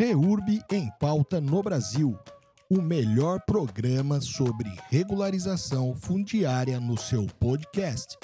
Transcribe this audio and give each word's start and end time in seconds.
REURB 0.00 0.64
em 0.72 0.88
Pauta 0.98 1.42
no 1.42 1.62
Brasil, 1.62 2.18
o 2.70 2.80
melhor 2.80 3.38
programa 3.42 4.18
sobre 4.22 4.74
regularização 4.88 5.94
fundiária 5.94 6.80
no 6.80 6.96
seu 6.96 7.26
podcast. 7.38 8.16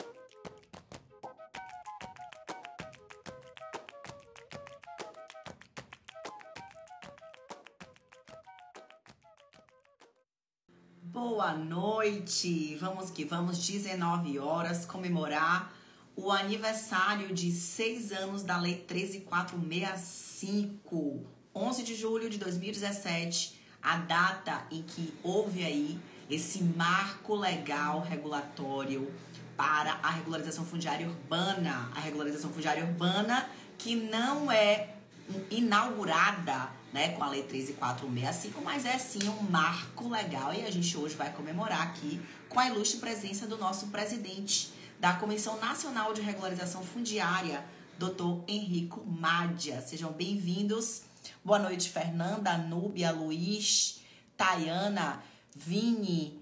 Boa 11.02 11.52
noite! 11.52 12.74
Vamos 12.76 13.10
que 13.10 13.26
vamos, 13.26 13.58
19 13.58 14.38
horas, 14.38 14.86
comemorar 14.86 15.70
o 16.16 16.32
aniversário 16.32 17.34
de 17.34 17.52
seis 17.52 18.12
anos 18.12 18.42
da 18.42 18.56
Lei 18.56 18.76
13465, 18.76 21.35
11 21.56 21.82
de 21.82 21.94
julho 21.94 22.28
de 22.28 22.36
2017, 22.36 23.58
a 23.82 23.96
data 23.96 24.66
em 24.70 24.82
que 24.82 25.14
houve 25.22 25.64
aí 25.64 25.98
esse 26.28 26.62
marco 26.62 27.34
legal 27.34 28.00
regulatório 28.02 29.10
para 29.56 29.92
a 30.02 30.10
regularização 30.10 30.66
fundiária 30.66 31.08
urbana. 31.08 31.90
A 31.96 32.00
regularização 32.00 32.52
fundiária 32.52 32.84
urbana 32.84 33.48
que 33.78 33.96
não 33.96 34.52
é 34.52 34.96
inaugurada 35.50 36.70
né, 36.92 37.08
com 37.10 37.24
a 37.24 37.30
Lei 37.30 37.42
13465, 37.42 38.60
mas 38.62 38.84
é 38.84 38.98
sim 38.98 39.26
um 39.28 39.42
marco 39.50 40.08
legal 40.08 40.52
e 40.52 40.62
a 40.64 40.70
gente 40.70 40.96
hoje 40.96 41.14
vai 41.14 41.32
comemorar 41.32 41.82
aqui 41.82 42.20
com 42.50 42.60
a 42.60 42.68
ilustre 42.68 43.00
presença 43.00 43.46
do 43.46 43.56
nosso 43.56 43.86
presidente 43.86 44.72
da 45.00 45.14
Comissão 45.14 45.58
Nacional 45.58 46.12
de 46.12 46.20
Regularização 46.20 46.82
Fundiária, 46.82 47.64
Dr. 47.98 48.42
Henrico 48.46 49.04
Mádia. 49.06 49.80
Sejam 49.80 50.12
bem-vindos. 50.12 51.05
Boa 51.44 51.58
noite, 51.58 51.90
Fernanda, 51.90 52.56
Núbia, 52.58 53.10
Luiz, 53.12 54.00
Tayana, 54.36 55.22
Vini, 55.54 56.40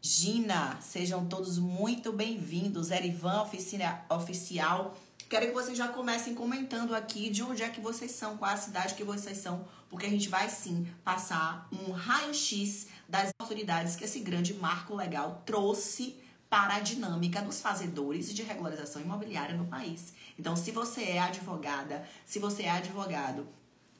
Gina. 0.00 0.78
Sejam 0.80 1.26
todos 1.26 1.58
muito 1.58 2.12
bem-vindos. 2.12 2.90
Erivan, 2.90 3.42
oficina, 3.42 4.04
oficial. 4.08 4.96
Quero 5.28 5.46
que 5.46 5.52
vocês 5.52 5.76
já 5.76 5.88
comecem 5.88 6.34
comentando 6.34 6.94
aqui 6.94 7.30
de 7.30 7.42
onde 7.42 7.62
é 7.62 7.68
que 7.68 7.80
vocês 7.80 8.12
são, 8.12 8.36
qual 8.36 8.52
a 8.52 8.56
cidade 8.56 8.94
que 8.94 9.02
vocês 9.02 9.38
são, 9.38 9.66
porque 9.88 10.06
a 10.06 10.10
gente 10.10 10.28
vai 10.28 10.48
sim 10.48 10.86
passar 11.04 11.68
um 11.72 11.90
raio-x 11.90 12.86
das 13.08 13.30
autoridades 13.40 13.96
que 13.96 14.04
esse 14.04 14.20
grande 14.20 14.54
marco 14.54 14.94
legal 14.94 15.42
trouxe 15.44 16.16
para 16.48 16.76
a 16.76 16.80
dinâmica 16.80 17.42
dos 17.42 17.60
fazedores 17.60 18.32
de 18.32 18.42
regularização 18.42 19.02
imobiliária 19.02 19.56
no 19.56 19.66
país. 19.66 20.14
Então, 20.38 20.54
se 20.54 20.70
você 20.70 21.02
é 21.02 21.18
advogada, 21.18 22.06
se 22.24 22.38
você 22.38 22.62
é 22.62 22.70
advogado, 22.70 23.48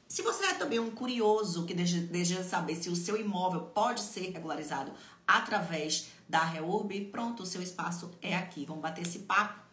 se 0.07 0.21
você 0.21 0.45
é 0.45 0.53
também 0.53 0.79
um 0.79 0.91
curioso 0.91 1.65
que 1.65 1.73
deseja 1.73 2.43
saber 2.43 2.75
se 2.75 2.89
o 2.89 2.95
seu 2.95 3.19
imóvel 3.19 3.61
pode 3.61 4.01
ser 4.01 4.31
regularizado 4.31 4.91
através 5.27 6.07
da 6.27 6.43
REURB, 6.43 7.09
pronto, 7.11 7.43
o 7.43 7.45
seu 7.45 7.61
espaço 7.61 8.11
é 8.21 8.35
aqui. 8.35 8.65
Vamos 8.65 8.81
bater 8.81 9.01
esse 9.01 9.19
papo. 9.19 9.67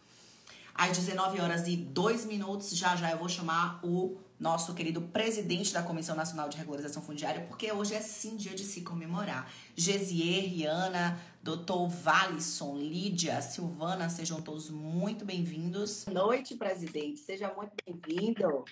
Às 0.73 0.97
19 0.97 1.39
horas 1.39 1.67
e 1.67 1.77
2 1.77 2.25
minutos, 2.25 2.75
já 2.75 2.95
já 2.97 3.11
eu 3.11 3.17
vou 3.17 3.29
chamar 3.29 3.79
o 3.81 4.17
nosso 4.37 4.73
querido 4.73 5.01
presidente 5.01 5.73
da 5.73 5.81
Comissão 5.81 6.15
Nacional 6.15 6.49
de 6.49 6.57
Regularização 6.57 7.01
Fundiária, 7.01 7.45
porque 7.47 7.71
hoje 7.71 7.93
é 7.93 8.01
sim 8.01 8.35
dia 8.35 8.53
de 8.53 8.65
se 8.65 8.81
comemorar. 8.81 9.49
Gesier, 9.75 10.43
Riana, 10.49 11.17
doutor 11.41 11.87
Valisson, 11.87 12.75
Lídia, 12.77 13.41
Silvana, 13.41 14.09
sejam 14.09 14.41
todos 14.41 14.69
muito 14.69 15.23
bem-vindos. 15.23 16.03
Boa 16.03 16.25
noite, 16.25 16.55
presidente, 16.55 17.21
seja 17.21 17.53
muito 17.55 17.71
bem-vindo. 17.85 18.65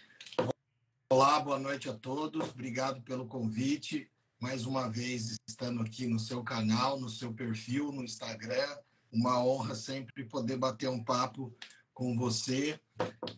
Olá, 1.15 1.39
boa 1.39 1.59
noite 1.59 1.87
a 1.87 1.93
todos, 1.93 2.49
obrigado 2.49 2.99
pelo 3.03 3.27
convite. 3.27 4.09
Mais 4.39 4.65
uma 4.65 4.89
vez 4.89 5.35
estando 5.47 5.83
aqui 5.83 6.07
no 6.07 6.17
seu 6.17 6.41
canal, 6.43 6.99
no 6.99 7.07
seu 7.07 7.31
perfil, 7.31 7.91
no 7.91 8.03
Instagram. 8.03 8.75
Uma 9.11 9.45
honra 9.45 9.75
sempre 9.75 10.23
poder 10.23 10.57
bater 10.57 10.89
um 10.89 11.03
papo 11.03 11.55
com 11.93 12.17
você, 12.17 12.79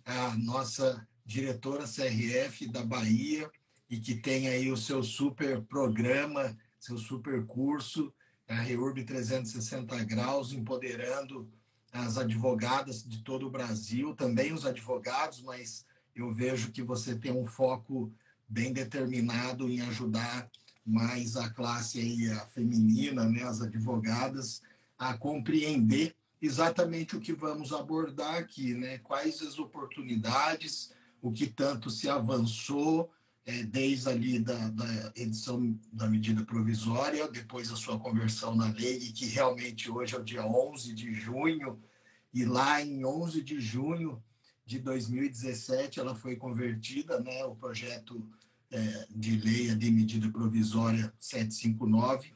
a 0.05 0.37
nossa 0.37 1.05
diretora 1.25 1.83
CRF 1.83 2.65
da 2.69 2.81
Bahia 2.81 3.51
e 3.89 3.99
que 3.99 4.15
tem 4.15 4.47
aí 4.47 4.71
o 4.71 4.77
seu 4.77 5.03
super 5.03 5.61
programa, 5.63 6.57
seu 6.79 6.97
super 6.97 7.45
curso, 7.45 8.09
a 8.47 8.55
REURB 8.55 9.03
360 9.03 10.01
graus, 10.05 10.53
empoderando 10.53 11.51
as 11.91 12.17
advogadas 12.17 13.03
de 13.03 13.21
todo 13.21 13.47
o 13.47 13.51
Brasil, 13.51 14.15
também 14.15 14.53
os 14.53 14.65
advogados, 14.65 15.41
mas 15.41 15.85
eu 16.15 16.31
vejo 16.31 16.71
que 16.71 16.81
você 16.81 17.15
tem 17.15 17.31
um 17.31 17.45
foco 17.45 18.11
bem 18.47 18.71
determinado 18.71 19.69
em 19.69 19.81
ajudar 19.81 20.49
mais 20.85 21.35
a 21.35 21.49
classe 21.49 21.99
aí, 21.99 22.29
a 22.31 22.45
feminina, 22.47 23.27
né, 23.27 23.43
as 23.43 23.61
advogadas, 23.61 24.61
a 24.97 25.17
compreender 25.17 26.15
exatamente 26.41 27.15
o 27.15 27.19
que 27.19 27.33
vamos 27.33 27.73
abordar 27.73 28.35
aqui, 28.35 28.73
né? 28.73 28.99
Quais 28.99 29.41
as 29.41 29.57
oportunidades, 29.57 30.93
o 31.21 31.31
que 31.31 31.47
tanto 31.47 31.89
se 31.89 32.07
avançou 32.07 33.11
é, 33.45 33.63
desde 33.63 34.09
ali 34.09 34.39
da, 34.39 34.69
da, 34.69 35.11
edição 35.15 35.77
da 35.91 36.07
medida 36.07 36.43
provisória, 36.43 37.27
depois 37.27 37.71
a 37.71 37.75
sua 37.75 37.99
conversão 37.99 38.55
na 38.55 38.67
lei, 38.67 38.99
que 39.11 39.25
realmente 39.25 39.89
hoje 39.89 40.15
é 40.15 40.19
o 40.19 40.23
dia 40.23 40.45
11 40.45 40.93
de 40.93 41.13
junho, 41.13 41.79
e 42.33 42.45
lá 42.45 42.81
em 42.81 43.05
11 43.05 43.41
de 43.41 43.59
junho 43.59 44.21
de 44.65 44.79
2017 44.79 45.99
ela 45.99 46.15
foi 46.15 46.35
convertida, 46.35 47.19
né, 47.19 47.45
o 47.45 47.55
projeto 47.55 48.27
é, 48.71 49.07
de 49.09 49.37
lei 49.37 49.75
de 49.75 49.91
medida 49.91 50.29
provisória 50.29 51.13
759 51.19 52.33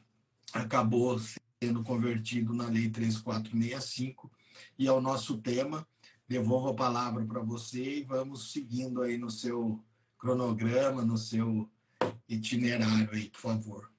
acabou 0.52 1.18
sendo 1.62 1.82
convertido 1.82 2.54
na 2.54 2.68
lei 2.68 2.88
3465, 2.88 4.30
e 4.78 4.86
é 4.86 4.92
o 4.92 5.00
nosso 5.00 5.38
tema 5.38 5.86
devolvo 6.26 6.68
a 6.68 6.74
palavra 6.74 7.24
para 7.24 7.40
você 7.40 7.98
e 7.98 8.04
vamos 8.04 8.52
seguindo 8.52 9.02
aí 9.02 9.18
no 9.18 9.30
seu 9.30 9.82
cronograma, 10.16 11.04
no 11.04 11.18
seu 11.18 11.68
itinerário 12.28 13.10
aí, 13.12 13.28
por 13.28 13.40
favor. 13.40 13.92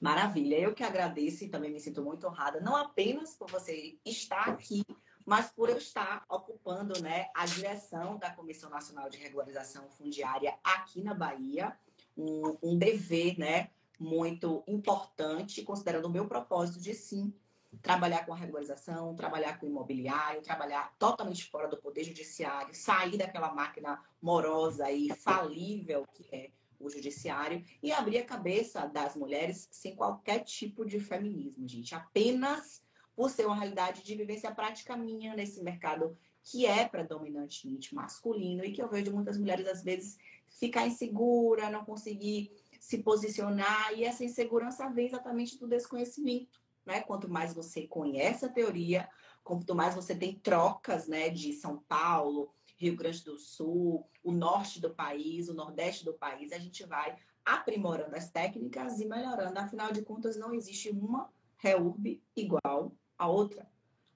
Maravilha, 0.00 0.58
eu 0.58 0.74
que 0.74 0.82
agradeço 0.82 1.44
e 1.44 1.48
também 1.48 1.72
me 1.72 1.80
sinto 1.80 2.02
muito 2.02 2.26
honrada, 2.26 2.60
não 2.60 2.76
apenas 2.76 3.34
por 3.34 3.50
você 3.50 3.96
estar 4.04 4.48
aqui, 4.48 4.82
mas 5.24 5.50
por 5.50 5.68
eu 5.68 5.78
estar 5.78 6.24
ocupando 6.28 7.00
né, 7.00 7.28
a 7.34 7.46
direção 7.46 8.18
da 8.18 8.30
Comissão 8.30 8.70
Nacional 8.70 9.08
de 9.08 9.18
Regularização 9.18 9.88
Fundiária 9.90 10.54
aqui 10.62 11.02
na 11.02 11.14
Bahia, 11.14 11.76
um, 12.16 12.56
um 12.62 12.78
dever 12.78 13.38
né, 13.38 13.70
muito 13.98 14.62
importante, 14.66 15.62
considerando 15.62 16.06
o 16.06 16.10
meu 16.10 16.26
propósito 16.26 16.80
de 16.80 16.94
sim 16.94 17.32
trabalhar 17.80 18.26
com 18.26 18.32
a 18.32 18.36
regularização, 18.36 19.14
trabalhar 19.14 19.58
com 19.58 19.66
o 19.66 19.68
imobiliário, 19.68 20.42
trabalhar 20.42 20.94
totalmente 20.98 21.48
fora 21.48 21.68
do 21.68 21.76
poder 21.76 22.04
judiciário, 22.04 22.74
sair 22.74 23.16
daquela 23.16 23.52
máquina 23.52 24.02
morosa 24.20 24.90
e 24.90 25.08
falível 25.14 26.06
que 26.12 26.28
é 26.34 26.50
o 26.78 26.90
judiciário 26.90 27.64
e 27.82 27.92
abrir 27.92 28.18
a 28.18 28.24
cabeça 28.24 28.86
das 28.86 29.16
mulheres 29.16 29.68
sem 29.70 29.94
qualquer 29.94 30.40
tipo 30.40 30.84
de 30.84 30.98
feminismo, 30.98 31.66
gente, 31.66 31.94
apenas 31.94 32.82
por 33.14 33.30
ser 33.30 33.46
uma 33.46 33.56
realidade 33.56 34.02
de 34.02 34.14
vivência 34.14 34.54
prática 34.54 34.96
minha 34.96 35.34
nesse 35.34 35.62
mercado 35.62 36.16
que 36.42 36.66
é 36.66 36.88
predominantemente 36.88 37.94
masculino 37.94 38.64
e 38.64 38.72
que 38.72 38.82
eu 38.82 38.88
vejo 38.88 39.12
muitas 39.12 39.38
mulheres 39.38 39.66
às 39.66 39.82
vezes 39.82 40.18
ficar 40.58 40.86
insegura, 40.86 41.70
não 41.70 41.84
conseguir 41.84 42.52
se 42.80 42.98
posicionar 42.98 43.92
e 43.94 44.04
essa 44.04 44.24
insegurança 44.24 44.88
vem 44.88 45.06
exatamente 45.06 45.58
do 45.58 45.68
desconhecimento 45.68 46.62
né? 46.84 47.00
Quanto 47.00 47.28
mais 47.28 47.54
você 47.54 47.86
conhece 47.86 48.44
a 48.44 48.48
teoria, 48.48 49.08
quanto 49.42 49.74
mais 49.74 49.94
você 49.94 50.14
tem 50.14 50.38
trocas, 50.38 51.06
né, 51.06 51.30
de 51.30 51.52
São 51.52 51.78
Paulo, 51.88 52.52
Rio 52.76 52.96
Grande 52.96 53.24
do 53.24 53.36
Sul, 53.36 54.08
o 54.22 54.32
norte 54.32 54.80
do 54.80 54.90
país, 54.90 55.48
o 55.48 55.54
nordeste 55.54 56.04
do 56.04 56.14
país, 56.14 56.52
a 56.52 56.58
gente 56.58 56.84
vai 56.84 57.16
aprimorando 57.44 58.14
as 58.14 58.30
técnicas 58.30 59.00
e 59.00 59.06
melhorando. 59.06 59.58
Afinal 59.58 59.92
de 59.92 60.02
contas, 60.02 60.36
não 60.36 60.54
existe 60.54 60.90
uma 60.90 61.30
REURB 61.58 62.20
igual 62.36 62.92
a 63.22 63.28
outra. 63.28 63.68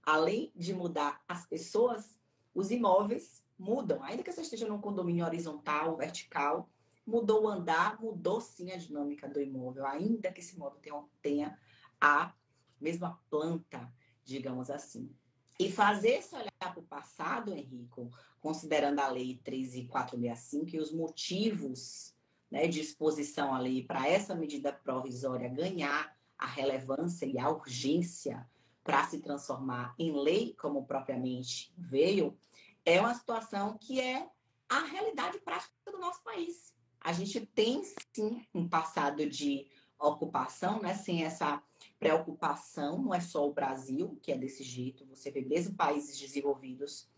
Além 0.02 0.52
de 0.54 0.74
mudar 0.74 1.22
as 1.26 1.46
pessoas, 1.46 2.18
os 2.54 2.70
imóveis 2.70 3.44
mudam. 3.58 4.02
Ainda 4.02 4.22
que 4.22 4.32
você 4.32 4.42
esteja 4.42 4.66
num 4.66 4.80
condomínio 4.80 5.24
horizontal, 5.24 5.96
vertical, 5.96 6.68
mudou 7.06 7.44
o 7.44 7.48
andar, 7.48 8.00
mudou 8.00 8.40
sim 8.40 8.70
a 8.72 8.76
dinâmica 8.76 9.28
do 9.28 9.40
imóvel. 9.40 9.86
Ainda 9.86 10.30
que 10.32 10.40
esse 10.40 10.54
imóvel 10.54 10.80
tenha, 10.80 11.04
tenha 11.22 11.58
a 12.00 12.32
mesma 12.80 13.20
planta, 13.30 13.92
digamos 14.24 14.70
assim. 14.70 15.10
E 15.58 15.70
fazer 15.70 16.18
esse 16.18 16.34
olhar 16.34 16.50
para 16.58 16.78
o 16.78 16.82
passado, 16.82 17.52
Henrico, 17.52 18.10
considerando 18.40 19.00
a 19.00 19.08
Lei 19.08 19.40
13465 19.42 20.76
e 20.76 20.78
os 20.78 20.92
motivos 20.92 22.14
né, 22.50 22.68
de 22.68 22.80
exposição 22.80 23.54
à 23.54 23.58
lei 23.58 23.82
para 23.82 24.06
essa 24.06 24.34
medida 24.34 24.72
provisória 24.72 25.48
ganhar 25.48 26.14
a 26.38 26.46
relevância 26.46 27.24
e 27.24 27.38
a 27.38 27.48
urgência 27.48 28.46
para 28.86 29.04
se 29.04 29.18
transformar 29.18 29.94
em 29.98 30.12
lei, 30.12 30.54
como 30.54 30.86
propriamente 30.86 31.74
veio, 31.76 32.38
é 32.84 33.00
uma 33.00 33.12
situação 33.12 33.76
que 33.76 34.00
é 34.00 34.30
a 34.68 34.78
realidade 34.78 35.40
prática 35.40 35.72
do 35.90 35.98
nosso 35.98 36.22
país. 36.22 36.72
a 37.00 37.12
gente 37.12 37.44
tem 37.46 37.82
sim 38.12 38.46
um 38.54 38.68
passado 38.68 39.28
de 39.28 39.68
ocupação, 39.98 40.80
né? 40.80 40.94
Sem 40.94 41.24
essa 41.24 41.62
preocupação, 41.98 43.00
não 43.00 43.14
é 43.14 43.20
só 43.20 43.46
o 43.46 43.52
Brasil 43.52 44.18
que 44.22 44.32
é 44.32 44.38
desse 44.38 44.62
jeito, 44.62 45.06
você 45.06 45.30
vê 45.30 45.40
mesmo 45.40 45.76
países 45.76 46.18
desenvolvidos, 46.18 47.08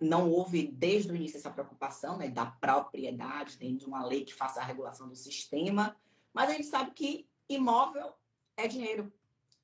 não 0.00 0.30
houve 0.30 0.66
desde 0.66 1.10
o 1.12 1.16
início 1.16 1.36
essa 1.36 1.50
preocupação 1.50 2.16
né, 2.16 2.28
da 2.28 2.46
propriedade, 2.46 3.58
dentro 3.58 3.78
de 3.78 3.86
uma 3.86 4.04
lei 4.04 4.24
que 4.24 4.34
faça 4.34 4.60
a 4.60 4.64
regulação 4.64 5.08
do 5.08 5.16
sistema, 5.16 5.96
mas 6.32 6.50
a 6.50 6.52
gente 6.54 6.66
sabe 6.66 6.92
que 6.92 7.28
imóvel 7.48 8.14
é 8.56 8.66
dinheiro. 8.66 9.12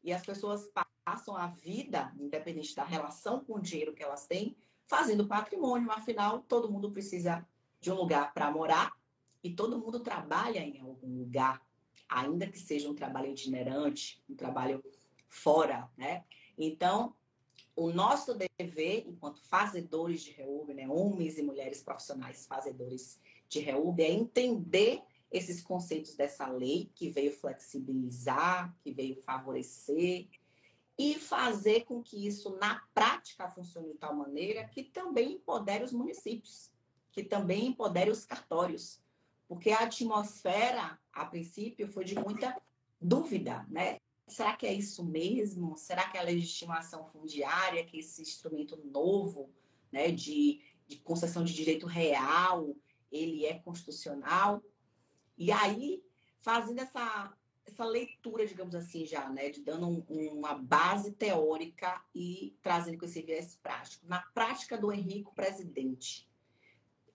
E 0.07 0.13
as 0.13 0.25
pessoas 0.25 0.71
passam 1.05 1.37
a 1.37 1.49
vida, 1.49 2.15
independente 2.17 2.77
da 2.77 2.85
relação 2.85 3.45
com 3.45 3.55
o 3.55 3.61
dinheiro 3.61 3.93
que 3.93 4.05
elas 4.05 4.25
têm, 4.25 4.57
fazendo 4.87 5.27
patrimônio. 5.27 5.91
Afinal, 5.91 6.45
todo 6.47 6.71
mundo 6.71 6.93
precisa 6.93 7.45
de 7.81 7.91
um 7.91 7.97
lugar 7.97 8.33
para 8.33 8.49
morar 8.53 8.93
e 9.43 9.51
todo 9.51 9.81
mundo 9.81 9.99
trabalha 9.99 10.61
em 10.61 10.79
algum 10.79 11.19
lugar, 11.19 11.61
ainda 12.09 12.47
que 12.47 12.57
seja 12.57 12.89
um 12.89 12.95
trabalho 12.95 13.33
itinerante, 13.33 14.23
um 14.31 14.37
trabalho 14.37 14.81
fora, 15.27 15.91
né? 15.97 16.25
Então, 16.57 17.13
o 17.75 17.91
nosso 17.91 18.33
dever, 18.33 19.09
enquanto 19.09 19.43
fazedores 19.43 20.23
de 20.23 20.31
reúbe, 20.31 20.73
né, 20.73 20.89
homens 20.89 21.37
e 21.37 21.43
mulheres 21.43 21.83
profissionais 21.83 22.47
fazedores 22.47 23.21
de 23.49 23.59
reúbe, 23.59 24.05
é 24.05 24.11
entender 24.13 25.03
esses 25.31 25.63
conceitos 25.63 26.15
dessa 26.15 26.47
lei 26.49 26.91
que 26.95 27.11
veio 27.11 27.33
flexibilizar, 27.33 28.75
que 28.81 28.93
veio 28.93 29.17
favorecer 29.23 30.29
e 30.99 31.15
fazer 31.19 31.85
com 31.85 32.03
que 32.03 32.27
isso 32.27 32.57
na 32.57 32.81
prática 32.95 33.49
funcione 33.49 33.93
de 33.93 33.99
tal 33.99 34.15
maneira 34.15 34.67
que 34.69 34.83
também 34.83 35.33
empodere 35.33 35.85
os 35.85 35.93
municípios, 35.93 36.71
que 37.13 37.23
também 37.23 37.67
empodere 37.67 38.11
os 38.11 38.25
cartórios, 38.25 39.01
porque 39.49 39.71
a 39.71 39.81
atmosfera, 39.81 40.99
a 41.13 41.25
princípio, 41.27 41.89
foi 41.89 42.05
de 42.05 42.15
muita 42.15 42.57
dúvida, 43.01 43.67
né? 43.69 43.99
Será 44.27 44.57
que 44.57 44.67
é 44.67 44.73
isso 44.73 45.05
mesmo? 45.05 45.77
Será 45.77 46.09
que 46.09 46.19
a 46.19 46.23
legitimação 46.23 47.07
fundiária, 47.07 47.85
que 47.85 47.99
é 47.99 48.01
esse 48.01 48.23
instrumento 48.23 48.77
novo, 48.85 49.51
né, 49.93 50.11
de, 50.11 50.61
de 50.89 50.97
concessão 50.97 51.45
de 51.45 51.55
direito 51.55 51.87
real, 51.87 52.75
ele 53.13 53.47
é 53.47 53.55
constitucional? 53.61 54.61
E 55.37 55.53
aí, 55.53 56.03
fazendo 56.41 56.81
essa, 56.81 57.33
essa 57.65 57.85
leitura, 57.85 58.47
digamos 58.47 58.75
assim, 58.75 59.05
já, 59.05 59.29
né, 59.29 59.51
de 59.51 59.63
dando 59.63 59.87
um, 59.87 60.05
uma 60.33 60.55
base 60.55 61.13
teórica 61.13 62.03
e 62.15 62.57
trazendo 62.63 62.99
com 62.99 63.05
esse 63.05 63.23
viés 63.23 63.59
prático. 63.63 64.07
Na 64.07 64.21
prática 64.21 64.79
do 64.79 64.93
Henrique 64.93 65.35
Presidente, 65.35 66.29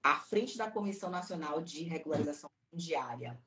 à 0.03 0.19
frente 0.19 0.57
da 0.57 0.69
Comissão 0.69 1.09
Nacional 1.09 1.61
de 1.61 1.83
Regularização 1.83 2.49
Fundiária, 2.69 3.39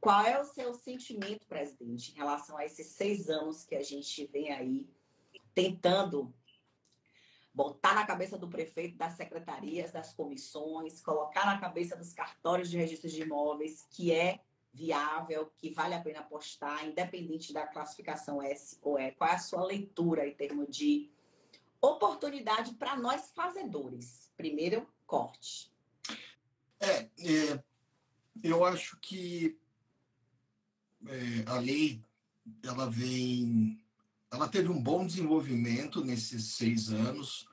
qual 0.00 0.24
é 0.24 0.40
o 0.40 0.44
seu 0.44 0.74
sentimento, 0.74 1.46
presidente, 1.46 2.10
em 2.10 2.16
relação 2.16 2.56
a 2.56 2.64
esses 2.64 2.88
seis 2.88 3.30
anos 3.30 3.64
que 3.64 3.76
a 3.76 3.82
gente 3.82 4.26
vem 4.26 4.50
aí 4.50 4.90
tentando 5.54 6.34
botar 7.54 7.94
na 7.94 8.06
cabeça 8.06 8.38
do 8.38 8.48
prefeito, 8.48 8.96
das 8.96 9.14
secretarias, 9.14 9.92
das 9.92 10.14
comissões, 10.14 11.00
colocar 11.02 11.44
na 11.46 11.58
cabeça 11.58 11.96
dos 11.96 12.12
cartórios 12.12 12.70
de 12.70 12.78
registros 12.78 13.12
de 13.12 13.22
imóveis 13.22 13.86
que 13.90 14.12
é 14.12 14.40
viável, 14.72 15.52
que 15.58 15.70
vale 15.70 15.94
a 15.94 16.00
pena 16.00 16.20
apostar, 16.20 16.86
independente 16.86 17.52
da 17.52 17.66
classificação 17.66 18.42
S 18.42 18.78
ou 18.80 18.98
E. 18.98 19.12
Qual 19.12 19.28
é 19.28 19.34
a 19.34 19.38
sua 19.38 19.64
leitura 19.64 20.26
em 20.26 20.34
termos 20.34 20.74
de 20.74 21.10
oportunidade 21.80 22.74
para 22.74 22.96
nós 22.96 23.30
fazedores? 23.34 24.30
Primeiro, 24.36 24.88
corte. 25.06 25.70
É, 26.80 27.02
é 27.18 27.62
eu 28.42 28.64
acho 28.64 28.98
que 28.98 29.58
é, 31.06 31.50
a 31.50 31.58
lei 31.58 32.00
ela 32.62 32.88
vem 32.88 33.81
ela 34.32 34.48
teve 34.48 34.70
um 34.70 34.82
bom 34.82 35.06
desenvolvimento 35.06 36.02
nesses 36.02 36.54
seis 36.54 36.90
anos. 36.90 37.46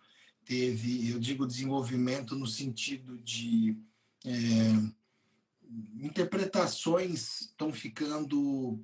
Teve, 0.45 1.11
eu 1.11 1.19
digo 1.19 1.45
desenvolvimento 1.45 2.35
no 2.35 2.47
sentido 2.47 3.17
de 3.17 3.77
é, 4.25 4.31
interpretações 6.01 7.41
estão 7.41 7.71
ficando. 7.73 8.79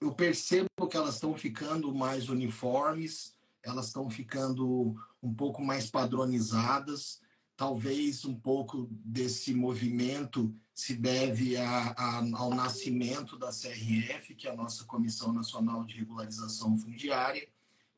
Eu 0.00 0.12
percebo 0.14 0.68
que 0.90 0.96
elas 0.96 1.16
estão 1.16 1.36
ficando 1.36 1.94
mais 1.94 2.30
uniformes, 2.30 3.34
elas 3.62 3.88
estão 3.88 4.08
ficando 4.08 4.96
um 5.22 5.32
pouco 5.34 5.62
mais 5.62 5.90
padronizadas. 5.90 7.20
Talvez 7.56 8.24
um 8.24 8.34
pouco 8.34 8.88
desse 8.90 9.52
movimento 9.52 10.54
se 10.78 10.94
deve 10.94 11.56
a, 11.56 11.88
a, 11.88 12.18
ao 12.36 12.54
nascimento 12.54 13.36
da 13.36 13.48
CRF, 13.48 14.32
que 14.36 14.46
é 14.46 14.52
a 14.52 14.56
nossa 14.56 14.84
Comissão 14.84 15.32
Nacional 15.32 15.84
de 15.84 15.96
Regularização 15.96 16.78
Fundiária, 16.78 17.48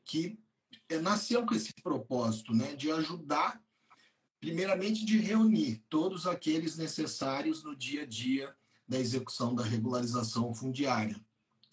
que 0.03 0.39
é, 0.89 0.97
nasceu 0.97 1.45
com 1.45 1.53
esse 1.53 1.71
propósito, 1.83 2.55
né, 2.55 2.75
de 2.75 2.91
ajudar, 2.91 3.61
primeiramente, 4.39 5.05
de 5.05 5.19
reunir 5.19 5.83
todos 5.89 6.25
aqueles 6.25 6.75
necessários 6.75 7.63
no 7.63 7.75
dia 7.75 8.01
a 8.01 8.05
dia 8.07 8.51
da 8.87 8.99
execução 8.99 9.53
da 9.53 9.63
regularização 9.63 10.51
fundiária. 10.51 11.23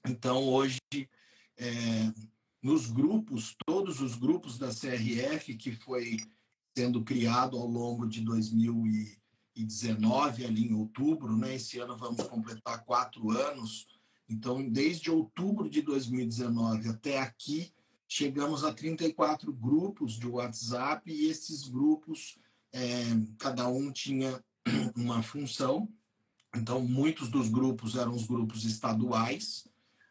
Então, 0.07 0.47
hoje, 0.47 0.79
é, 1.57 2.13
nos 2.63 2.87
grupos, 2.91 3.57
todos 3.65 4.03
os 4.03 4.15
grupos 4.15 4.59
da 4.59 4.69
CRF 4.69 5.55
que 5.55 5.73
foi 5.73 6.19
sendo 6.77 7.03
criado 7.03 7.57
ao 7.57 7.67
longo 7.67 8.07
de 8.07 8.21
2000 8.21 9.18
2019, 9.65 10.45
ali 10.45 10.69
em 10.69 10.75
outubro, 10.75 11.37
né? 11.37 11.57
Esse 11.57 11.79
ano 11.79 11.97
vamos 11.97 12.23
completar 12.25 12.85
quatro 12.85 13.31
anos. 13.31 13.87
Então, 14.29 14.69
desde 14.69 15.11
outubro 15.11 15.69
de 15.69 15.83
2019 15.83 16.89
até 16.89 17.19
aqui, 17.19 17.73
chegamos 18.07 18.63
a 18.65 18.73
34 18.73 19.53
grupos 19.53 20.15
de 20.15 20.27
WhatsApp 20.27 21.11
e 21.11 21.27
esses 21.27 21.69
grupos, 21.69 22.39
é, 22.73 23.03
cada 23.39 23.69
um 23.69 23.91
tinha 23.91 24.43
uma 24.95 25.23
função. 25.23 25.89
Então, 26.55 26.81
muitos 26.81 27.29
dos 27.29 27.49
grupos 27.49 27.97
eram 27.97 28.15
os 28.15 28.27
grupos 28.27 28.65
estaduais, 28.65 29.67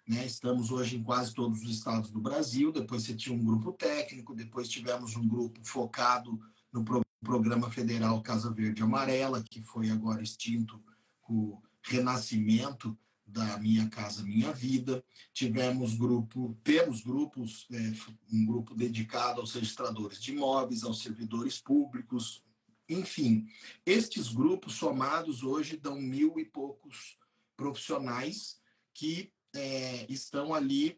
né? 0.08 0.26
Estamos 0.26 0.72
hoje 0.72 0.98
em 0.98 1.04
quase 1.04 1.34
todos 1.34 1.62
os 1.62 1.70
estados 1.70 2.12
do 2.12 2.20
Brasil. 2.20 2.72
Depois 2.72 3.04
você 3.04 3.14
tinha 3.14 3.36
um 3.36 3.44
grupo 3.44 3.72
técnico, 3.74 4.36
depois 4.36 4.70
tivemos 4.70 5.16
um 5.16 5.28
grupo 5.28 5.60
focado 5.64 6.40
no 6.72 6.84
programa 7.24 7.70
federal 7.70 8.22
Casa 8.22 8.52
Verde 8.52 8.84
Amarela, 8.84 9.44
que 9.44 9.62
foi 9.62 9.90
agora 9.90 10.22
extinto 10.22 10.82
com 11.22 11.34
o 11.34 11.64
renascimento 11.82 12.98
da 13.26 13.58
Minha 13.58 13.90
Casa 13.90 14.24
Minha 14.24 14.54
Vida. 14.54 15.04
Tivemos 15.34 15.96
grupo, 15.96 16.58
temos 16.64 17.02
grupos, 17.02 17.68
é, 17.72 17.94
um 18.32 18.46
grupo 18.46 18.74
dedicado 18.74 19.42
aos 19.42 19.54
registradores 19.54 20.22
de 20.22 20.32
imóveis, 20.32 20.84
aos 20.84 21.02
servidores 21.02 21.60
públicos, 21.60 22.44
enfim. 22.88 23.48
Estes 23.86 24.30
grupos 24.30 24.76
somados 24.76 25.44
hoje 25.44 25.76
dão 25.76 26.00
mil 26.00 26.40
e 26.40 26.46
poucos 26.46 27.18
profissionais 27.58 28.62
que 28.94 29.32
é, 29.54 30.06
estão 30.10 30.54
ali 30.54 30.98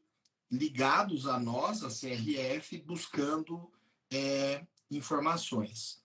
ligados 0.52 1.28
a 1.28 1.40
nós, 1.40 1.84
a 1.84 1.90
CRF, 1.90 2.78
buscando 2.86 3.72
é, 4.12 4.66
informações. 4.92 6.04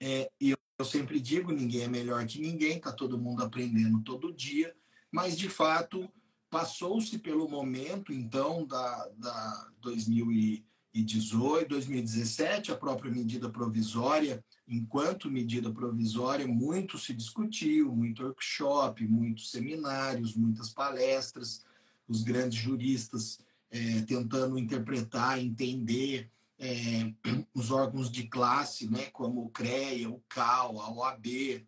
É, 0.00 0.30
e 0.40 0.54
eu 0.78 0.84
sempre 0.84 1.20
digo, 1.20 1.52
ninguém 1.52 1.82
é 1.82 1.88
melhor 1.88 2.26
que 2.26 2.40
ninguém, 2.40 2.78
está 2.78 2.90
todo 2.90 3.18
mundo 3.18 3.42
aprendendo 3.42 4.02
todo 4.02 4.32
dia, 4.32 4.74
mas 5.12 5.36
de 5.36 5.48
fato 5.48 6.10
passou-se 6.48 7.18
pelo 7.18 7.48
momento, 7.48 8.12
então, 8.12 8.66
da, 8.66 9.08
da 9.16 9.70
2018, 9.80 11.68
2017, 11.68 12.72
a 12.72 12.76
própria 12.76 13.10
medida 13.10 13.48
provisória, 13.48 14.42
enquanto 14.66 15.30
medida 15.30 15.70
provisória, 15.70 16.46
muito 16.46 16.98
se 16.98 17.12
discutiu, 17.12 17.94
muito 17.94 18.24
workshop, 18.24 19.06
muitos 19.06 19.50
seminários, 19.50 20.34
muitas 20.34 20.70
palestras, 20.70 21.64
os 22.08 22.22
grandes 22.22 22.58
juristas 22.58 23.38
é, 23.70 24.00
tentando 24.02 24.58
interpretar, 24.58 25.38
entender, 25.38 26.28
é, 26.60 27.12
os 27.54 27.70
órgãos 27.70 28.10
de 28.10 28.28
classe, 28.28 28.88
né, 28.88 29.06
como 29.06 29.44
o 29.44 29.50
CREA, 29.50 30.08
o 30.08 30.22
CAL, 30.28 30.80
a 30.80 30.92
OAB, 30.92 31.66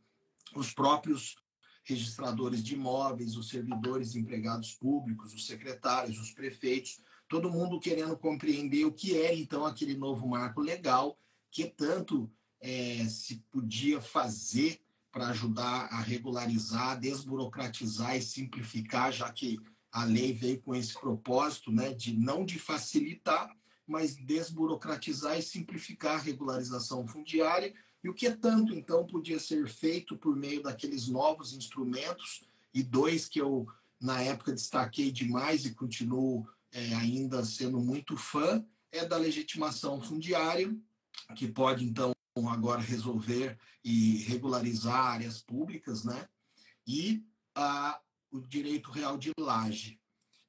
os 0.55 0.73
próprios 0.73 1.35
registradores 1.83 2.63
de 2.63 2.75
imóveis, 2.75 3.37
os 3.37 3.49
servidores 3.49 4.15
empregados 4.15 4.75
públicos, 4.75 5.35
os 5.35 5.47
secretários, 5.47 6.21
os 6.21 6.31
prefeitos, 6.31 7.01
todo 7.29 7.51
mundo 7.51 7.81
querendo 7.81 8.17
compreender 8.17 8.85
o 8.85 8.93
que 8.93 9.17
é 9.17 9.35
então 9.35 9.65
aquele 9.65 9.97
novo 9.97 10.29
marco 10.29 10.61
legal 10.61 11.19
que 11.51 11.65
tanto 11.65 12.31
é, 12.61 13.05
se 13.09 13.43
podia 13.51 14.01
fazer 14.01 14.81
para 15.11 15.29
ajudar 15.29 15.89
a 15.93 16.01
regularizar, 16.01 16.99
desburocratizar 16.99 18.17
e 18.17 18.23
simplificar, 18.23 19.13
já 19.13 19.31
que 19.31 19.59
a 19.91 20.05
lei 20.05 20.33
veio 20.33 20.61
com 20.63 20.75
esse 20.75 20.95
propósito, 20.95 21.71
né, 21.71 21.93
de 21.93 22.17
não 22.17 22.45
de 22.45 22.59
facilitar, 22.59 23.55
mas 23.93 24.17
desburocratizar 24.17 25.39
e 25.39 25.43
simplificar 25.43 26.15
a 26.15 26.23
regularização 26.23 27.07
fundiária, 27.07 27.75
e 28.03 28.09
o 28.09 28.15
que 28.15 28.31
tanto 28.31 28.75
então 28.75 29.07
podia 29.07 29.39
ser 29.39 29.69
feito 29.69 30.17
por 30.17 30.35
meio 30.35 30.63
daqueles 30.63 31.09
novos 31.09 31.53
instrumentos 31.53 32.43
e 32.73 32.83
dois 32.83 33.29
que 33.29 33.39
eu 33.39 33.69
na 34.01 34.23
época 34.23 34.53
destaquei 34.53 35.13
demais 35.13 35.67
e 35.67 35.75
continuo 35.75 36.49
é, 36.73 36.95
ainda 36.95 37.45
sendo 37.45 37.79
muito 37.79 38.17
fã 38.17 38.65
é 38.91 39.05
da 39.05 39.19
legitimação 39.19 40.01
fundiária 40.01 40.75
que 41.37 41.47
pode 41.47 41.85
então 41.85 42.13
agora 42.51 42.81
resolver 42.81 43.59
e 43.85 44.23
regularizar 44.23 44.97
áreas 44.97 45.43
públicas, 45.43 46.03
né? 46.03 46.27
E 46.87 47.23
a, 47.55 48.01
o 48.31 48.41
direito 48.41 48.91
real 48.91 49.19
de 49.19 49.33
laje. 49.39 50.01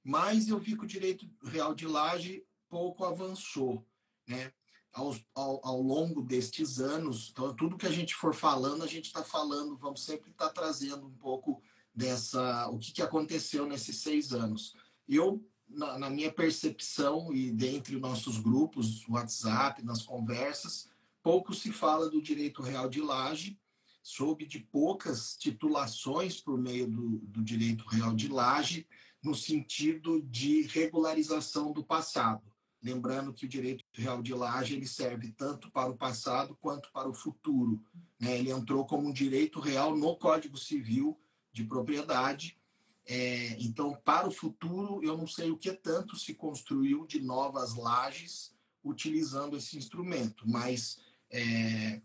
Mas 0.02 0.48
eu 0.48 0.58
vi 0.60 0.78
que 0.78 0.86
o 0.86 0.88
direito 0.88 1.30
real 1.44 1.76
de 1.76 1.86
laje 1.86 2.44
pouco 2.74 3.06
avançou, 3.06 3.86
né? 4.28 4.52
Ao, 4.92 5.16
ao, 5.36 5.68
ao 5.68 5.82
longo 5.82 6.24
destes 6.24 6.80
anos, 6.80 7.30
então, 7.32 7.54
tudo 7.56 7.78
que 7.78 7.86
a 7.86 7.92
gente 7.92 8.16
for 8.16 8.34
falando, 8.34 8.84
a 8.84 8.88
gente 8.88 9.06
está 9.06 9.24
falando, 9.24 9.78
vamos 9.78 10.04
sempre 10.04 10.32
estar 10.32 10.48
tá 10.48 10.54
trazendo 10.54 11.06
um 11.06 11.14
pouco 11.14 11.62
dessa, 11.94 12.68
o 12.70 12.80
que, 12.80 12.92
que 12.92 13.02
aconteceu 13.02 13.68
nesses 13.68 13.98
seis 13.98 14.34
anos. 14.34 14.76
Eu, 15.08 15.44
na, 15.68 16.00
na 16.00 16.10
minha 16.10 16.32
percepção 16.32 17.32
e 17.32 17.52
dentre 17.52 18.00
nossos 18.00 18.40
grupos, 18.40 19.08
WhatsApp, 19.08 19.84
nas 19.84 20.04
conversas, 20.04 20.90
pouco 21.22 21.54
se 21.54 21.72
fala 21.72 22.10
do 22.10 22.22
direito 22.22 22.62
real 22.62 22.90
de 22.90 23.02
laje, 23.02 23.60
soube 24.02 24.46
de 24.46 24.60
poucas 24.60 25.36
titulações 25.38 26.40
por 26.40 26.58
meio 26.58 26.88
do, 26.88 27.20
do 27.20 27.44
direito 27.44 27.86
real 27.86 28.14
de 28.16 28.28
laje, 28.28 28.88
no 29.24 29.34
sentido 29.34 30.22
de 30.22 30.64
regularização 30.64 31.72
do 31.72 31.84
passado. 31.84 32.53
Lembrando 32.84 33.34
que 33.34 33.46
o 33.46 33.50
direito 33.50 33.86
real 33.94 34.22
de 34.22 34.34
laje 34.34 34.76
ele 34.76 34.86
serve 34.86 35.32
tanto 35.32 35.72
para 35.72 35.90
o 35.90 35.96
passado 35.96 36.58
quanto 36.60 36.92
para 36.92 37.08
o 37.08 37.14
futuro. 37.14 37.82
Né? 38.20 38.38
Ele 38.38 38.52
entrou 38.52 38.86
como 38.86 39.08
um 39.08 39.14
direito 39.14 39.60
real 39.60 39.96
no 39.96 40.18
Código 40.18 40.58
Civil 40.58 41.18
de 41.54 41.64
propriedade. 41.64 42.58
É, 43.06 43.56
então, 43.60 43.96
para 44.04 44.28
o 44.28 44.32
futuro, 44.32 45.02
eu 45.04 45.18
não 45.18 45.28
sei 45.28 45.50
o 45.50 45.58
que 45.58 45.72
tanto 45.72 46.18
se 46.18 46.34
construiu 46.34 47.06
de 47.06 47.22
novas 47.22 47.74
lajes 47.76 48.54
utilizando 48.84 49.56
esse 49.56 49.78
instrumento, 49.78 50.44
mas 50.46 51.00
é, 51.30 52.02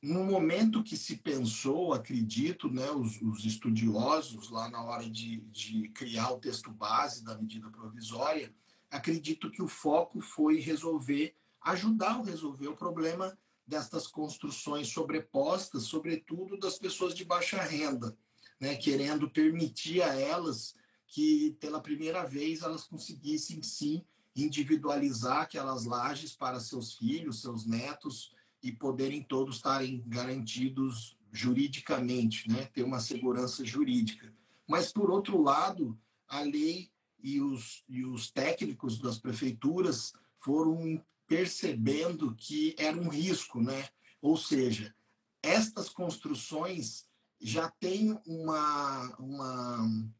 no 0.00 0.24
momento 0.24 0.82
que 0.82 0.96
se 0.96 1.16
pensou, 1.16 1.92
acredito, 1.92 2.68
né, 2.68 2.90
os, 2.90 3.20
os 3.22 3.44
estudiosos, 3.44 4.50
lá 4.50 4.68
na 4.68 4.82
hora 4.82 5.08
de, 5.08 5.38
de, 5.52 5.88
criar 5.90 6.30
o 6.30 6.38
texto 6.38 6.70
base 6.70 7.24
da 7.24 7.36
medida 7.36 7.70
provisória, 7.70 8.52
acredito 8.92 9.50
que 9.50 9.62
o 9.62 9.66
foco 9.66 10.20
foi 10.20 10.60
resolver, 10.60 11.34
ajudar 11.62 12.20
a 12.20 12.22
resolver 12.22 12.68
o 12.68 12.76
problema 12.76 13.36
destas 13.66 14.06
construções 14.06 14.88
sobrepostas, 14.88 15.84
sobretudo 15.84 16.58
das 16.58 16.78
pessoas 16.78 17.14
de 17.14 17.24
baixa 17.24 17.62
renda, 17.62 18.16
né, 18.60 18.76
querendo 18.76 19.30
permitir 19.30 20.02
a 20.02 20.14
elas 20.14 20.74
que, 21.06 21.56
pela 21.58 21.80
primeira 21.80 22.24
vez, 22.24 22.62
elas 22.62 22.84
conseguissem, 22.84 23.62
sim, 23.62 24.04
individualizar 24.36 25.42
aquelas 25.42 25.84
lajes 25.84 26.34
para 26.34 26.60
seus 26.60 26.94
filhos, 26.94 27.40
seus 27.40 27.66
netos 27.66 28.34
e 28.62 28.70
poderem 28.70 29.22
todos 29.22 29.56
estarem 29.56 30.02
garantidos 30.06 31.16
juridicamente, 31.32 32.48
né? 32.50 32.66
ter 32.66 32.82
uma 32.82 33.00
segurança 33.00 33.64
jurídica. 33.64 34.32
Mas, 34.66 34.92
por 34.92 35.10
outro 35.10 35.40
lado, 35.40 35.98
a 36.28 36.40
lei 36.40 36.91
e 37.22 37.40
os, 37.40 37.84
e 37.88 38.04
os 38.04 38.30
técnicos 38.30 38.98
das 38.98 39.18
prefeituras 39.18 40.12
foram 40.40 41.02
percebendo 41.26 42.34
que 42.34 42.74
era 42.78 42.96
um 42.96 43.08
risco, 43.08 43.60
né? 43.60 43.88
Ou 44.20 44.36
seja, 44.36 44.94
estas 45.42 45.88
construções 45.88 47.06
já 47.40 47.70
têm 47.70 48.18
uma, 48.26 49.16
uma 49.18 50.12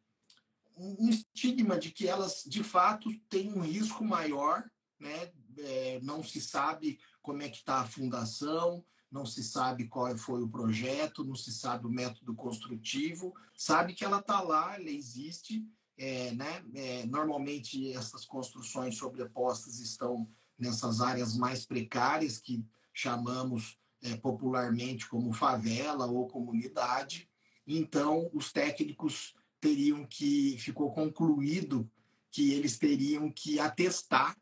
um 0.77 1.09
estigma 1.09 1.79
de 1.79 1.91
que 1.91 2.09
elas, 2.09 2.43
de 2.47 2.65
fato, 2.65 3.11
têm 3.29 3.53
um 3.53 3.61
risco 3.61 4.05
maior, 4.05 4.69
né? 4.99 5.31
É, 5.59 6.01
não 6.03 6.25
se 6.25 6.41
sabe 6.41 6.99
como 7.21 7.43
é 7.43 7.49
que 7.49 7.59
está 7.59 7.81
a 7.81 7.87
fundação, 7.87 8.85
não 9.11 9.27
se 9.27 9.45
sabe 9.45 9.87
qual 9.87 10.17
foi 10.17 10.43
o 10.43 10.49
projeto, 10.49 11.23
não 11.23 11.35
se 11.35 11.53
sabe 11.53 11.87
o 11.87 11.91
método 11.91 12.35
construtivo, 12.35 13.35
sabe 13.55 13.93
que 13.93 14.05
ela 14.05 14.21
está 14.21 14.41
lá, 14.41 14.77
ela 14.77 14.91
existe, 14.91 15.63
é, 15.97 16.33
né? 16.33 16.65
É, 16.75 17.07
normalmente 17.07 17.93
essas 17.93 18.25
construções 18.25 18.97
sobrepostas 18.97 19.79
estão 19.79 20.29
nessas 20.59 21.01
áreas 21.01 21.37
mais 21.37 21.67
precárias 21.67 22.39
que 22.39 22.65
chamamos 22.93 23.79
é, 24.03 24.17
popularmente 24.17 25.09
como 25.09 25.33
favela 25.33 26.07
ou 26.07 26.27
comunidade. 26.27 27.29
Então, 27.67 28.31
os 28.33 28.53
técnicos 28.53 29.35
teriam 29.61 30.05
que, 30.05 30.57
ficou 30.59 30.93
concluído 30.93 31.89
que 32.31 32.53
eles 32.53 32.79
teriam 32.79 33.31
que 33.31 33.61
atestar 33.61 34.37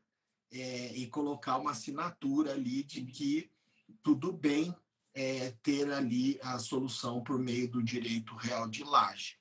é, 0.50 0.96
e 0.96 1.06
colocar 1.08 1.58
uma 1.58 1.72
assinatura 1.72 2.52
ali 2.52 2.82
de 2.82 3.02
que 3.04 3.50
tudo 4.02 4.32
bem 4.32 4.74
é, 5.12 5.50
ter 5.62 5.90
ali 5.92 6.38
a 6.42 6.58
solução 6.58 7.22
por 7.22 7.38
meio 7.38 7.70
do 7.70 7.82
direito 7.82 8.34
real 8.36 8.68
de 8.68 8.82
laje. 8.84 9.36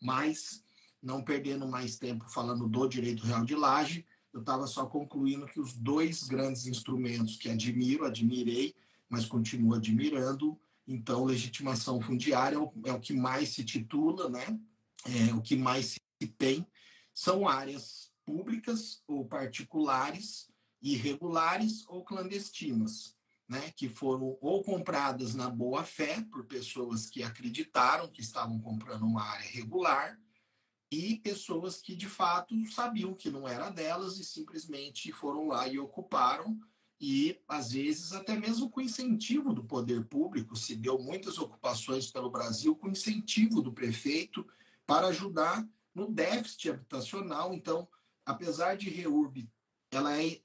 Mas, 0.00 0.64
não 1.02 1.22
perdendo 1.22 1.66
mais 1.66 1.98
tempo 1.98 2.24
falando 2.28 2.68
do 2.68 2.86
direito 2.86 3.26
real 3.26 3.44
de 3.44 3.54
laje, 3.54 4.06
eu 4.32 4.40
estava 4.40 4.66
só 4.66 4.86
concluindo 4.86 5.46
que 5.46 5.60
os 5.60 5.72
dois 5.72 6.22
grandes 6.22 6.66
instrumentos 6.66 7.36
que 7.36 7.50
admiro, 7.50 8.04
admirei, 8.04 8.74
mas 9.08 9.26
continuo 9.26 9.74
admirando, 9.74 10.58
então, 10.86 11.24
legitimação 11.24 12.00
fundiária 12.00 12.56
é 12.56 12.58
o, 12.58 12.72
é 12.86 12.92
o 12.92 13.00
que 13.00 13.12
mais 13.12 13.50
se 13.50 13.64
titula, 13.64 14.28
né? 14.28 14.58
é, 15.06 15.34
o 15.34 15.40
que 15.40 15.56
mais 15.56 15.94
se 16.20 16.28
tem. 16.38 16.66
São 17.14 17.48
áreas 17.48 18.10
públicas 18.24 19.02
ou 19.06 19.24
particulares, 19.24 20.50
irregulares 20.80 21.84
ou 21.88 22.04
clandestinas, 22.04 23.16
né, 23.48 23.72
que 23.76 23.88
foram 23.88 24.36
ou 24.40 24.62
compradas 24.62 25.34
na 25.34 25.50
boa 25.50 25.84
fé 25.84 26.24
por 26.30 26.46
pessoas 26.46 27.06
que 27.06 27.22
acreditaram 27.22 28.08
que 28.08 28.20
estavam 28.20 28.58
comprando 28.60 29.02
uma 29.02 29.22
área 29.22 29.48
regular 29.50 30.18
e 30.92 31.16
pessoas 31.16 31.80
que 31.80 31.96
de 31.96 32.06
fato 32.06 32.54
sabiam 32.66 33.14
que 33.14 33.30
não 33.30 33.48
era 33.48 33.70
delas 33.70 34.18
e 34.18 34.24
simplesmente 34.24 35.10
foram 35.10 35.48
lá 35.48 35.66
e 35.66 35.78
ocuparam 35.78 36.60
e 37.00 37.40
às 37.48 37.72
vezes 37.72 38.12
até 38.12 38.36
mesmo 38.36 38.68
com 38.68 38.78
incentivo 38.78 39.54
do 39.54 39.64
poder 39.64 40.04
público 40.04 40.54
se 40.54 40.76
deu 40.76 40.98
muitas 40.98 41.38
ocupações 41.38 42.10
pelo 42.10 42.30
Brasil 42.30 42.76
com 42.76 42.90
incentivo 42.90 43.62
do 43.62 43.72
prefeito 43.72 44.46
para 44.86 45.06
ajudar 45.06 45.66
no 45.94 46.12
déficit 46.12 46.68
habitacional. 46.68 47.54
Então, 47.54 47.88
apesar 48.26 48.76
de 48.76 48.90
REURB, 48.90 49.48
ela 49.90 50.22
é 50.22 50.42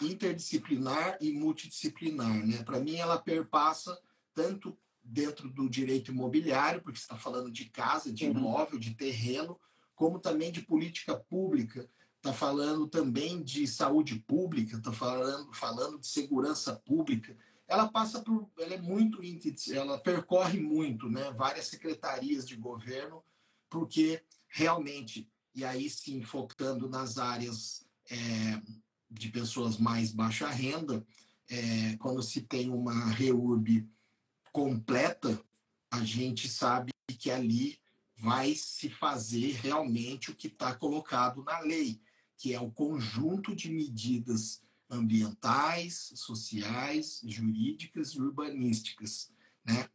interdisciplinar 0.00 1.18
e 1.20 1.32
multidisciplinar. 1.32 2.46
Né? 2.46 2.62
Para 2.62 2.78
mim, 2.78 2.94
ela 2.96 3.18
perpassa 3.18 4.00
tanto 4.32 4.78
dentro 5.04 5.50
do 5.50 5.68
direito 5.68 6.10
imobiliário, 6.10 6.80
porque 6.82 6.98
está 6.98 7.16
falando 7.16 7.50
de 7.50 7.66
casa, 7.66 8.12
de 8.12 8.24
uhum. 8.24 8.30
imóvel, 8.30 8.78
de 8.78 8.94
terreno, 8.94 9.60
como 9.94 10.18
também 10.18 10.50
de 10.50 10.62
política 10.62 11.14
pública, 11.14 11.88
está 12.16 12.32
falando 12.32 12.86
também 12.88 13.42
de 13.42 13.66
saúde 13.66 14.18
pública, 14.20 14.78
está 14.78 14.92
falando, 14.92 15.52
falando 15.52 15.98
de 15.98 16.06
segurança 16.06 16.74
pública. 16.74 17.36
Ela 17.68 17.88
passa 17.88 18.22
por, 18.22 18.50
ela 18.58 18.74
é 18.74 18.80
muito, 18.80 19.20
ela 19.72 19.98
percorre 19.98 20.58
muito, 20.58 21.08
né? 21.08 21.30
Várias 21.32 21.66
secretarias 21.66 22.46
de 22.46 22.56
governo 22.56 23.22
porque 23.74 24.22
realmente, 24.46 25.28
e 25.52 25.64
aí 25.64 25.90
sim 25.90 26.22
focando 26.22 26.88
nas 26.88 27.18
áreas 27.18 27.84
é, 28.08 28.62
de 29.10 29.28
pessoas 29.30 29.78
mais 29.78 30.12
baixa 30.12 30.48
renda, 30.48 31.04
é, 31.50 31.96
quando 31.96 32.22
se 32.22 32.42
tem 32.42 32.70
uma 32.70 33.06
REURB 33.10 33.84
completa, 34.54 35.44
a 35.90 36.04
gente 36.04 36.48
sabe 36.48 36.92
que 37.18 37.28
ali 37.28 37.76
vai 38.16 38.54
se 38.54 38.88
fazer 38.88 39.50
realmente 39.56 40.30
o 40.30 40.34
que 40.34 40.46
está 40.46 40.72
colocado 40.72 41.42
na 41.42 41.58
lei, 41.58 42.00
que 42.36 42.54
é 42.54 42.60
o 42.60 42.70
conjunto 42.70 43.52
de 43.52 43.68
medidas 43.68 44.62
ambientais, 44.88 46.12
sociais, 46.14 47.20
jurídicas 47.24 48.10
e 48.10 48.20
urbanísticas. 48.20 49.28
Né? 49.66 49.88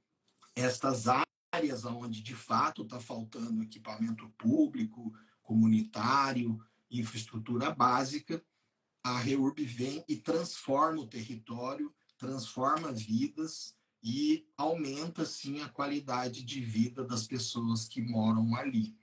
Estas 0.53 1.05
áreas 1.53 1.85
onde 1.85 2.21
de 2.21 2.35
fato 2.35 2.81
está 2.81 2.99
faltando 2.99 3.63
equipamento 3.63 4.27
público, 4.37 5.13
comunitário, 5.41 6.61
infraestrutura 6.91 7.71
básica, 7.71 8.43
a 9.01 9.19
REURB 9.19 9.63
vem 9.63 10.03
e 10.05 10.17
transforma 10.17 10.99
o 10.99 11.07
território, 11.07 11.95
transforma 12.17 12.91
vidas 12.91 13.78
e 14.01 14.48
aumenta, 14.58 15.25
sim, 15.25 15.62
a 15.62 15.70
qualidade 15.70 16.44
de 16.44 16.62
vida 16.62 17.03
das 17.03 17.27
pessoas 17.27 17.88
que 17.88 18.01
moram 18.01 18.56
ali. 18.56 18.96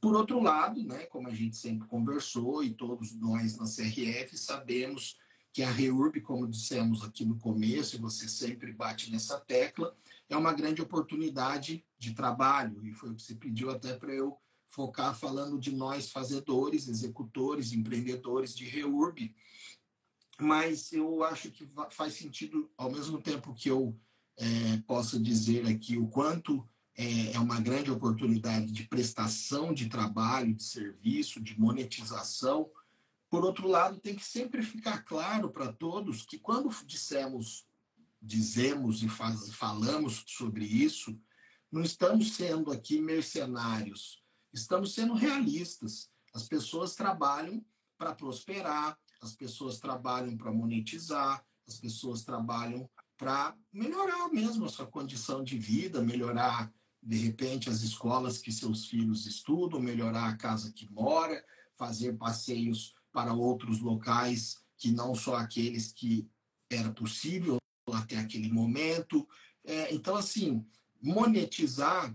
Por 0.00 0.14
outro 0.14 0.40
lado, 0.40 0.82
né, 0.82 1.06
como 1.06 1.28
a 1.28 1.34
gente 1.34 1.56
sempre 1.56 1.86
conversou 1.88 2.62
e 2.62 2.72
todos 2.72 3.14
nós 3.14 3.56
na 3.56 3.64
CRF 3.64 4.36
sabemos 4.38 5.18
que 5.52 5.62
a 5.62 5.70
REURB, 5.70 6.20
como 6.20 6.48
dissemos 6.48 7.04
aqui 7.04 7.24
no 7.24 7.38
começo, 7.38 7.94
e 7.94 8.00
você 8.00 8.28
sempre 8.28 8.72
bate 8.72 9.10
nessa 9.10 9.38
tecla, 9.38 9.96
é 10.28 10.36
uma 10.36 10.52
grande 10.52 10.82
oportunidade 10.82 11.84
de 11.98 12.12
trabalho, 12.12 12.84
e 12.84 12.92
foi 12.92 13.10
o 13.10 13.14
que 13.14 13.22
você 13.22 13.36
pediu 13.36 13.70
até 13.70 13.94
para 13.96 14.12
eu 14.12 14.36
focar 14.66 15.16
falando 15.16 15.58
de 15.58 15.70
nós 15.70 16.10
fazedores, 16.10 16.88
executores, 16.88 17.72
empreendedores 17.72 18.54
de 18.54 18.64
REURB, 18.64 19.32
mas 20.40 20.92
eu 20.92 21.22
acho 21.22 21.52
que 21.52 21.68
faz 21.90 22.14
sentido, 22.14 22.68
ao 22.76 22.90
mesmo 22.90 23.22
tempo 23.22 23.54
que 23.54 23.68
eu 23.68 23.96
é, 24.36 24.76
possa 24.86 25.18
dizer 25.18 25.66
aqui 25.66 25.96
o 25.96 26.08
quanto 26.08 26.68
é, 26.96 27.32
é 27.32 27.40
uma 27.40 27.60
grande 27.60 27.90
oportunidade 27.90 28.70
de 28.70 28.84
prestação 28.84 29.72
de 29.72 29.88
trabalho, 29.88 30.54
de 30.54 30.62
serviço, 30.62 31.40
de 31.40 31.58
monetização, 31.58 32.70
por 33.34 33.44
outro 33.44 33.66
lado, 33.66 33.98
tem 33.98 34.14
que 34.14 34.24
sempre 34.24 34.62
ficar 34.62 35.02
claro 35.02 35.50
para 35.50 35.72
todos 35.72 36.22
que 36.24 36.38
quando 36.38 36.70
dissemos, 36.86 37.66
dizemos 38.22 39.02
e 39.02 39.08
faz, 39.08 39.52
falamos 39.52 40.22
sobre 40.28 40.64
isso, 40.64 41.18
não 41.68 41.82
estamos 41.82 42.34
sendo 42.34 42.70
aqui 42.70 43.00
mercenários, 43.00 44.22
estamos 44.52 44.94
sendo 44.94 45.14
realistas. 45.14 46.08
As 46.32 46.46
pessoas 46.46 46.94
trabalham 46.94 47.64
para 47.98 48.14
prosperar, 48.14 48.96
as 49.20 49.34
pessoas 49.34 49.80
trabalham 49.80 50.36
para 50.36 50.52
monetizar, 50.52 51.44
as 51.66 51.76
pessoas 51.76 52.22
trabalham 52.22 52.88
para 53.24 53.56
melhorar 53.72 54.28
mesmo 54.28 54.66
a 54.66 54.68
sua 54.68 54.86
condição 54.86 55.42
de 55.42 55.56
vida, 55.56 56.02
melhorar, 56.02 56.70
de 57.02 57.16
repente, 57.16 57.70
as 57.70 57.80
escolas 57.80 58.36
que 58.36 58.52
seus 58.52 58.84
filhos 58.84 59.24
estudam, 59.24 59.80
melhorar 59.80 60.28
a 60.28 60.36
casa 60.36 60.70
que 60.70 60.86
mora, 60.92 61.42
fazer 61.74 62.18
passeios 62.18 62.94
para 63.10 63.32
outros 63.32 63.80
locais 63.80 64.58
que 64.76 64.92
não 64.92 65.14
só 65.14 65.36
aqueles 65.36 65.90
que 65.90 66.28
era 66.68 66.92
possível 66.92 67.56
até 67.94 68.18
aquele 68.18 68.52
momento. 68.52 69.26
É, 69.64 69.94
então, 69.94 70.16
assim, 70.16 70.62
monetizar, 71.00 72.14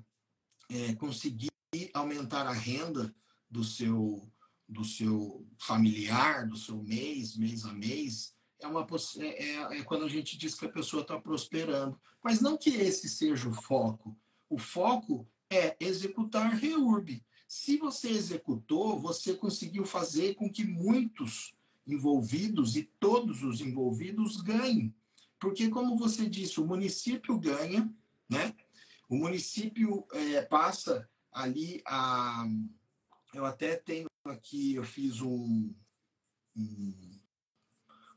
é, 0.70 0.94
conseguir 0.94 1.50
aumentar 1.92 2.46
a 2.46 2.54
renda 2.54 3.12
do 3.50 3.64
seu, 3.64 4.32
do 4.68 4.86
seu 4.86 5.44
familiar, 5.58 6.48
do 6.48 6.56
seu 6.56 6.84
mês, 6.84 7.36
mês 7.36 7.66
a 7.66 7.74
mês, 7.74 8.36
é, 8.60 8.68
uma, 8.68 8.86
é, 9.18 9.26
é, 9.26 9.80
é 9.80 9.84
quando 9.84 10.06
a 10.06 10.10
gente 10.10 10.38
diz 10.38 10.56
que 10.56 10.66
a 10.66 10.72
pessoa 10.72 11.02
está 11.02 11.20
prosperando. 11.20 12.00
Mas 12.24 12.42
não 12.42 12.58
que 12.58 12.70
esse 12.70 13.10
seja 13.10 13.50
o 13.50 13.54
foco. 13.54 14.18
O 14.50 14.58
foco 14.58 15.28
é 15.50 15.76
executar 15.80 16.52
REURB, 16.52 17.24
se 17.50 17.78
você 17.78 18.10
executou, 18.12 19.00
você 19.00 19.34
conseguiu 19.34 19.84
fazer 19.84 20.36
com 20.36 20.48
que 20.52 20.64
muitos 20.64 21.56
envolvidos 21.88 22.76
e 22.76 22.84
todos 23.00 23.42
os 23.42 23.60
envolvidos 23.60 24.40
ganhem. 24.40 24.94
Porque, 25.40 25.68
como 25.68 25.98
você 25.98 26.30
disse, 26.30 26.62
o 26.62 26.68
município 26.68 27.40
ganha, 27.40 27.92
né? 28.30 28.56
O 29.10 29.16
município 29.16 30.06
é, 30.12 30.44
passa 30.44 31.10
ali 31.32 31.82
a. 31.88 32.46
Eu 33.34 33.46
até 33.46 33.76
tenho 33.76 34.06
aqui, 34.26 34.76
eu 34.76 34.84
fiz 34.84 35.20
um, 35.20 35.74
um 36.56 37.19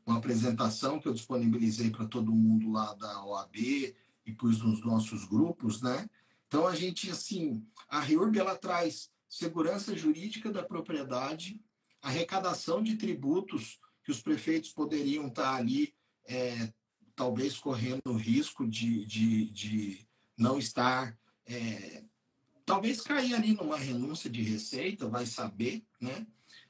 uma 0.05 0.17
apresentação 0.17 0.99
que 0.99 1.07
eu 1.07 1.13
disponibilizei 1.13 1.89
para 1.89 2.05
todo 2.07 2.33
mundo 2.33 2.71
lá 2.71 2.93
da 2.93 3.25
OAB 3.25 3.55
e 3.55 4.33
pus 4.37 4.61
nos 4.61 4.83
nossos 4.83 5.25
grupos, 5.25 5.81
né? 5.81 6.09
Então 6.47 6.67
a 6.67 6.75
gente 6.75 7.09
assim, 7.09 7.65
a 7.87 7.99
REURB 7.99 8.37
ela 8.37 8.55
traz 8.55 9.11
segurança 9.27 9.95
jurídica 9.97 10.51
da 10.51 10.61
propriedade, 10.61 11.59
arrecadação 12.01 12.83
de 12.83 12.95
tributos 12.95 13.79
que 14.03 14.11
os 14.11 14.21
prefeitos 14.21 14.71
poderiam 14.71 15.27
estar 15.27 15.55
ali, 15.55 15.95
é, 16.27 16.71
talvez 17.15 17.57
correndo 17.57 18.01
o 18.07 18.17
risco 18.17 18.67
de, 18.67 19.05
de, 19.05 19.49
de 19.49 20.07
não 20.37 20.59
estar, 20.59 21.17
é, 21.45 22.03
talvez 22.65 23.01
cair 23.01 23.33
ali 23.33 23.53
numa 23.53 23.77
renúncia 23.77 24.29
de 24.29 24.41
receita, 24.41 25.07
vai 25.07 25.25
saber, 25.25 25.83
né? 25.99 26.27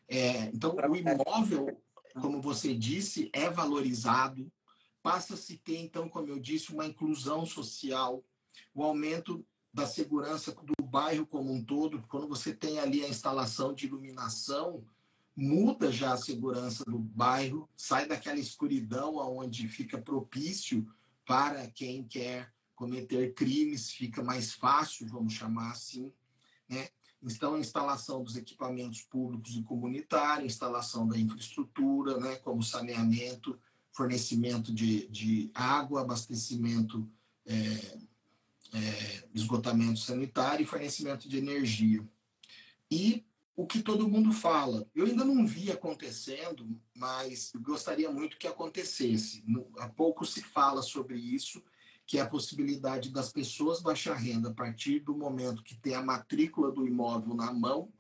É, 0.08 0.46
então, 0.46 0.76
o 0.76 0.96
imóvel, 0.96 1.82
como 2.22 2.42
você 2.42 2.74
disse, 2.74 3.30
é 3.34 3.50
valorizado, 3.50 4.52
passa-se 5.02 5.58
ter, 5.58 5.78
então, 5.78 6.08
como 6.08 6.30
eu 6.30 6.40
disse, 6.40 6.72
uma 6.72 6.86
inclusão 6.86 7.46
social, 7.46 8.24
o 8.74 8.84
aumento 8.84 9.46
da 9.74 9.88
segurança 9.88 10.52
do 10.52 10.86
bairro 10.86 11.26
como 11.26 11.52
um 11.52 11.64
todo, 11.64 12.04
quando 12.08 12.28
você 12.28 12.54
tem 12.54 12.80
ali 12.80 13.04
a 13.04 13.10
instalação 13.10 13.74
de 13.74 13.88
iluminação, 13.88 14.86
muda 15.36 15.92
já 15.92 16.14
a 16.14 16.18
segurança 16.18 16.84
do 16.86 17.00
bairro, 17.00 17.68
sai 17.76 18.08
daquela 18.08 18.40
escuridão 18.40 19.16
onde 19.16 19.68
fica 19.68 19.98
propício 19.98 20.88
para 21.26 21.68
quem 21.68 22.04
quer 22.04 22.54
cometer 22.76 23.34
crimes, 23.34 23.92
fica 23.92 24.22
mais 24.22 24.54
fácil, 24.54 25.08
vamos 25.08 25.34
chamar 25.34 25.72
assim, 25.72 26.12
né? 26.70 26.90
Então, 27.24 27.56
a 27.56 27.60
instalação 27.60 28.24
dos 28.24 28.36
equipamentos 28.36 29.02
públicos 29.02 29.56
e 29.56 29.64
comunitários, 29.64 30.54
instalação 30.54 31.08
da 31.08 31.18
infraestrutura, 31.18 32.18
né, 32.18 32.36
como 32.38 32.62
saneamento, 32.62 33.58
fornecimento 33.92 34.74
de, 34.74 35.08
de 35.08 35.52
água, 35.54 36.02
abastecimento 36.02 37.10
é, 37.46 37.54
é, 38.74 39.24
esgotamento 39.34 40.00
sanitário 40.00 40.64
e 40.64 40.68
fornecimento 40.68 41.30
de 41.30 41.38
energia. 41.38 42.04
E 42.90 43.24
o 43.56 43.68
que 43.68 43.84
todo 43.84 44.10
mundo 44.10 44.32
fala, 44.32 44.88
eu 44.96 45.06
ainda 45.06 45.24
não 45.24 45.46
vi 45.46 45.72
acontecendo, 45.72 46.68
mas 46.96 47.52
gostaria 47.56 48.12
muito 48.12 48.38
que 48.38 48.48
acontecesse. 48.48 49.44
Há 49.78 49.88
pouco 49.88 50.26
se 50.26 50.42
fala 50.42 50.82
sobre 50.82 51.18
isso, 51.18 51.64
que 52.06 52.18
é 52.18 52.22
a 52.22 52.30
possibilidade 52.30 53.10
das 53.10 53.32
pessoas 53.32 53.82
baixar 53.82 54.16
renda 54.16 54.50
a 54.50 54.54
partir 54.54 55.00
do 55.00 55.16
momento 55.16 55.64
que 55.64 55.76
tem 55.76 55.96
a 55.96 56.04
matrícula 56.04 56.72
do 56.72 56.86
imóvel 56.86 57.34
na 57.34 57.52
mão, 57.52 57.92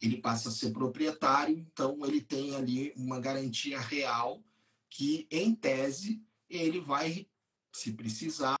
ele 0.00 0.18
passa 0.18 0.48
a 0.48 0.52
ser 0.52 0.70
proprietário, 0.70 1.58
então 1.58 1.98
ele 2.04 2.20
tem 2.20 2.54
ali 2.54 2.92
uma 2.96 3.18
garantia 3.18 3.80
real 3.80 4.42
que, 4.88 5.26
em 5.30 5.54
tese, 5.54 6.22
ele 6.48 6.80
vai, 6.80 7.26
se 7.72 7.92
precisar, 7.92 8.56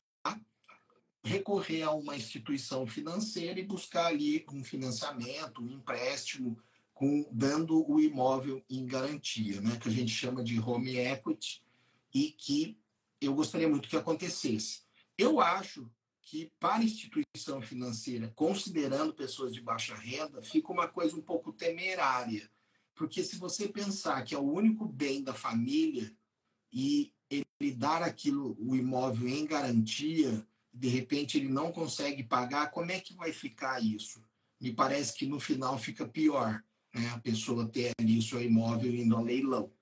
recorrer 1.22 1.82
a 1.82 1.92
uma 1.92 2.16
instituição 2.16 2.86
financeira 2.86 3.60
e 3.60 3.64
buscar 3.64 4.06
ali 4.06 4.44
um 4.52 4.64
financiamento, 4.64 5.62
um 5.62 5.70
empréstimo, 5.70 6.58
com, 6.92 7.28
dando 7.30 7.88
o 7.88 8.00
imóvel 8.00 8.64
em 8.68 8.84
garantia, 8.84 9.60
né, 9.60 9.78
que 9.80 9.88
a 9.88 9.92
gente 9.92 10.10
chama 10.10 10.42
de 10.42 10.58
home 10.58 10.96
equity, 10.96 11.62
e 12.12 12.32
que 12.32 12.76
eu 13.20 13.34
gostaria 13.34 13.68
muito 13.68 13.88
que 13.88 13.96
acontecesse. 13.96 14.87
Eu 15.18 15.40
acho 15.40 15.90
que 16.22 16.52
para 16.60 16.84
instituição 16.84 17.60
financeira, 17.60 18.32
considerando 18.36 19.12
pessoas 19.12 19.52
de 19.52 19.60
baixa 19.60 19.96
renda, 19.96 20.40
fica 20.42 20.70
uma 20.72 20.86
coisa 20.86 21.16
um 21.16 21.22
pouco 21.22 21.52
temerária, 21.52 22.48
porque 22.94 23.24
se 23.24 23.36
você 23.36 23.68
pensar 23.68 24.22
que 24.22 24.34
é 24.34 24.38
o 24.38 24.52
único 24.52 24.86
bem 24.86 25.22
da 25.22 25.34
família 25.34 26.14
e 26.72 27.12
ele 27.30 27.72
dar 27.72 28.02
aquilo, 28.02 28.56
o 28.60 28.76
imóvel 28.76 29.28
em 29.28 29.44
garantia, 29.44 30.46
de 30.72 30.88
repente 30.88 31.36
ele 31.36 31.48
não 31.48 31.72
consegue 31.72 32.22
pagar, 32.22 32.70
como 32.70 32.92
é 32.92 33.00
que 33.00 33.14
vai 33.14 33.32
ficar 33.32 33.82
isso? 33.82 34.22
Me 34.60 34.72
parece 34.72 35.14
que 35.14 35.26
no 35.26 35.40
final 35.40 35.78
fica 35.78 36.06
pior, 36.06 36.62
né? 36.94 37.08
a 37.10 37.18
pessoa 37.18 37.68
ter 37.68 37.92
ali 37.98 38.18
o 38.18 38.22
seu 38.22 38.40
imóvel 38.40 38.94
indo 38.94 39.16
a 39.16 39.20
leilão. 39.20 39.72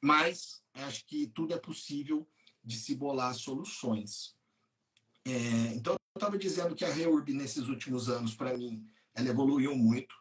Mas 0.00 0.62
acho 0.74 1.06
que 1.06 1.26
tudo 1.28 1.54
é 1.54 1.58
possível 1.58 2.28
de 2.64 2.76
se 2.76 2.94
bolar 2.94 3.34
soluções. 3.34 4.34
É, 5.24 5.74
então, 5.74 5.94
eu 5.94 6.18
estava 6.18 6.38
dizendo 6.38 6.74
que 6.74 6.84
a 6.84 6.92
REURB, 6.92 7.32
nesses 7.32 7.68
últimos 7.68 8.08
anos, 8.08 8.34
para 8.34 8.56
mim, 8.56 8.86
ela 9.14 9.28
evoluiu 9.28 9.76
muito. 9.76 10.14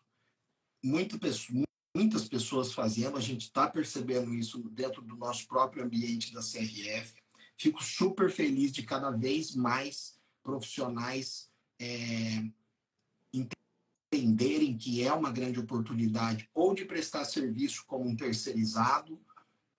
Muita 0.83 1.17
pessoa, 1.17 1.63
muitas 1.95 2.27
pessoas 2.27 2.73
fazendo, 2.73 3.17
a 3.17 3.21
gente 3.21 3.41
está 3.41 3.67
percebendo 3.69 4.33
isso 4.33 4.59
dentro 4.69 5.01
do 5.01 5.15
nosso 5.15 5.47
próprio 5.47 5.83
ambiente 5.83 6.33
da 6.33 6.41
CRF. 6.41 7.21
Fico 7.57 7.83
super 7.83 8.31
feliz 8.31 8.71
de 8.71 8.83
cada 8.83 9.11
vez 9.11 9.55
mais 9.55 10.19
profissionais 10.43 11.51
é, 11.79 12.43
entenderem 14.11 14.77
que 14.77 15.03
é 15.03 15.13
uma 15.13 15.31
grande 15.31 15.59
oportunidade 15.59 16.49
ou 16.53 16.73
de 16.73 16.85
prestar 16.85 17.25
serviço 17.25 17.85
como 17.85 18.07
um 18.07 18.15
terceirizado 18.15 19.19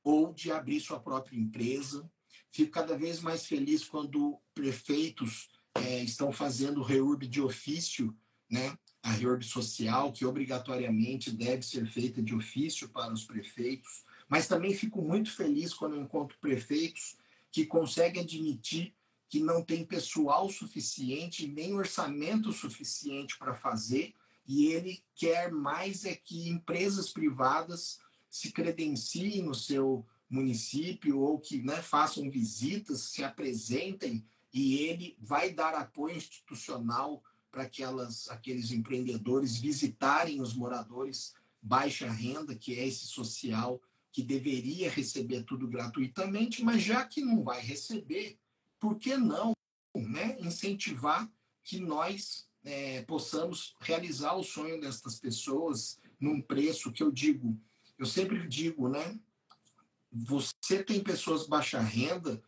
ou 0.02 0.32
de 0.32 0.50
abrir 0.50 0.80
sua 0.80 0.98
própria 0.98 1.38
empresa. 1.38 2.10
Fico 2.50 2.72
cada 2.72 2.96
vez 2.96 3.20
mais 3.20 3.46
feliz 3.46 3.84
quando 3.84 4.40
prefeitos 4.54 5.48
é, 5.74 6.02
estão 6.02 6.32
fazendo 6.32 6.82
reurb 6.82 7.26
de 7.26 7.40
ofício, 7.40 8.14
né? 8.50 8.76
a 9.02 9.10
reurb 9.10 9.42
social, 9.44 10.12
que 10.12 10.24
obrigatoriamente 10.24 11.30
deve 11.30 11.62
ser 11.62 11.86
feita 11.86 12.22
de 12.22 12.34
ofício 12.34 12.88
para 12.88 13.12
os 13.12 13.24
prefeitos. 13.24 14.04
Mas 14.28 14.46
também 14.46 14.74
fico 14.74 15.02
muito 15.02 15.30
feliz 15.30 15.74
quando 15.74 15.96
encontro 15.96 16.38
prefeitos 16.40 17.16
que 17.50 17.66
consegue 17.66 18.20
admitir 18.20 18.94
que 19.28 19.40
não 19.40 19.62
tem 19.62 19.84
pessoal 19.84 20.48
suficiente, 20.48 21.48
nem 21.48 21.74
orçamento 21.74 22.52
suficiente 22.52 23.38
para 23.38 23.54
fazer, 23.54 24.14
e 24.46 24.66
ele 24.66 25.02
quer 25.14 25.50
mais 25.50 26.04
é 26.04 26.14
que 26.14 26.48
empresas 26.48 27.10
privadas 27.10 27.98
se 28.28 28.52
credenciem 28.52 29.42
no 29.42 29.54
seu, 29.54 30.06
município 30.32 31.20
ou 31.20 31.38
que 31.38 31.62
né, 31.62 31.82
façam 31.82 32.30
visitas, 32.30 33.02
se 33.02 33.22
apresentem 33.22 34.24
e 34.52 34.78
ele 34.78 35.16
vai 35.20 35.52
dar 35.52 35.74
apoio 35.74 36.16
institucional 36.16 37.22
para 37.50 37.62
aquelas, 37.62 38.28
aqueles 38.28 38.70
empreendedores 38.70 39.56
visitarem 39.56 40.40
os 40.40 40.54
moradores 40.54 41.34
baixa 41.60 42.10
renda, 42.10 42.54
que 42.54 42.78
é 42.78 42.86
esse 42.86 43.06
social 43.06 43.80
que 44.10 44.22
deveria 44.22 44.90
receber 44.90 45.42
tudo 45.44 45.66
gratuitamente, 45.66 46.62
mas 46.62 46.82
já 46.82 47.04
que 47.04 47.22
não 47.22 47.42
vai 47.42 47.60
receber, 47.60 48.38
por 48.78 48.98
que 48.98 49.16
não 49.16 49.54
né, 49.94 50.36
incentivar 50.40 51.30
que 51.62 51.78
nós 51.78 52.48
é, 52.64 53.02
possamos 53.02 53.74
realizar 53.80 54.34
o 54.34 54.42
sonho 54.42 54.80
destas 54.80 55.18
pessoas 55.18 55.98
num 56.20 56.40
preço 56.40 56.92
que 56.92 57.02
eu 57.02 57.10
digo, 57.10 57.58
eu 57.98 58.06
sempre 58.06 58.46
digo, 58.46 58.88
né? 58.88 59.18
Você 60.10 60.82
tem 60.82 61.02
pessoas 61.02 61.46
baixa 61.46 61.80
renda 61.80 62.42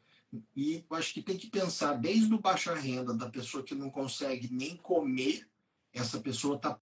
e 0.55 0.85
eu 0.89 0.97
acho 0.97 1.13
que 1.13 1.23
tem 1.23 1.37
que 1.37 1.49
pensar 1.49 1.95
desde 1.95 2.33
o 2.33 2.41
baixa 2.41 2.75
renda 2.75 3.15
da 3.15 3.29
pessoa 3.29 3.63
que 3.63 3.75
não 3.75 3.91
consegue 3.91 4.53
nem 4.53 4.77
comer, 4.77 5.49
essa 5.93 6.21
pessoa 6.21 6.57
está 6.57 6.79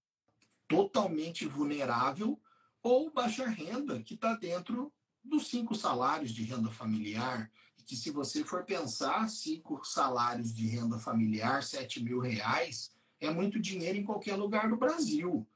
totalmente 0.67 1.45
vulnerável, 1.45 2.39
ou 2.81 3.11
baixa 3.11 3.47
renda 3.47 4.01
que 4.01 4.15
está 4.15 4.33
dentro 4.35 4.91
dos 5.23 5.47
cinco 5.47 5.75
salários 5.75 6.31
de 6.31 6.43
renda 6.43 6.69
familiar, 6.69 7.51
que 7.85 7.95
se 7.95 8.11
você 8.11 8.43
for 8.43 8.63
pensar, 8.63 9.29
cinco 9.29 9.83
salários 9.83 10.53
de 10.53 10.67
renda 10.67 10.97
familiar, 10.97 11.63
sete 11.63 12.01
mil 12.01 12.19
reais, 12.19 12.91
é 13.19 13.29
muito 13.29 13.59
dinheiro 13.59 13.97
em 13.97 14.03
qualquer 14.03 14.35
lugar 14.35 14.69
do 14.69 14.77
Brasil. 14.77 15.47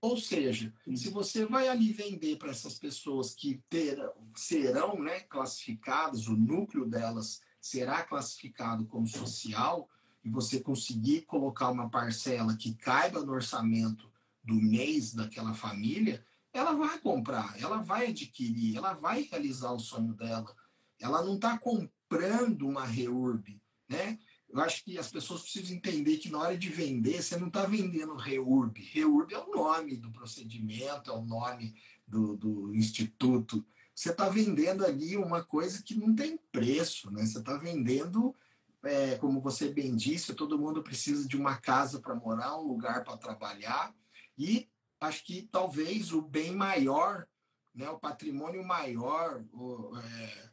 Ou 0.00 0.16
seja, 0.16 0.72
se 0.94 1.10
você 1.10 1.46
vai 1.46 1.68
ali 1.68 1.92
vender 1.92 2.36
para 2.36 2.50
essas 2.50 2.78
pessoas 2.78 3.34
que 3.34 3.62
terão, 3.68 4.12
serão 4.34 5.02
né, 5.02 5.20
classificadas, 5.20 6.28
o 6.28 6.36
núcleo 6.36 6.86
delas 6.86 7.40
será 7.66 8.02
classificado 8.02 8.86
como 8.86 9.06
social, 9.06 9.88
e 10.24 10.30
você 10.30 10.60
conseguir 10.60 11.22
colocar 11.22 11.70
uma 11.70 11.88
parcela 11.88 12.56
que 12.56 12.74
caiba 12.74 13.22
no 13.22 13.32
orçamento 13.32 14.10
do 14.42 14.54
mês 14.54 15.14
daquela 15.14 15.54
família, 15.54 16.24
ela 16.52 16.72
vai 16.72 16.98
comprar, 16.98 17.54
ela 17.60 17.78
vai 17.78 18.08
adquirir, 18.08 18.76
ela 18.76 18.92
vai 18.92 19.22
realizar 19.22 19.72
o 19.72 19.78
sonho 19.78 20.14
dela. 20.14 20.52
Ela 20.98 21.22
não 21.22 21.34
está 21.36 21.58
comprando 21.58 22.62
uma 22.66 22.84
REURB, 22.84 23.60
né? 23.88 24.18
Eu 24.48 24.60
acho 24.60 24.84
que 24.84 24.96
as 24.98 25.10
pessoas 25.10 25.42
precisam 25.42 25.76
entender 25.76 26.16
que 26.18 26.30
na 26.30 26.38
hora 26.38 26.56
de 26.56 26.70
vender, 26.70 27.22
você 27.22 27.36
não 27.36 27.48
está 27.48 27.66
vendendo 27.66 28.16
REURB. 28.16 28.80
REURB 28.80 29.34
é 29.34 29.38
o 29.38 29.50
nome 29.50 29.96
do 29.96 30.10
procedimento, 30.10 31.10
é 31.10 31.14
o 31.14 31.24
nome 31.24 31.74
do, 32.06 32.36
do 32.36 32.74
instituto. 32.74 33.64
Você 33.96 34.10
está 34.10 34.28
vendendo 34.28 34.84
ali 34.84 35.16
uma 35.16 35.42
coisa 35.42 35.82
que 35.82 35.94
não 35.94 36.14
tem 36.14 36.36
preço, 36.52 37.10
né? 37.10 37.24
Você 37.24 37.38
está 37.38 37.56
vendendo, 37.56 38.36
é, 38.82 39.16
como 39.16 39.40
você 39.40 39.70
bem 39.70 39.96
disse, 39.96 40.34
todo 40.34 40.58
mundo 40.58 40.82
precisa 40.82 41.26
de 41.26 41.34
uma 41.34 41.56
casa 41.56 41.98
para 41.98 42.14
morar, 42.14 42.58
um 42.58 42.68
lugar 42.68 43.02
para 43.04 43.16
trabalhar. 43.16 43.94
E 44.36 44.68
acho 45.00 45.24
que 45.24 45.48
talvez 45.50 46.12
o 46.12 46.20
bem 46.20 46.54
maior, 46.54 47.26
né, 47.74 47.88
o 47.88 47.98
patrimônio 47.98 48.62
maior, 48.62 49.42
o, 49.50 49.96
é, 49.96 50.50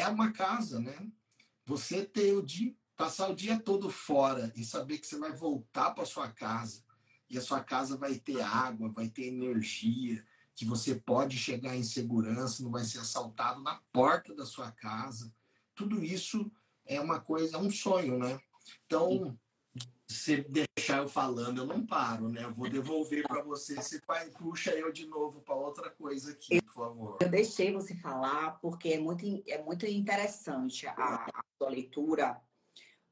é 0.00 0.08
uma 0.08 0.30
casa, 0.32 0.78
né? 0.78 1.10
Você 1.64 2.04
ter 2.04 2.34
o 2.34 2.42
dia 2.42 2.76
passar 2.94 3.28
o 3.28 3.34
dia 3.34 3.58
todo 3.58 3.90
fora 3.90 4.52
e 4.56 4.64
saber 4.64 4.98
que 4.98 5.06
você 5.06 5.18
vai 5.18 5.32
voltar 5.32 5.90
para 5.92 6.06
sua 6.06 6.28
casa 6.30 6.82
e 7.28 7.36
a 7.36 7.42
sua 7.42 7.62
casa 7.62 7.96
vai 7.96 8.14
ter 8.14 8.40
água, 8.40 8.88
vai 8.88 9.08
ter 9.08 9.26
energia, 9.26 10.24
que 10.56 10.64
você 10.64 10.94
pode 10.94 11.36
chegar 11.36 11.76
em 11.76 11.82
segurança, 11.82 12.62
não 12.62 12.70
vai 12.70 12.82
ser 12.82 12.98
assaltado 12.98 13.62
na 13.62 13.78
porta 13.92 14.34
da 14.34 14.46
sua 14.46 14.72
casa. 14.72 15.32
Tudo 15.74 16.02
isso 16.02 16.50
é 16.86 16.98
uma 16.98 17.20
coisa, 17.20 17.56
é 17.56 17.60
um 17.60 17.70
sonho, 17.70 18.18
né? 18.18 18.40
Então, 18.86 19.38
se 20.08 20.42
deixar 20.48 21.02
eu 21.02 21.08
falando, 21.08 21.58
eu 21.58 21.66
não 21.66 21.84
paro, 21.84 22.30
né? 22.30 22.44
Eu 22.44 22.54
vou 22.54 22.70
devolver 22.70 23.26
para 23.28 23.42
você. 23.42 23.74
Você 23.74 24.00
vai, 24.06 24.30
puxa 24.30 24.70
eu 24.72 24.90
de 24.90 25.06
novo 25.06 25.42
para 25.42 25.54
outra 25.54 25.90
coisa 25.90 26.32
aqui, 26.32 26.62
por 26.62 26.72
favor. 26.72 27.18
Eu 27.20 27.28
deixei 27.28 27.70
você 27.70 27.94
falar 27.94 28.58
porque 28.60 28.90
é 28.90 28.98
muito, 28.98 29.26
é 29.46 29.62
muito 29.62 29.84
interessante 29.84 30.86
a, 30.86 30.92
a 30.94 31.44
sua 31.58 31.68
leitura 31.68 32.40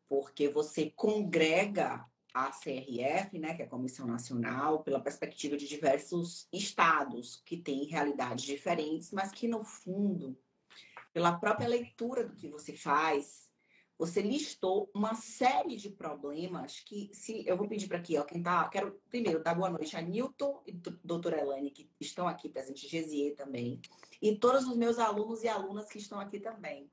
porque 0.09 0.49
você 0.49 0.91
congrega 0.91 2.07
a 2.35 2.51
CRF, 2.51 3.39
né, 3.39 3.55
que 3.55 3.63
é 3.63 3.65
a 3.65 3.69
Comissão 3.69 4.09
Nacional, 4.09 4.83
pela 4.83 5.01
perspectiva 5.01 5.57
de 5.57 5.69
diversos 5.69 6.49
estados 6.53 7.41
que 7.47 7.57
têm 7.57 7.85
realidades 7.85 8.45
diferentes, 8.45 9.13
mas 9.13 9.31
que 9.31 9.47
no 9.47 9.63
fundo, 9.63 10.37
pela 11.13 11.39
própria 11.39 11.69
leitura 11.69 12.27
do 12.27 12.35
que 12.35 12.49
você 12.49 12.73
faz, 12.73 13.49
você 13.97 14.21
listou 14.21 14.91
uma 14.93 15.15
série 15.15 15.77
de 15.77 15.89
problemas 15.89 16.81
que, 16.81 17.09
se 17.13 17.47
eu 17.47 17.57
vou 17.57 17.69
pedir 17.69 17.87
para 17.87 17.99
aqui, 17.99 18.19
ó, 18.19 18.25
quem 18.25 18.43
tá, 18.43 18.69
quero 18.69 19.01
primeiro 19.09 19.41
dar 19.41 19.55
boa 19.55 19.71
noite 19.71 19.97
a 19.97 20.03
Newton 20.03 20.61
e 20.67 20.73
doutora 20.73 21.41
Elane, 21.41 21.71
que 21.71 21.89
estão 22.01 22.27
aqui 22.27 22.49
presentes, 22.49 22.91
Gesier 22.91 23.37
também, 23.37 23.81
e 24.21 24.37
todos 24.37 24.67
os 24.67 24.77
meus 24.77 24.99
alunos 24.99 25.45
e 25.45 25.49
alunas 25.49 25.87
que 25.87 25.99
estão 25.99 26.19
aqui 26.19 26.41
também. 26.41 26.91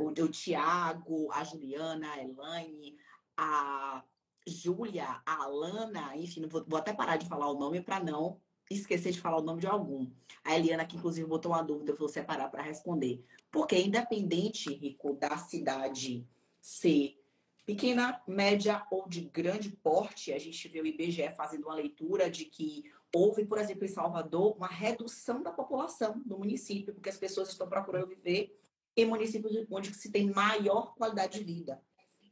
O, 0.00 0.08
o 0.08 0.28
Tiago, 0.28 1.30
a 1.30 1.44
Juliana, 1.44 2.12
a 2.12 2.22
Elaine, 2.22 2.96
a 3.36 4.02
Júlia, 4.46 5.20
a 5.26 5.44
Alana, 5.44 6.16
enfim, 6.16 6.46
vou, 6.46 6.64
vou 6.66 6.78
até 6.78 6.92
parar 6.92 7.16
de 7.16 7.26
falar 7.26 7.50
o 7.50 7.58
nome 7.58 7.80
para 7.80 8.02
não 8.02 8.40
esquecer 8.70 9.12
de 9.12 9.20
falar 9.20 9.38
o 9.38 9.42
nome 9.42 9.60
de 9.60 9.66
algum. 9.66 10.10
A 10.44 10.56
Eliana, 10.56 10.84
que 10.84 10.96
inclusive 10.96 11.26
botou 11.26 11.52
uma 11.52 11.62
dúvida, 11.62 11.92
eu 11.92 11.96
vou 11.96 12.08
separar 12.08 12.48
para 12.48 12.62
responder. 12.62 13.24
Porque, 13.50 13.78
independente, 13.78 14.72
Rico, 14.72 15.14
da 15.14 15.36
cidade 15.36 16.26
ser 16.60 17.16
pequena, 17.64 18.20
média 18.26 18.84
ou 18.90 19.08
de 19.08 19.22
grande 19.22 19.70
porte, 19.70 20.32
a 20.32 20.38
gente 20.38 20.68
vê 20.68 20.80
o 20.80 20.86
IBGE 20.86 21.34
fazendo 21.36 21.64
uma 21.64 21.74
leitura 21.74 22.30
de 22.30 22.44
que 22.44 22.84
houve, 23.14 23.44
por 23.44 23.58
exemplo, 23.58 23.84
em 23.84 23.88
Salvador, 23.88 24.56
uma 24.56 24.68
redução 24.68 25.42
da 25.42 25.52
população 25.52 26.20
do 26.24 26.38
município, 26.38 26.94
porque 26.94 27.08
as 27.08 27.18
pessoas 27.18 27.48
estão 27.48 27.68
procurando 27.68 28.08
viver 28.08 28.56
em 28.96 29.04
municípios 29.04 29.66
onde 29.70 29.92
se 29.94 30.10
tem 30.10 30.30
maior 30.30 30.94
qualidade 30.94 31.38
de 31.38 31.44
vida. 31.44 31.80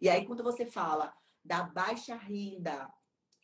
E 0.00 0.08
aí, 0.08 0.26
quando 0.26 0.42
você 0.42 0.66
fala 0.66 1.12
da 1.44 1.62
baixa 1.62 2.16
renda 2.16 2.92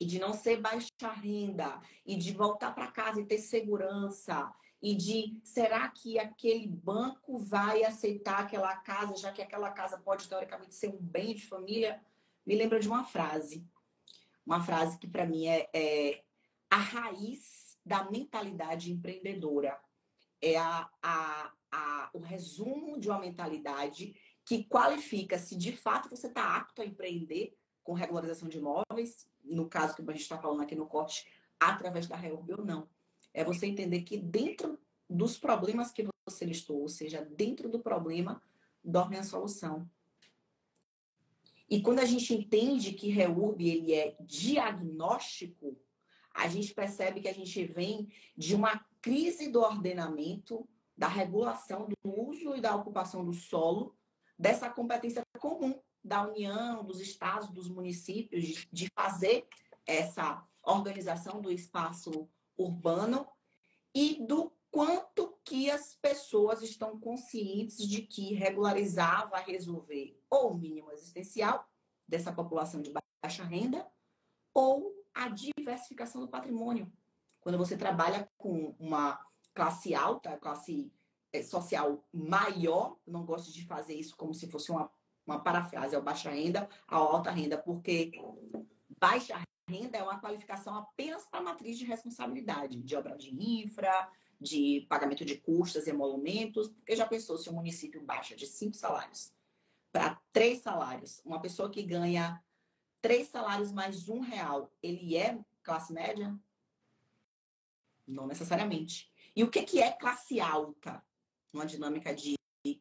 e 0.01 0.07
de 0.07 0.19
não 0.19 0.33
ser 0.33 0.61
baixa 0.61 0.89
renda 1.15 1.81
e 2.07 2.17
de 2.17 2.33
voltar 2.33 2.75
para 2.75 2.91
casa 2.91 3.21
e 3.21 3.27
ter 3.27 3.39
segurança 3.39 4.53
e 4.83 4.95
de 4.95 5.39
será 5.43 5.89
que 5.89 6.19
aquele 6.19 6.67
banco 6.67 7.39
vai 7.39 7.85
aceitar 7.85 8.41
aquela 8.41 8.75
casa, 8.77 9.17
já 9.17 9.31
que 9.31 9.43
aquela 9.43 9.71
casa 9.71 9.99
pode 9.99 10.29
teoricamente 10.29 10.75
ser 10.75 10.89
um 10.89 10.99
bem 10.99 11.35
de 11.35 11.47
família, 11.47 12.01
me 12.47 12.55
lembra 12.55 12.81
de 12.81 12.89
uma 12.89 13.05
frase. 13.05 13.67
Uma 14.47 14.63
frase 14.63 14.99
que 14.99 15.07
para 15.07 15.27
mim 15.27 15.47
é, 15.47 15.69
é, 15.75 16.25
a 16.71 16.79
raiz 16.79 17.79
da 17.85 18.11
mentalidade 18.11 18.91
empreendedora. 18.91 19.79
É 20.41 20.57
a, 20.57 20.89
a, 21.03 21.53
a, 21.71 22.11
o 22.15 22.19
resumo 22.19 22.99
de 22.99 23.11
uma 23.11 23.19
mentalidade 23.19 24.15
que 24.45 24.65
qualifica 24.65 25.39
se 25.39 25.57
de 25.57 25.77
fato 25.77 26.09
você 26.09 26.27
está 26.27 26.57
apto 26.57 26.83
a 26.83 26.87
empreender 26.87 27.57
com 27.83 27.93
regularização 27.93 28.49
de 28.49 28.59
imóveis, 28.59 29.29
no 29.45 29.69
caso 29.69 29.95
que 29.95 30.03
a 30.03 30.13
gente 30.13 30.23
está 30.23 30.39
falando 30.39 30.63
aqui 30.63 30.75
no 30.75 30.87
corte, 30.87 31.27
através 31.59 32.07
da 32.07 32.17
REURB 32.17 32.55
ou 32.55 32.65
não. 32.65 32.89
É 33.33 33.45
você 33.45 33.67
entender 33.67 34.03
que 34.03 34.17
dentro 34.17 34.79
dos 35.09 35.39
problemas 35.39 35.91
que 35.91 36.07
você 36.25 36.45
listou, 36.45 36.81
ou 36.81 36.89
seja, 36.89 37.25
dentro 37.25 37.69
do 37.69 37.81
problema, 37.81 38.43
dorme 38.83 39.17
a 39.17 39.23
solução. 39.23 39.89
E 41.69 41.81
quando 41.81 42.01
a 42.01 42.05
gente 42.05 42.35
entende 42.35 42.93
que 42.93 43.11
REURB 43.11 43.69
ele 43.69 43.95
é 43.95 44.17
diagnóstico, 44.21 45.77
a 46.35 46.49
gente 46.49 46.75
percebe 46.75 47.21
que 47.21 47.29
a 47.29 47.35
gente 47.35 47.65
vem 47.65 48.09
de 48.37 48.55
uma 48.55 48.85
crise 49.01 49.49
do 49.49 49.61
ordenamento 49.61 50.69
da 50.97 51.09
regulação 51.09 51.89
do 51.89 51.97
uso 52.05 52.55
e 52.55 52.61
da 52.61 52.75
ocupação 52.75 53.25
do 53.25 53.33
solo, 53.33 53.97
dessa 54.41 54.71
competência 54.71 55.23
comum 55.39 55.79
da 56.03 56.27
União, 56.27 56.83
dos 56.83 56.99
estados, 56.99 57.51
dos 57.51 57.69
municípios, 57.69 58.67
de 58.73 58.89
fazer 58.95 59.47
essa 59.87 60.43
organização 60.63 61.43
do 61.43 61.53
espaço 61.53 62.27
urbano 62.57 63.29
e 63.95 64.25
do 64.27 64.51
quanto 64.71 65.39
que 65.45 65.71
as 65.71 65.95
pessoas 65.97 66.63
estão 66.63 66.99
conscientes 66.99 67.87
de 67.87 68.01
que 68.01 68.33
regularizar 68.33 69.29
vai 69.29 69.45
resolver 69.45 70.19
ou 70.31 70.53
o 70.53 70.59
mínimo 70.59 70.91
existencial 70.91 71.69
dessa 72.09 72.33
população 72.33 72.81
de 72.81 72.95
baixa 73.23 73.45
renda 73.45 73.87
ou 74.55 74.95
a 75.13 75.29
diversificação 75.29 76.19
do 76.23 76.29
patrimônio. 76.29 76.91
Quando 77.43 77.59
você 77.59 77.77
trabalha 77.77 78.31
com 78.39 78.75
uma 78.79 79.21
classe 79.53 79.95
alta, 79.95 80.39
classe 80.39 80.91
social 81.43 82.05
maior, 82.13 82.97
não 83.07 83.25
gosto 83.25 83.53
de 83.53 83.65
fazer 83.65 83.95
isso 83.95 84.17
como 84.17 84.35
se 84.35 84.49
fosse 84.49 84.71
uma, 84.71 84.91
uma 85.27 85.41
parafrase, 85.41 85.95
ao 85.95 86.03
baixa 86.03 86.31
renda, 86.31 86.69
ao 86.89 87.17
alta 87.17 87.31
renda, 87.31 87.57
porque 87.57 88.13
baixa 88.99 89.41
renda 89.69 89.99
é 89.99 90.03
uma 90.03 90.21
qualificação 90.21 90.75
apenas 90.75 91.27
para 91.27 91.41
a 91.41 91.43
matriz 91.43 91.79
de 91.79 91.85
responsabilidade, 91.85 92.83
de 92.83 92.97
obra 92.97 93.17
de 93.17 93.31
infra, 93.31 94.11
de 94.41 94.87
pagamento 94.89 95.25
de 95.25 95.37
custas 95.37 95.87
e 95.87 95.91
emolumentos, 95.91 96.69
porque 96.69 96.97
já 96.97 97.07
pensou 97.07 97.37
se 97.39 97.49
o 97.49 97.53
município 97.53 98.03
baixa 98.03 98.35
de 98.35 98.47
cinco 98.47 98.75
salários 98.75 99.33
para 99.93 100.21
três 100.33 100.61
salários, 100.61 101.21
uma 101.25 101.41
pessoa 101.41 101.71
que 101.71 101.83
ganha 101.83 102.43
três 103.01 103.29
salários 103.29 103.73
mais 103.73 104.09
um 104.09 104.21
real, 104.21 104.73
ele 104.83 105.17
é 105.17 105.39
classe 105.63 105.93
média? 105.93 106.39
Não 108.07 108.27
necessariamente. 108.27 109.11
E 109.35 109.45
o 109.45 109.51
que, 109.51 109.63
que 109.63 109.81
é 109.81 109.93
classe 109.93 110.41
alta? 110.41 111.05
Uma 111.53 111.67
dinâmica 111.67 112.15
de 112.15 112.37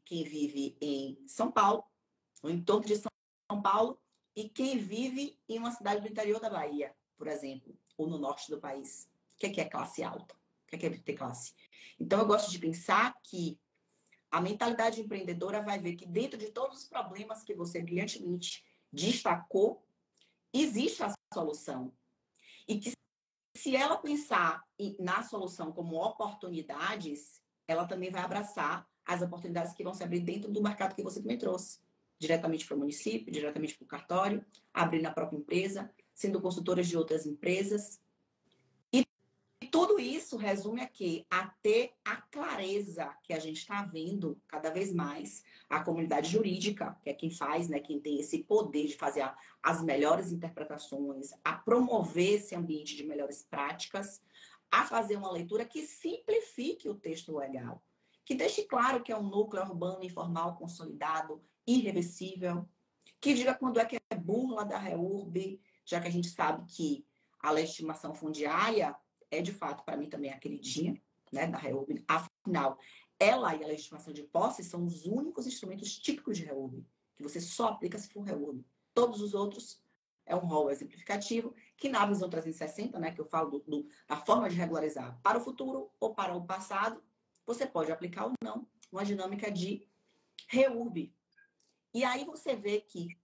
quem 0.05 0.23
vive 0.23 0.77
em 0.81 1.25
São 1.27 1.51
Paulo, 1.51 1.83
no 2.43 2.49
entorno 2.49 2.85
de 2.85 2.95
São 2.95 3.61
Paulo, 3.61 3.99
e 4.35 4.47
quem 4.47 4.77
vive 4.77 5.39
em 5.47 5.57
uma 5.57 5.71
cidade 5.71 6.01
do 6.01 6.07
interior 6.07 6.39
da 6.39 6.49
Bahia, 6.49 6.95
por 7.17 7.27
exemplo, 7.27 7.77
ou 7.97 8.07
no 8.07 8.17
norte 8.17 8.49
do 8.49 8.59
país. 8.59 9.09
O 9.33 9.37
que 9.37 9.47
é, 9.47 9.49
que 9.49 9.61
é 9.61 9.65
classe 9.65 10.03
alta? 10.03 10.35
O 10.65 10.69
que 10.69 10.75
é, 10.75 10.79
que 10.79 10.85
é 10.85 10.97
ter 10.97 11.13
classe? 11.13 11.53
Então, 11.99 12.19
eu 12.19 12.25
gosto 12.25 12.51
de 12.51 12.59
pensar 12.59 13.19
que 13.23 13.59
a 14.31 14.39
mentalidade 14.39 15.01
empreendedora 15.01 15.61
vai 15.61 15.79
ver 15.79 15.95
que 15.95 16.05
dentro 16.05 16.37
de 16.37 16.51
todos 16.51 16.79
os 16.79 16.87
problemas 16.87 17.43
que 17.43 17.53
você 17.53 17.81
brilhantemente 17.81 18.63
destacou, 18.91 19.85
existe 20.53 21.03
a 21.03 21.13
solução. 21.33 21.91
E 22.67 22.79
que 22.79 22.91
se 23.55 23.75
ela 23.75 23.97
pensar 23.97 24.63
na 24.99 25.23
solução 25.23 25.71
como 25.71 26.01
oportunidades, 26.01 27.41
ela 27.71 27.85
também 27.85 28.09
vai 28.09 28.21
abraçar 28.21 28.87
as 29.05 29.21
oportunidades 29.21 29.73
que 29.73 29.83
vão 29.83 29.93
se 29.93 30.03
abrir 30.03 30.19
dentro 30.19 30.51
do 30.51 30.61
mercado 30.61 30.95
que 30.95 31.03
você 31.03 31.21
também 31.21 31.37
trouxe. 31.37 31.79
Diretamente 32.17 32.65
para 32.65 32.75
o 32.75 32.79
município, 32.79 33.31
diretamente 33.31 33.75
para 33.75 33.85
o 33.85 33.87
cartório, 33.87 34.45
abrir 34.73 35.01
na 35.01 35.11
própria 35.11 35.37
empresa, 35.37 35.89
sendo 36.13 36.41
consultoras 36.41 36.87
de 36.87 36.97
outras 36.97 37.25
empresas, 37.25 38.01
tudo 39.69 39.99
isso 39.99 40.37
resume 40.37 40.81
aqui 40.81 41.25
a 41.29 41.47
ter 41.61 41.93
a 42.03 42.15
clareza 42.17 43.13
que 43.23 43.33
a 43.33 43.39
gente 43.39 43.57
está 43.57 43.83
vendo 43.83 44.39
cada 44.47 44.69
vez 44.69 44.93
mais 44.93 45.43
a 45.69 45.83
comunidade 45.83 46.31
jurídica, 46.31 46.97
que 47.03 47.09
é 47.09 47.13
quem 47.13 47.29
faz, 47.29 47.67
né, 47.67 47.79
quem 47.79 47.99
tem 47.99 48.19
esse 48.19 48.39
poder 48.43 48.87
de 48.87 48.95
fazer 48.95 49.21
a, 49.21 49.35
as 49.61 49.83
melhores 49.83 50.31
interpretações, 50.31 51.31
a 51.43 51.53
promover 51.53 52.35
esse 52.35 52.55
ambiente 52.55 52.95
de 52.95 53.05
melhores 53.05 53.43
práticas, 53.43 54.21
a 54.71 54.85
fazer 54.85 55.15
uma 55.15 55.31
leitura 55.31 55.65
que 55.65 55.85
simplifique 55.85 56.87
o 56.87 56.95
texto 56.95 57.35
legal, 57.35 57.83
que 58.25 58.35
deixe 58.35 58.63
claro 58.63 59.03
que 59.03 59.11
é 59.11 59.17
um 59.17 59.27
núcleo 59.27 59.63
urbano 59.63 60.03
informal 60.03 60.55
consolidado, 60.55 61.41
irreversível, 61.65 62.67
que 63.19 63.33
diga 63.33 63.53
quando 63.53 63.79
é 63.79 63.85
que 63.85 63.97
é 64.09 64.15
burla 64.15 64.63
da 64.63 64.77
REURB, 64.77 65.59
já 65.85 65.99
que 65.99 66.07
a 66.07 66.11
gente 66.11 66.29
sabe 66.29 66.65
que 66.71 67.05
a 67.39 67.51
legitimação 67.51 68.13
fundiária 68.13 68.95
é 69.31 69.41
de 69.41 69.51
fato, 69.51 69.83
para 69.83 69.97
mim, 69.97 70.09
também 70.09 70.31
a 70.31 70.39
queridinha 70.39 70.99
né, 71.31 71.47
da 71.47 71.57
REUB. 71.57 72.03
Afinal, 72.07 72.77
ela 73.19 73.55
e 73.55 73.63
a 73.63 73.67
legitimação 73.67 74.13
de 74.13 74.23
posse 74.23 74.63
são 74.63 74.85
os 74.85 75.05
únicos 75.05 75.45
instrumentos 75.45 75.97
típicos 75.97 76.37
de 76.37 76.45
REUB, 76.45 76.85
que 77.15 77.23
você 77.23 77.39
só 77.39 77.69
aplica 77.69 77.97
se 77.97 78.09
for 78.09 78.21
REUB. 78.21 78.65
Todos 78.93 79.21
os 79.21 79.33
outros 79.33 79.81
é 80.25 80.35
um 80.35 80.45
rol 80.45 80.69
exemplificativo, 80.69 81.53
que 81.79 81.87
na 81.87 82.05
visão 82.05 82.29
360, 82.29 82.99
né, 82.99 83.11
que 83.11 83.21
eu 83.21 83.25
falo 83.25 83.51
do, 83.51 83.59
do, 83.59 83.87
da 84.07 84.17
forma 84.17 84.49
de 84.49 84.55
regularizar 84.55 85.17
para 85.23 85.37
o 85.37 85.41
futuro 85.41 85.89
ou 85.99 86.13
para 86.13 86.35
o 86.35 86.45
passado, 86.45 87.01
você 87.45 87.65
pode 87.65 87.91
aplicar 87.91 88.25
ou 88.25 88.33
não 88.43 88.67
uma 88.91 89.05
dinâmica 89.05 89.49
de 89.49 89.87
REURB. 90.47 91.13
E 91.93 92.03
aí 92.03 92.25
você 92.25 92.55
vê 92.55 92.81
que, 92.81 93.17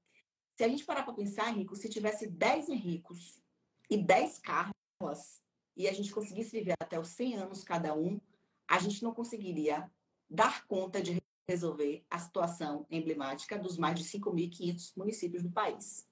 se 0.56 0.64
a 0.64 0.70
gente 0.70 0.86
parar 0.86 1.04
para 1.04 1.14
pensar, 1.14 1.50
Henrico, 1.50 1.76
se 1.76 1.90
tivesse 1.90 2.28
10 2.28 2.70
Henricos 2.70 3.42
e 3.90 3.98
10 3.98 4.40
Carlas, 4.40 5.44
e 5.76 5.90
a 5.90 5.94
gente 5.94 6.14
conseguisse 6.14 6.52
viver 6.52 6.76
até 6.82 6.98
os 6.98 7.10
100 7.10 7.36
anos 7.36 7.64
cada 7.64 7.94
um, 7.94 8.20
a 8.68 8.80
gente 8.80 9.04
não 9.04 9.14
conseguiria 9.14 9.92
dar 10.30 10.66
conta 10.66 11.02
de 11.02 11.22
resolver 11.48 12.06
a 12.10 12.18
situação 12.18 12.88
emblemática 12.90 13.60
dos 13.60 13.78
mais 13.78 14.00
de 14.00 14.06
5.500 14.06 14.94
municípios 14.96 15.44
do 15.44 15.52
país. 15.52 16.08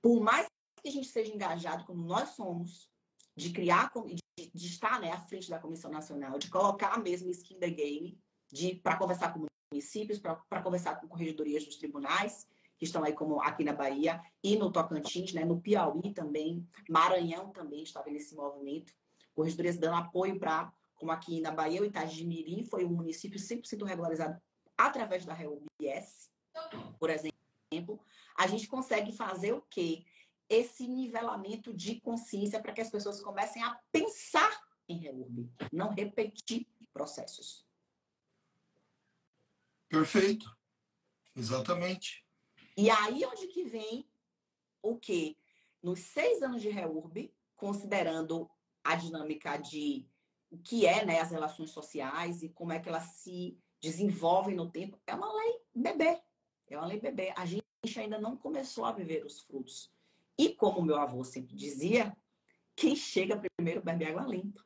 Por 0.00 0.20
mais 0.20 0.46
que 0.86 0.90
a 0.90 0.92
gente 0.92 1.08
seja 1.08 1.34
engajado 1.34 1.84
como 1.84 2.04
nós 2.04 2.28
somos, 2.30 2.88
de 3.36 3.50
criar, 3.50 3.90
de, 4.06 4.50
de 4.54 4.66
estar 4.68 5.00
né, 5.00 5.10
à 5.10 5.18
frente 5.18 5.50
da 5.50 5.58
Comissão 5.58 5.90
Nacional, 5.90 6.38
de 6.38 6.48
colocar 6.48 6.96
mesmo 7.02 7.28
skin 7.28 7.58
the 7.58 7.68
game, 7.68 8.16
para 8.84 8.96
conversar 8.96 9.32
com 9.32 9.46
municípios, 9.72 10.20
para 10.20 10.62
conversar 10.62 11.00
com 11.00 11.08
corregedorias 11.08 11.64
dos 11.64 11.74
tribunais, 11.74 12.46
que 12.78 12.84
estão 12.84 13.02
aí 13.02 13.12
como 13.12 13.40
aqui 13.40 13.64
na 13.64 13.72
Bahia 13.72 14.22
e 14.44 14.54
no 14.54 14.70
Tocantins, 14.70 15.32
né, 15.32 15.44
no 15.44 15.60
Piauí 15.60 16.14
também, 16.14 16.64
Maranhão 16.88 17.50
também 17.50 17.82
estava 17.82 18.08
nesse 18.08 18.36
movimento, 18.36 18.92
corregedorias 19.34 19.76
dando 19.78 19.96
apoio 19.96 20.38
para, 20.38 20.72
como 20.94 21.10
aqui 21.10 21.40
na 21.40 21.50
Bahia, 21.50 21.82
o 21.82 21.84
Itagimirim 21.84 22.64
foi 22.64 22.84
um 22.84 22.94
município 22.94 23.40
100% 23.40 23.84
regularizado 23.84 24.40
através 24.78 25.24
da 25.24 25.34
REUBS, 25.34 26.30
por 27.00 27.10
exemplo, 27.10 28.00
a 28.38 28.46
gente 28.46 28.68
consegue 28.68 29.10
fazer 29.10 29.52
o 29.52 29.62
quê? 29.68 30.04
Esse 30.48 30.86
nivelamento 30.86 31.74
de 31.74 32.00
consciência 32.00 32.60
para 32.60 32.72
que 32.72 32.80
as 32.80 32.90
pessoas 32.90 33.20
comecem 33.20 33.62
a 33.62 33.80
pensar 33.90 34.66
em 34.88 34.98
REURB, 34.98 35.50
não 35.72 35.90
repetir 35.90 36.66
processos. 36.92 37.66
Perfeito. 39.88 40.56
Exatamente. 41.34 42.24
E 42.76 42.90
aí 42.90 43.24
onde 43.26 43.46
que 43.48 43.64
vem 43.64 44.08
o 44.82 44.96
que? 44.96 45.36
Nos 45.82 46.00
seis 46.00 46.42
anos 46.42 46.62
de 46.62 46.70
REURB, 46.70 47.34
considerando 47.56 48.50
a 48.82 48.94
dinâmica 48.94 49.56
de 49.56 50.08
o 50.50 50.58
que 50.58 50.86
é 50.86 51.04
né, 51.04 51.20
as 51.20 51.30
relações 51.30 51.70
sociais 51.70 52.42
e 52.42 52.48
como 52.48 52.72
é 52.72 52.78
que 52.78 52.88
elas 52.88 53.04
se 53.16 53.58
desenvolvem 53.80 54.54
no 54.54 54.70
tempo, 54.70 54.98
é 55.06 55.14
uma 55.14 55.32
lei 55.34 55.60
bebê. 55.74 56.20
É 56.68 56.78
uma 56.78 56.86
lei 56.86 57.00
bebê. 57.00 57.32
A 57.36 57.44
gente 57.44 57.64
ainda 57.98 58.18
não 58.18 58.36
começou 58.36 58.84
a 58.84 58.92
viver 58.92 59.24
os 59.24 59.40
frutos. 59.40 59.92
E 60.38 60.50
como 60.50 60.82
meu 60.82 60.96
avô 60.96 61.24
sempre 61.24 61.54
dizia, 61.54 62.16
quem 62.74 62.94
chega 62.94 63.40
primeiro 63.56 63.82
bebe 63.82 64.04
água 64.04 64.22
limpa. 64.26 64.64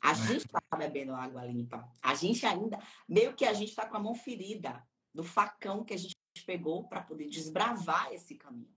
A 0.00 0.12
é. 0.12 0.14
gente 0.14 0.46
está 0.46 0.60
bebendo 0.76 1.14
água 1.14 1.44
limpa. 1.44 1.88
A 2.02 2.14
gente 2.14 2.44
ainda, 2.46 2.78
meio 3.08 3.34
que 3.34 3.44
a 3.44 3.52
gente 3.52 3.70
está 3.70 3.86
com 3.86 3.96
a 3.96 4.00
mão 4.00 4.14
ferida 4.14 4.82
do 5.14 5.22
facão 5.22 5.84
que 5.84 5.94
a 5.94 5.96
gente 5.96 6.16
pegou 6.46 6.88
para 6.88 7.02
poder 7.02 7.28
desbravar 7.28 8.12
esse 8.12 8.34
caminho. 8.34 8.72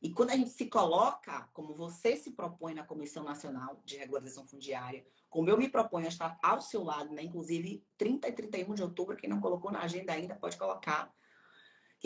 E 0.00 0.12
quando 0.12 0.30
a 0.30 0.36
gente 0.36 0.50
se 0.50 0.66
coloca, 0.66 1.48
como 1.52 1.74
você 1.74 2.16
se 2.16 2.32
propõe 2.32 2.74
na 2.74 2.84
Comissão 2.84 3.24
Nacional 3.24 3.82
de 3.84 3.96
Regularização 3.96 4.46
Fundiária, 4.46 5.04
como 5.28 5.48
eu 5.48 5.56
me 5.56 5.68
proponho 5.68 6.06
a 6.06 6.10
estar 6.10 6.38
ao 6.42 6.60
seu 6.60 6.84
lado, 6.84 7.12
né? 7.12 7.22
inclusive 7.22 7.84
30 7.96 8.28
e 8.28 8.32
31 8.32 8.74
de 8.74 8.82
outubro, 8.82 9.16
quem 9.16 9.28
não 9.28 9.40
colocou 9.40 9.72
na 9.72 9.80
agenda 9.82 10.12
ainda 10.12 10.36
pode 10.36 10.56
colocar. 10.56 11.12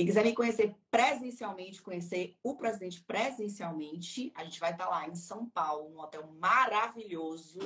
Quem 0.01 0.07
quiser 0.07 0.25
me 0.25 0.35
conhecer 0.35 0.75
presencialmente, 0.91 1.83
conhecer 1.83 2.35
o 2.43 2.57
presidente 2.57 3.03
presencialmente, 3.03 4.33
a 4.35 4.43
gente 4.45 4.59
vai 4.59 4.73
estar 4.73 4.89
lá 4.89 5.07
em 5.07 5.15
São 5.15 5.45
Paulo, 5.51 5.91
num 5.91 6.01
hotel 6.01 6.27
maravilhoso, 6.39 7.59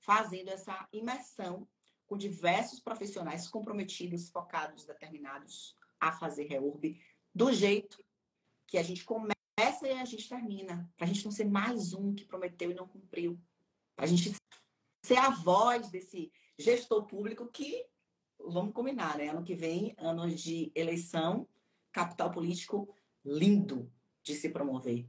fazendo 0.00 0.48
essa 0.48 0.88
imersão 0.92 1.68
com 2.04 2.16
diversos 2.16 2.80
profissionais 2.80 3.46
comprometidos, 3.46 4.28
focados, 4.28 4.84
determinados 4.84 5.76
a 6.00 6.10
fazer 6.10 6.46
reurb 6.46 7.00
do 7.32 7.52
jeito 7.52 8.04
que 8.66 8.76
a 8.76 8.82
gente 8.82 9.04
começa 9.04 9.36
e 9.84 9.92
a 9.92 10.04
gente 10.04 10.28
termina. 10.28 10.92
Para 10.96 11.04
a 11.04 11.08
gente 11.08 11.24
não 11.24 11.30
ser 11.30 11.44
mais 11.44 11.94
um 11.94 12.12
que 12.12 12.24
prometeu 12.24 12.72
e 12.72 12.74
não 12.74 12.88
cumpriu. 12.88 13.40
Para 13.94 14.06
a 14.06 14.08
gente 14.08 14.34
ser 15.04 15.18
a 15.18 15.30
voz 15.30 15.90
desse 15.90 16.32
gestor 16.58 17.06
público 17.06 17.46
que, 17.46 17.86
vamos 18.50 18.72
combinar, 18.72 19.16
né? 19.18 19.28
Ano 19.28 19.42
que 19.42 19.54
vem, 19.54 19.94
anos 19.98 20.40
de 20.40 20.70
eleição, 20.74 21.48
capital 21.92 22.30
político 22.30 22.88
lindo 23.24 23.90
de 24.22 24.34
se 24.34 24.48
promover. 24.48 25.06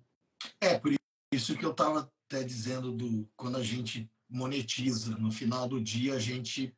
É, 0.59 0.77
por 0.77 0.93
isso 1.33 1.57
que 1.57 1.65
eu 1.65 1.71
estava 1.71 2.11
até 2.27 2.43
dizendo 2.43 2.91
do 2.91 3.27
quando 3.35 3.57
a 3.57 3.63
gente 3.63 4.09
monetiza, 4.29 5.17
no 5.17 5.31
final 5.31 5.67
do 5.67 5.81
dia 5.81 6.15
a 6.15 6.19
gente 6.19 6.75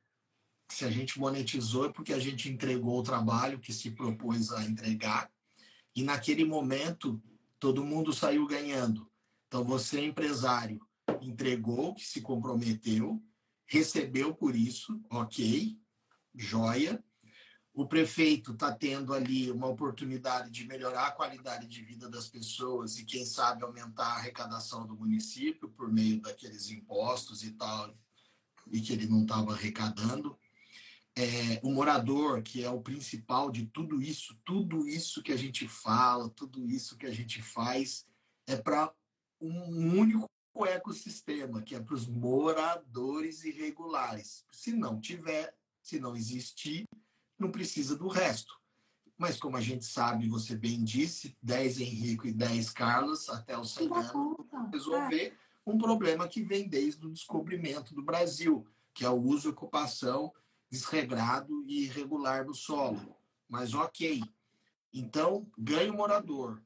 se 0.72 0.86
a 0.86 0.92
gente 0.92 1.20
monetizou 1.20 1.86
é 1.86 1.92
porque 1.92 2.14
a 2.14 2.20
gente 2.20 2.48
entregou 2.48 3.00
o 3.00 3.04
trabalho 3.04 3.60
que 3.60 3.74
se 3.74 3.90
propôs 3.90 4.52
a 4.52 4.64
entregar 4.64 5.32
e 5.96 6.04
naquele 6.04 6.46
momento 6.46 7.20
todo 7.60 7.84
mundo 7.84 8.14
saiu 8.14 8.46
ganhando. 8.46 9.10
Então 9.48 9.64
você 9.64 10.06
empresário 10.06 10.80
entregou 11.22 11.96
que 11.96 12.06
se 12.06 12.22
comprometeu, 12.22 13.22
recebeu 13.66 14.34
por 14.34 14.56
isso, 14.56 15.02
ok, 15.10 15.76
joia. 16.40 17.04
O 17.74 17.88
prefeito 17.88 18.54
está 18.54 18.72
tendo 18.72 19.14
ali 19.14 19.52
uma 19.52 19.68
oportunidade 19.68 20.50
de 20.50 20.66
melhorar 20.66 21.08
a 21.08 21.12
qualidade 21.12 21.68
de 21.68 21.82
vida 21.82 22.10
das 22.10 22.28
pessoas 22.28 22.98
e, 22.98 23.06
quem 23.06 23.26
sabe, 23.26 23.64
aumentar 23.64 24.06
a 24.06 24.18
arrecadação 24.18 24.86
do 24.86 24.96
município 24.96 25.70
por 25.70 25.92
meio 25.92 26.22
daqueles 26.22 26.70
impostos 26.70 27.44
e 27.44 27.52
tal, 27.52 27.96
e 28.72 28.82
que 28.82 28.94
ele 28.94 29.08
não 29.08 29.22
estava 29.22 29.54
arrecadando 29.54 30.38
é, 31.16 31.60
o 31.64 31.72
morador, 31.72 32.42
que 32.42 32.64
é 32.64 32.70
o 32.70 32.82
principal 32.82 33.52
de 33.52 33.66
tudo 33.66 34.02
isso, 34.02 34.40
tudo 34.46 34.88
isso 34.88 35.22
que 35.22 35.34
a 35.34 35.38
gente 35.38 35.68
fala, 35.68 36.30
tudo 36.30 36.66
isso 36.66 36.98
que 36.98 37.06
a 37.06 37.12
gente 37.12 37.42
faz, 37.42 38.06
é 38.48 38.56
para 38.56 38.94
um 39.42 40.00
único 40.00 40.30
ecossistema, 40.66 41.62
que 41.62 41.76
é 41.76 41.80
para 41.80 41.96
os 41.96 42.08
moradores 42.08 43.44
irregulares. 43.44 44.46
Se 44.52 44.72
não 44.72 45.00
tiver, 45.00 45.54
se 45.90 46.00
não 46.00 46.16
existir, 46.16 46.88
não 47.38 47.52
precisa 47.52 47.96
do 47.96 48.08
resto. 48.08 48.60
Mas 49.18 49.38
como 49.38 49.58
a 49.58 49.62
gente 49.62 49.86
sabe, 49.86 50.30
você 50.30 50.56
bem 50.56 50.84
disse, 50.84 51.36
10 51.42 51.82
Henrico 51.82 52.28
e 52.28 52.32
10 52.32 52.70
Carlos, 52.70 53.28
até 53.28 53.58
o 53.58 53.66
Senado 53.66 54.48
resolver 54.72 55.38
um 55.66 55.78
problema 55.78 56.28
que 56.28 56.42
vem 56.42 56.68
desde 56.68 57.06
o 57.06 57.10
descobrimento 57.10 57.94
do 57.94 58.04
Brasil, 58.04 58.66
que 58.94 59.04
é 59.04 59.10
o 59.10 59.20
uso 59.20 59.50
e 59.50 59.52
ocupação 59.52 60.32
desregrado 60.70 61.66
e 61.68 61.86
irregular 61.86 62.46
do 62.46 62.54
solo. 62.54 63.16
Mas 63.48 63.74
ok. 63.74 64.22
Então, 64.94 65.50
ganha 65.58 65.92
o 65.92 65.98
morador, 65.98 66.62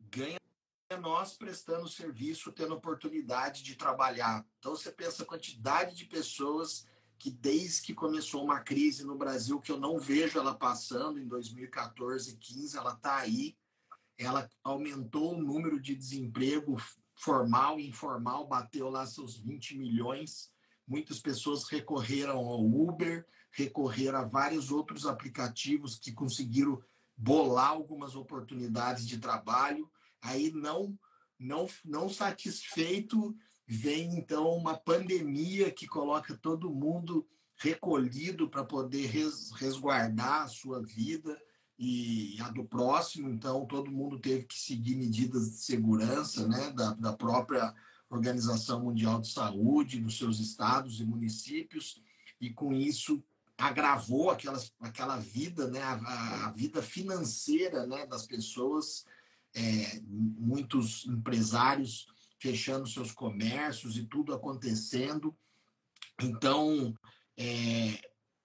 ganha 0.00 0.38
nós 1.00 1.36
prestando 1.36 1.88
serviço, 1.88 2.52
tendo 2.52 2.74
oportunidade 2.74 3.62
de 3.62 3.76
trabalhar. 3.76 4.44
Então, 4.58 4.72
você 4.72 4.90
pensa 4.90 5.22
a 5.22 5.26
quantidade 5.26 5.94
de 5.94 6.06
pessoas 6.06 6.86
que, 7.18 7.30
desde 7.30 7.82
que 7.82 7.94
começou 7.94 8.44
uma 8.44 8.60
crise 8.60 9.04
no 9.04 9.16
Brasil, 9.16 9.60
que 9.60 9.72
eu 9.72 9.78
não 9.78 9.98
vejo 9.98 10.38
ela 10.38 10.54
passando, 10.54 11.18
em 11.18 11.26
2014 11.26 12.30
e 12.30 12.32
2015, 12.34 12.76
ela 12.76 12.92
está 12.92 13.16
aí, 13.16 13.56
ela 14.16 14.48
aumentou 14.62 15.34
o 15.34 15.42
número 15.42 15.80
de 15.80 15.94
desemprego 15.94 16.76
formal 17.14 17.80
e 17.80 17.88
informal, 17.88 18.46
bateu 18.46 18.88
lá 18.88 19.04
seus 19.04 19.36
20 19.38 19.76
milhões. 19.76 20.52
Muitas 20.86 21.18
pessoas 21.18 21.64
recorreram 21.64 22.38
ao 22.38 22.64
Uber, 22.64 23.26
recorreram 23.50 24.20
a 24.20 24.24
vários 24.24 24.70
outros 24.70 25.04
aplicativos 25.04 25.98
que 25.98 26.12
conseguiram 26.12 26.80
bolar 27.16 27.70
algumas 27.70 28.14
oportunidades 28.14 29.06
de 29.06 29.18
trabalho. 29.18 29.90
Aí 30.22 30.52
não 30.52 30.96
não 31.38 31.68
não 31.84 32.08
satisfeito 32.08 33.36
vem 33.70 34.16
então 34.16 34.56
uma 34.56 34.74
pandemia 34.74 35.70
que 35.70 35.86
coloca 35.86 36.34
todo 36.34 36.70
mundo 36.70 37.28
recolhido 37.54 38.48
para 38.48 38.64
poder 38.64 39.06
res, 39.08 39.50
resguardar 39.52 40.44
a 40.44 40.48
sua 40.48 40.80
vida 40.80 41.38
e 41.78 42.38
a 42.40 42.48
do 42.48 42.64
próximo. 42.64 43.28
Então 43.28 43.66
todo 43.66 43.92
mundo 43.92 44.18
teve 44.18 44.44
que 44.44 44.58
seguir 44.58 44.96
medidas 44.96 45.50
de 45.50 45.58
segurança, 45.58 46.48
né, 46.48 46.70
da, 46.70 46.94
da 46.94 47.12
própria 47.12 47.74
Organização 48.08 48.84
Mundial 48.84 49.20
de 49.20 49.30
Saúde, 49.30 50.00
dos 50.00 50.16
seus 50.16 50.40
estados 50.40 50.98
e 50.98 51.04
municípios, 51.04 52.00
e 52.40 52.48
com 52.48 52.72
isso 52.72 53.22
agravou 53.58 54.30
aquelas, 54.30 54.72
aquela 54.80 55.18
vida, 55.18 55.68
né, 55.68 55.82
a, 55.82 56.46
a 56.46 56.50
vida 56.52 56.80
financeira 56.80 57.86
né, 57.86 58.06
das 58.06 58.26
pessoas, 58.26 59.04
é, 59.54 60.00
muitos 60.06 61.04
empresários 61.06 62.06
fechando 62.38 62.88
seus 62.88 63.12
comércios 63.12 63.96
e 63.96 64.04
tudo 64.04 64.32
acontecendo. 64.32 65.36
Então, 66.20 66.94
é, 67.36 68.00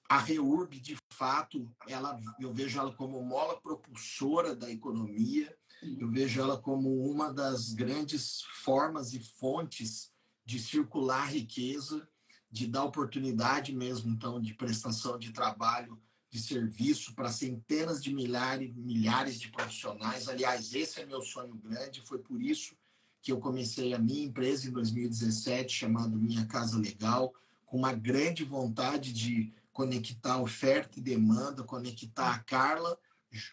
a 0.09 0.17
REURB, 0.19 0.79
de 0.79 0.97
fato, 1.11 1.71
ela, 1.87 2.19
eu 2.39 2.53
vejo 2.53 2.79
ela 2.79 2.93
como 2.93 3.23
mola 3.23 3.59
propulsora 3.59 4.55
da 4.55 4.69
economia, 4.69 5.55
eu 5.99 6.09
vejo 6.09 6.39
ela 6.39 6.59
como 6.59 7.09
uma 7.09 7.33
das 7.33 7.73
grandes 7.73 8.41
formas 8.63 9.13
e 9.13 9.19
fontes 9.19 10.11
de 10.45 10.59
circular 10.59 11.31
riqueza 11.31 12.07
de 12.49 12.67
dar 12.67 12.83
oportunidade 12.83 13.73
mesmo, 13.75 14.11
então, 14.11 14.39
de 14.39 14.53
prestação 14.53 15.17
de 15.17 15.31
trabalho, 15.31 15.99
de 16.29 16.39
serviço 16.39 17.15
para 17.15 17.31
centenas 17.31 18.01
de 18.01 18.13
milhares, 18.13 18.73
milhares 18.75 19.39
de 19.39 19.49
profissionais. 19.49 20.29
Aliás, 20.29 20.73
esse 20.73 21.01
é 21.01 21.05
meu 21.05 21.21
sonho 21.21 21.55
grande, 21.55 22.05
foi 22.05 22.19
por 22.19 22.41
isso 22.41 22.75
que 23.23 23.31
eu 23.31 23.39
comecei 23.39 23.93
a 23.93 23.97
minha 23.97 24.25
empresa 24.25 24.67
em 24.67 24.71
2017, 24.71 25.73
chamado 25.73 26.19
Minha 26.19 26.45
Casa 26.45 26.77
Legal, 26.77 27.33
com 27.65 27.77
uma 27.77 27.93
grande 27.93 28.43
vontade 28.43 29.13
de 29.13 29.53
conectar 29.71 30.41
oferta 30.41 30.99
e 30.99 31.01
demanda, 31.01 31.63
conectar 31.63 32.35
a 32.35 32.39
Carla 32.39 32.99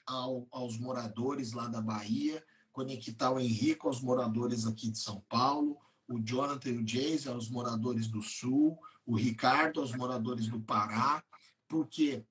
ao, 0.05 0.45
aos 0.51 0.77
moradores 0.77 1.53
lá 1.53 1.69
da 1.69 1.81
Bahia, 1.81 2.45
conectar 2.73 3.31
o 3.31 3.39
Henrique 3.39 3.87
aos 3.87 4.01
moradores 4.01 4.67
aqui 4.67 4.91
de 4.91 4.99
São 4.99 5.25
Paulo, 5.29 5.79
o 6.09 6.19
Jonathan 6.19 6.71
e 6.71 6.79
o 6.79 6.85
Jason 6.85 7.31
aos 7.31 7.49
moradores 7.49 8.09
do 8.09 8.21
Sul, 8.21 8.77
o 9.07 9.15
Ricardo 9.15 9.81
aos 9.81 9.93
moradores 9.93 10.49
do 10.49 10.61
Pará, 10.61 11.23
porque 11.69 12.25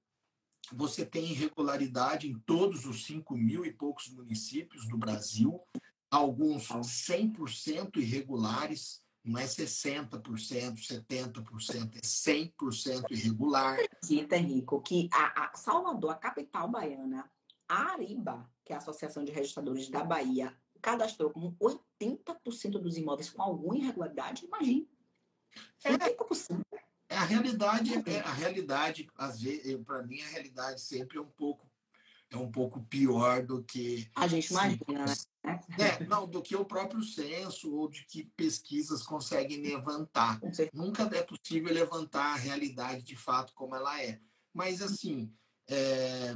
você 0.73 1.06
tem 1.06 1.32
irregularidade 1.32 2.30
em 2.30 2.38
todos 2.39 2.86
os 2.86 3.06
5 3.06 3.36
mil 3.38 3.65
e 3.65 3.71
poucos 3.71 4.10
municípios 4.10 4.86
do 4.89 4.97
Brasil, 4.97 5.62
alguns 6.10 6.67
100% 6.67 7.98
irregulares, 7.98 9.02
não 9.24 9.39
é 9.39 9.45
60%, 9.45 10.22
70%, 10.22 11.95
é 11.95 12.02
100% 12.02 13.12
irregular. 13.12 13.80
Acredita, 13.80 14.38
Henrico, 14.38 14.82
que 14.82 15.10
a, 15.13 15.45
a 15.45 15.56
Salvador, 15.56 16.12
a 16.12 16.15
capital 16.15 16.69
baiana, 16.69 17.30
a 17.67 17.91
Ariba, 17.93 18.50
que 18.65 18.74
é 18.74 18.76
a 18.76 18.80
Associação 18.80 19.24
de 19.24 19.32
Registradores 19.32 19.89
da 19.89 20.04
Bahia, 20.04 20.56
cadastrou 20.82 21.30
como 21.30 21.56
80% 21.62 22.80
dos 22.80 22.98
imóveis 22.98 23.30
com 23.30 23.41
alguma 23.41 23.78
irregularidade, 23.78 24.45
imagine. 24.45 24.89
É, 25.84 25.91
é 27.10 27.17
a 27.17 27.24
realidade, 27.26 27.93
é 28.10 28.19
a 28.19 28.32
realidade, 28.32 29.10
às 29.15 29.41
vezes, 29.41 29.76
para 29.84 30.04
mim 30.04 30.22
a 30.22 30.28
realidade 30.28 30.80
sempre 30.80 31.17
é 31.17 31.22
um 31.22 31.30
pouco 31.30 31.68
é 32.32 32.38
um 32.38 32.52
pouco 32.52 32.82
pior 32.84 33.44
do 33.44 33.63
que 33.63 34.10
a 34.15 34.28
gente 34.28 34.52
imagina, 34.52 35.06
né? 35.06 35.15
É, 35.80 36.04
não, 36.06 36.28
do 36.28 36.42
que 36.42 36.56
o 36.56 36.65
próprio 36.65 37.02
censo 37.02 37.74
ou 37.74 37.89
de 37.89 38.06
que 38.06 38.26
pesquisas 38.36 39.02
conseguem 39.02 39.62
levantar. 39.62 40.39
Nunca 40.74 41.04
é 41.15 41.24
possível 41.24 41.74
levantar 41.74 42.34
a 42.34 42.38
realidade 42.38 43.02
de 43.02 43.15
fato 43.15 43.54
como 43.54 43.76
ela 43.76 44.02
é. 44.02 44.20
Mas 44.54 44.82
assim, 44.82 45.34
é... 45.68 46.36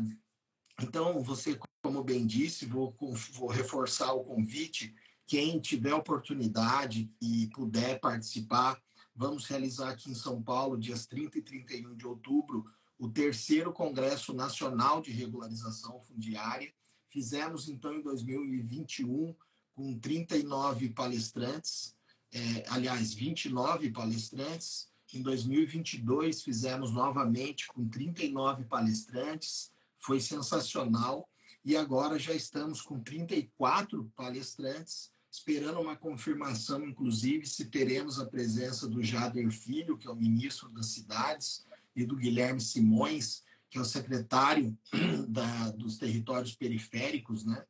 então 0.82 1.22
você, 1.22 1.60
como 1.84 2.04
bem 2.04 2.26
disse, 2.26 2.66
vou, 2.66 2.96
vou 3.34 3.50
reforçar 3.50 4.14
o 4.14 4.24
convite. 4.24 4.96
Quem 5.28 5.60
tiver 5.60 5.94
oportunidade 5.94 7.12
e 7.22 7.48
puder 7.54 8.00
participar, 8.00 8.82
vamos 9.16 9.46
realizar 9.46 9.90
aqui 9.90 10.10
em 10.10 10.16
São 10.16 10.42
Paulo, 10.42 10.78
dias 10.78 11.06
30 11.06 11.38
e 11.38 11.42
31 11.42 11.96
de 11.96 12.08
outubro, 12.08 12.66
o 13.04 13.10
terceiro 13.10 13.74
Congresso 13.74 14.34
Nacional 14.34 15.02
de 15.02 15.12
Regularização 15.12 16.00
Fundiária. 16.00 16.74
Fizemos, 17.10 17.68
então, 17.68 17.94
em 17.94 18.02
2021, 18.02 19.36
com 19.76 20.00
39 20.00 20.90
palestrantes, 20.92 21.98
é, 22.34 22.64
aliás, 22.70 23.14
29 23.14 23.92
palestrantes. 23.92 24.88
Em 25.14 25.22
2022, 25.22 26.44
fizemos 26.44 26.92
novamente 26.92 27.68
com 27.68 27.86
39 27.90 28.64
palestrantes, 28.64 29.70
foi 30.00 30.22
sensacional. 30.22 31.28
E 31.66 31.76
agora 31.76 32.18
já 32.18 32.34
estamos 32.34 32.82
com 32.82 33.02
34 33.02 34.10
palestrantes, 34.16 35.12
esperando 35.30 35.82
uma 35.82 35.98
confirmação, 35.98 36.88
inclusive, 36.88 37.46
se 37.46 37.66
teremos 37.66 38.18
a 38.18 38.26
presença 38.26 38.88
do 38.88 39.04
Jader 39.04 39.52
Filho, 39.52 39.98
que 39.98 40.08
é 40.08 40.10
o 40.10 40.16
ministro 40.16 40.70
das 40.70 40.86
Cidades, 40.86 41.66
e 41.96 42.06
do 42.06 42.16
Guilherme 42.16 42.62
Simões, 42.62 43.44
que 43.70 43.78
é 43.78 43.82
o 43.82 43.86
secretário 43.86 44.78
da, 45.28 45.72
dos 45.72 45.98
territórios 45.98 46.56
periféricos, 46.56 47.46
né? 47.46 47.64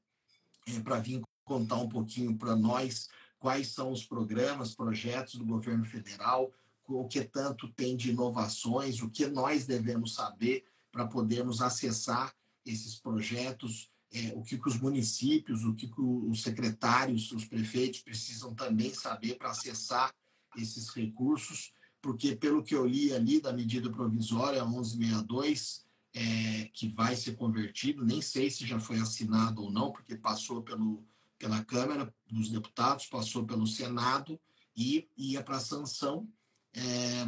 É, 0.68 0.80
para 0.80 1.00
vir 1.00 1.22
contar 1.44 1.78
um 1.78 1.90
pouquinho 1.90 2.38
para 2.38 2.56
nós 2.56 3.10
quais 3.38 3.68
são 3.68 3.92
os 3.92 4.06
programas, 4.06 4.74
projetos 4.74 5.36
do 5.36 5.46
governo 5.46 5.84
federal, 5.84 6.54
o 6.88 7.06
que 7.08 7.24
tanto 7.24 7.68
tem 7.74 7.98
de 7.98 8.12
inovações, 8.12 9.02
o 9.02 9.10
que 9.10 9.28
nós 9.28 9.66
devemos 9.66 10.16
saber 10.16 10.66
para 10.92 11.08
podermos 11.08 11.62
acessar 11.62 12.34
esses 12.66 12.96
projetos, 12.96 13.90
é, 14.14 14.32
o 14.36 14.44
que, 14.44 14.58
que 14.58 14.68
os 14.68 14.80
municípios, 14.80 15.66
o 15.66 15.74
que, 15.74 15.88
que 15.88 16.02
os 16.02 16.42
secretários, 16.42 17.32
os 17.32 17.46
prefeitos 17.46 18.02
precisam 18.02 18.54
também 18.54 18.94
saber 18.94 19.36
para 19.36 19.50
acessar 19.50 20.14
esses 20.56 20.90
recursos, 20.90 21.74
porque 22.04 22.36
pelo 22.36 22.62
que 22.62 22.76
eu 22.76 22.86
li 22.86 23.14
ali 23.14 23.40
da 23.40 23.54
medida 23.54 23.90
provisória 23.90 24.64
1162, 24.66 25.86
é, 26.14 26.66
que 26.74 26.90
vai 26.90 27.16
ser 27.16 27.38
convertido, 27.38 28.06
nem 28.06 28.22
sei 28.22 28.52
se 28.52 28.68
já 28.68 28.78
foi 28.78 29.00
assinado 29.00 29.64
ou 29.64 29.72
não, 29.72 29.90
porque 29.90 30.18
passou 30.18 30.62
pelo, 30.62 31.02
pela 31.40 31.64
Câmara 31.64 32.14
dos 32.30 32.50
Deputados, 32.50 33.06
passou 33.06 33.46
pelo 33.46 33.66
Senado 33.66 34.38
e 34.76 35.10
ia 35.16 35.42
para 35.42 35.62
sanção. 35.62 36.28
É, 36.76 37.26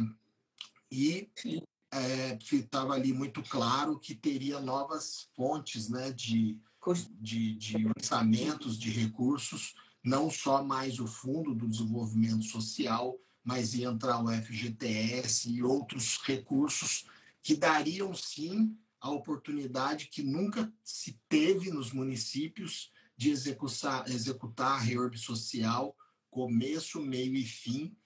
e 0.92 1.30
estava 2.52 2.96
é, 2.96 3.00
ali 3.00 3.14
muito 3.14 3.42
claro 3.44 3.98
que 3.98 4.14
teria 4.14 4.60
novas 4.60 5.30
fontes 5.34 5.88
né, 5.88 6.12
de, 6.12 6.60
de, 7.18 7.54
de 7.54 7.86
orçamentos, 7.96 8.78
de 8.78 8.90
recursos, 8.90 9.74
não 10.04 10.30
só 10.30 10.62
mais 10.62 11.00
o 11.00 11.06
Fundo 11.06 11.54
do 11.54 11.66
Desenvolvimento 11.66 12.44
Social, 12.44 13.18
mas 13.46 13.74
ia 13.74 13.86
entrar 13.86 14.20
o 14.20 14.28
FGTS 14.28 15.48
e 15.48 15.62
outros 15.62 16.18
recursos 16.24 17.06
que 17.40 17.54
dariam 17.54 18.12
sim 18.12 18.76
a 19.00 19.08
oportunidade 19.08 20.08
que 20.08 20.20
nunca 20.20 20.70
se 20.82 21.20
teve 21.28 21.70
nos 21.70 21.92
municípios 21.92 22.90
de 23.16 23.30
executar, 23.30 24.10
executar 24.10 24.72
a 24.72 24.80
reorb 24.80 25.16
social 25.16 25.96
começo, 26.28 27.00
meio 27.00 27.36
e 27.36 27.44
fim, 27.44 27.96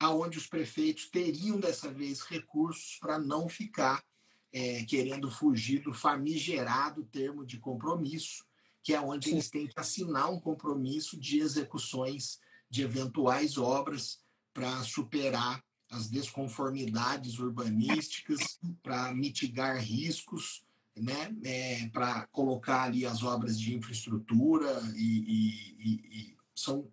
aonde 0.00 0.38
os 0.38 0.46
prefeitos 0.46 1.10
teriam 1.10 1.60
dessa 1.60 1.92
vez 1.92 2.22
recursos 2.22 2.96
para 2.98 3.18
não 3.18 3.46
ficar 3.46 4.02
é, 4.50 4.84
querendo 4.84 5.30
fugir 5.30 5.82
do 5.82 5.92
famigerado 5.92 7.04
termo 7.04 7.44
de 7.44 7.58
compromisso, 7.58 8.42
que 8.82 8.94
é 8.94 9.00
onde 9.00 9.26
Sim. 9.26 9.32
eles 9.32 9.50
têm 9.50 9.66
que 9.66 9.78
assinar 9.78 10.32
um 10.32 10.40
compromisso 10.40 11.20
de 11.20 11.40
execuções 11.40 12.38
de 12.70 12.82
eventuais 12.82 13.58
obras 13.58 14.26
para 14.58 14.82
superar 14.82 15.62
as 15.88 16.10
desconformidades 16.10 17.38
urbanísticas, 17.38 18.58
para 18.82 19.14
mitigar 19.14 19.78
riscos, 19.78 20.64
né, 20.96 21.32
é, 21.44 21.88
para 21.90 22.26
colocar 22.26 22.82
ali 22.82 23.06
as 23.06 23.22
obras 23.22 23.58
de 23.58 23.74
infraestrutura 23.74 24.68
e, 24.96 24.98
e, 24.98 26.32
e, 26.32 26.36
são 26.52 26.90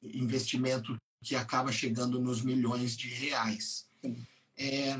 investimento 0.00 0.96
que 1.20 1.34
acaba 1.34 1.72
chegando 1.72 2.20
nos 2.20 2.40
milhões 2.40 2.96
de 2.96 3.08
reais. 3.08 3.90
É, 4.56 4.96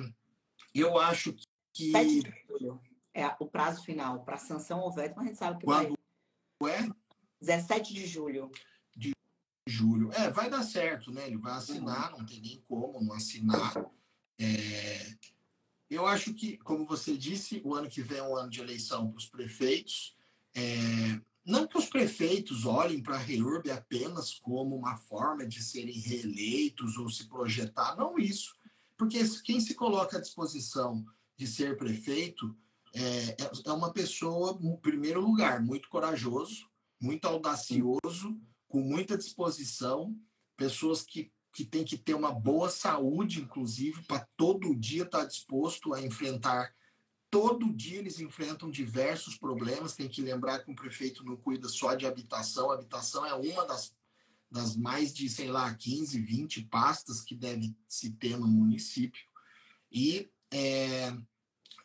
eu 0.74 0.98
acho 0.98 1.36
que 1.72 1.92
7 1.92 2.22
de 2.22 2.34
julho 2.48 2.80
é 3.14 3.26
o 3.38 3.46
prazo 3.46 3.84
final 3.84 4.24
para 4.24 4.36
sanção 4.36 4.80
ou 4.80 4.90
veto, 4.90 5.14
mas 5.14 5.24
a 5.24 5.28
gente 5.28 5.38
sabe 5.38 5.58
que 5.60 5.64
Quando 5.64 5.96
vai. 6.60 6.72
é? 6.72 6.88
17 7.40 7.94
de 7.94 8.06
julho 8.06 8.50
julho. 9.68 10.10
É, 10.12 10.30
vai 10.30 10.48
dar 10.48 10.62
certo, 10.62 11.10
né? 11.12 11.26
Ele 11.26 11.36
vai 11.36 11.52
assinar, 11.52 12.10
não 12.10 12.24
tem 12.24 12.40
nem 12.40 12.62
como 12.68 13.02
não 13.02 13.12
assinar. 13.12 13.74
É, 14.38 15.14
eu 15.90 16.06
acho 16.06 16.34
que, 16.34 16.56
como 16.58 16.86
você 16.86 17.16
disse, 17.16 17.60
o 17.64 17.74
ano 17.74 17.88
que 17.88 18.02
vem 18.02 18.18
é 18.18 18.22
um 18.22 18.36
ano 18.36 18.50
de 18.50 18.60
eleição 18.60 19.10
para 19.10 19.18
os 19.18 19.26
prefeitos. 19.26 20.16
É, 20.54 21.20
não 21.44 21.66
que 21.66 21.78
os 21.78 21.86
prefeitos 21.86 22.66
olhem 22.66 23.02
para 23.02 23.14
a 23.14 23.18
REURB 23.18 23.70
apenas 23.70 24.34
como 24.34 24.76
uma 24.76 24.96
forma 24.96 25.46
de 25.46 25.62
serem 25.62 25.98
reeleitos 25.98 26.98
ou 26.98 27.08
se 27.08 27.26
projetar, 27.26 27.96
não 27.96 28.18
isso. 28.18 28.54
Porque 28.96 29.18
quem 29.44 29.60
se 29.60 29.74
coloca 29.74 30.18
à 30.18 30.20
disposição 30.20 31.06
de 31.36 31.46
ser 31.46 31.76
prefeito 31.78 32.54
é, 32.94 33.36
é 33.64 33.72
uma 33.72 33.92
pessoa, 33.92 34.58
em 34.60 34.76
primeiro 34.76 35.20
lugar, 35.20 35.62
muito 35.62 35.88
corajoso, 35.88 36.68
muito 37.00 37.26
audacioso, 37.26 38.38
com 38.68 38.82
muita 38.82 39.16
disposição, 39.16 40.14
pessoas 40.56 41.02
que, 41.02 41.32
que 41.52 41.64
têm 41.64 41.84
que 41.84 41.96
ter 41.96 42.14
uma 42.14 42.32
boa 42.32 42.68
saúde, 42.68 43.40
inclusive, 43.40 44.02
para 44.04 44.28
todo 44.36 44.76
dia 44.76 45.04
estar 45.04 45.20
tá 45.20 45.24
disposto 45.24 45.94
a 45.94 46.02
enfrentar. 46.02 46.74
Todo 47.30 47.72
dia 47.72 47.98
eles 47.98 48.20
enfrentam 48.20 48.70
diversos 48.70 49.36
problemas. 49.36 49.94
Tem 49.94 50.08
que 50.08 50.22
lembrar 50.22 50.60
que 50.60 50.70
o 50.70 50.76
prefeito 50.76 51.24
não 51.24 51.36
cuida 51.36 51.68
só 51.68 51.94
de 51.94 52.06
habitação. 52.06 52.70
A 52.70 52.74
habitação 52.74 53.24
é 53.24 53.34
uma 53.34 53.66
das, 53.66 53.94
das 54.50 54.76
mais 54.76 55.12
de, 55.14 55.28
sei 55.28 55.50
lá, 55.50 55.74
15, 55.74 56.20
20 56.20 56.64
pastas 56.64 57.22
que 57.22 57.34
deve 57.34 57.74
se 57.88 58.10
ter 58.10 58.36
no 58.38 58.46
município. 58.46 59.26
E, 59.90 60.30
é, 60.52 61.16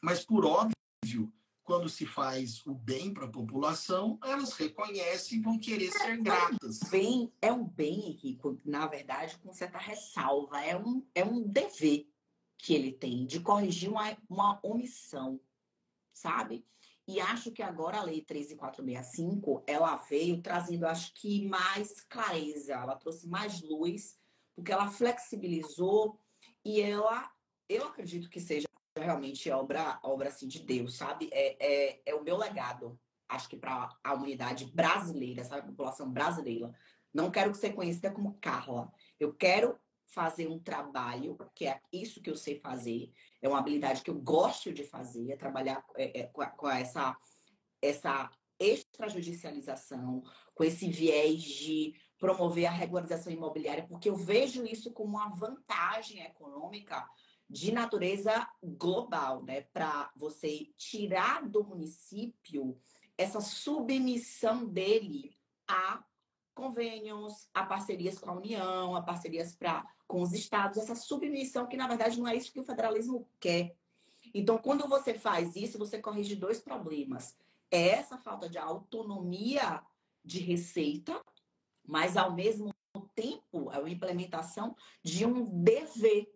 mas, 0.01 0.25
por 0.25 0.45
óbvio, 0.45 1.31
quando 1.63 1.87
se 1.87 2.05
faz 2.05 2.65
o 2.65 2.73
bem 2.73 3.13
para 3.13 3.25
a 3.25 3.31
população, 3.31 4.19
elas 4.23 4.53
reconhecem 4.53 5.37
e 5.37 5.41
vão 5.41 5.57
querer 5.57 5.91
ser 5.91 6.17
gratas. 6.17 6.79
Bem, 6.89 7.31
é 7.41 7.51
um 7.51 7.63
bem 7.63 8.15
que, 8.15 8.37
na 8.65 8.85
verdade, 8.85 9.37
com 9.39 9.53
certa 9.53 9.77
ressalva, 9.77 10.61
é 10.61 10.77
um, 10.77 11.05
é 11.15 11.23
um 11.23 11.41
dever 11.41 12.07
que 12.57 12.73
ele 12.73 12.91
tem 12.91 13.25
de 13.25 13.39
corrigir 13.39 13.89
uma, 13.89 14.17
uma 14.29 14.59
omissão, 14.63 15.39
sabe? 16.13 16.65
E 17.05 17.19
acho 17.19 17.51
que 17.51 17.61
agora 17.61 17.97
a 17.97 18.03
Lei 18.03 18.21
13465, 18.21 19.63
ela 19.67 19.95
veio 19.97 20.41
trazendo, 20.41 20.85
acho 20.85 21.13
que, 21.13 21.45
mais 21.47 21.99
clareza, 22.01 22.73
ela 22.73 22.95
trouxe 22.95 23.27
mais 23.27 23.61
luz, 23.61 24.17
porque 24.55 24.71
ela 24.71 24.89
flexibilizou 24.89 26.17
e 26.63 26.79
ela, 26.79 27.29
eu 27.67 27.85
acredito 27.87 28.29
que 28.29 28.39
seja 28.39 28.67
realmente 29.01 29.49
obra, 29.49 29.99
obra 30.03 30.29
assim, 30.29 30.47
de 30.47 30.59
Deus, 30.59 30.95
sabe? 30.97 31.29
É, 31.31 31.57
é, 31.59 32.01
é 32.05 32.15
o 32.15 32.23
meu 32.23 32.37
legado, 32.37 32.99
acho 33.27 33.49
que 33.49 33.57
para 33.57 33.89
a 34.03 34.13
humanidade 34.13 34.65
brasileira, 34.65 35.43
sabe? 35.43 35.61
A 35.61 35.71
população 35.71 36.11
brasileira. 36.11 36.73
Não 37.13 37.31
quero 37.31 37.53
ser 37.53 37.73
conhecida 37.73 38.11
como 38.11 38.37
Carla. 38.39 38.91
Eu 39.19 39.33
quero 39.33 39.79
fazer 40.05 40.47
um 40.47 40.59
trabalho, 40.59 41.37
que 41.55 41.65
é 41.65 41.81
isso 41.91 42.21
que 42.21 42.29
eu 42.29 42.35
sei 42.35 42.59
fazer, 42.59 43.11
é 43.41 43.49
uma 43.49 43.57
habilidade 43.57 44.03
que 44.03 44.11
eu 44.11 44.19
gosto 44.19 44.71
de 44.71 44.83
fazer, 44.83 45.31
é 45.31 45.35
trabalhar 45.35 45.83
é, 45.95 46.21
é, 46.21 46.23
com, 46.27 46.45
com 46.51 46.69
essa, 46.69 47.17
essa 47.81 48.29
extrajudicialização, 48.59 50.23
com 50.53 50.63
esse 50.63 50.87
viés 50.87 51.41
de 51.41 51.95
promover 52.19 52.67
a 52.67 52.71
regularização 52.71 53.33
imobiliária, 53.33 53.87
porque 53.87 54.09
eu 54.09 54.15
vejo 54.15 54.65
isso 54.65 54.93
como 54.93 55.17
uma 55.17 55.29
vantagem 55.29 56.21
econômica 56.21 57.03
de 57.53 57.71
natureza 57.71 58.49
global, 58.63 59.43
né? 59.43 59.61
Para 59.61 60.11
você 60.15 60.71
tirar 60.75 61.47
do 61.47 61.63
município 61.63 62.75
essa 63.15 63.39
submissão 63.39 64.65
dele 64.65 65.37
a 65.67 66.03
convênios, 66.55 67.47
a 67.53 67.63
parcerias 67.63 68.17
com 68.17 68.31
a 68.31 68.33
União, 68.33 68.95
a 68.95 69.03
parcerias 69.03 69.55
pra, 69.55 69.85
com 70.07 70.23
os 70.23 70.33
estados, 70.33 70.77
essa 70.77 70.95
submissão 70.95 71.67
que, 71.67 71.77
na 71.77 71.87
verdade, 71.87 72.19
não 72.19 72.27
é 72.27 72.35
isso 72.35 72.51
que 72.51 72.59
o 72.59 72.65
federalismo 72.65 73.29
quer. 73.39 73.75
Então, 74.33 74.57
quando 74.57 74.87
você 74.87 75.13
faz 75.13 75.55
isso, 75.55 75.77
você 75.77 75.99
corrige 75.99 76.35
dois 76.35 76.59
problemas. 76.59 77.37
É 77.69 77.89
essa 77.89 78.17
falta 78.17 78.49
de 78.49 78.57
autonomia 78.57 79.83
de 80.25 80.39
receita, 80.39 81.23
mas, 81.85 82.17
ao 82.17 82.33
mesmo 82.33 82.73
tempo, 83.13 83.71
é 83.71 83.77
a 83.77 83.89
implementação 83.89 84.75
de 85.03 85.23
um 85.23 85.45
dever 85.63 86.32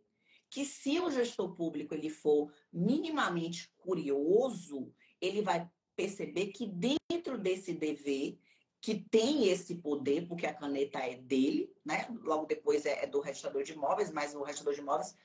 que 0.49 0.65
se 0.65 0.99
o 0.99 1.11
gestor 1.11 1.53
público 1.53 1.93
ele 1.93 2.09
for 2.09 2.51
minimamente 2.71 3.71
curioso, 3.77 4.93
ele 5.19 5.41
vai 5.41 5.69
perceber 5.95 6.47
que 6.47 6.67
dentro 6.67 7.37
desse 7.37 7.73
dever, 7.73 8.37
que 8.79 8.95
tem 8.95 9.49
esse 9.49 9.75
poder, 9.75 10.27
porque 10.27 10.45
a 10.45 10.53
caneta 10.53 10.99
é 10.99 11.15
dele, 11.15 11.73
né? 11.83 12.07
Logo 12.23 12.45
depois 12.45 12.85
é, 12.85 13.03
é 13.03 13.07
do 13.07 13.19
registrador 13.19 13.63
de 13.63 13.73
imóveis, 13.73 14.11
mas 14.11 14.35
o 14.35 14.43
registrador 14.43 14.75
de 14.75 14.81
imóveis, 14.81 15.15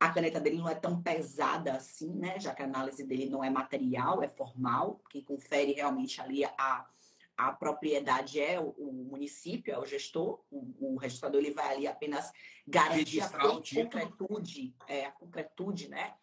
a 0.00 0.10
caneta 0.10 0.40
dele 0.40 0.56
não 0.56 0.68
é 0.68 0.74
tão 0.74 1.00
pesada 1.02 1.74
assim, 1.74 2.10
né? 2.14 2.40
Já 2.40 2.54
que 2.54 2.62
a 2.62 2.64
análise 2.64 3.04
dele 3.04 3.28
não 3.28 3.44
é 3.44 3.50
material, 3.50 4.22
é 4.22 4.28
formal, 4.28 5.00
que 5.10 5.22
confere 5.22 5.72
realmente 5.72 6.20
ali 6.20 6.44
a, 6.44 6.88
a 7.48 7.52
propriedade 7.52 8.40
é 8.40 8.60
o, 8.60 8.70
o, 8.70 8.92
município, 8.92 9.72
é 9.72 9.78
o 9.78 9.84
gestor, 9.84 10.42
o, 10.50 10.94
o, 10.94 10.96
registrador 10.96 11.40
ele 11.40 11.52
vai 11.52 11.74
ali 11.74 11.86
apenas 11.86 12.32
garantir 12.66 13.20
a 13.20 13.28
concretude, 13.28 14.74
é, 14.86 15.06
a 15.06 15.12
concretude, 15.12 15.88
né, 15.88 16.14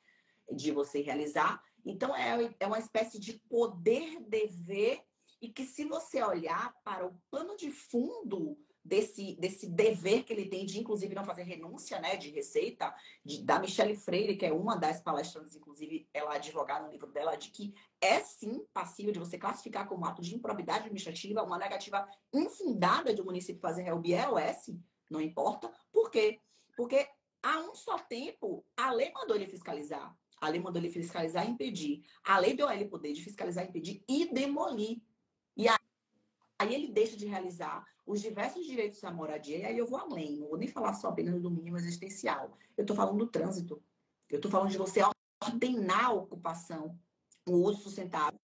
de 0.51 0.71
você 0.71 1.01
realizar. 1.01 1.61
Então, 1.85 2.15
é, 2.15 2.53
é 2.59 2.67
uma 2.67 2.79
espécie 2.79 3.19
de 3.19 3.33
poder-dever 3.49 5.03
e 5.41 5.49
que 5.49 5.63
se 5.63 5.85
você 5.85 6.21
olhar 6.21 6.73
para 6.83 7.05
o 7.05 7.17
pano 7.31 7.55
de 7.55 7.71
fundo 7.71 8.57
desse, 8.89 9.35
desse 9.35 9.69
dever 9.69 10.23
que 10.23 10.33
ele 10.33 10.47
tem 10.47 10.65
de, 10.65 10.79
inclusive, 10.79 11.13
não 11.13 11.23
fazer 11.23 11.43
renúncia 11.43 11.99
né, 11.99 12.17
de 12.17 12.31
receita, 12.31 12.93
de, 13.23 13.43
da 13.43 13.59
Michelle 13.59 13.95
Freire, 13.95 14.35
que 14.35 14.45
é 14.45 14.51
uma 14.51 14.75
das 14.75 15.01
palestrantes, 15.01 15.55
inclusive, 15.55 16.09
ela 16.11 16.33
advogar 16.35 16.83
no 16.83 16.89
livro 16.89 17.07
dela, 17.11 17.35
de 17.35 17.51
que 17.51 17.73
é 18.01 18.19
sim 18.19 18.65
passível 18.73 19.13
de 19.13 19.19
você 19.19 19.37
classificar 19.37 19.87
como 19.87 20.05
ato 20.05 20.23
de 20.23 20.35
improbidade 20.35 20.79
administrativa 20.79 21.43
uma 21.43 21.59
negativa 21.59 22.09
infundada 22.33 23.13
de 23.13 23.21
um 23.21 23.25
município 23.25 23.61
fazer 23.61 23.83
REUB 23.83 24.07
ou 24.31 24.39
S, 24.39 24.77
não 25.09 25.21
importa. 25.21 25.71
Por 25.91 26.09
quê? 26.09 26.39
Porque 26.75 27.07
há 27.43 27.59
um 27.59 27.75
só 27.75 27.99
tempo, 27.99 28.65
a 28.75 28.91
lei 28.91 29.11
mandou 29.11 29.35
ele 29.35 29.47
fiscalizar. 29.47 30.17
A 30.41 30.49
lei 30.49 30.59
mandou 30.59 30.81
ele 30.81 30.89
fiscalizar 30.89 31.45
e 31.45 31.51
impedir. 31.51 32.01
A 32.23 32.39
lei 32.39 32.55
deu 32.55 32.67
a 32.67 32.75
ele 32.75 32.85
poder 32.85 33.13
de 33.13 33.23
fiscalizar, 33.23 33.65
impedir 33.65 34.03
e 34.07 34.33
demolir. 34.33 35.01
Aí 36.59 36.75
ele 36.75 36.91
deixa 36.91 37.15
de 37.15 37.25
realizar 37.25 37.87
os 38.05 38.21
diversos 38.21 38.65
direitos 38.65 39.01
à 39.05 39.11
moradia, 39.11 39.57
e 39.59 39.65
aí 39.65 39.77
eu 39.77 39.87
vou 39.87 39.97
além, 39.97 40.37
não 40.37 40.49
vou 40.49 40.57
nem 40.57 40.67
falar 40.67 40.93
só 40.93 41.07
apenas 41.07 41.41
do 41.41 41.49
mínimo 41.49 41.77
existencial. 41.77 42.57
Eu 42.75 42.81
estou 42.81 42.95
falando 42.95 43.17
do 43.17 43.27
trânsito. 43.27 43.81
Eu 44.29 44.37
estou 44.37 44.51
falando 44.51 44.69
de 44.69 44.77
você 44.77 45.01
ordenar 45.41 46.07
a 46.07 46.13
ocupação, 46.13 46.99
o 47.47 47.53
uso 47.53 47.83
sustentável, 47.83 48.39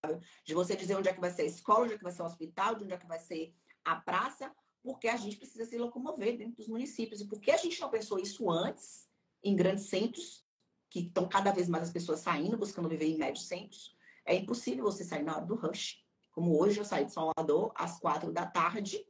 de 0.45 0.53
você 0.53 0.75
dizer 0.75 0.95
onde 0.95 1.09
é 1.09 1.13
que 1.13 1.19
vai 1.19 1.29
ser 1.29 1.41
a 1.41 1.45
escola, 1.45 1.83
onde 1.83 1.93
é 1.93 1.97
que 1.97 2.03
vai 2.03 2.13
ser 2.13 2.21
o 2.21 2.25
hospital, 2.25 2.75
de 2.75 2.85
onde 2.85 2.93
é 2.93 2.97
que 2.97 3.05
vai 3.05 3.19
ser 3.19 3.53
a 3.83 3.95
praça, 3.97 4.51
porque 4.81 5.07
a 5.07 5.17
gente 5.17 5.37
precisa 5.37 5.65
se 5.65 5.77
locomover 5.77 6.37
dentro 6.37 6.55
dos 6.55 6.67
municípios. 6.67 7.19
E 7.19 7.27
por 7.27 7.41
que 7.41 7.51
a 7.51 7.57
gente 7.57 7.81
não 7.81 7.89
pensou 7.89 8.17
isso 8.17 8.49
antes, 8.49 9.09
em 9.43 9.55
grandes 9.55 9.87
centros, 9.89 10.45
que 10.89 10.99
estão 10.99 11.27
cada 11.27 11.51
vez 11.51 11.67
mais 11.67 11.83
as 11.83 11.91
pessoas 11.91 12.21
saindo, 12.21 12.57
buscando 12.57 12.87
viver 12.87 13.07
em 13.07 13.17
médios 13.17 13.47
centros? 13.47 13.95
É 14.23 14.35
impossível 14.35 14.85
você 14.85 15.03
sair 15.03 15.23
na 15.23 15.35
hora 15.35 15.45
do 15.45 15.55
rush. 15.55 16.04
Como 16.35 16.59
hoje 16.59 16.79
eu 16.79 16.85
saí 16.85 17.05
de 17.05 17.13
Salvador 17.13 17.71
às 17.73 17.97
quatro 17.97 18.29
da 18.29 18.45
tarde, 18.45 19.07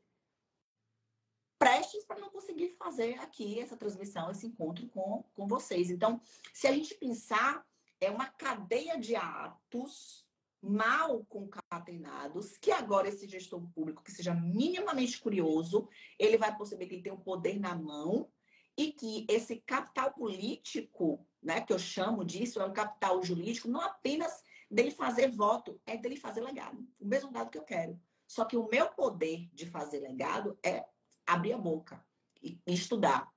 prestes 1.57 2.05
para 2.05 2.19
não 2.19 2.29
conseguir 2.29 2.75
fazer 2.77 3.19
aqui 3.19 3.59
essa 3.59 3.75
transmissão, 3.75 4.29
esse 4.29 4.45
encontro 4.45 4.87
com, 4.89 5.23
com 5.33 5.47
vocês. 5.47 5.89
Então, 5.89 6.21
se 6.53 6.67
a 6.67 6.71
gente 6.71 6.93
pensar, 6.93 7.65
é 7.99 8.11
uma 8.11 8.27
cadeia 8.27 8.99
de 8.99 9.15
atos 9.15 10.29
mal 10.61 11.25
concatenados, 11.25 12.57
que 12.57 12.69
agora 12.69 13.07
esse 13.07 13.27
gestor 13.27 13.67
público 13.73 14.03
que 14.03 14.11
seja 14.11 14.35
minimamente 14.35 15.19
curioso, 15.19 15.89
ele 16.19 16.37
vai 16.37 16.55
perceber 16.55 16.85
que 16.85 16.93
ele 16.93 17.03
tem 17.03 17.13
um 17.13 17.19
poder 17.19 17.59
na 17.59 17.73
mão 17.73 18.29
e 18.77 18.91
que 18.91 19.25
esse 19.27 19.55
capital 19.61 20.13
político, 20.13 21.25
né, 21.41 21.61
que 21.61 21.73
eu 21.73 21.79
chamo 21.79 22.23
disso, 22.23 22.61
é 22.61 22.65
um 22.65 22.73
capital 22.73 23.23
jurídico, 23.23 23.67
não 23.67 23.81
apenas 23.81 24.43
dele 24.69 24.91
fazer 24.91 25.31
voto, 25.31 25.79
é 25.85 25.97
dele 25.97 26.15
fazer 26.15 26.41
legado. 26.41 26.87
O 26.99 27.05
mesmo 27.05 27.31
dado 27.31 27.49
que 27.49 27.57
eu 27.57 27.63
quero. 27.63 27.99
Só 28.27 28.45
que 28.45 28.57
o 28.57 28.67
meu 28.67 28.89
poder 28.89 29.49
de 29.53 29.65
fazer 29.65 29.99
legado 29.99 30.57
é 30.63 30.85
abrir 31.25 31.53
a 31.53 31.57
boca 31.57 32.03
e, 32.41 32.59
estudar 32.67 33.31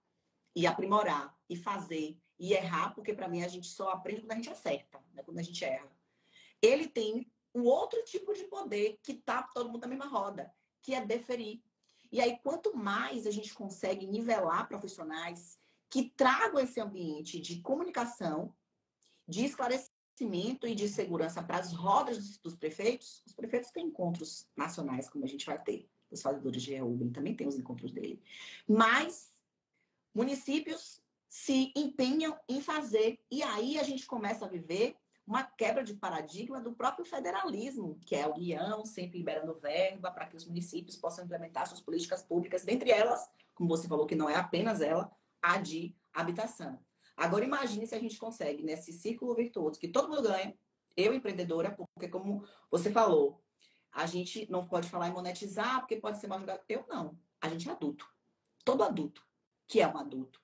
e 0.54 0.66
aprimorar 0.66 1.36
e 1.48 1.56
fazer 1.56 2.18
e 2.38 2.52
errar, 2.52 2.94
porque 2.94 3.12
para 3.12 3.28
mim 3.28 3.42
a 3.42 3.48
gente 3.48 3.66
só 3.66 3.90
aprende 3.90 4.20
quando 4.20 4.32
a 4.32 4.36
gente 4.36 4.50
acerta, 4.50 5.02
né? 5.12 5.22
quando 5.22 5.38
a 5.38 5.42
gente 5.42 5.64
erra. 5.64 5.90
Ele 6.62 6.86
tem 6.86 7.30
um 7.54 7.64
outro 7.64 8.02
tipo 8.04 8.32
de 8.32 8.44
poder 8.44 8.98
que 9.02 9.14
tá 9.14 9.42
todo 9.42 9.70
mundo 9.70 9.82
na 9.82 9.88
mesma 9.88 10.06
roda, 10.06 10.52
que 10.82 10.94
é 10.94 11.04
deferir. 11.04 11.62
E 12.10 12.20
aí, 12.20 12.38
quanto 12.42 12.76
mais 12.76 13.26
a 13.26 13.30
gente 13.30 13.52
consegue 13.52 14.06
nivelar 14.06 14.68
profissionais 14.68 15.58
que 15.90 16.10
tragam 16.10 16.60
esse 16.60 16.80
ambiente 16.80 17.40
de 17.40 17.60
comunicação, 17.60 18.54
de 19.26 19.44
esclarecimento 19.44 19.97
e 20.66 20.74
de 20.74 20.88
segurança 20.88 21.42
para 21.42 21.58
as 21.58 21.72
rodas 21.72 22.38
dos, 22.38 22.56
prefeitos, 22.56 23.22
os 23.26 23.32
prefeitos 23.32 23.70
têm 23.70 23.86
encontros 23.86 24.46
nacionais, 24.56 25.08
como 25.08 25.24
a 25.24 25.28
gente 25.28 25.46
vai 25.46 25.60
ter. 25.62 25.88
Os 26.10 26.22
fazedores 26.22 26.62
de 26.62 26.74
reúben 26.74 27.10
também 27.10 27.34
têm 27.34 27.46
os 27.46 27.58
encontros 27.58 27.92
dele. 27.92 28.22
Mas 28.66 29.30
municípios 30.14 31.00
se 31.28 31.72
empenham 31.76 32.36
em 32.48 32.60
fazer. 32.60 33.20
E 33.30 33.42
aí 33.42 33.78
a 33.78 33.82
gente 33.82 34.06
começa 34.06 34.46
a 34.46 34.48
viver 34.48 34.96
uma 35.26 35.44
quebra 35.44 35.84
de 35.84 35.94
paradigma 35.94 36.58
do 36.58 36.72
próprio 36.72 37.04
federalismo, 37.04 37.98
que 38.06 38.14
é 38.16 38.22
a 38.22 38.34
União 38.34 38.84
sempre 38.86 39.18
liberando 39.18 39.54
verba 39.60 40.10
para 40.10 40.26
que 40.26 40.36
os 40.36 40.46
municípios 40.46 40.96
possam 40.96 41.24
implementar 41.24 41.66
suas 41.66 41.82
políticas 41.82 42.22
públicas, 42.22 42.64
dentre 42.64 42.90
elas, 42.90 43.28
como 43.54 43.68
você 43.68 43.86
falou 43.86 44.06
que 44.06 44.14
não 44.14 44.30
é 44.30 44.36
apenas 44.36 44.80
ela, 44.80 45.12
a 45.42 45.58
de 45.58 45.94
habitação. 46.14 46.80
Agora 47.18 47.44
imagine 47.44 47.86
se 47.86 47.94
a 47.94 47.98
gente 47.98 48.16
consegue, 48.16 48.62
nesse 48.62 48.92
círculo 48.92 49.34
virtuoso, 49.34 49.78
que 49.78 49.88
todo 49.88 50.08
mundo 50.08 50.22
ganha, 50.22 50.56
eu 50.96 51.12
empreendedora, 51.12 51.70
porque 51.70 52.08
como 52.08 52.46
você 52.70 52.90
falou, 52.92 53.42
a 53.92 54.06
gente 54.06 54.48
não 54.50 54.66
pode 54.66 54.88
falar 54.88 55.08
em 55.08 55.12
monetizar, 55.12 55.80
porque 55.80 55.96
pode 55.96 56.18
ser 56.18 56.28
mal 56.28 56.38
jogado. 56.38 56.62
Eu 56.68 56.86
não. 56.88 57.18
A 57.40 57.48
gente 57.48 57.68
é 57.68 57.72
adulto. 57.72 58.08
Todo 58.64 58.84
adulto 58.84 59.26
que 59.66 59.80
é 59.80 59.88
um 59.88 59.98
adulto 59.98 60.40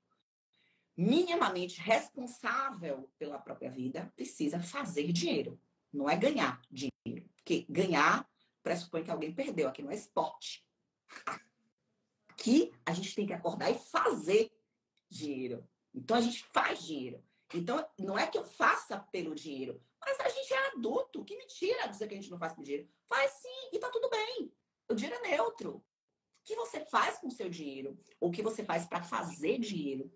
minimamente 0.97 1.81
responsável 1.81 3.11
pela 3.19 3.39
própria 3.39 3.71
vida, 3.71 4.13
precisa 4.15 4.61
fazer 4.61 5.13
dinheiro. 5.13 5.61
Não 5.93 6.09
é 6.09 6.17
ganhar 6.17 6.61
dinheiro. 6.71 7.29
Porque 7.37 7.67
ganhar 7.69 8.29
pressupõe 8.63 9.03
que 9.03 9.11
alguém 9.11 9.35
perdeu. 9.35 9.69
Aqui 9.69 9.83
não 9.83 9.91
é 9.91 9.95
esporte. 9.95 10.65
Aqui 12.29 12.73
a 12.87 12.93
gente 12.93 13.15
tem 13.15 13.27
que 13.27 13.33
acordar 13.33 13.71
e 13.71 13.79
fazer 13.79 14.53
dinheiro. 15.09 15.67
Então 15.95 16.17
a 16.17 16.21
gente 16.21 16.45
faz 16.53 16.85
dinheiro. 16.85 17.23
Então 17.53 17.87
não 17.99 18.19
é 18.19 18.27
que 18.27 18.37
eu 18.37 18.45
faça 18.45 18.99
pelo 19.13 19.35
dinheiro, 19.35 19.81
mas 20.01 20.19
a 20.21 20.29
gente 20.29 20.53
é 20.53 20.69
adulto. 20.69 21.25
Que 21.25 21.37
mentira 21.37 21.87
dizer 21.87 22.09
que 22.09 22.15
a 22.15 22.17
gente 22.17 22.31
não 22.31 22.39
faz 22.39 22.53
pelo 22.53 22.65
dinheiro. 22.65 22.89
Faz 23.09 23.31
sim, 23.33 23.71
e 23.73 23.79
tá 23.79 23.89
tudo 23.91 24.11
bem. 24.11 24.53
O 24.89 24.95
dinheiro 24.95 25.25
é 25.25 25.29
neutro. 25.31 25.77
O 25.77 25.83
que 26.45 26.57
você 26.57 26.85
faz 26.87 27.19
com 27.19 27.29
o 27.29 27.31
seu 27.31 27.49
dinheiro? 27.49 27.99
Ou 28.21 28.29
o 28.29 28.33
que 28.33 28.43
você 28.43 28.65
faz 28.65 28.85
para 28.85 29.03
fazer 29.03 29.59
dinheiro? 29.59 30.13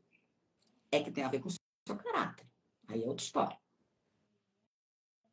é 0.91 1.03
que 1.03 1.11
tem 1.11 1.25
a 1.25 1.29
ver 1.29 1.41
com 1.41 1.49
o 1.49 1.53
seu 1.53 1.97
caráter. 1.97 2.47
Aí 2.89 3.03
é 3.03 3.07
outra 3.07 3.25
história. 3.25 3.59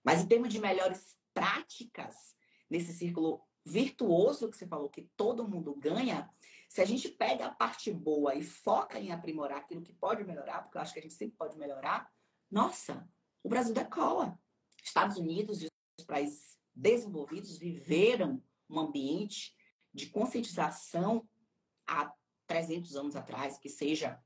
Mas 0.04 0.22
em 0.22 0.28
termos 0.28 0.50
de 0.52 0.60
melhores 0.60 1.18
práticas, 1.34 2.36
nesse 2.70 2.94
círculo 2.94 3.42
virtuoso 3.66 4.50
que 4.50 4.58
você 4.58 4.68
falou 4.68 4.90
que 4.90 5.10
todo 5.16 5.48
mundo 5.48 5.74
ganha, 5.76 6.30
se 6.68 6.82
a 6.82 6.86
gente 6.86 7.10
pega 7.10 7.46
a 7.46 7.52
parte 7.52 7.92
boa 7.92 8.36
e 8.36 8.44
foca 8.44 9.00
em 9.00 9.12
aprimorar 9.12 9.60
aquilo 9.60 9.82
que 9.82 9.94
pode 9.94 10.24
melhorar, 10.24 10.64
porque 10.64 10.78
eu 10.78 10.82
acho 10.82 10.94
que 10.94 11.00
a 11.00 11.02
gente 11.02 11.14
sempre 11.14 11.38
pode 11.38 11.58
melhorar, 11.58 12.12
nossa, 12.50 13.08
o 13.44 13.50
Brasil 13.50 13.74
decola. 13.74 14.40
Estados 14.84 15.18
Unidos 15.18 15.62
e 15.62 15.68
os 16.00 16.06
países 16.06 16.58
desenvolvidos 16.74 17.58
viveram 17.58 18.42
um 18.70 18.80
ambiente 18.80 19.56
de 19.94 20.08
conscientização 20.08 21.28
há 21.88 22.14
300 22.48 22.96
anos 22.96 23.16
atrás, 23.16 23.58
que 23.58 23.70
seja 23.70 24.20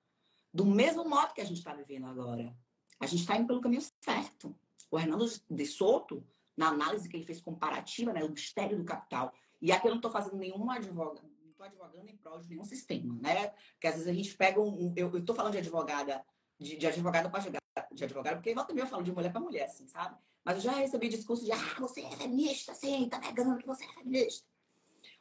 do 0.53 0.65
mesmo 0.65 1.07
modo 1.07 1.33
que 1.33 1.41
a 1.41 1.45
gente 1.45 1.59
está 1.59 1.73
vivendo 1.73 2.07
agora. 2.07 2.55
A 2.99 3.05
gente 3.05 3.21
está 3.21 3.37
indo 3.37 3.47
pelo 3.47 3.61
caminho 3.61 3.83
certo. 4.01 4.55
O 4.91 4.99
Hernando 4.99 5.25
de 5.49 5.65
Soto, 5.65 6.25
na 6.57 6.69
análise 6.69 7.07
que 7.07 7.15
ele 7.15 7.25
fez 7.25 7.39
comparativa, 7.39 8.11
né, 8.11 8.23
o 8.23 8.31
mistério 8.31 8.77
do 8.77 8.83
capital, 8.83 9.31
e 9.61 9.71
aqui 9.71 9.87
eu 9.87 9.91
não 9.91 9.99
estou 9.99 10.11
fazendo 10.11 10.37
nenhum 10.37 10.69
advogado, 10.69 11.21
não 11.38 11.38
estou 11.59 11.65
advogando 11.65 12.09
em 12.09 12.15
prol 12.15 12.39
de 12.39 12.49
nenhum 12.49 12.63
sistema, 12.63 13.13
né? 13.21 13.49
Porque 13.73 13.87
às 13.87 13.95
vezes 13.95 14.07
a 14.07 14.13
gente 14.13 14.35
pega 14.35 14.61
um. 14.61 14.93
eu 14.95 15.15
estou 15.17 15.35
falando 15.35 15.51
de 15.51 15.59
advogada, 15.59 16.25
de, 16.57 16.77
de 16.77 16.87
advogada 16.87 17.29
para 17.29 17.59
de 17.91 18.03
advogado, 18.03 18.35
porque 18.35 18.53
volta 18.53 18.69
também 18.69 18.83
eu 18.83 18.89
falo 18.89 19.03
de 19.03 19.11
mulher 19.11 19.31
para 19.31 19.41
mulher, 19.41 19.65
assim, 19.65 19.87
sabe? 19.87 20.17
Mas 20.43 20.57
eu 20.57 20.61
já 20.63 20.71
recebi 20.71 21.09
discurso 21.09 21.43
de 21.43 21.51
ah, 21.51 21.75
você 21.79 22.01
é 22.01 22.11
feminista, 22.11 22.73
sim, 22.73 23.07
tá 23.09 23.19
negando 23.19 23.57
que 23.57 23.67
você 23.67 23.85
é 23.85 23.93
feminista. 23.93 24.45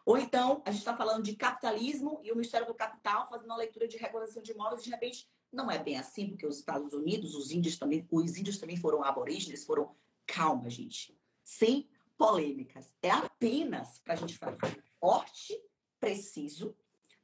Ou 0.05 0.17
então, 0.17 0.63
a 0.65 0.71
gente 0.71 0.81
está 0.81 0.97
falando 0.97 1.23
de 1.23 1.37
capitalismo 1.37 2.21
e 2.25 2.33
o 2.33 2.37
Ministério 2.37 2.67
do 2.67 2.75
Capital 2.75 3.29
fazendo 3.29 3.47
uma 3.47 3.57
leitura 3.57 3.87
de 3.87 3.97
regulação 3.97 4.43
de 4.43 4.53
imóveis, 4.53 4.83
de 4.83 4.91
repente, 4.91 5.29
não 5.53 5.71
é 5.71 5.79
bem 5.79 5.99
assim, 5.99 6.29
porque 6.29 6.47
os 6.47 6.59
Estados 6.59 6.93
Unidos, 6.93 7.35
os 7.35 7.51
índios 7.51 7.79
também, 7.79 8.07
os 8.11 8.37
índios 8.37 8.59
também 8.59 8.77
foram 8.77 9.05
aborígenes, 9.05 9.65
foram. 9.65 9.95
Calma, 10.27 10.69
gente. 10.69 11.19
Sem 11.43 11.89
polêmicas. 12.17 12.93
É 13.03 13.11
apenas 13.11 13.99
para 14.01 14.15
a 14.15 14.17
gente 14.17 14.37
fazer 14.37 14.85
corte 15.01 15.59
preciso 16.01 16.77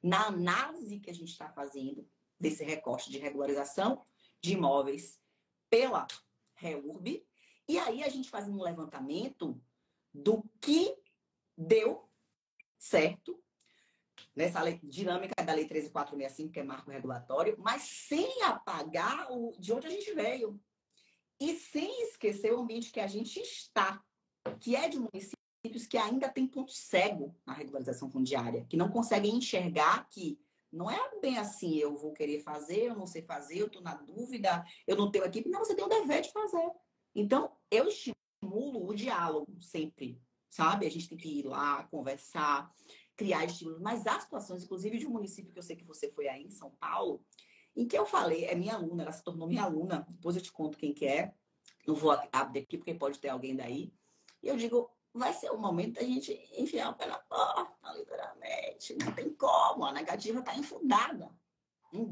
na 0.03 0.27
análise 0.27 1.01
que 1.01 1.11
a 1.11 1.15
gente 1.15 1.31
está 1.31 1.49
fazendo 1.51 2.09
desse 2.39 2.65
recorte 2.65 3.11
de 3.11 3.19
regularização 3.19 4.05
de 4.41 4.53
imóveis 4.53 5.19
pela 5.71 6.07
REURB. 6.55 7.27
E 7.69 7.79
aí 7.79 8.03
a 8.03 8.09
gente 8.09 8.29
faz 8.29 8.49
um 8.49 8.63
levantamento 8.63 9.61
do 10.13 10.45
que 10.61 10.95
deu 11.57 12.09
certo? 12.85 13.43
Nessa 14.37 14.61
lei, 14.61 14.79
dinâmica 14.83 15.43
da 15.43 15.55
Lei 15.55 15.67
13465, 15.67 16.53
que 16.53 16.61
é 16.61 16.65
marco 16.65 16.91
regulatório, 16.91 17.57
mas 17.59 17.83
sem 17.83 18.43
apagar 18.43 19.31
o, 19.31 19.53
de 19.59 19.73
onde 19.73 19.87
a 19.87 19.91
gente 19.91 20.13
veio. 20.13 20.61
E 21.41 21.57
sem 21.57 22.03
esquecer 22.03 22.53
o 22.53 22.61
ambiente 22.61 22.93
que 22.93 23.01
a 23.01 23.07
gente 23.07 23.41
está, 23.41 24.03
que 24.61 24.77
é 24.77 24.89
de 24.89 24.99
municípios 25.65 25.87
que 25.87 25.97
ainda 25.97 26.29
tem 26.29 26.47
ponto 26.47 26.73
cego 26.73 27.35
na 27.47 27.53
regularização 27.53 28.11
fundiária, 28.11 28.67
que 28.69 28.77
não 28.77 28.91
conseguem 28.91 29.35
enxergar 29.37 30.09
que 30.09 30.39
não 30.71 30.91
é 30.91 31.21
bem 31.21 31.39
assim, 31.39 31.77
eu 31.77 31.97
vou 31.97 32.13
querer 32.13 32.41
fazer, 32.41 32.89
eu 32.89 32.97
não 32.97 33.07
sei 33.07 33.23
fazer, 33.23 33.59
eu 33.59 33.67
estou 33.67 33.81
na 33.81 33.95
dúvida, 33.95 34.65
eu 34.87 34.97
não 34.97 35.11
tenho 35.11 35.25
equipe. 35.25 35.49
Não, 35.49 35.65
você 35.65 35.75
tem 35.75 35.85
o 35.85 35.89
dever 35.89 36.23
de 36.23 36.33
fazer. 36.33 36.71
Então, 37.15 37.53
eu 37.71 37.87
estimulo 37.89 38.89
o 38.89 38.95
diálogo 38.95 39.63
sempre 39.63 40.21
sabe? 40.55 40.87
A 40.87 40.91
gente 40.91 41.09
tem 41.09 41.19
que 41.19 41.41
ir 41.41 41.47
lá, 41.47 41.83
conversar, 41.85 42.73
criar 43.17 43.45
estímulos. 43.45 43.81
Mas 43.81 44.07
há 44.07 44.21
situações, 44.21 44.63
inclusive 44.63 44.99
de 44.99 45.07
um 45.07 45.11
município 45.11 45.53
que 45.53 45.59
eu 45.59 45.63
sei 45.65 45.75
que 45.75 45.85
você 45.85 46.09
foi 46.13 46.29
aí, 46.29 46.45
em 46.45 46.51
São 46.51 46.71
Paulo, 46.79 47.25
em 47.75 47.89
que 47.89 47.99
eu 47.99 48.07
falei, 48.07 48.45
é 48.45 48.55
minha 48.55 48.75
aluna, 48.75 49.03
ela 49.03 49.11
se 49.11 49.25
tornou 49.25 49.49
minha 49.49 49.65
aluna, 49.65 50.07
depois 50.09 50.37
eu 50.37 50.43
te 50.43 50.53
conto 50.53 50.79
quem 50.79 50.95
que 50.95 51.07
é, 51.07 51.35
não 51.89 51.97
vou 51.97 52.17
abrir 52.33 52.61
aqui 52.61 52.79
porque 52.79 52.95
pode 52.95 53.19
ter 53.19 53.31
alguém 53.31 53.57
daí. 53.57 53.93
E 54.41 54.47
eu 54.47 54.57
digo, 54.57 54.89
vai 55.15 55.33
ser 55.33 55.51
o 55.51 55.59
momento 55.59 55.95
da 55.95 56.03
gente 56.03 56.33
enfiar 56.53 56.97
na 56.99 57.19
porta, 57.19 57.93
literalmente. 57.93 58.97
Não 58.97 59.13
tem 59.13 59.33
como, 59.35 59.87
a 59.87 59.93
negativa 59.93 60.41
está 60.41 60.55
infundada. 60.57 61.31
Não 61.93 62.11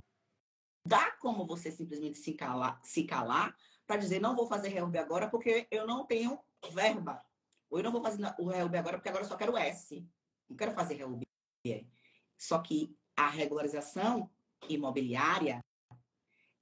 dá 0.86 1.10
como 1.12 1.44
você 1.44 1.70
simplesmente 1.70 2.18
se 2.18 2.32
calar, 2.34 2.80
se 2.82 3.04
calar 3.04 3.56
para 3.86 3.96
dizer, 3.96 4.20
não 4.20 4.36
vou 4.36 4.46
fazer 4.46 4.68
reúbe 4.68 4.98
agora 4.98 5.28
porque 5.28 5.66
eu 5.70 5.86
não 5.86 6.06
tenho 6.06 6.38
verba. 6.70 7.24
Ou 7.68 7.78
eu 7.78 7.84
não 7.84 7.92
vou 7.92 8.02
fazer 8.02 8.22
o 8.38 8.48
REUB 8.48 8.76
agora, 8.76 8.98
porque 8.98 9.08
agora 9.08 9.24
eu 9.24 9.28
só 9.28 9.36
quero 9.36 9.56
S. 9.56 10.06
Não 10.48 10.56
quero 10.56 10.72
fazer 10.72 10.94
REUB. 10.94 11.22
Só 12.38 12.58
que 12.58 12.96
a 13.16 13.28
regularização 13.28 14.30
imobiliária, 14.68 15.64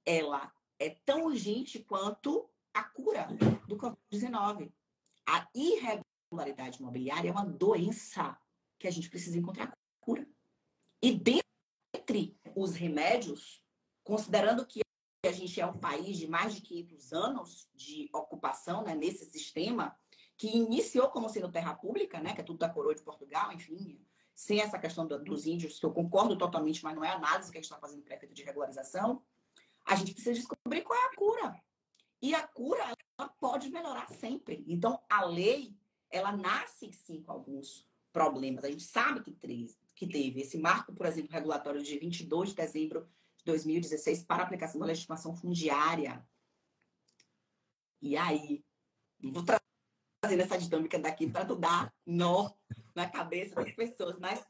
ela 0.05 0.51
é 0.79 0.89
tão 1.05 1.25
urgente 1.25 1.79
quanto 1.79 2.49
a 2.73 2.83
cura 2.83 3.27
do 3.67 3.77
Covid-19. 3.77 4.71
A 5.27 5.47
irregularidade 6.31 6.79
imobiliária 6.79 7.29
é 7.29 7.31
uma 7.31 7.45
doença 7.45 8.37
que 8.79 8.87
a 8.87 8.91
gente 8.91 9.09
precisa 9.09 9.37
encontrar 9.37 9.71
cura. 9.99 10.25
E 11.01 11.11
dentre 11.11 12.39
os 12.55 12.73
remédios, 12.73 13.61
considerando 14.03 14.65
que 14.65 14.81
a 15.25 15.31
gente 15.31 15.59
é 15.59 15.65
um 15.65 15.77
país 15.77 16.17
de 16.17 16.27
mais 16.27 16.55
de 16.55 16.61
500 16.61 17.13
anos 17.13 17.69
de 17.75 18.09
ocupação 18.13 18.83
né, 18.83 18.95
nesse 18.95 19.25
sistema, 19.25 19.95
que 20.37 20.47
iniciou 20.47 21.09
como 21.09 21.29
sendo 21.29 21.51
terra 21.51 21.75
pública, 21.75 22.19
né, 22.19 22.33
que 22.33 22.41
é 22.41 22.43
tudo 22.43 22.57
da 22.57 22.69
coroa 22.69 22.95
de 22.95 23.03
Portugal, 23.03 23.51
enfim, 23.51 24.03
sem 24.33 24.59
essa 24.59 24.79
questão 24.79 25.05
do, 25.05 25.23
dos 25.23 25.45
índios, 25.45 25.79
que 25.79 25.85
eu 25.85 25.91
concordo 25.91 26.35
totalmente, 26.37 26.83
mas 26.83 26.95
não 26.95 27.03
é 27.03 27.09
análise 27.09 27.51
que 27.51 27.57
a 27.57 27.61
gente 27.61 27.69
está 27.69 27.77
fazendo 27.77 28.01
para 28.01 28.15
efeito 28.15 28.33
de 28.33 28.43
regularização, 28.43 29.21
a 29.85 29.95
gente 29.95 30.13
precisa 30.13 30.33
descobrir 30.33 30.81
qual 30.81 30.97
é 30.97 31.05
a 31.05 31.15
cura. 31.15 31.61
E 32.21 32.33
a 32.33 32.47
cura 32.47 32.95
ela 33.19 33.29
pode 33.39 33.69
melhorar 33.69 34.07
sempre. 34.07 34.63
Então, 34.67 34.99
a 35.09 35.25
lei, 35.25 35.75
ela 36.11 36.31
nasce 36.31 36.91
sim 36.93 37.21
com 37.21 37.31
alguns 37.31 37.87
problemas. 38.11 38.63
A 38.63 38.69
gente 38.69 38.83
sabe 38.83 39.21
que, 39.21 39.31
que 39.95 40.07
teve 40.07 40.41
esse 40.41 40.57
marco, 40.57 40.93
por 40.93 41.05
exemplo, 41.05 41.31
regulatório 41.31 41.81
de 41.81 41.97
22 41.97 42.49
de 42.49 42.55
dezembro 42.55 43.09
de 43.37 43.45
2016 43.45 44.23
para 44.23 44.43
aplicação 44.43 44.79
da 44.79 44.85
legislação 44.85 45.35
fundiária. 45.35 46.25
E 48.01 48.17
aí, 48.17 48.63
vou 49.19 49.43
trazer 49.43 50.39
essa 50.39 50.57
dinâmica 50.57 50.99
daqui 50.99 51.29
para 51.29 51.45
tu 51.45 51.55
dar 51.55 51.93
nó 52.05 52.51
na 52.95 53.09
cabeça 53.09 53.55
das 53.55 53.71
pessoas, 53.71 54.19
mas 54.19 54.45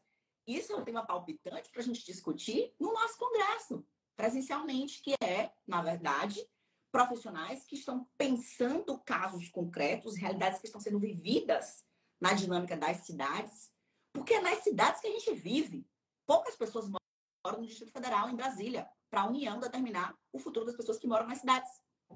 isso 0.47 0.73
é 0.73 0.75
um 0.75 0.83
tema 0.83 1.05
palpitante 1.05 1.69
para 1.69 1.81
a 1.81 1.83
gente 1.83 2.05
discutir 2.05 2.73
no 2.79 2.91
nosso 2.93 3.17
congresso, 3.17 3.85
presencialmente, 4.15 5.01
que 5.01 5.13
é, 5.23 5.51
na 5.67 5.81
verdade, 5.81 6.45
profissionais 6.91 7.63
que 7.63 7.75
estão 7.75 8.07
pensando 8.17 8.99
casos 8.99 9.49
concretos, 9.49 10.17
realidades 10.17 10.59
que 10.59 10.65
estão 10.65 10.81
sendo 10.81 10.99
vividas 10.99 11.85
na 12.19 12.33
dinâmica 12.33 12.75
das 12.75 12.97
cidades, 13.05 13.71
porque 14.13 14.33
é 14.33 14.41
nas 14.41 14.59
cidades 14.59 15.01
que 15.01 15.07
a 15.07 15.11
gente 15.11 15.33
vive. 15.33 15.87
Poucas 16.27 16.55
pessoas 16.55 16.89
moram 16.89 17.61
no 17.61 17.65
Distrito 17.65 17.91
Federal, 17.91 18.29
em 18.29 18.35
Brasília, 18.35 18.87
para 19.09 19.21
a 19.21 19.27
União 19.27 19.59
determinar 19.59 20.17
o 20.31 20.39
futuro 20.39 20.65
das 20.65 20.75
pessoas 20.75 20.99
que 20.99 21.07
moram 21.07 21.27
nas 21.27 21.39
cidades, 21.39 21.69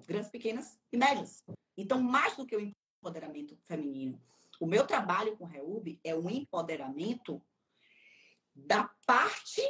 grandes, 0.05 0.29
pequenas 0.29 0.77
e 0.91 0.97
médias. 0.97 1.43
Então, 1.77 2.01
mais 2.01 2.35
do 2.35 2.45
que 2.45 2.55
o 2.55 2.73
empoderamento 3.01 3.57
feminino, 3.63 4.21
o 4.59 4.65
meu 4.65 4.85
trabalho 4.85 5.35
com 5.37 5.43
o 5.43 5.47
REUB 5.47 5.99
é 6.03 6.15
um 6.15 6.29
empoderamento 6.29 7.41
da 8.53 8.89
parte 9.05 9.61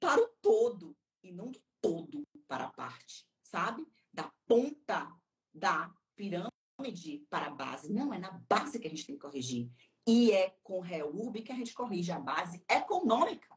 para 0.00 0.20
o 0.20 0.28
todo 0.42 0.96
e 1.22 1.32
não 1.32 1.50
do 1.50 1.62
todo 1.80 2.26
para 2.48 2.64
a 2.64 2.70
parte, 2.70 3.26
sabe? 3.42 3.86
Da 4.14 4.32
ponta 4.46 5.12
da 5.52 5.92
pirâmide 6.16 7.26
para 7.28 7.46
a 7.46 7.50
base. 7.50 7.92
Não, 7.92 8.14
é 8.14 8.18
na 8.18 8.32
base 8.48 8.78
que 8.78 8.86
a 8.86 8.90
gente 8.90 9.06
tem 9.06 9.16
que 9.16 9.20
corrigir. 9.20 9.70
E 10.06 10.32
é 10.32 10.56
com 10.62 10.78
o 10.78 10.82
REUB 10.82 11.42
que 11.42 11.52
a 11.52 11.56
gente 11.56 11.74
corrige 11.74 12.12
a 12.12 12.18
base 12.18 12.62
econômica 12.68 13.48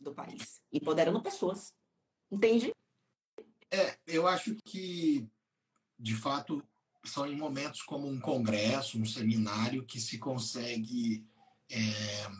do 0.00 0.14
país, 0.14 0.62
empoderando 0.72 1.22
pessoas. 1.22 1.74
Entende? 2.30 2.74
É, 3.70 3.98
eu 4.06 4.26
acho 4.26 4.54
que, 4.64 5.28
de 5.98 6.14
fato, 6.14 6.62
são 7.04 7.26
em 7.26 7.36
momentos 7.36 7.82
como 7.82 8.08
um 8.08 8.20
congresso, 8.20 8.98
um 8.98 9.04
seminário, 9.04 9.84
que 9.84 10.00
se 10.00 10.18
consegue 10.18 11.26
é, 11.70 12.30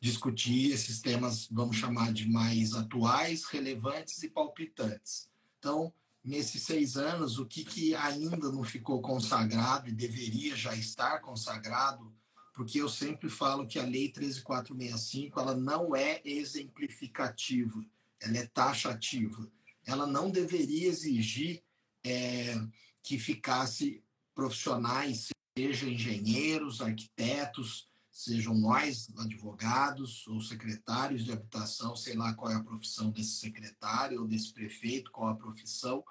discutir 0.00 0.72
esses 0.72 1.00
temas, 1.00 1.48
vamos 1.50 1.76
chamar 1.76 2.12
de 2.12 2.28
mais 2.28 2.74
atuais, 2.74 3.44
relevantes 3.44 4.22
e 4.22 4.30
palpitantes. 4.30 5.28
Então, 5.58 5.92
nesses 6.24 6.62
seis 6.62 6.96
anos, 6.96 7.38
o 7.38 7.46
que, 7.46 7.64
que 7.64 7.94
ainda 7.94 8.50
não 8.50 8.62
ficou 8.62 9.00
consagrado 9.00 9.88
e 9.88 9.92
deveria 9.92 10.54
já 10.56 10.74
estar 10.74 11.20
consagrado, 11.20 12.12
porque 12.54 12.80
eu 12.80 12.88
sempre 12.88 13.28
falo 13.28 13.66
que 13.66 13.78
a 13.78 13.84
Lei 13.84 14.10
13465 14.10 15.38
ela 15.38 15.54
não 15.54 15.94
é 15.94 16.20
exemplificativa, 16.24 17.84
ela 18.20 18.38
é 18.38 18.46
taxativa. 18.46 19.50
Ela 19.86 20.06
não 20.06 20.30
deveria 20.30 20.88
exigir 20.88 21.62
é, 22.04 22.54
que 23.02 23.18
ficasse 23.18 24.02
profissionais, 24.34 25.28
seja 25.56 25.88
engenheiros, 25.88 26.80
arquitetos, 26.80 27.88
sejam 28.18 28.52
nós 28.52 29.08
advogados 29.16 30.26
ou 30.26 30.40
secretários 30.40 31.24
de 31.24 31.30
habitação, 31.30 31.94
sei 31.94 32.16
lá 32.16 32.34
qual 32.34 32.50
é 32.50 32.56
a 32.56 32.64
profissão 32.64 33.10
desse 33.10 33.36
secretário 33.36 34.22
ou 34.22 34.26
desse 34.26 34.52
prefeito, 34.52 35.12
qual 35.12 35.28
a 35.28 35.36
profissão. 35.36 36.02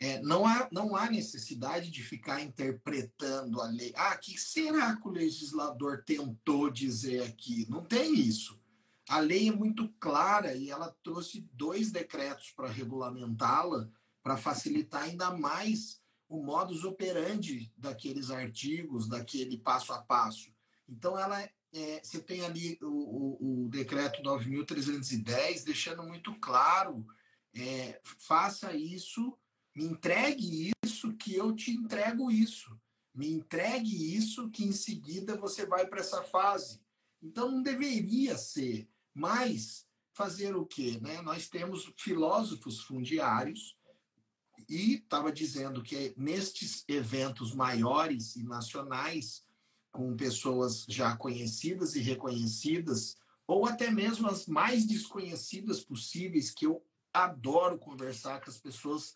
É, 0.00 0.18
não, 0.22 0.46
há, 0.46 0.66
não 0.72 0.96
há 0.96 1.10
necessidade 1.10 1.90
de 1.90 2.02
ficar 2.02 2.40
interpretando 2.40 3.60
a 3.60 3.66
lei. 3.66 3.92
Ah, 3.94 4.16
que 4.16 4.38
será 4.40 4.96
que 4.96 5.06
o 5.06 5.10
legislador 5.10 6.02
tentou 6.06 6.70
dizer 6.70 7.22
aqui? 7.24 7.66
Não 7.68 7.84
tem 7.84 8.14
isso. 8.14 8.58
A 9.06 9.18
lei 9.18 9.48
é 9.48 9.52
muito 9.52 9.90
clara 10.00 10.54
e 10.54 10.70
ela 10.70 10.96
trouxe 11.02 11.46
dois 11.52 11.92
decretos 11.92 12.50
para 12.56 12.70
regulamentá-la, 12.70 13.90
para 14.22 14.38
facilitar 14.38 15.02
ainda 15.02 15.30
mais 15.36 16.00
o 16.30 16.42
modus 16.42 16.82
operandi 16.82 17.70
daqueles 17.76 18.30
artigos, 18.30 19.06
daquele 19.06 19.58
passo 19.58 19.92
a 19.92 20.00
passo. 20.00 20.51
Então, 20.92 21.18
ela 21.18 21.42
é, 21.72 22.00
você 22.02 22.20
tem 22.20 22.44
ali 22.44 22.78
o, 22.82 22.86
o, 22.86 23.64
o 23.64 23.68
decreto 23.70 24.22
9.310 24.22 25.64
deixando 25.64 26.02
muito 26.02 26.34
claro: 26.38 27.06
é, 27.54 27.98
faça 28.18 28.74
isso, 28.74 29.36
me 29.74 29.84
entregue 29.84 30.70
isso, 30.84 31.14
que 31.14 31.34
eu 31.34 31.54
te 31.54 31.70
entrego 31.70 32.30
isso. 32.30 32.78
Me 33.14 33.30
entregue 33.30 34.16
isso, 34.16 34.50
que 34.50 34.64
em 34.64 34.72
seguida 34.72 35.36
você 35.36 35.66
vai 35.66 35.86
para 35.86 36.00
essa 36.00 36.22
fase. 36.22 36.80
Então, 37.22 37.50
não 37.50 37.62
deveria 37.62 38.36
ser, 38.36 38.88
mas 39.14 39.86
fazer 40.14 40.54
o 40.54 40.66
quê? 40.66 40.98
Né? 41.00 41.22
Nós 41.22 41.48
temos 41.48 41.90
filósofos 41.96 42.80
fundiários 42.80 43.76
e 44.68 44.94
estava 44.96 45.32
dizendo 45.32 45.82
que 45.82 46.14
nestes 46.16 46.84
eventos 46.88 47.54
maiores 47.54 48.36
e 48.36 48.42
nacionais, 48.44 49.44
com 49.92 50.16
pessoas 50.16 50.84
já 50.88 51.14
conhecidas 51.16 51.94
e 51.94 52.00
reconhecidas, 52.00 53.16
ou 53.46 53.66
até 53.66 53.90
mesmo 53.90 54.26
as 54.26 54.46
mais 54.46 54.86
desconhecidas 54.86 55.84
possíveis, 55.84 56.50
que 56.50 56.66
eu 56.66 56.82
adoro 57.12 57.78
conversar 57.78 58.40
com 58.40 58.50
as 58.50 58.58
pessoas 58.58 59.14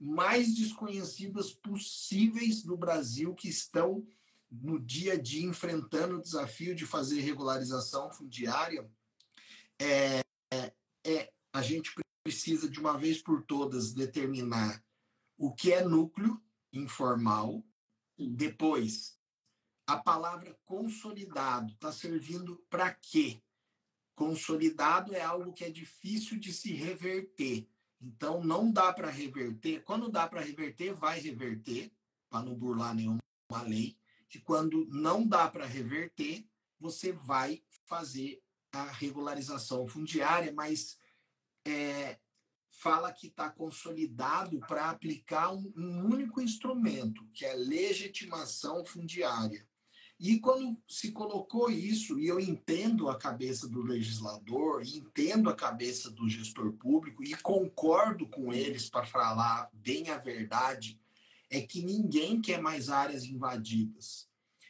mais 0.00 0.54
desconhecidas 0.54 1.52
possíveis 1.52 2.64
no 2.64 2.76
Brasil 2.76 3.34
que 3.34 3.48
estão 3.48 4.06
no 4.50 4.80
dia 4.80 5.14
a 5.14 5.20
dia 5.20 5.44
enfrentando 5.44 6.16
o 6.16 6.22
desafio 6.22 6.74
de 6.74 6.86
fazer 6.86 7.20
regularização 7.20 8.10
fundiária. 8.10 8.88
É, 9.78 10.20
é, 10.50 10.72
é 11.04 11.32
a 11.52 11.60
gente 11.60 11.94
precisa 12.22 12.68
de 12.68 12.80
uma 12.80 12.96
vez 12.96 13.20
por 13.20 13.42
todas 13.42 13.92
determinar 13.92 14.82
o 15.36 15.52
que 15.52 15.72
é 15.72 15.84
núcleo 15.84 16.40
informal, 16.72 17.62
depois 18.18 19.18
a 19.86 19.96
palavra 19.96 20.56
consolidado 20.64 21.72
está 21.72 21.92
servindo 21.92 22.56
para 22.70 22.92
quê? 22.92 23.42
Consolidado 24.14 25.14
é 25.14 25.20
algo 25.20 25.52
que 25.52 25.64
é 25.64 25.70
difícil 25.70 26.38
de 26.38 26.52
se 26.52 26.72
reverter. 26.72 27.68
Então, 28.00 28.42
não 28.42 28.70
dá 28.70 28.92
para 28.92 29.10
reverter. 29.10 29.82
Quando 29.82 30.10
dá 30.10 30.26
para 30.26 30.40
reverter, 30.40 30.94
vai 30.94 31.20
reverter, 31.20 31.92
para 32.30 32.44
não 32.44 32.54
burlar 32.54 32.94
nenhuma 32.94 33.20
lei. 33.66 33.98
E 34.34 34.38
quando 34.40 34.86
não 34.86 35.26
dá 35.26 35.48
para 35.48 35.66
reverter, 35.66 36.46
você 36.78 37.12
vai 37.12 37.62
fazer 37.84 38.42
a 38.72 38.84
regularização 38.90 39.86
fundiária, 39.86 40.52
mas 40.52 40.98
é, 41.64 42.18
fala 42.68 43.12
que 43.12 43.28
está 43.28 43.48
consolidado 43.48 44.58
para 44.60 44.90
aplicar 44.90 45.52
um, 45.52 45.72
um 45.76 46.04
único 46.06 46.40
instrumento, 46.40 47.26
que 47.32 47.44
é 47.44 47.54
legitimação 47.54 48.84
fundiária. 48.84 49.66
E 50.18 50.38
quando 50.38 50.76
se 50.86 51.10
colocou 51.10 51.70
isso, 51.70 52.18
e 52.18 52.26
eu 52.26 52.38
entendo 52.38 53.08
a 53.08 53.18
cabeça 53.18 53.68
do 53.68 53.82
legislador, 53.82 54.82
entendo 54.82 55.50
a 55.50 55.54
cabeça 55.54 56.10
do 56.10 56.28
gestor 56.28 56.72
público, 56.74 57.24
e 57.24 57.34
concordo 57.36 58.28
com 58.28 58.52
eles 58.52 58.88
para 58.88 59.04
falar 59.04 59.68
bem 59.72 60.10
a 60.10 60.16
verdade, 60.16 61.00
é 61.50 61.60
que 61.60 61.82
ninguém 61.82 62.40
quer 62.40 62.60
mais 62.60 62.88
áreas 62.88 63.24
invadidas. 63.24 64.28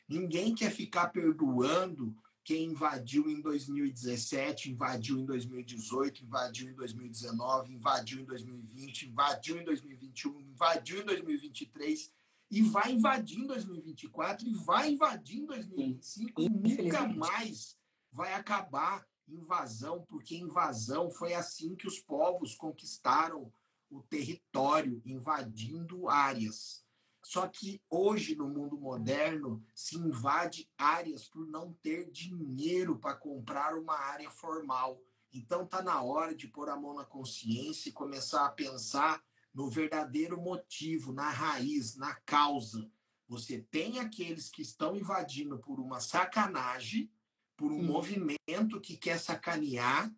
Ninguém 0.08 0.54
quer 0.54 0.70
ficar 0.70 1.08
perdoando 1.08 2.16
quem 2.44 2.66
invadiu 2.66 3.30
em 3.30 3.40
2017, 3.40 4.70
invadiu 4.70 5.18
em 5.18 5.24
2018, 5.24 6.24
invadiu 6.24 6.68
em 6.68 6.74
2019, 6.74 7.72
invadiu 7.72 8.20
em 8.20 8.24
2020, 8.24 9.08
invadiu 9.08 9.58
em 9.58 9.64
2021, 9.64 10.40
invadiu 10.40 11.00
em 11.00 11.04
2023 11.04 12.12
e 12.54 12.62
vai 12.62 12.92
invadir 12.92 13.40
em 13.40 13.46
2024 13.48 14.46
e 14.46 14.54
vai 14.54 14.92
invadir 14.92 15.40
em 15.40 15.46
2025 15.46 16.40
e 16.40 16.48
nunca 16.48 17.08
mais 17.08 17.76
vai 18.12 18.32
acabar 18.32 19.04
invasão, 19.26 20.06
porque 20.08 20.36
invasão 20.36 21.10
foi 21.10 21.34
assim 21.34 21.74
que 21.74 21.88
os 21.88 21.98
povos 21.98 22.54
conquistaram 22.54 23.52
o 23.90 24.02
território, 24.02 25.02
invadindo 25.04 26.08
áreas. 26.08 26.84
Só 27.24 27.48
que 27.48 27.82
hoje, 27.90 28.36
no 28.36 28.48
mundo 28.48 28.78
moderno, 28.78 29.64
se 29.74 29.96
invade 29.96 30.70
áreas 30.78 31.26
por 31.26 31.46
não 31.48 31.72
ter 31.82 32.08
dinheiro 32.10 32.98
para 32.98 33.16
comprar 33.16 33.76
uma 33.76 33.98
área 33.98 34.30
formal. 34.30 35.00
Então, 35.32 35.64
está 35.64 35.82
na 35.82 36.02
hora 36.02 36.34
de 36.34 36.46
pôr 36.46 36.68
a 36.68 36.76
mão 36.76 36.94
na 36.94 37.04
consciência 37.04 37.88
e 37.88 37.92
começar 37.92 38.46
a 38.46 38.52
pensar 38.52 39.20
no 39.54 39.70
verdadeiro 39.70 40.40
motivo, 40.40 41.12
na 41.12 41.30
raiz, 41.30 41.96
na 41.96 42.14
causa. 42.14 42.90
Você 43.28 43.60
tem 43.70 44.00
aqueles 44.00 44.50
que 44.50 44.62
estão 44.62 44.96
invadindo 44.96 45.58
por 45.58 45.78
uma 45.78 46.00
sacanagem, 46.00 47.10
por 47.56 47.70
um 47.70 47.78
hum. 47.78 47.84
movimento 47.84 48.80
que 48.80 48.96
quer 48.96 49.18
sacanear, 49.18 50.12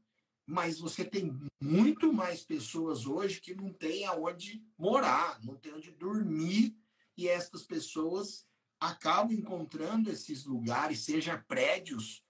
mas 0.46 0.78
você 0.78 1.04
tem 1.04 1.36
muito 1.60 2.12
mais 2.12 2.42
pessoas 2.42 3.04
hoje 3.04 3.40
que 3.40 3.54
não 3.54 3.72
têm 3.72 4.06
aonde 4.06 4.64
morar, 4.78 5.38
não 5.42 5.56
tem 5.56 5.74
onde 5.74 5.90
dormir 5.90 6.74
e 7.16 7.28
estas 7.28 7.64
pessoas 7.64 8.46
acabam 8.78 9.32
encontrando 9.32 10.10
esses 10.10 10.44
lugares, 10.44 11.00
seja 11.00 11.36
prédios, 11.48 12.22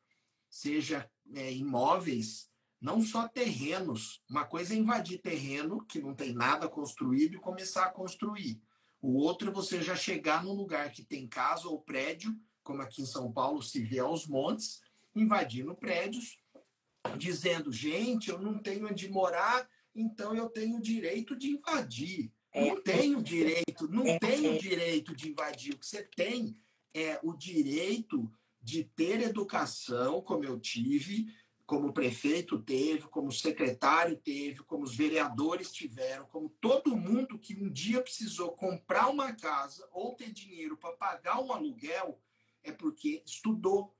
seja 0.49 1.11
é, 1.35 1.53
imóveis, 1.53 2.51
não 2.87 3.03
só 3.03 3.27
terrenos. 3.27 4.23
Uma 4.31 4.45
coisa 4.45 4.73
é 4.73 4.77
invadir 4.77 5.19
terreno 5.19 5.85
que 5.87 6.01
não 6.01 6.15
tem 6.15 6.33
nada 6.33 6.69
construído 6.69 7.35
e 7.35 7.41
começar 7.41 7.87
a 7.87 7.91
construir. 7.91 8.63
O 9.03 9.19
outro 9.19 9.51
é 9.51 9.53
você 9.53 9.83
já 9.83 9.97
chegar 9.97 10.45
num 10.45 10.53
lugar 10.53 10.93
que 10.93 11.03
tem 11.03 11.27
casa 11.27 11.67
ou 11.67 11.81
prédio, 11.81 12.33
como 12.63 12.81
aqui 12.81 13.03
em 13.03 13.07
São 13.07 13.33
Paulo 13.33 13.61
se 13.61 13.83
vê 13.83 13.99
aos 13.99 14.29
montes, 14.29 14.81
invadindo 15.17 15.75
prédios, 15.75 16.39
dizendo, 17.19 17.73
gente, 17.73 18.31
eu 18.31 18.41
não 18.41 18.57
tenho 18.57 18.87
onde 18.87 19.09
morar, 19.09 19.69
então 19.93 20.33
eu 20.37 20.49
tenho 20.49 20.77
o 20.77 20.83
direito 20.83 21.35
de 21.35 21.49
invadir. 21.49 22.33
É. 22.53 22.69
Não 22.69 22.81
tenho 22.81 23.21
direito, 23.21 23.89
não 23.89 24.07
é. 24.07 24.17
tenho 24.21 24.61
direito 24.61 25.13
de 25.13 25.31
invadir. 25.31 25.75
O 25.75 25.79
que 25.79 25.87
você 25.87 26.05
tem 26.15 26.57
é 26.95 27.19
o 27.25 27.33
direito 27.33 28.31
de 28.63 28.85
ter 28.85 29.23
educação, 29.23 30.21
como 30.23 30.45
eu 30.45 30.59
tive, 30.61 31.27
como 31.67 31.89
o 31.89 31.93
prefeito 31.93 32.63
teve, 32.63 33.09
como 33.09 33.29
o 33.29 33.33
secretário 33.33 34.17
teve, 34.17 34.63
como 34.63 34.85
os 34.85 34.95
vereadores 34.95 35.73
tiveram, 35.73 36.25
como 36.27 36.49
todo 36.61 36.97
mundo 36.97 37.39
que 37.39 37.57
um 37.57 37.69
dia 37.69 38.01
precisou 38.01 38.53
comprar 38.53 39.09
uma 39.09 39.35
casa 39.35 39.87
ou 39.91 40.15
ter 40.15 40.31
dinheiro 40.31 40.77
para 40.77 40.97
pagar 40.97 41.41
um 41.41 41.53
aluguel, 41.53 42.21
é 42.63 42.71
porque 42.71 43.23
estudou. 43.27 43.93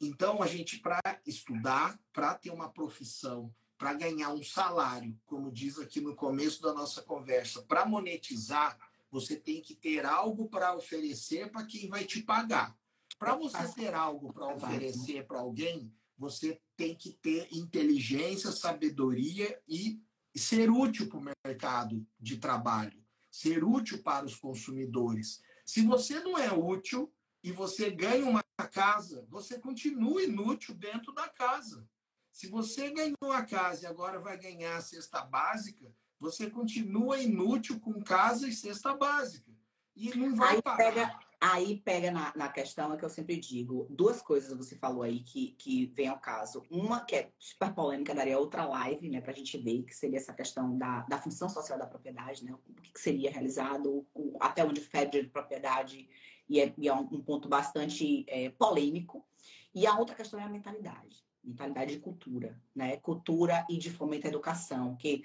Então, 0.00 0.42
a 0.42 0.46
gente, 0.46 0.78
para 0.78 1.00
estudar, 1.26 2.00
para 2.12 2.34
ter 2.34 2.50
uma 2.50 2.70
profissão, 2.70 3.54
para 3.76 3.92
ganhar 3.92 4.30
um 4.32 4.42
salário, 4.42 5.18
como 5.26 5.52
diz 5.52 5.78
aqui 5.78 6.00
no 6.00 6.16
começo 6.16 6.62
da 6.62 6.72
nossa 6.72 7.02
conversa, 7.02 7.60
para 7.62 7.84
monetizar, 7.84 8.78
você 9.10 9.36
tem 9.36 9.60
que 9.60 9.74
ter 9.74 10.06
algo 10.06 10.48
para 10.48 10.74
oferecer 10.74 11.50
para 11.50 11.66
quem 11.66 11.88
vai 11.88 12.04
te 12.04 12.22
pagar. 12.22 12.74
Para 13.18 13.34
você 13.34 13.68
ter 13.74 13.94
algo 13.94 14.32
para 14.32 14.54
oferecer 14.54 15.26
para 15.26 15.40
alguém, 15.40 15.92
você 16.18 16.60
tem 16.76 16.94
que 16.94 17.12
ter 17.12 17.48
inteligência, 17.52 18.52
sabedoria 18.52 19.60
e 19.66 20.00
ser 20.36 20.70
útil 20.70 21.08
para 21.08 21.18
o 21.18 21.26
mercado 21.44 22.06
de 22.20 22.36
trabalho, 22.36 23.02
ser 23.30 23.64
útil 23.64 24.02
para 24.02 24.26
os 24.26 24.36
consumidores. 24.36 25.40
Se 25.64 25.82
você 25.82 26.20
não 26.20 26.36
é 26.36 26.52
útil 26.52 27.12
e 27.42 27.50
você 27.50 27.90
ganha 27.90 28.26
uma 28.26 28.44
casa, 28.70 29.26
você 29.28 29.58
continua 29.58 30.22
inútil 30.22 30.74
dentro 30.74 31.12
da 31.12 31.28
casa. 31.28 31.88
Se 32.30 32.48
você 32.48 32.90
ganhou 32.90 33.32
a 33.32 33.42
casa 33.42 33.84
e 33.84 33.86
agora 33.86 34.20
vai 34.20 34.36
ganhar 34.36 34.76
a 34.76 34.82
cesta 34.82 35.22
básica, 35.22 35.90
você 36.20 36.50
continua 36.50 37.18
inútil 37.18 37.80
com 37.80 38.02
casa 38.02 38.46
e 38.46 38.52
cesta 38.52 38.94
básica. 38.94 39.50
E 39.94 40.14
não 40.14 40.34
vai 40.34 40.56
Aí 40.56 40.62
parar. 40.62 40.76
Pega 40.76 41.18
Aí 41.48 41.80
pega 41.84 42.10
na, 42.10 42.32
na 42.34 42.48
questão 42.48 42.92
é 42.92 42.96
que 42.96 43.04
eu 43.04 43.08
sempre 43.08 43.36
digo, 43.36 43.86
duas 43.88 44.20
coisas 44.20 44.56
você 44.56 44.74
falou 44.74 45.04
aí 45.04 45.20
que, 45.20 45.52
que 45.52 45.86
vem 45.94 46.08
ao 46.08 46.18
caso. 46.18 46.66
Uma 46.68 47.04
que 47.04 47.14
é 47.14 47.30
super 47.38 47.72
polêmica, 47.72 48.12
daria 48.12 48.36
outra 48.36 48.64
live, 48.64 49.08
né, 49.08 49.20
para 49.20 49.30
a 49.30 49.34
gente 49.34 49.56
ver, 49.56 49.84
que 49.84 49.94
seria 49.94 50.18
essa 50.18 50.34
questão 50.34 50.76
da, 50.76 51.02
da 51.02 51.18
função 51.18 51.48
social 51.48 51.78
da 51.78 51.86
propriedade, 51.86 52.44
né? 52.44 52.52
O 52.52 52.74
que, 52.82 52.98
seria 52.98 53.30
realizado, 53.30 54.04
o, 54.12 54.36
até 54.40 54.64
onde 54.64 54.80
fede 54.80 55.22
de 55.22 55.28
propriedade, 55.28 56.08
e 56.48 56.60
é, 56.60 56.74
e 56.76 56.88
é 56.88 56.92
um, 56.92 57.02
um, 57.12 57.22
ponto 57.22 57.48
bastante 57.48 58.24
é, 58.28 58.50
polêmico. 58.50 59.24
E 59.72 59.86
a 59.86 59.96
outra 59.96 60.16
questão 60.16 60.40
é 60.40 60.42
a 60.42 60.48
mentalidade, 60.48 61.24
mentalidade 61.44 61.92
de 61.92 62.00
cultura, 62.00 62.60
né? 62.74 62.96
Cultura 62.96 63.64
e 63.70 63.78
de 63.78 63.90
fomento 63.90 64.26
à 64.26 64.30
educação, 64.30 64.96
que 64.96 65.22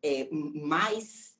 é 0.00 0.28
mais, 0.30 1.36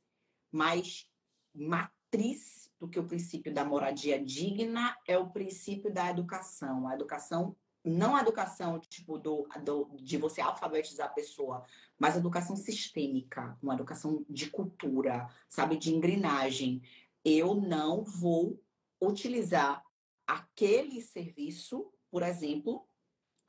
mais 0.51 1.09
matriz 1.55 2.64
do 2.85 2.91
que 2.91 2.99
o 2.99 3.07
princípio 3.07 3.53
da 3.53 3.65
moradia 3.65 4.23
digna 4.23 4.95
é 5.07 5.17
o 5.17 5.31
princípio 5.31 5.93
da 5.93 6.11
educação. 6.11 6.87
A 6.87 6.95
educação, 6.95 7.57
não 7.83 8.15
a 8.15 8.21
educação 8.21 8.79
tipo 8.79 9.19
do, 9.19 9.49
do 9.65 9.91
de 9.97 10.19
você 10.19 10.43
alfabetizar 10.43 11.07
a 11.07 11.13
pessoa, 11.13 11.65
mas 11.99 12.15
a 12.15 12.19
educação 12.19 12.55
sistêmica, 12.55 13.57
uma 13.63 13.75
educação 13.75 14.25
de 14.29 14.51
cultura, 14.51 15.29
sabe, 15.49 15.79
de 15.79 15.95
engrenagem. 15.95 16.83
Eu 17.25 17.55
não 17.55 18.05
vou 18.05 18.63
utilizar 19.03 19.83
aquele 20.27 21.01
serviço, 21.01 21.91
por 22.11 22.23
exemplo, 22.23 22.87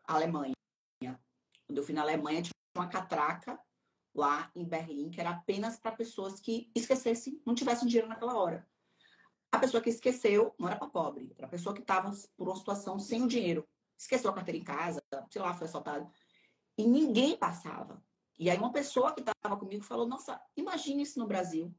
Alemanha. 0.06 0.56
Quando 1.68 1.78
eu 1.78 1.84
fui 1.84 1.94
na 1.94 2.02
Alemanha, 2.02 2.42
tinha 2.42 2.54
uma 2.78 2.88
catraca 2.88 3.60
lá 4.14 4.50
em 4.56 4.64
Berlim, 4.64 5.10
que 5.10 5.20
era 5.20 5.32
apenas 5.32 5.78
para 5.78 5.92
pessoas 5.92 6.40
que 6.40 6.72
esquecessem, 6.74 7.42
não 7.46 7.54
tivessem 7.54 7.88
dinheiro 7.88 8.08
naquela 8.08 8.38
hora. 8.38 8.66
A 9.56 9.60
pessoa 9.60 9.82
que 9.82 9.90
esqueceu 9.90 10.54
não 10.60 10.68
era 10.68 10.78
para 10.78 10.90
pobre, 10.90 11.34
era 11.38 11.48
a 11.48 11.50
pessoa 11.50 11.74
que 11.74 11.80
estava 11.80 12.12
por 12.36 12.50
uma 12.50 12.58
situação 12.58 13.00
sem 13.00 13.24
o 13.24 13.28
dinheiro. 13.28 13.66
Esqueceu 13.98 14.30
a 14.30 14.34
carteira 14.34 14.58
em 14.58 14.64
casa, 14.64 15.02
sei 15.32 15.42
lá, 15.42 15.54
foi 15.54 15.66
assaltado. 15.66 16.12
E 16.78 16.86
ninguém 16.86 17.38
passava. 17.38 18.04
E 18.38 18.50
aí 18.50 18.58
uma 18.58 18.74
pessoa 18.74 19.14
que 19.14 19.22
estava 19.22 19.56
comigo 19.56 19.82
falou: 19.82 20.06
Nossa, 20.06 20.42
imagine 20.58 21.04
isso 21.04 21.18
no 21.20 21.26
Brasil. 21.26 21.74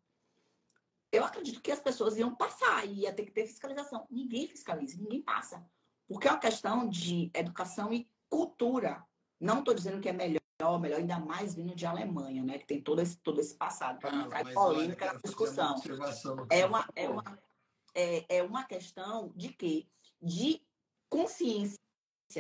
Eu 1.13 1.23
acredito 1.23 1.61
que 1.61 1.71
as 1.71 1.79
pessoas 1.79 2.17
iam 2.17 2.35
passar 2.35 2.87
e 2.87 3.01
ia 3.01 3.13
ter 3.13 3.27
que 3.27 3.31
ter 3.31 3.47
fiscalização. 3.47 4.07
Ninguém 4.11 4.49
fiscaliza, 4.49 4.97
ninguém 4.97 5.21
passa. 5.21 5.63
Porque 6.09 6.29
é 6.29 6.31
uma 6.31 6.41
questão 6.41 6.89
de 6.89 7.31
educação 7.35 7.93
e 7.93 8.09
cultura. 8.31 9.05
Não 9.39 9.59
estou 9.59 9.75
dizendo 9.75 10.01
que 10.01 10.09
é 10.09 10.15
melhor, 10.15 10.81
melhor 10.81 10.99
ainda 10.99 11.19
mais 11.19 11.55
vindo 11.55 11.75
de 11.75 11.85
Alemanha, 11.85 12.43
né? 12.43 12.59
Que 12.59 12.67
tem 12.67 12.81
todo 12.81 13.03
esse, 13.03 13.19
todo 13.19 13.39
esse 13.39 13.55
passado, 13.55 13.99
para 13.99 14.13
não 14.13 14.31
ah, 14.33 14.45
polêmica 14.55 15.13
na 15.13 15.21
discussão. 15.21 15.77
É 16.49 16.65
uma, 16.65 16.89
é 16.97 17.09
uma, 17.09 17.39
é, 17.97 18.37
é 18.37 18.43
uma 18.43 18.65
questão 18.65 19.33
de 19.35 19.49
quê? 19.49 19.87
De 20.21 20.63
consciência, 21.09 21.79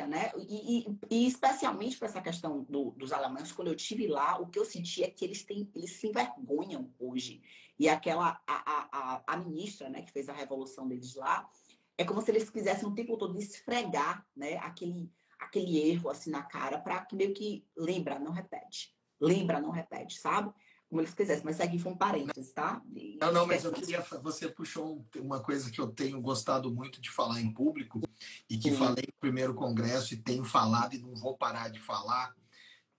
né? 0.06 0.30
E, 0.36 0.78
e, 0.78 0.98
e 1.10 1.26
especialmente 1.26 1.96
para 1.98 2.08
essa 2.08 2.20
questão 2.20 2.62
do, 2.64 2.90
dos 2.90 3.12
alemães, 3.12 3.50
quando 3.52 3.68
eu 3.68 3.74
tive 3.76 4.06
lá, 4.06 4.38
o 4.38 4.48
que 4.48 4.58
eu 4.58 4.64
senti 4.64 5.02
é 5.02 5.10
que 5.10 5.24
eles 5.24 5.42
têm, 5.44 5.70
eles 5.74 5.92
se 5.92 6.08
envergonham 6.08 6.92
hoje. 6.98 7.42
E 7.78 7.88
aquela 7.88 8.40
a, 8.46 8.88
a, 8.92 9.22
a 9.26 9.36
ministra, 9.38 9.88
né, 9.88 10.02
que 10.02 10.12
fez 10.12 10.28
a 10.28 10.32
revolução 10.32 10.86
deles 10.86 11.14
lá, 11.14 11.48
é 11.96 12.04
como 12.04 12.20
se 12.20 12.30
eles 12.30 12.50
quisessem 12.50 12.86
o 12.86 12.94
tempo 12.94 13.16
todo 13.16 13.38
esfregar, 13.38 14.26
né, 14.36 14.58
aquele 14.58 15.10
aquele 15.38 15.78
erro 15.78 16.08
assim 16.08 16.30
na 16.30 16.42
cara 16.42 16.78
para 16.78 17.04
que 17.04 17.14
meio 17.14 17.34
que 17.34 17.66
lembra, 17.76 18.18
não 18.18 18.32
repete. 18.32 18.94
Lembra, 19.20 19.60
não 19.60 19.70
repete, 19.70 20.18
sabe? 20.18 20.52
Como 20.88 21.00
eles 21.00 21.14
quisessem, 21.14 21.44
mas 21.44 21.60
aqui 21.60 21.78
foi 21.78 21.92
um 21.92 21.96
parênteses, 21.96 22.52
tá? 22.52 22.80
E 22.94 23.18
não, 23.20 23.32
não, 23.32 23.46
mas 23.46 23.64
eu 23.64 23.72
queria. 23.72 24.00
Você 24.22 24.48
puxou 24.48 25.04
uma 25.16 25.40
coisa 25.40 25.70
que 25.70 25.80
eu 25.80 25.88
tenho 25.88 26.20
gostado 26.20 26.72
muito 26.72 27.00
de 27.00 27.10
falar 27.10 27.40
em 27.40 27.52
público 27.52 28.00
e 28.48 28.56
que 28.56 28.70
Sim. 28.70 28.76
falei 28.76 29.04
no 29.06 29.20
primeiro 29.20 29.54
congresso 29.54 30.14
e 30.14 30.22
tenho 30.22 30.44
falado 30.44 30.94
e 30.94 30.98
não 30.98 31.14
vou 31.14 31.36
parar 31.36 31.68
de 31.68 31.80
falar. 31.80 32.34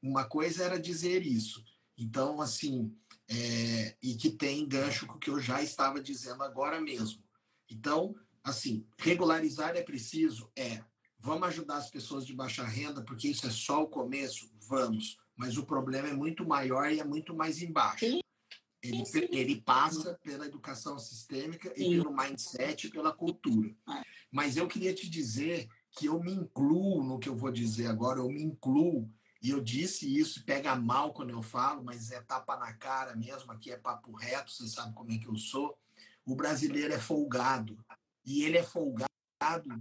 Uma 0.02 0.26
coisa 0.26 0.66
era 0.66 0.80
dizer 0.80 1.26
isso. 1.26 1.64
Então, 1.98 2.42
assim, 2.42 2.94
é, 3.30 3.96
e 4.04 4.16
que 4.16 4.30
tem 4.32 4.68
gancho 4.68 5.08
com 5.08 5.16
o 5.16 5.20
que 5.20 5.30
eu 5.30 5.40
já 5.40 5.64
estava 5.64 6.02
dizendo 6.02 6.44
agora 6.44 6.82
mesmo. 6.82 7.24
Então, 7.70 8.16
assim, 8.44 8.86
regularizar 8.98 9.76
é 9.76 9.82
preciso? 9.82 10.52
É. 10.56 10.84
Vamos 11.20 11.48
ajudar 11.48 11.78
as 11.78 11.90
pessoas 11.90 12.26
de 12.26 12.34
baixa 12.34 12.64
renda, 12.64 13.02
porque 13.02 13.30
isso 13.30 13.48
é 13.48 13.50
só 13.50 13.84
o 13.84 13.88
começo? 13.88 14.52
Vamos 14.68 15.18
mas 15.38 15.58
o 15.58 15.66
problema 15.66 16.10
é 16.10 16.14
muito 16.14 16.46
maior 16.46 16.92
e 16.92 17.00
é 17.00 17.04
muito 17.04 17.36
mais 17.36 17.62
embaixo. 17.62 18.06
Sim. 18.06 18.20
Ele, 18.84 19.06
sim, 19.06 19.28
ele 19.32 19.62
passa 19.62 20.18
pela 20.24 20.46
educação 20.46 21.00
sistêmica 21.00 21.72
e 21.76 21.90
pelo 21.90 22.16
mindset, 22.16 22.90
pela 22.90 23.14
cultura. 23.14 23.70
É. 23.90 24.02
Mas 24.32 24.58
eu 24.58 24.68
queria 24.68 24.94
te 24.94 25.10
dizer 25.10 25.68
que 25.92 26.06
eu 26.06 26.22
me 26.22 26.32
incluo 26.32 27.04
no 27.04 27.20
que 27.20 27.30
eu 27.30 27.36
vou 27.36 27.52
dizer 27.52 27.88
agora, 27.88 28.20
eu 28.20 28.30
me 28.30 28.44
incluo, 28.44 29.12
e 29.42 29.50
eu 29.50 29.62
disse 29.62 30.18
isso, 30.18 30.44
pega 30.46 30.76
mal 30.76 31.14
quando 31.14 31.32
eu 31.32 31.42
falo, 31.42 31.84
mas 31.84 32.12
é 32.12 32.22
tapa 32.22 32.58
na 32.58 32.74
cara 32.74 33.16
mesmo, 33.16 33.52
aqui 33.52 33.72
é 33.72 33.78
papo 33.78 34.16
reto, 34.16 34.52
você 34.52 34.68
sabe 34.68 34.94
como 34.94 35.12
é 35.12 35.18
que 35.18 35.28
eu 35.28 35.36
sou. 35.38 35.78
O 36.26 36.36
brasileiro 36.36 36.94
é 36.94 37.00
folgado, 37.00 37.78
e 38.26 38.44
ele 38.44 38.58
é 38.58 38.64
folgado 38.64 39.08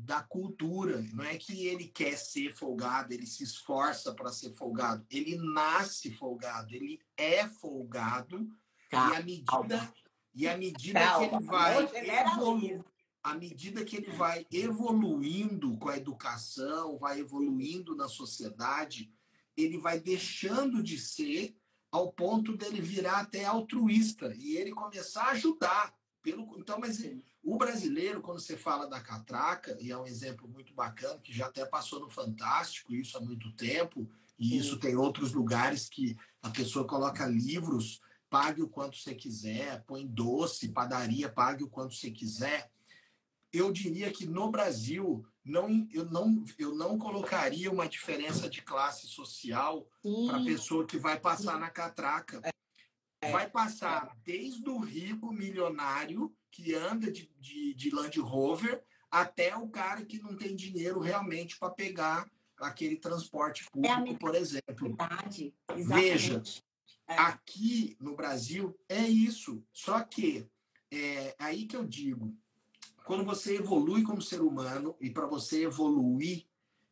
da 0.04 0.22
cultura. 0.22 1.02
Não 1.12 1.24
é 1.24 1.36
que 1.36 1.66
ele 1.66 1.86
quer 1.88 2.16
ser 2.16 2.54
folgado, 2.54 3.12
ele 3.12 3.26
se 3.26 3.42
esforça 3.42 4.14
para 4.14 4.30
ser 4.30 4.52
folgado. 4.52 5.04
Ele 5.10 5.36
nasce 5.36 6.10
folgado, 6.10 6.74
ele 6.74 7.00
é 7.16 7.48
folgado. 7.48 8.48
Calma. 8.90 9.14
E 9.14 9.16
à 9.16 9.22
medida, 9.22 9.94
e 10.34 10.48
à 10.48 10.56
medida 10.56 11.00
Calma. 11.00 11.28
que 11.28 11.34
ele 11.34 11.44
vai 11.44 11.88
evoluindo, 12.20 12.84
à 13.22 13.34
medida 13.34 13.84
que 13.84 13.96
ele 13.96 14.10
vai 14.10 14.46
evoluindo 14.52 15.76
com 15.78 15.88
a 15.88 15.96
educação, 15.96 16.98
vai 16.98 17.20
evoluindo 17.20 17.96
na 17.96 18.08
sociedade, 18.08 19.10
ele 19.56 19.78
vai 19.78 19.98
deixando 19.98 20.82
de 20.82 20.98
ser 20.98 21.56
ao 21.90 22.12
ponto 22.12 22.56
dele 22.56 22.80
virar 22.80 23.20
até 23.20 23.44
altruísta 23.44 24.34
e 24.36 24.56
ele 24.56 24.70
começar 24.70 25.24
a 25.24 25.30
ajudar. 25.30 25.94
Pelo, 26.22 26.58
então, 26.58 26.78
mas 26.78 27.00
o 27.46 27.56
brasileiro, 27.56 28.20
quando 28.20 28.40
você 28.40 28.56
fala 28.56 28.88
da 28.88 29.00
catraca, 29.00 29.78
e 29.80 29.92
é 29.92 29.96
um 29.96 30.04
exemplo 30.04 30.48
muito 30.48 30.74
bacana, 30.74 31.20
que 31.20 31.32
já 31.32 31.46
até 31.46 31.64
passou 31.64 32.00
no 32.00 32.10
Fantástico, 32.10 32.92
isso 32.92 33.16
há 33.16 33.20
muito 33.20 33.52
tempo, 33.52 34.10
e 34.36 34.58
isso 34.58 34.80
tem 34.80 34.96
outros 34.96 35.32
lugares 35.32 35.88
que 35.88 36.16
a 36.42 36.50
pessoa 36.50 36.84
coloca 36.84 37.24
livros, 37.24 38.00
pague 38.28 38.62
o 38.62 38.68
quanto 38.68 38.98
você 38.98 39.14
quiser, 39.14 39.84
põe 39.84 40.04
doce, 40.04 40.70
padaria, 40.70 41.28
pague 41.28 41.62
o 41.62 41.70
quanto 41.70 41.94
você 41.94 42.10
quiser. 42.10 42.68
eu 43.52 43.70
diria 43.70 44.10
que 44.10 44.26
no 44.26 44.50
Brasil 44.50 45.24
não, 45.44 45.86
eu, 45.92 46.04
não, 46.04 46.44
eu 46.58 46.74
não 46.74 46.98
colocaria 46.98 47.70
uma 47.70 47.88
diferença 47.88 48.50
de 48.50 48.60
classe 48.60 49.06
social 49.06 49.88
para 50.26 50.38
a 50.38 50.44
pessoa 50.44 50.84
que 50.84 50.98
vai 50.98 51.18
passar 51.18 51.60
na 51.60 51.70
catraca. 51.70 52.42
É. 53.20 53.30
Vai 53.30 53.48
passar 53.48 54.16
desde 54.24 54.68
o 54.68 54.78
rico 54.78 55.32
milionário 55.32 56.34
que 56.50 56.74
anda 56.74 57.10
de, 57.10 57.30
de, 57.38 57.74
de 57.74 57.90
Land 57.90 58.18
Rover 58.20 58.82
até 59.10 59.56
o 59.56 59.68
cara 59.68 60.04
que 60.04 60.20
não 60.20 60.36
tem 60.36 60.54
dinheiro 60.54 61.00
realmente 61.00 61.58
para 61.58 61.70
pegar 61.70 62.30
aquele 62.58 62.96
transporte 62.96 63.64
é 63.64 63.70
público, 63.70 64.16
é 64.16 64.18
por 64.18 64.34
exemplo. 64.34 64.88
Verdade. 64.88 65.54
Veja, 65.74 66.42
é. 67.06 67.14
aqui 67.14 67.96
no 68.00 68.14
Brasil 68.14 68.76
é 68.88 69.06
isso. 69.06 69.62
Só 69.72 70.00
que 70.00 70.46
é 70.90 71.34
aí 71.38 71.66
que 71.66 71.76
eu 71.76 71.84
digo, 71.84 72.34
quando 73.04 73.24
você 73.24 73.56
evolui 73.56 74.02
como 74.02 74.20
ser 74.20 74.40
humano, 74.40 74.96
e 75.00 75.10
para 75.10 75.26
você 75.26 75.64
evoluir, 75.64 76.46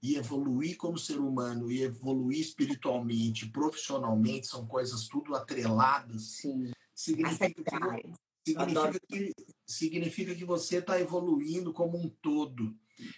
e 0.05 0.17
evoluir 0.17 0.77
como 0.77 0.99
ser 0.99 1.19
humano, 1.19 1.73
e 1.73 1.81
evoluir 1.81 2.39
espiritualmente, 2.39 3.49
profissionalmente, 3.49 4.47
são 4.47 4.67
coisas 4.67 5.09
tudo 5.09 5.35
atreladas. 5.35 6.25
Sim. 6.25 6.73
Significa 6.95 7.49
que, 7.49 8.13
significa 8.47 9.01
que, 9.09 9.35
significa 9.67 10.35
que 10.35 10.45
você 10.45 10.77
está 10.77 11.01
evoluindo 11.01 11.73
como 11.73 11.97
um 11.97 12.11
todo. 12.21 12.77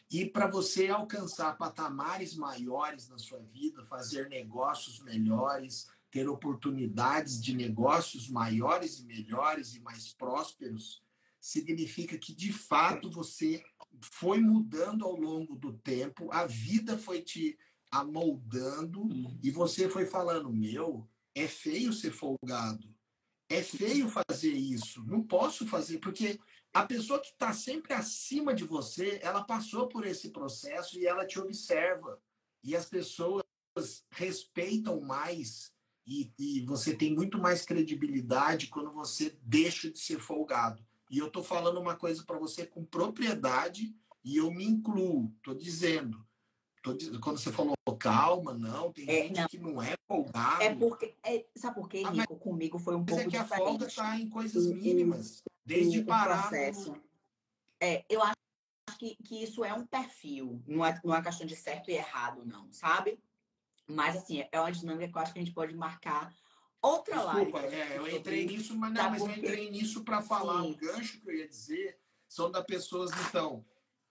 E 0.09 0.27
para 0.27 0.47
você 0.47 0.87
alcançar 0.87 1.59
patamares 1.59 2.37
maiores 2.37 3.09
na 3.09 3.19
sua 3.19 3.41
vida, 3.41 3.85
fazer 3.85 4.29
negócios 4.29 5.01
melhores, 5.01 5.89
ter 6.09 6.29
oportunidades 6.29 7.43
de 7.43 7.53
negócios 7.53 8.31
maiores 8.31 9.01
e 9.01 9.07
melhores 9.07 9.75
e 9.75 9.81
mais 9.81 10.13
prósperos, 10.13 11.03
significa 11.47 12.19
que 12.19 12.35
de 12.35 12.53
fato 12.53 13.09
você 13.09 13.63
foi 14.01 14.41
mudando 14.41 15.05
ao 15.05 15.15
longo 15.15 15.55
do 15.55 15.75
tempo, 15.79 16.29
a 16.33 16.45
vida 16.45 16.99
foi 16.99 17.23
te 17.23 17.57
amoldando 17.89 19.03
uhum. 19.03 19.39
e 19.41 19.51
você 19.51 19.89
foi 19.89 20.07
falando: 20.07 20.53
meu, 20.53 21.09
é 21.37 21.47
feio 21.47 21.93
ser 21.93 22.11
folgado, 22.11 22.93
é 23.49 23.63
feio 23.63 24.09
fazer 24.09 24.53
isso, 24.53 25.05
não 25.05 25.23
posso 25.23 25.69
fazer, 25.69 25.99
porque 25.99 26.37
a 26.75 26.85
pessoa 26.85 27.21
que 27.21 27.29
está 27.29 27.53
sempre 27.53 27.95
acima 27.95 28.53
de 28.53 28.65
você, 28.65 29.21
ela 29.23 29.45
passou 29.45 29.87
por 29.87 30.05
esse 30.05 30.31
processo 30.31 30.99
e 30.99 31.07
ela 31.07 31.25
te 31.25 31.39
observa. 31.39 32.21
E 32.63 32.75
as 32.75 32.87
pessoas 32.87 33.45
respeitam 34.11 35.01
mais 35.01 35.73
e, 36.05 36.31
e 36.39 36.61
você 36.67 36.95
tem 36.95 37.15
muito 37.15 37.39
mais 37.39 37.65
credibilidade 37.65 38.67
quando 38.67 38.93
você 38.93 39.39
deixa 39.43 39.89
de 39.89 39.99
ser 39.99 40.19
folgado. 40.19 40.85
E 41.11 41.19
eu 41.19 41.29
estou 41.29 41.43
falando 41.43 41.81
uma 41.81 41.97
coisa 41.97 42.25
para 42.25 42.39
você 42.39 42.67
com 42.67 42.85
propriedade 42.85 43.95
e 44.25 44.37
eu 44.37 44.51
me 44.51 44.65
incluo. 44.65 45.33
Estou 45.37 45.55
dizendo. 45.55 46.27
Tô 46.83 46.93
dizendo. 46.93 47.21
Quando 47.21 47.39
você 47.39 47.53
falou 47.53 47.77
calma, 47.99 48.53
não, 48.53 48.93
tem 48.93 49.09
é, 49.09 49.23
gente 49.23 49.41
não. 49.41 49.49
que 49.49 49.59
não 49.59 49.83
é 49.83 49.95
folgado. 50.07 50.63
É 50.63 50.75
porque. 50.75 51.15
É, 51.23 51.45
sabe 51.57 51.75
por 51.75 51.89
quê, 51.89 52.03
ah, 52.05 52.11
Rico? 52.11 52.37
Comigo 52.37 52.79
foi 52.79 52.95
um 52.95 53.05
pouco 53.05 53.23
é 53.23 53.25
que 53.25 53.31
diferente. 53.31 53.53
a 53.53 53.57
folga 53.57 53.87
está 53.87 54.19
em 54.19 54.29
coisas 54.29 54.67
mínimas. 54.67 55.43
Desde 55.65 56.03
parar. 56.03 56.51
No... 56.51 57.03
É, 57.81 58.05
eu 58.09 58.23
acho 58.23 58.37
que, 58.99 59.17
que 59.25 59.43
isso 59.43 59.65
é 59.65 59.73
um 59.73 59.87
perfil. 59.87 60.63
Não 60.67 60.85
é, 60.85 61.01
não 61.05 61.15
é 61.15 61.23
questão 61.23 61.47
de 61.47 61.57
certo 61.57 61.91
e 61.91 61.95
errado, 61.95 62.45
não, 62.45 62.73
sabe? 62.73 63.19
Mas, 63.87 64.17
assim, 64.17 64.45
é 64.51 64.61
uma 64.61 64.73
dinâmica 64.73 65.09
que 65.09 65.17
eu 65.17 65.23
acho 65.23 65.33
que 65.33 65.39
a 65.39 65.43
gente 65.43 65.55
pode 65.55 65.75
marcar 65.75 66.35
outra 66.87 67.17
Desculpa, 67.17 67.61
live. 67.61 67.75
É, 67.75 67.99
eu 67.99 68.09
entrei 68.09 68.47
nisso, 68.47 68.77
mas, 68.77 68.93
não, 68.93 69.03
tá 69.03 69.11
mas 69.11 69.23
eu 69.23 69.31
entrei 69.31 69.71
nisso 69.71 70.05
para 70.05 70.23
falar. 70.23 70.63
Sim. 70.63 70.71
O 70.71 70.77
gancho 70.77 71.21
que 71.21 71.29
eu 71.29 71.35
ia 71.35 71.49
dizer 71.49 71.99
são 72.29 72.51
da 72.51 72.63
pessoas, 72.63 73.11
então, 73.29 73.65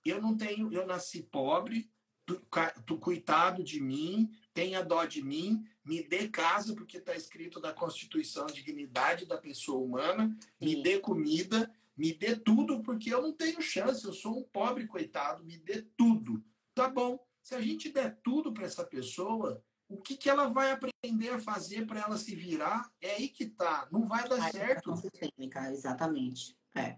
eu 0.05 0.21
não 0.21 0.36
tenho, 0.36 0.71
eu 0.71 0.86
nasci 0.86 1.23
pobre, 1.23 1.89
tu, 2.26 2.41
tu 2.86 2.97
coitado 2.97 3.63
de 3.63 3.82
mim, 3.82 4.30
tenha 4.53 4.84
dó 4.84 5.05
de 5.05 5.21
mim, 5.21 5.63
me 5.84 6.01
dê 6.01 6.28
casa, 6.28 6.73
porque 6.73 6.97
está 6.97 7.15
escrito 7.15 7.59
na 7.59 7.73
Constituição 7.73 8.45
a 8.45 8.51
dignidade 8.51 9.26
da 9.26 9.38
pessoa 9.38 9.84
humana, 9.84 10.36
me 10.59 10.82
dê 10.82 10.99
comida, 10.99 11.71
me 11.95 12.13
dê 12.13 12.36
tudo, 12.36 12.82
porque 12.82 13.13
eu 13.13 13.21
não 13.21 13.32
tenho 13.32 13.61
chance, 13.61 14.03
eu 14.03 14.13
sou 14.13 14.39
um 14.39 14.43
pobre 14.43 14.88
coitado, 14.88 15.43
me 15.43 15.57
dê 15.57 15.82
tudo. 15.95 16.43
Tá 16.73 16.89
bom. 16.89 17.19
Se 17.41 17.53
a 17.53 17.61
gente 17.61 17.89
der 17.89 18.19
tudo 18.23 18.51
para 18.51 18.65
essa 18.65 18.84
pessoa, 18.84 19.63
o 19.88 19.97
que, 19.97 20.17
que 20.17 20.29
ela 20.29 20.47
vai 20.47 20.71
aprender 20.71 21.29
a 21.29 21.39
fazer 21.39 21.86
para 21.86 22.01
ela 22.01 22.17
se 22.17 22.36
virar? 22.36 22.89
É 23.01 23.11
aí 23.15 23.29
que 23.29 23.45
tá. 23.45 23.88
Não 23.91 24.05
vai 24.05 24.27
dar 24.27 24.47
a 24.47 24.51
certo. 24.51 24.95
Sistêmica, 24.95 25.71
exatamente. 25.71 26.57
É. 26.73 26.97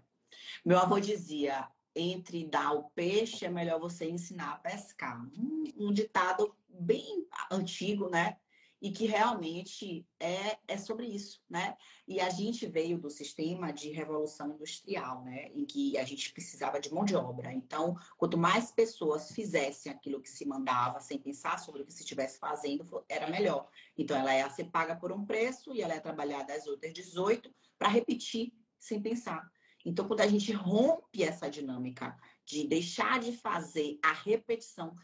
Meu 0.64 0.78
avô 0.78 0.98
dizia: 0.98 1.68
entre 1.94 2.46
dar 2.46 2.72
o 2.72 2.90
peixe 2.90 3.44
é 3.44 3.50
melhor 3.50 3.78
você 3.78 4.08
ensinar 4.08 4.52
a 4.52 4.58
pescar. 4.58 5.20
Um, 5.36 5.64
um 5.76 5.92
ditado 5.92 6.56
bem 6.68 7.26
antigo, 7.50 8.08
né? 8.08 8.36
E 8.80 8.92
que 8.92 9.06
realmente 9.06 10.06
é, 10.20 10.56
é 10.68 10.76
sobre 10.76 11.06
isso, 11.06 11.42
né? 11.50 11.76
E 12.06 12.20
a 12.20 12.30
gente 12.30 12.66
veio 12.66 12.98
do 12.98 13.10
sistema 13.10 13.72
de 13.72 13.90
revolução 13.90 14.52
industrial, 14.52 15.22
né? 15.24 15.50
Em 15.54 15.64
que 15.64 15.98
a 15.98 16.04
gente 16.04 16.32
precisava 16.32 16.80
de 16.80 16.92
mão 16.92 17.04
de 17.04 17.16
obra. 17.16 17.52
Então, 17.52 17.96
quanto 18.16 18.38
mais 18.38 18.70
pessoas 18.70 19.32
fizessem 19.32 19.90
aquilo 19.90 20.20
que 20.20 20.30
se 20.30 20.46
mandava, 20.46 21.00
sem 21.00 21.18
pensar 21.18 21.58
sobre 21.58 21.82
o 21.82 21.86
que 21.86 21.92
se 21.92 22.02
estivesse 22.02 22.38
fazendo, 22.38 23.04
era 23.08 23.28
melhor. 23.28 23.68
Então, 23.96 24.16
ela 24.16 24.34
ia 24.34 24.48
ser 24.50 24.64
paga 24.64 24.94
por 24.94 25.10
um 25.10 25.26
preço 25.26 25.74
e 25.74 25.82
ela 25.82 25.94
ia 25.94 26.00
trabalhar 26.00 26.44
das 26.44 26.66
outras 26.66 26.92
18 26.92 27.52
para 27.76 27.88
repetir 27.88 28.52
sem 28.78 29.02
pensar. 29.02 29.50
Então, 29.84 30.06
quando 30.06 30.20
a 30.20 30.26
gente 30.26 30.52
rompe 30.52 31.22
essa 31.22 31.50
dinâmica 31.50 32.16
de 32.44 32.66
deixar 32.66 33.18
de 33.20 33.32
fazer 33.32 33.98
a 34.02 34.12
repetição 34.12 34.94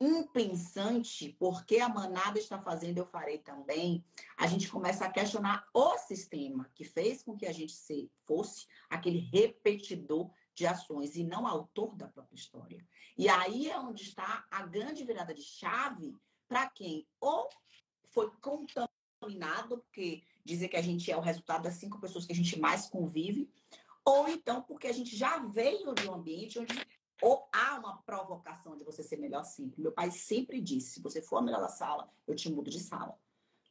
impensante, 0.00 1.36
porque 1.38 1.78
a 1.78 1.88
manada 1.88 2.38
está 2.38 2.58
fazendo, 2.58 2.96
eu 2.96 3.06
farei 3.06 3.38
também, 3.38 4.02
a 4.36 4.46
gente 4.46 4.68
começa 4.70 5.04
a 5.04 5.10
questionar 5.10 5.68
o 5.74 5.98
sistema 5.98 6.70
que 6.74 6.84
fez 6.84 7.22
com 7.22 7.36
que 7.36 7.44
a 7.44 7.52
gente 7.52 7.72
se, 7.72 8.10
fosse 8.24 8.66
aquele 8.88 9.18
repetidor 9.18 10.30
de 10.54 10.66
ações 10.66 11.16
e 11.16 11.22
não 11.22 11.46
autor 11.46 11.94
da 11.96 12.08
própria 12.08 12.36
história. 12.36 12.84
E 13.16 13.28
aí 13.28 13.68
é 13.68 13.78
onde 13.78 14.02
está 14.02 14.46
a 14.50 14.64
grande 14.64 15.04
virada 15.04 15.34
de 15.34 15.42
chave 15.42 16.16
para 16.48 16.68
quem 16.70 17.06
ou 17.20 17.48
foi 18.04 18.30
contaminado, 18.40 19.78
porque 19.78 20.22
dizer 20.42 20.68
que 20.68 20.76
a 20.76 20.82
gente 20.82 21.10
é 21.12 21.16
o 21.16 21.20
resultado 21.20 21.62
das 21.62 21.74
cinco 21.74 22.00
pessoas 22.00 22.24
que 22.24 22.32
a 22.32 22.36
gente 22.36 22.58
mais 22.58 22.86
convive, 22.86 23.50
ou 24.04 24.28
então 24.28 24.62
porque 24.62 24.86
a 24.86 24.92
gente 24.92 25.14
já 25.14 25.38
veio 25.38 25.94
de 25.94 26.08
um 26.08 26.14
ambiente 26.14 26.58
onde 26.58 26.74
ou 27.22 27.48
há 27.52 27.78
uma 27.78 27.98
provocação 28.02 28.76
de 28.76 28.84
você 28.84 29.02
ser 29.02 29.16
melhor 29.16 29.44
sempre. 29.44 29.80
Meu 29.80 29.92
pai 29.92 30.10
sempre 30.10 30.60
disse: 30.60 30.94
se 30.94 31.00
você 31.00 31.20
for 31.20 31.38
a 31.38 31.42
melhor 31.42 31.60
da 31.60 31.68
sala, 31.68 32.10
eu 32.26 32.34
te 32.34 32.50
mudo 32.50 32.70
de 32.70 32.80
sala. 32.80 33.18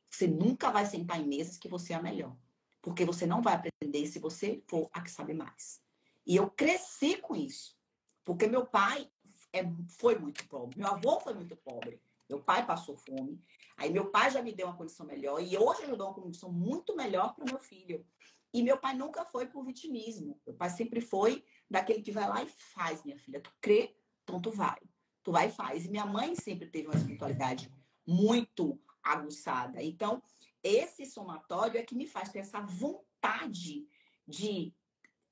Você 0.10 0.28
nunca 0.28 0.72
vai 0.72 0.86
sentar 0.86 1.20
em 1.20 1.28
mesas 1.28 1.58
que 1.58 1.68
você 1.68 1.94
é 1.94 1.96
a 1.96 2.02
melhor. 2.02 2.36
Porque 2.82 3.06
você 3.06 3.26
não 3.26 3.42
vai 3.42 3.56
aprender 3.56 4.06
se 4.08 4.20
você 4.20 4.64
for 4.68 4.90
a 4.94 5.02
que 5.02 5.12
sabe 5.12 5.34
mais. 5.34 5.82
E 6.26 6.36
eu 6.36 6.50
cresci 6.50 7.18
com 7.18 7.36
isso. 7.36 7.78
Porque 8.24 8.48
meu 8.48 8.66
pai 8.66 9.10
é, 9.54 9.64
foi 9.98 10.18
muito 10.18 10.48
pobre. 10.48 10.80
Meu 10.80 10.88
avô 10.88 11.20
foi 11.20 11.34
muito 11.34 11.56
pobre. 11.56 12.02
Meu 12.30 12.42
pai 12.42 12.66
passou 12.66 12.96
fome. 12.96 13.42
Aí 13.76 13.90
meu 13.90 14.10
pai 14.12 14.30
já 14.30 14.42
me 14.42 14.54
deu 14.54 14.68
uma 14.68 14.78
condição 14.78 15.06
melhor. 15.06 15.42
E 15.42 15.58
hoje 15.58 15.84
eu 15.84 15.98
dou 15.98 16.08
uma 16.08 16.14
condição 16.14 16.52
muito 16.52 16.96
melhor 16.96 17.36
para 17.36 17.46
meu 17.46 17.60
filho. 17.60 18.06
E 18.54 18.64
meu 18.64 18.78
pai 18.78 18.96
nunca 18.96 19.26
foi 19.26 19.46
por 19.46 19.64
vitimismo. 19.64 20.40
Meu 20.46 20.56
pai 20.56 20.70
sempre 20.70 21.02
foi 21.02 21.44
daquele 21.70 22.02
que 22.02 22.12
vai 22.12 22.28
lá 22.28 22.44
e 22.44 22.48
faz, 22.48 23.04
minha 23.04 23.18
filha. 23.18 23.42
Tu 23.42 23.52
crê, 23.62 23.96
então 24.24 24.42
tu 24.42 24.52
vai. 24.52 24.80
Tu 25.24 25.32
vai 25.32 25.48
e 25.48 25.52
faz. 25.52 25.86
E 25.86 25.90
minha 25.90 26.06
mãe 26.06 26.36
sempre 26.36 26.68
teve 26.68 26.88
uma 26.88 26.96
espiritualidade 26.96 27.72
muito 28.08 28.82
aguçada. 29.04 29.82
Então, 29.84 30.22
esse 30.64 31.06
somatório 31.06 31.80
é 31.80 31.84
que 31.84 31.96
me 31.96 32.08
faz 32.08 32.30
ter 32.30 32.40
essa 32.40 32.62
vontade 32.62 33.88
de. 34.28 34.74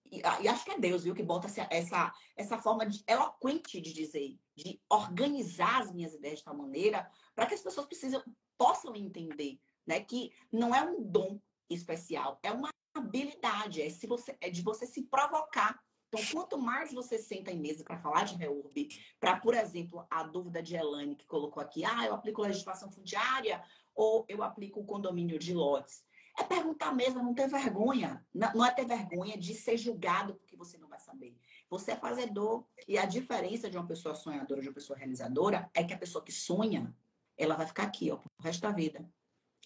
E 0.10 0.24
acho 0.24 0.64
que 0.64 0.72
é 0.72 0.80
Deus, 0.80 1.04
viu, 1.04 1.14
que 1.14 1.24
bota 1.24 1.48
essa, 1.48 1.68
essa, 1.70 2.14
essa 2.34 2.58
forma 2.58 2.86
de, 2.86 3.04
eloquente 3.06 3.82
de 3.82 3.92
dizer, 3.92 4.40
de 4.56 4.82
organizar 4.90 5.82
as 5.82 5.92
minhas 5.92 6.14
ideias 6.14 6.40
de 6.40 6.46
tal 6.46 6.56
maneira 6.56 7.12
para 7.36 7.46
que 7.46 7.54
as 7.54 7.62
pessoas 7.62 7.86
precisam, 7.88 8.24
possam 8.58 8.96
entender 8.96 9.60
né, 9.86 10.00
que 10.00 10.32
não 10.50 10.74
é 10.74 10.82
um 10.82 11.04
dom 11.04 11.42
especial, 11.70 12.40
é 12.42 12.54
uma 12.54 12.70
habilidade, 12.96 13.82
é, 13.82 13.90
se 13.90 14.08
você, 14.08 14.38
é 14.40 14.50
de 14.50 14.62
você 14.62 14.88
se 14.88 15.04
provocar 15.04 15.78
então, 16.08 16.26
quanto 16.32 16.58
mais 16.58 16.94
você 16.94 17.18
senta 17.18 17.52
em 17.52 17.60
mesa 17.60 17.84
para 17.84 17.98
falar 17.98 18.24
de 18.24 18.36
reurb, 18.36 18.88
para, 19.20 19.38
por 19.38 19.54
exemplo, 19.54 20.06
a 20.10 20.24
dúvida 20.24 20.64
de 20.64 20.76
Elane 20.76 21.16
que 21.16 21.28
colocou 21.28 21.62
aqui, 21.62 21.84
ah, 21.84 22.06
eu 22.06 22.14
aplico 22.14 22.42
legislação 22.42 22.90
fundiária 22.90 23.62
ou 23.94 24.26
eu 24.30 24.42
aplico 24.42 24.80
o 24.80 24.86
condomínio 24.86 25.38
de 25.38 25.54
lotes. 25.54 26.06
É 26.40 26.44
perguntar 26.44 26.94
mesmo, 26.94 27.22
não 27.22 27.34
ter 27.34 27.50
vergonha. 27.50 28.26
Não 28.34 28.64
é 28.64 28.72
ter 28.72 28.86
vergonha 28.86 29.38
de 29.38 29.54
ser 29.56 29.76
julgado 29.76 30.36
porque 30.36 30.56
você 30.56 30.78
não 30.78 30.88
vai 30.88 31.00
saber. 31.00 31.36
Você 31.70 31.92
é 31.92 31.96
fazedor. 31.96 32.64
E 32.88 32.98
a 32.98 33.06
diferença 33.06 33.70
de 33.70 33.78
uma 33.78 33.88
pessoa 33.88 34.14
sonhadora 34.14 34.62
de 34.62 34.68
uma 34.68 34.74
pessoa 34.74 34.98
realizadora 34.98 35.70
é 35.74 35.84
que 35.84 35.94
a 35.94 35.98
pessoa 35.98 36.24
que 36.24 36.32
sonha, 36.32 36.96
ela 37.36 37.56
vai 37.56 37.66
ficar 37.66 37.84
aqui, 37.84 38.12
ó, 38.12 38.18
pro 38.18 38.32
resto 38.40 38.62
da 38.62 38.72
vida, 38.72 39.10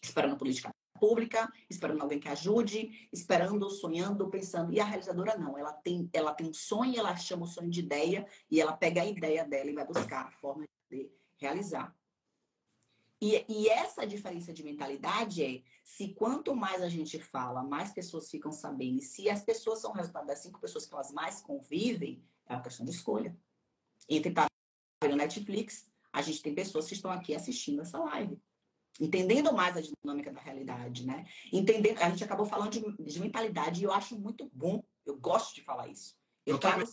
esperando 0.02 0.38
política 0.38 0.74
pública, 1.02 1.52
esperando 1.68 2.04
alguém 2.04 2.20
que 2.20 2.30
ajude, 2.30 3.10
esperando, 3.12 3.68
sonhando, 3.72 4.30
pensando. 4.30 4.72
E 4.72 4.80
a 4.80 4.86
realizadora 4.86 5.36
não, 5.36 5.58
ela 5.58 5.74
tem, 5.74 6.08
ela 6.14 6.32
tem 6.32 6.47
um 6.47 6.54
sonho, 6.54 6.99
ela 6.99 7.16
chama 7.18 7.45
o 7.45 7.47
sonho 7.47 7.72
de 7.72 7.80
ideia 7.80 8.28
e 8.52 8.62
ela 8.62 8.74
pega 8.74 9.02
a 9.02 9.08
ideia 9.08 9.43
dela 9.43 9.72
e 9.72 9.74
vai 9.74 9.86
buscar 9.86 10.28
a 10.28 10.32
forma 10.32 10.64
de 10.91 11.12
realizar. 11.38 11.95
E, 13.20 13.45
e, 13.47 13.70
essa 13.70 14.06
diferença 14.06 14.52
de 14.52 14.64
mentalidade 14.64 15.43
é 15.43 15.62
se 15.84 16.10
quanto 16.10 16.56
mais 16.56 16.82
a 16.82 16.89
gente 16.89 17.20
fala, 17.20 17.64
mais 17.64 17.91
pessoas 17.91 18.30
ficam 18.30 18.52
sabendo. 18.52 18.99
E 18.99 19.02
se 19.02 19.30
as 19.30 19.43
pessoas 19.43 19.80
são 19.80 19.91
resultado 19.91 20.26
das 20.26 20.39
cinco 20.39 20.60
pessoas 20.60 20.86
que 20.86 20.93
elas 20.93 21.12
mais 21.12 21.41
convivem, 21.41 22.24
é 22.47 22.54
uma 22.54 22.64
questão 22.64 22.86
de 22.86 22.91
escolha. 22.91 23.36
Entre 24.10 24.30
estar 24.30 24.47
no 25.08 25.16
Netflix, 25.16 25.88
a 26.12 26.22
gente 26.22 26.41
tem 26.41 26.54
pessoas 26.54 26.88
que 26.88 26.95
estão 26.95 27.12
aqui 27.12 27.36
assistindo 27.36 27.82
essa 27.82 27.99
live. 27.99 28.39
Entendendo 29.00 29.54
mais 29.54 29.76
a 29.78 29.82
dinâmica 29.82 30.32
da 30.32 30.42
realidade, 30.42 31.06
né? 31.06 31.26
Entendendo, 31.52 31.98
a 32.00 32.10
gente 32.10 32.24
acabou 32.24 32.46
falando 32.46 32.72
de, 32.72 33.04
de 33.04 33.20
mentalidade 33.20 33.82
e 33.82 33.84
eu 33.84 33.92
acho 33.92 34.20
muito 34.20 34.50
bom, 34.54 34.84
eu 35.06 35.18
gosto 35.18 35.56
de 35.56 35.62
falar 35.62 35.88
isso. 35.88 36.16
Eu, 36.46 36.56
eu 36.56 36.60
trago 36.60 36.84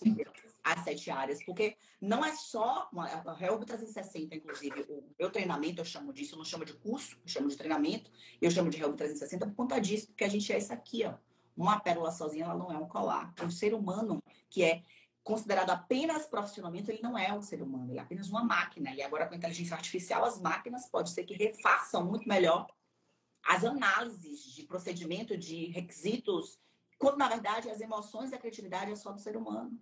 as 0.63 0.85
sete 0.85 1.11
áreas, 1.11 1.43
porque 1.45 1.77
não 2.01 2.25
é 2.25 2.35
só 2.35 2.89
uma, 2.93 3.07
a 3.07 3.37
Help 3.43 3.65
360, 3.65 4.35
inclusive, 4.37 4.85
o 4.89 5.05
meu 5.19 5.31
treinamento 5.31 5.81
eu 5.81 5.85
chamo 5.85 6.13
disso, 6.13 6.35
eu 6.35 6.39
não 6.39 6.45
chamo 6.45 6.65
de 6.65 6.75
curso, 6.75 7.17
eu 7.23 7.29
chamo 7.29 7.49
de 7.49 7.57
treinamento, 7.57 8.11
eu 8.41 8.51
chamo 8.51 8.69
de 8.69 8.81
Help 8.81 8.97
360 8.97 9.47
por 9.47 9.55
conta 9.55 9.81
disso, 9.81 10.09
porque 10.09 10.25
a 10.25 10.29
gente 10.29 10.53
é 10.53 10.59
isso 10.59 10.73
aqui, 10.73 11.05
ó. 11.05 11.15
Uma 11.57 11.81
pérola 11.81 12.13
sozinha, 12.13 12.45
ela 12.45 12.55
não 12.55 12.71
é 12.71 12.79
um 12.79 12.87
colar. 12.87 13.35
Um 13.43 13.51
ser 13.51 13.75
humano 13.75 14.23
que 14.49 14.63
é 14.63 14.83
considerado 15.29 15.69
apenas 15.69 16.25
profissionalmente, 16.25 16.91
ele 16.91 17.03
não 17.03 17.17
é 17.19 17.31
um 17.35 17.43
ser 17.43 17.61
humano, 17.63 17.93
ele 17.93 17.99
é 17.99 18.03
apenas 18.03 18.31
uma 18.31 18.43
máquina. 18.43 18.95
E 18.95 19.03
agora 19.03 19.27
com 19.27 19.35
a 19.35 19.37
inteligência 19.37 19.77
artificial, 19.77 20.25
as 20.25 20.41
máquinas 20.41 20.89
pode 20.89 21.11
ser 21.11 21.25
que 21.25 21.35
refaçam 21.35 22.03
muito 22.03 22.27
melhor 22.27 22.67
as 23.45 23.63
análises 23.63 24.43
de 24.55 24.63
procedimento, 24.63 25.37
de 25.37 25.67
requisitos, 25.67 26.59
quando 26.99 27.19
na 27.19 27.29
verdade 27.29 27.69
as 27.69 27.79
emoções 27.79 28.33
e 28.33 28.35
a 28.35 28.39
criatividade 28.39 28.91
é 28.91 28.97
só 28.97 29.13
do 29.13 29.21
ser 29.21 29.37
humano. 29.37 29.79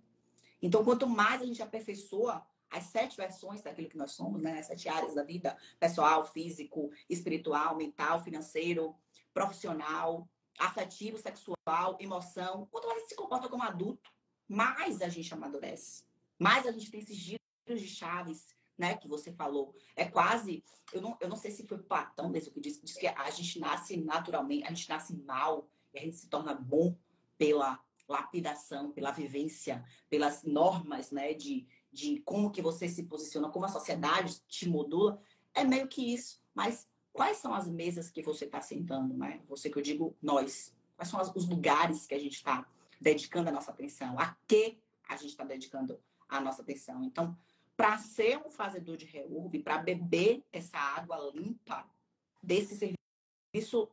Então, 0.61 0.83
quanto 0.83 1.07
mais 1.07 1.41
a 1.41 1.45
gente 1.45 1.63
aperfeiçoa 1.63 2.45
as 2.69 2.83
sete 2.83 3.15
versões 3.15 3.61
daquilo 3.61 3.87
que 3.87 3.95
nós 3.95 4.11
somos, 4.11 4.41
né? 4.41 4.59
As 4.59 4.65
sete 4.65 4.89
áreas 4.89 5.15
da 5.15 5.23
vida, 5.23 5.57
pessoal, 5.79 6.25
físico, 6.25 6.91
espiritual, 7.09 7.77
mental, 7.77 8.21
financeiro, 8.21 8.93
profissional, 9.33 10.27
afetivo, 10.59 11.17
sexual, 11.17 11.95
emoção. 12.01 12.67
Quanto 12.69 12.87
mais 12.87 12.97
a 12.97 12.99
gente 12.99 13.09
se 13.09 13.15
comporta 13.15 13.47
como 13.47 13.63
adulto, 13.63 14.11
mais 14.47 15.01
a 15.01 15.09
gente 15.09 15.33
amadurece. 15.33 16.03
Mais 16.39 16.65
a 16.65 16.71
gente 16.71 16.91
tem 16.91 16.99
esses 16.99 17.15
giros 17.15 17.41
de 17.67 17.87
chaves, 17.87 18.55
né? 18.77 18.95
Que 18.95 19.07
você 19.07 19.31
falou. 19.31 19.73
É 19.95 20.05
quase. 20.05 20.63
Eu 20.93 21.01
não, 21.01 21.17
eu 21.19 21.27
não 21.27 21.35
sei 21.35 21.51
se 21.51 21.67
foi 21.67 21.77
Platão 21.79 22.29
mesmo 22.29 22.53
que 22.53 22.59
disse, 22.59 22.83
disse 22.83 22.99
que 22.99 23.07
a 23.07 23.29
gente 23.29 23.59
nasce 23.59 23.97
naturalmente, 23.97 24.65
a 24.65 24.69
gente 24.69 24.87
nasce 24.87 25.15
mal 25.15 25.67
e 25.93 25.99
a 25.99 26.01
gente 26.01 26.15
se 26.15 26.27
torna 26.27 26.53
bom 26.53 26.95
pela 27.37 27.79
lapidação, 28.07 28.91
pela 28.91 29.11
vivência, 29.11 29.83
pelas 30.09 30.43
normas, 30.43 31.11
né, 31.11 31.33
de, 31.33 31.67
de 31.91 32.21
como 32.21 32.51
que 32.51 32.61
você 32.61 32.87
se 32.87 33.03
posiciona, 33.03 33.49
como 33.49 33.65
a 33.65 33.69
sociedade 33.69 34.39
te 34.47 34.67
modula, 34.69 35.21
é 35.53 35.65
meio 35.65 35.89
que 35.89 36.13
isso. 36.13 36.41
Mas 36.55 36.87
quais 37.11 37.37
são 37.37 37.53
as 37.53 37.67
mesas 37.67 38.09
que 38.09 38.21
você 38.21 38.45
está 38.45 38.61
sentando, 38.61 39.17
né? 39.17 39.41
Você 39.49 39.69
que 39.69 39.77
eu 39.77 39.81
digo 39.81 40.15
nós. 40.21 40.73
Quais 40.95 41.09
são 41.09 41.19
os 41.35 41.47
lugares 41.47 42.07
que 42.07 42.15
a 42.15 42.19
gente 42.19 42.35
está 42.35 42.65
dedicando 42.99 43.49
a 43.49 43.51
nossa 43.51 43.71
atenção? 43.71 44.17
A 44.19 44.35
que 44.47 44.79
a 45.07 45.15
gente 45.15 45.29
está 45.29 45.43
dedicando 45.43 45.99
a 46.27 46.39
nossa 46.39 46.61
atenção? 46.61 47.03
Então, 47.03 47.37
para 47.75 47.97
ser 47.97 48.37
um 48.37 48.49
fazedor 48.49 48.97
de 48.97 49.05
reurb, 49.05 49.59
para 49.59 49.77
beber 49.77 50.43
essa 50.51 50.77
água 50.77 51.31
limpa 51.33 51.87
desse 52.41 52.75
serviço 52.75 53.89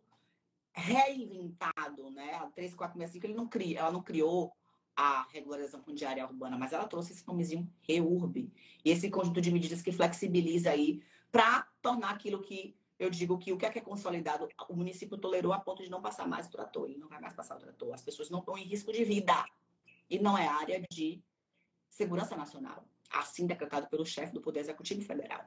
reinventado, 0.73 2.11
né? 2.11 2.35
A 2.35 2.47
3465, 2.47 3.27
ele 3.27 3.35
não 3.35 3.47
cria, 3.47 3.81
ela 3.81 3.93
não 3.93 4.03
criou 4.03 4.53
a 4.97 5.27
regularização 5.31 5.83
fundiária 5.83 6.25
urbana, 6.25 6.57
mas 6.57 6.73
ela 6.73 6.87
trouxe 6.87 7.13
esse 7.13 7.27
nomezinho 7.27 7.71
REURB. 7.83 8.53
E 8.85 8.91
esse 8.91 9.11
conjunto 9.11 9.41
de 9.41 9.51
medidas 9.53 9.83
que 9.83 9.93
flexibiliza 9.93 10.71
aí 10.71 11.03
para 11.31 11.63
tornar 11.83 12.11
aquilo 12.11 12.41
que 12.41 12.77
eu 13.05 13.11
digo 13.11 13.39
que 13.39 13.53
o 13.53 13.59
que 13.59 13.67
é 13.67 13.71
que 13.71 13.79
é 13.79 13.83
consolidado, 13.83 14.49
o 14.69 14.75
município 14.75 15.19
tolerou 15.19 15.53
a 15.53 15.61
ponto 15.61 15.83
de 15.83 15.91
não 15.91 16.03
passar 16.03 16.27
mais 16.27 16.47
o 16.47 16.51
trator, 16.51 16.89
ele 16.89 16.99
não 16.99 17.09
vai 17.09 17.21
mais 17.21 17.35
passar 17.35 17.57
o 17.57 17.61
trator. 17.61 17.95
As 17.95 18.03
pessoas 18.03 18.31
não 18.31 18.41
estão 18.41 18.57
em 18.57 18.65
risco 18.65 18.93
de 18.93 19.05
vida. 19.05 19.45
E 20.09 20.19
não 20.19 20.37
é 20.37 20.47
área 20.47 20.81
de 20.91 21.23
segurança 21.89 22.37
nacional, 22.37 22.87
assim 23.11 23.47
decretado 23.47 23.89
pelo 23.89 24.05
chefe 24.05 24.33
do 24.33 24.41
Poder 24.41 24.61
Executivo 24.61 25.03
Federal. 25.03 25.45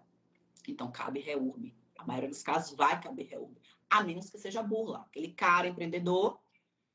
Então, 0.68 0.92
cabe 0.92 1.20
REURB. 1.20 1.76
A 1.98 2.06
maioria 2.06 2.30
dos 2.30 2.44
casos 2.44 2.76
vai 2.76 3.00
caber 3.00 3.28
REURB 3.28 3.58
a 3.90 4.04
menos 4.04 4.30
que 4.30 4.38
seja 4.38 4.62
burla. 4.62 5.00
Aquele 5.08 5.34
cara 5.34 5.68
empreendedor 5.68 6.40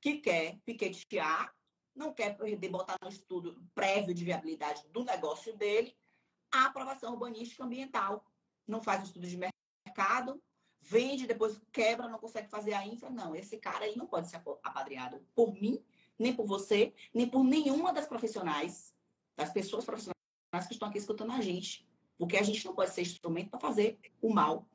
que 0.00 0.18
quer 0.18 0.58
piquetear, 0.64 1.54
não 1.94 2.12
quer 2.12 2.36
botar 2.70 2.96
no 3.02 3.08
estudo 3.08 3.62
prévio 3.74 4.14
de 4.14 4.24
viabilidade 4.24 4.86
do 4.88 5.04
negócio 5.04 5.56
dele 5.56 5.94
a 6.50 6.66
aprovação 6.66 7.12
urbanística 7.12 7.64
ambiental. 7.64 8.24
Não 8.66 8.82
faz 8.82 9.04
estudo 9.04 9.26
de 9.26 9.38
mercado, 9.86 10.42
vende, 10.82 11.26
depois 11.26 11.60
quebra, 11.72 12.08
não 12.08 12.18
consegue 12.18 12.48
fazer 12.48 12.74
a 12.74 12.86
infra. 12.86 13.10
Não, 13.10 13.34
esse 13.34 13.56
cara 13.56 13.86
ele 13.86 13.96
não 13.96 14.06
pode 14.06 14.28
ser 14.28 14.36
apadreado 14.36 15.20
por 15.34 15.52
mim, 15.54 15.82
nem 16.18 16.34
por 16.34 16.46
você, 16.46 16.92
nem 17.14 17.28
por 17.28 17.44
nenhuma 17.44 17.92
das 17.92 18.06
profissionais, 18.06 18.92
das 19.36 19.52
pessoas 19.52 19.84
profissionais 19.84 20.16
que 20.66 20.74
estão 20.74 20.88
aqui 20.88 20.98
escutando 20.98 21.32
a 21.32 21.40
gente. 21.40 21.86
Porque 22.18 22.36
a 22.36 22.42
gente 22.42 22.64
não 22.64 22.74
pode 22.74 22.92
ser 22.92 23.02
instrumento 23.02 23.50
para 23.50 23.60
fazer 23.60 23.98
o 24.20 24.32
mal, 24.32 24.66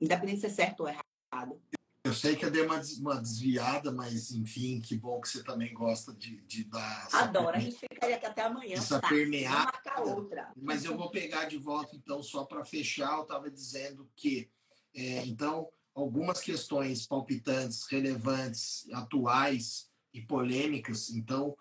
independente 0.00 0.36
de 0.36 0.42
ser 0.42 0.50
certo 0.50 0.80
ou 0.80 0.88
errado. 0.88 1.60
Eu 2.02 2.14
sei 2.14 2.34
que 2.34 2.44
eu 2.44 2.50
dei 2.50 2.62
uma, 2.62 2.80
uma 2.98 3.20
desviada, 3.20 3.92
mas 3.92 4.32
enfim, 4.32 4.80
que 4.80 4.96
bom 4.96 5.20
que 5.20 5.28
você 5.28 5.44
também 5.44 5.72
gosta 5.74 6.14
de, 6.14 6.40
de 6.42 6.64
dar. 6.64 7.08
Adoro, 7.12 7.56
a 7.56 7.60
gente 7.60 7.76
ficaria 7.76 8.16
aqui 8.16 8.24
até 8.24 8.42
amanhã. 8.42 8.76
Essa 8.76 8.98
tá? 8.98 9.08
permear. 9.08 9.82
outra. 9.98 10.50
Mas 10.56 10.84
eu 10.84 10.96
vou 10.96 11.10
pegar 11.10 11.44
de 11.44 11.58
volta, 11.58 11.94
então, 11.94 12.22
só 12.22 12.44
para 12.44 12.64
fechar, 12.64 13.18
eu 13.18 13.22
estava 13.22 13.50
dizendo 13.50 14.10
que, 14.16 14.50
é, 14.94 15.24
então, 15.26 15.68
algumas 15.94 16.40
questões 16.40 17.06
palpitantes, 17.06 17.86
relevantes, 17.90 18.88
atuais 18.92 19.90
e 20.12 20.20
polêmicas, 20.20 21.10
então, 21.10 21.56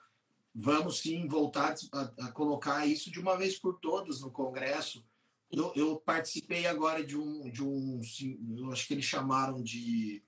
vamos 0.53 0.99
sim 0.99 1.27
voltar 1.27 1.75
a, 1.91 2.01
a 2.27 2.31
colocar 2.31 2.85
isso 2.85 3.11
de 3.11 3.19
uma 3.19 3.37
vez 3.37 3.59
por 3.59 3.79
todas 3.79 4.21
no 4.21 4.31
Congresso 4.31 5.03
eu, 5.51 5.73
eu, 5.75 5.97
participei 5.97 6.67
agora 6.67 7.03
de 7.03 7.17
um, 7.17 7.49
de 7.49 7.63
um, 7.63 7.99
eu 8.55 8.71
acho 8.71 8.87
que 8.87 8.93
eles 8.93 9.05
chamaram 9.05 9.63
de 9.63 10.23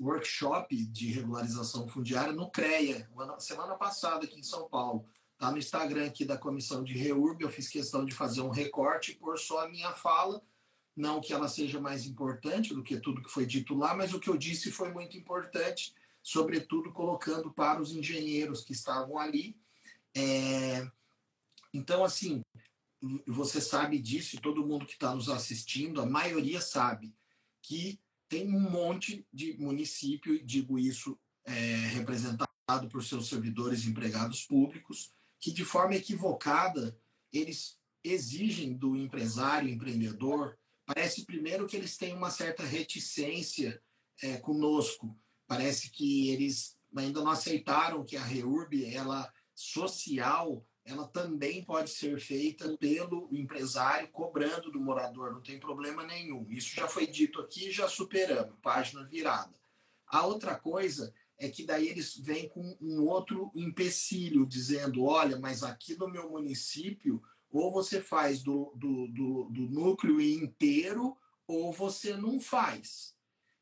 workshop 0.00 0.74
de 0.86 1.10
regularização 1.10 1.88
fundiária 1.88 2.32
no 2.32 2.48
CREA, 2.48 3.08
semana 3.38 3.74
passada 3.74 4.24
aqui 4.24 4.38
em 4.38 4.44
São 4.44 4.68
Paulo. 4.68 5.04
Tá 5.36 5.50
no 5.50 5.58
Instagram 5.58 6.06
aqui 6.06 6.24
da 6.24 6.38
comissão 6.38 6.84
de 6.84 6.92
REURB, 6.92 7.42
eu 7.42 7.50
fiz 7.50 7.68
questão 7.68 8.04
de 8.04 8.14
fazer 8.14 8.42
um 8.42 8.50
recorte 8.50 9.16
por 9.16 9.36
só 9.36 9.64
a 9.64 9.68
minha 9.68 9.90
fala, 9.90 10.40
não 10.96 11.20
que 11.20 11.32
ela 11.32 11.48
seja 11.48 11.80
mais 11.80 12.06
importante 12.06 12.74
do 12.74 12.82
que 12.82 12.98
tudo 12.98 13.22
que 13.22 13.30
foi 13.30 13.46
dito 13.46 13.74
lá, 13.74 13.94
mas 13.94 14.12
o 14.12 14.20
que 14.20 14.28
eu 14.28 14.36
disse 14.36 14.70
foi 14.70 14.92
muito 14.92 15.16
importante, 15.16 15.94
sobretudo 16.22 16.92
colocando 16.92 17.50
para 17.50 17.80
os 17.80 17.92
engenheiros 17.92 18.62
que 18.62 18.72
estavam 18.72 19.18
ali. 19.18 19.56
É... 20.14 20.86
Então, 21.72 22.04
assim, 22.04 22.42
você 23.26 23.60
sabe 23.60 23.98
disso, 23.98 24.36
e 24.36 24.40
todo 24.40 24.66
mundo 24.66 24.86
que 24.86 24.92
está 24.92 25.14
nos 25.14 25.28
assistindo, 25.28 26.00
a 26.00 26.06
maioria 26.06 26.60
sabe 26.60 27.14
que 27.62 27.98
tem 28.28 28.48
um 28.48 28.70
monte 28.70 29.26
de 29.32 29.56
município, 29.58 30.42
digo 30.44 30.78
isso 30.78 31.18
é, 31.44 31.52
representado 31.88 32.48
por 32.90 33.02
seus 33.02 33.28
servidores 33.28 33.84
empregados 33.86 34.44
públicos, 34.44 35.12
que 35.40 35.50
de 35.50 35.64
forma 35.64 35.96
equivocada 35.96 36.96
eles 37.32 37.76
exigem 38.04 38.74
do 38.74 38.96
empresário, 38.96 39.68
empreendedor, 39.68 40.58
parece 40.84 41.24
primeiro 41.24 41.66
que 41.66 41.76
eles 41.76 41.96
têm 41.96 42.14
uma 42.14 42.30
certa 42.30 42.62
reticência 42.64 43.82
é, 44.22 44.36
conosco, 44.36 45.18
parece 45.46 45.90
que 45.90 46.30
eles 46.30 46.76
ainda 46.96 47.22
não 47.22 47.30
aceitaram 47.30 48.04
que 48.04 48.16
a 48.16 48.22
REURB, 48.22 48.84
ela 48.94 49.32
social, 49.54 50.66
ela 50.84 51.06
também 51.06 51.64
pode 51.64 51.90
ser 51.90 52.18
feita 52.20 52.76
pelo 52.76 53.28
empresário 53.32 54.08
cobrando 54.08 54.70
do 54.70 54.80
morador, 54.80 55.32
não 55.32 55.40
tem 55.40 55.58
problema 55.58 56.02
nenhum. 56.04 56.46
Isso 56.50 56.74
já 56.74 56.88
foi 56.88 57.06
dito 57.06 57.40
aqui, 57.40 57.70
já 57.70 57.88
superamos, 57.88 58.58
página 58.60 59.04
virada. 59.04 59.54
A 60.06 60.26
outra 60.26 60.54
coisa 60.56 61.14
é 61.38 61.48
que 61.48 61.64
daí 61.64 61.88
eles 61.88 62.16
vêm 62.16 62.48
com 62.48 62.76
um 62.80 63.02
outro 63.06 63.50
empecilho, 63.54 64.46
dizendo: 64.46 65.04
olha, 65.04 65.38
mas 65.38 65.62
aqui 65.62 65.96
no 65.96 66.08
meu 66.08 66.30
município, 66.30 67.22
ou 67.52 67.70
você 67.70 68.00
faz 68.00 68.42
do, 68.42 68.72
do, 68.74 69.06
do, 69.08 69.44
do 69.50 69.68
núcleo 69.68 70.20
inteiro, 70.20 71.16
ou 71.46 71.72
você 71.72 72.16
não 72.16 72.40
faz. 72.40 73.14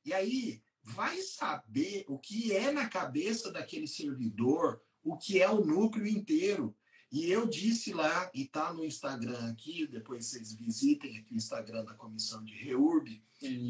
E 0.04 0.12
aí, 0.12 0.62
vai 0.82 1.20
saber 1.20 2.04
o 2.08 2.18
que 2.18 2.52
é 2.52 2.70
na 2.70 2.88
cabeça 2.88 3.50
daquele 3.50 3.86
servidor, 3.86 4.80
o 5.02 5.16
que 5.16 5.42
é 5.42 5.50
o 5.50 5.64
núcleo 5.64 6.06
inteiro 6.06 6.76
E 7.12 7.28
eu 7.30 7.46
disse 7.46 7.92
lá, 7.92 8.30
e 8.32 8.42
está 8.42 8.72
no 8.72 8.84
Instagram 8.84 9.50
aqui, 9.50 9.86
depois 9.86 10.26
vocês 10.26 10.54
visitem 10.54 11.18
aqui 11.18 11.34
o 11.34 11.36
Instagram 11.36 11.84
da 11.84 11.94
Comissão 11.94 12.44
de 12.44 12.54
REURB, 12.54 13.20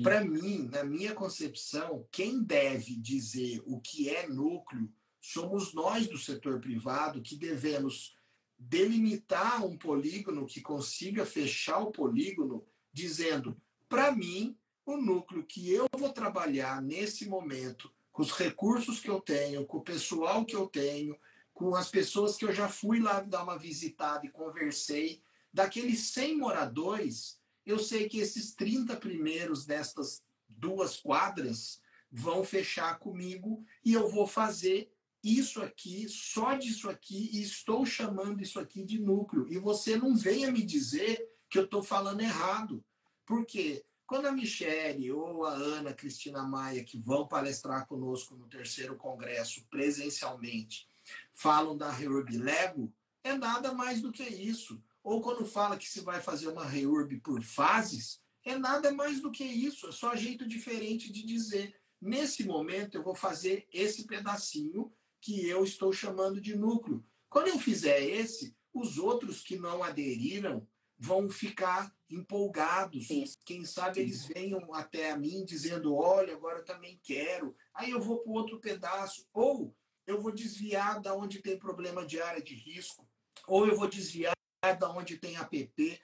para 0.03 0.23
mim, 0.25 0.68
na 0.71 0.85
minha 0.85 1.14
concepção, 1.14 2.07
quem 2.11 2.43
deve 2.43 2.97
dizer 2.97 3.62
o 3.64 3.81
que 3.81 4.11
é 4.11 4.29
núcleo 4.29 4.93
somos 5.21 5.73
nós 5.73 6.07
do 6.07 6.18
setor 6.18 6.61
privado 6.61 7.23
que 7.23 7.37
devemos 7.37 8.16
delimitar 8.61 9.64
um 9.64 9.76
polígono 9.76 10.44
que 10.44 10.61
consiga 10.61 11.24
fechar 11.24 11.78
o 11.78 11.90
polígono, 11.90 12.62
dizendo, 12.92 13.56
para 13.88 14.12
mim, 14.12 14.54
o 14.84 14.98
núcleo 14.98 15.42
que 15.42 15.72
eu 15.72 15.86
vou 15.96 16.12
trabalhar 16.12 16.82
nesse 16.82 17.26
momento, 17.26 17.90
com 18.12 18.20
os 18.22 18.32
recursos 18.32 19.00
que 19.00 19.08
eu 19.08 19.18
tenho, 19.18 19.64
com 19.64 19.78
o 19.78 19.82
pessoal 19.82 20.44
que 20.44 20.54
eu 20.54 20.66
tenho, 20.66 21.16
com 21.54 21.74
as 21.74 21.90
pessoas 21.90 22.36
que 22.36 22.44
eu 22.44 22.52
já 22.52 22.68
fui 22.68 23.00
lá 23.00 23.20
dar 23.20 23.44
uma 23.44 23.58
visitada 23.58 24.26
e 24.26 24.30
conversei, 24.30 25.22
daqueles 25.52 26.11
100 26.11 26.36
moradores, 26.36 27.40
eu 27.64 27.78
sei 27.78 28.08
que 28.08 28.18
esses 28.18 28.54
30 28.54 28.96
primeiros 28.96 29.64
destas 29.64 30.22
duas 30.48 30.98
quadras 30.98 31.80
vão 32.12 32.44
fechar 32.44 32.98
comigo 32.98 33.64
e 33.82 33.94
eu 33.94 34.08
vou 34.08 34.26
fazer 34.26 34.92
isso 35.23 35.62
aqui, 35.62 36.09
só 36.09 36.55
disso 36.55 36.89
aqui, 36.89 37.31
e 37.33 37.43
estou 37.43 37.85
chamando 37.85 38.41
isso 38.41 38.59
aqui 38.59 38.85
de 38.85 38.99
núcleo. 38.99 39.47
E 39.51 39.59
você 39.59 39.97
não 39.97 40.16
venha 40.16 40.51
me 40.51 40.62
dizer 40.62 41.29
que 41.49 41.59
eu 41.59 41.64
estou 41.64 41.83
falando 41.83 42.21
errado. 42.21 42.85
Por 43.27 43.45
quê? 43.45 43.85
Quando 44.07 44.27
a 44.27 44.33
Michele 44.33 45.12
ou 45.12 45.45
a 45.45 45.53
Ana 45.53 45.93
Cristina 45.93 46.43
Maia, 46.43 46.83
que 46.83 46.99
vão 46.99 47.29
palestrar 47.29 47.87
conosco 47.87 48.35
no 48.35 48.49
terceiro 48.49 48.97
congresso 48.97 49.64
presencialmente, 49.71 50.89
falam 51.33 51.77
da 51.77 51.91
Reurb 51.91 52.37
Lego, 52.37 52.93
é 53.23 53.35
nada 53.35 53.73
mais 53.73 54.01
do 54.01 54.11
que 54.11 54.25
isso. 54.25 54.83
Ou 55.03 55.21
quando 55.21 55.47
fala 55.47 55.77
que 55.77 55.89
se 55.89 56.01
vai 56.01 56.21
fazer 56.21 56.49
uma 56.49 56.66
Reurb 56.66 57.18
por 57.21 57.43
fases, 57.43 58.21
é 58.45 58.57
nada 58.57 58.93
mais 58.93 59.21
do 59.21 59.31
que 59.31 59.45
isso. 59.45 59.89
É 59.89 59.93
só 59.93 60.16
jeito 60.16 60.47
diferente 60.47 61.12
de 61.12 61.25
dizer. 61.25 61.77
Nesse 62.01 62.45
momento, 62.45 62.97
eu 62.97 63.03
vou 63.03 63.14
fazer 63.14 63.68
esse 63.73 64.07
pedacinho 64.07 64.91
que 65.21 65.47
eu 65.49 65.62
estou 65.62 65.93
chamando 65.93 66.41
de 66.41 66.57
núcleo. 66.57 67.05
Quando 67.29 67.49
eu 67.49 67.59
fizer 67.59 68.03
esse, 68.03 68.57
os 68.73 68.99
outros 68.99 69.43
que 69.43 69.57
não 69.57 69.83
aderiram 69.83 70.66
vão 70.99 71.29
ficar 71.29 71.95
empolgados. 72.09 73.07
Sim. 73.07 73.25
Quem 73.45 73.64
sabe 73.64 74.01
eles 74.01 74.27
venham 74.27 74.75
até 74.75 75.11
a 75.11 75.16
mim 75.16 75.45
dizendo: 75.45 75.95
olha, 75.95 76.35
agora 76.35 76.59
eu 76.59 76.64
também 76.64 77.01
quero. 77.03 77.57
Aí 77.75 77.91
eu 77.91 78.01
vou 78.01 78.18
para 78.18 78.33
outro 78.33 78.61
pedaço. 78.61 79.27
Ou 79.33 79.75
eu 80.07 80.21
vou 80.21 80.33
desviar 80.33 81.01
da 81.01 81.14
onde 81.14 81.41
tem 81.41 81.59
problema 81.59 82.05
de 82.05 82.21
área 82.21 82.43
de 82.43 82.55
risco. 82.55 83.09
Ou 83.47 83.66
eu 83.66 83.77
vou 83.77 83.89
desviar 83.89 84.35
da 84.79 84.91
onde 84.93 85.16
tem 85.16 85.37
APP. 85.37 86.01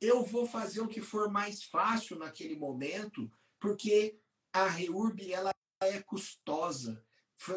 Eu 0.00 0.22
vou 0.22 0.46
fazer 0.46 0.80
o 0.80 0.88
que 0.88 1.00
for 1.00 1.30
mais 1.30 1.62
fácil 1.62 2.18
naquele 2.18 2.56
momento, 2.56 3.30
porque 3.58 4.18
a 4.52 4.68
REURB 4.68 5.32
ela 5.32 5.50
é 5.80 6.02
custosa 6.02 7.02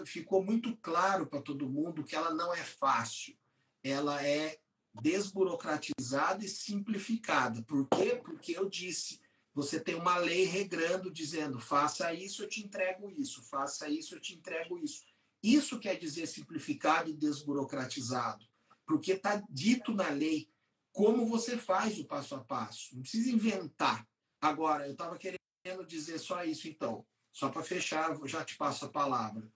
ficou 0.05 0.43
muito 0.43 0.75
claro 0.77 1.27
para 1.27 1.41
todo 1.41 1.69
mundo 1.69 2.03
que 2.03 2.15
ela 2.15 2.33
não 2.33 2.53
é 2.53 2.63
fácil. 2.63 3.37
Ela 3.83 4.25
é 4.25 4.59
desburocratizada 4.93 6.43
e 6.43 6.49
simplificada. 6.49 7.61
Por 7.63 7.87
quê? 7.89 8.19
Porque 8.23 8.57
eu 8.57 8.67
disse, 8.69 9.21
você 9.53 9.79
tem 9.79 9.95
uma 9.95 10.17
lei 10.17 10.45
regrando 10.45 11.11
dizendo, 11.11 11.59
faça 11.59 12.13
isso, 12.13 12.43
eu 12.43 12.49
te 12.49 12.63
entrego 12.63 13.09
isso, 13.09 13.43
faça 13.43 13.89
isso, 13.89 14.15
eu 14.15 14.19
te 14.19 14.35
entrego 14.35 14.77
isso. 14.77 15.05
Isso 15.41 15.79
quer 15.79 15.97
dizer 15.97 16.27
simplificado 16.27 17.09
e 17.09 17.13
desburocratizado, 17.13 18.45
porque 18.85 19.13
está 19.13 19.43
dito 19.49 19.93
na 19.93 20.09
lei 20.09 20.49
como 20.91 21.27
você 21.27 21.57
faz 21.57 21.99
o 21.99 22.05
passo 22.05 22.33
a 22.33 22.43
passo. 22.43 22.95
Não 22.95 23.03
precisa 23.03 23.29
inventar. 23.29 24.07
Agora, 24.41 24.87
eu 24.87 24.93
estava 24.93 25.17
querendo 25.17 25.85
dizer 25.85 26.17
só 26.17 26.43
isso, 26.43 26.67
então. 26.67 27.05
Só 27.31 27.49
para 27.49 27.61
fechar, 27.61 28.17
já 28.25 28.43
te 28.43 28.57
passo 28.57 28.85
a 28.85 28.89
palavra 28.89 29.47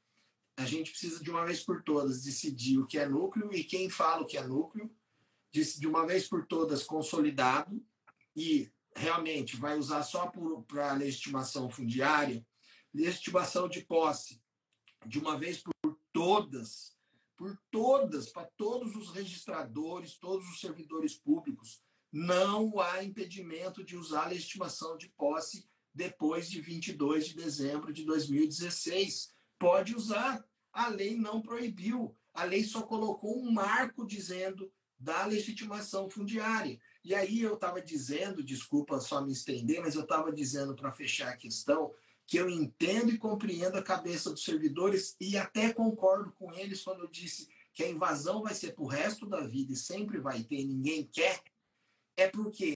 a 0.62 0.66
gente 0.66 0.92
precisa 0.92 1.24
de 1.24 1.30
uma 1.30 1.46
vez 1.46 1.64
por 1.64 1.84
todas 1.84 2.24
decidir 2.24 2.78
o 2.78 2.86
que 2.86 2.98
é 2.98 3.08
núcleo 3.08 3.54
e 3.54 3.64
quem 3.64 3.90
fala 3.90 4.22
o 4.22 4.26
que 4.26 4.38
é 4.38 4.46
núcleo, 4.46 4.90
de, 5.52 5.88
uma 5.88 6.06
vez 6.06 6.28
por 6.28 6.46
todas 6.46 6.84
consolidado 6.84 7.84
e 8.36 8.72
realmente 8.96 9.58
vai 9.58 9.78
usar 9.78 10.04
só 10.04 10.32
para 10.68 10.94
legitimação 10.94 11.70
fundiária, 11.70 12.46
legitimação 12.94 13.68
de 13.68 13.82
posse, 13.82 14.42
de 15.06 15.20
uma 15.20 15.38
vez 15.38 15.58
por 15.58 16.00
todas, 16.14 16.96
por 17.36 17.58
todas, 17.72 18.30
para 18.30 18.46
todos 18.56 18.96
os 18.96 19.10
registradores, 19.12 20.18
todos 20.18 20.48
os 20.48 20.60
servidores 20.60 21.16
públicos, 21.16 21.82
não 22.12 22.80
há 22.80 23.04
impedimento 23.04 23.84
de 23.84 23.98
usar 23.98 24.26
a 24.26 24.30
legitimação 24.30 24.96
de 24.96 25.10
posse 25.10 25.68
depois 25.94 26.50
de 26.50 26.62
22 26.62 27.30
de 27.30 27.36
dezembro 27.36 27.92
de 27.92 28.06
2016 28.06 29.34
pode 29.62 29.96
usar. 29.96 30.44
A 30.72 30.88
lei 30.88 31.16
não 31.16 31.42
proibiu. 31.42 32.16
A 32.34 32.44
lei 32.44 32.64
só 32.64 32.82
colocou 32.82 33.38
um 33.38 33.52
marco 33.52 34.06
dizendo 34.06 34.72
da 34.98 35.26
legitimação 35.26 36.10
fundiária. 36.10 36.80
E 37.04 37.16
aí 37.16 37.42
eu 37.42 37.56
estava 37.56 37.82
dizendo, 37.82 38.44
desculpa 38.44 39.00
só 39.00 39.22
me 39.22 39.32
estender, 39.32 39.82
mas 39.82 39.96
eu 39.96 40.04
estava 40.04 40.32
dizendo 40.32 40.76
para 40.76 40.92
fechar 40.92 41.30
a 41.30 41.38
questão 41.38 41.92
que 42.28 42.38
eu 42.38 42.50
entendo 42.50 43.10
e 43.12 43.18
compreendo 43.18 43.78
a 43.78 43.84
cabeça 43.84 44.30
dos 44.30 44.44
servidores 44.44 45.18
e 45.20 45.36
até 45.36 45.74
concordo 45.74 46.32
com 46.34 46.54
eles 46.54 46.84
quando 46.84 47.02
eu 47.02 47.08
disse 47.08 47.50
que 47.74 47.84
a 47.84 47.90
invasão 47.90 48.44
vai 48.44 48.54
ser 48.54 48.74
para 48.74 48.84
o 48.84 48.88
resto 48.88 49.26
da 49.26 49.42
vida 49.42 49.74
e 49.74 49.76
sempre 49.76 50.20
vai 50.20 50.44
ter, 50.44 50.64
ninguém 50.64 51.06
quer, 51.12 51.42
é 52.16 52.30
porque 52.30 52.74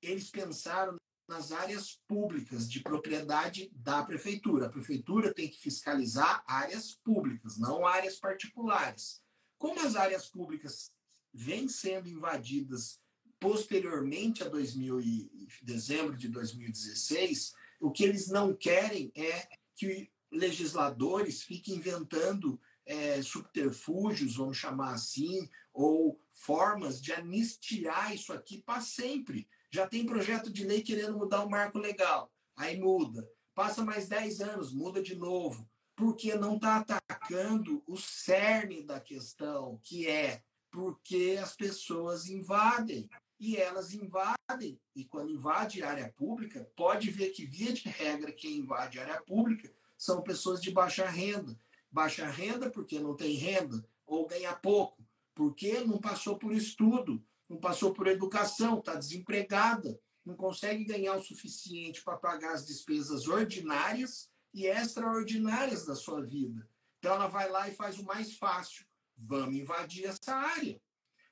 eles 0.00 0.30
pensaram 0.30 0.96
nas 1.28 1.50
áreas 1.52 2.00
públicas 2.06 2.70
de 2.70 2.80
propriedade 2.80 3.70
da 3.74 4.02
prefeitura. 4.04 4.66
A 4.66 4.70
prefeitura 4.70 5.34
tem 5.34 5.48
que 5.48 5.58
fiscalizar 5.58 6.44
áreas 6.46 6.94
públicas, 6.94 7.58
não 7.58 7.86
áreas 7.86 8.16
particulares. 8.16 9.20
Como 9.58 9.80
as 9.80 9.96
áreas 9.96 10.26
públicas 10.26 10.92
vêm 11.32 11.68
sendo 11.68 12.08
invadidas 12.08 13.00
posteriormente 13.38 14.42
a 14.42 14.48
2000 14.48 15.00
e 15.00 15.48
dezembro 15.62 16.16
de 16.16 16.28
2016, 16.28 17.52
o 17.80 17.90
que 17.90 18.04
eles 18.04 18.28
não 18.28 18.54
querem 18.54 19.12
é 19.14 19.48
que 19.74 20.10
legisladores 20.30 21.42
fiquem 21.42 21.76
inventando 21.76 22.58
é, 22.84 23.20
subterfúgios, 23.20 24.36
vamos 24.36 24.56
chamar 24.56 24.94
assim, 24.94 25.48
ou 25.72 26.20
formas 26.30 27.00
de 27.00 27.12
anistiar 27.12 28.14
isso 28.14 28.32
aqui 28.32 28.62
para 28.62 28.80
sempre. 28.80 29.48
Já 29.76 29.86
tem 29.86 30.06
projeto 30.06 30.50
de 30.50 30.64
lei 30.64 30.80
querendo 30.80 31.18
mudar 31.18 31.44
o 31.44 31.50
marco 31.50 31.78
legal. 31.78 32.32
Aí 32.56 32.80
muda. 32.80 33.30
Passa 33.54 33.84
mais 33.84 34.08
10 34.08 34.40
anos, 34.40 34.72
muda 34.72 35.02
de 35.02 35.14
novo. 35.14 35.68
Porque 35.94 36.34
não 36.34 36.56
está 36.56 36.78
atacando 36.78 37.84
o 37.86 37.94
cerne 37.94 38.82
da 38.82 38.98
questão, 38.98 39.78
que 39.82 40.08
é 40.08 40.42
porque 40.70 41.38
as 41.38 41.54
pessoas 41.54 42.26
invadem. 42.26 43.06
E 43.38 43.58
elas 43.58 43.92
invadem. 43.92 44.80
E 44.94 45.04
quando 45.04 45.32
invade 45.32 45.82
área 45.82 46.10
pública, 46.16 46.66
pode 46.74 47.10
ver 47.10 47.32
que, 47.32 47.44
via 47.44 47.74
de 47.74 47.86
regra, 47.86 48.32
quem 48.32 48.60
invade 48.60 48.98
área 48.98 49.20
pública 49.20 49.70
são 49.94 50.22
pessoas 50.22 50.62
de 50.62 50.70
baixa 50.70 51.06
renda. 51.06 51.54
Baixa 51.90 52.26
renda 52.26 52.70
porque 52.70 52.98
não 52.98 53.14
tem 53.14 53.36
renda, 53.36 53.86
ou 54.06 54.26
ganha 54.26 54.54
pouco, 54.54 55.06
porque 55.34 55.80
não 55.80 55.98
passou 55.98 56.38
por 56.38 56.54
estudo, 56.54 57.22
não 57.48 57.58
passou 57.58 57.92
por 57.92 58.06
educação, 58.06 58.78
está 58.78 58.94
desempregada, 58.94 59.98
não 60.24 60.34
consegue 60.34 60.84
ganhar 60.84 61.14
o 61.14 61.22
suficiente 61.22 62.02
para 62.02 62.16
pagar 62.16 62.54
as 62.54 62.66
despesas 62.66 63.28
ordinárias 63.28 64.28
e 64.52 64.66
extraordinárias 64.66 65.86
da 65.86 65.94
sua 65.94 66.24
vida. 66.24 66.68
Então 66.98 67.14
ela 67.14 67.28
vai 67.28 67.48
lá 67.48 67.68
e 67.68 67.74
faz 67.74 67.98
o 67.98 68.04
mais 68.04 68.36
fácil. 68.36 68.84
Vamos 69.16 69.54
invadir 69.54 70.06
essa 70.06 70.34
área. 70.34 70.80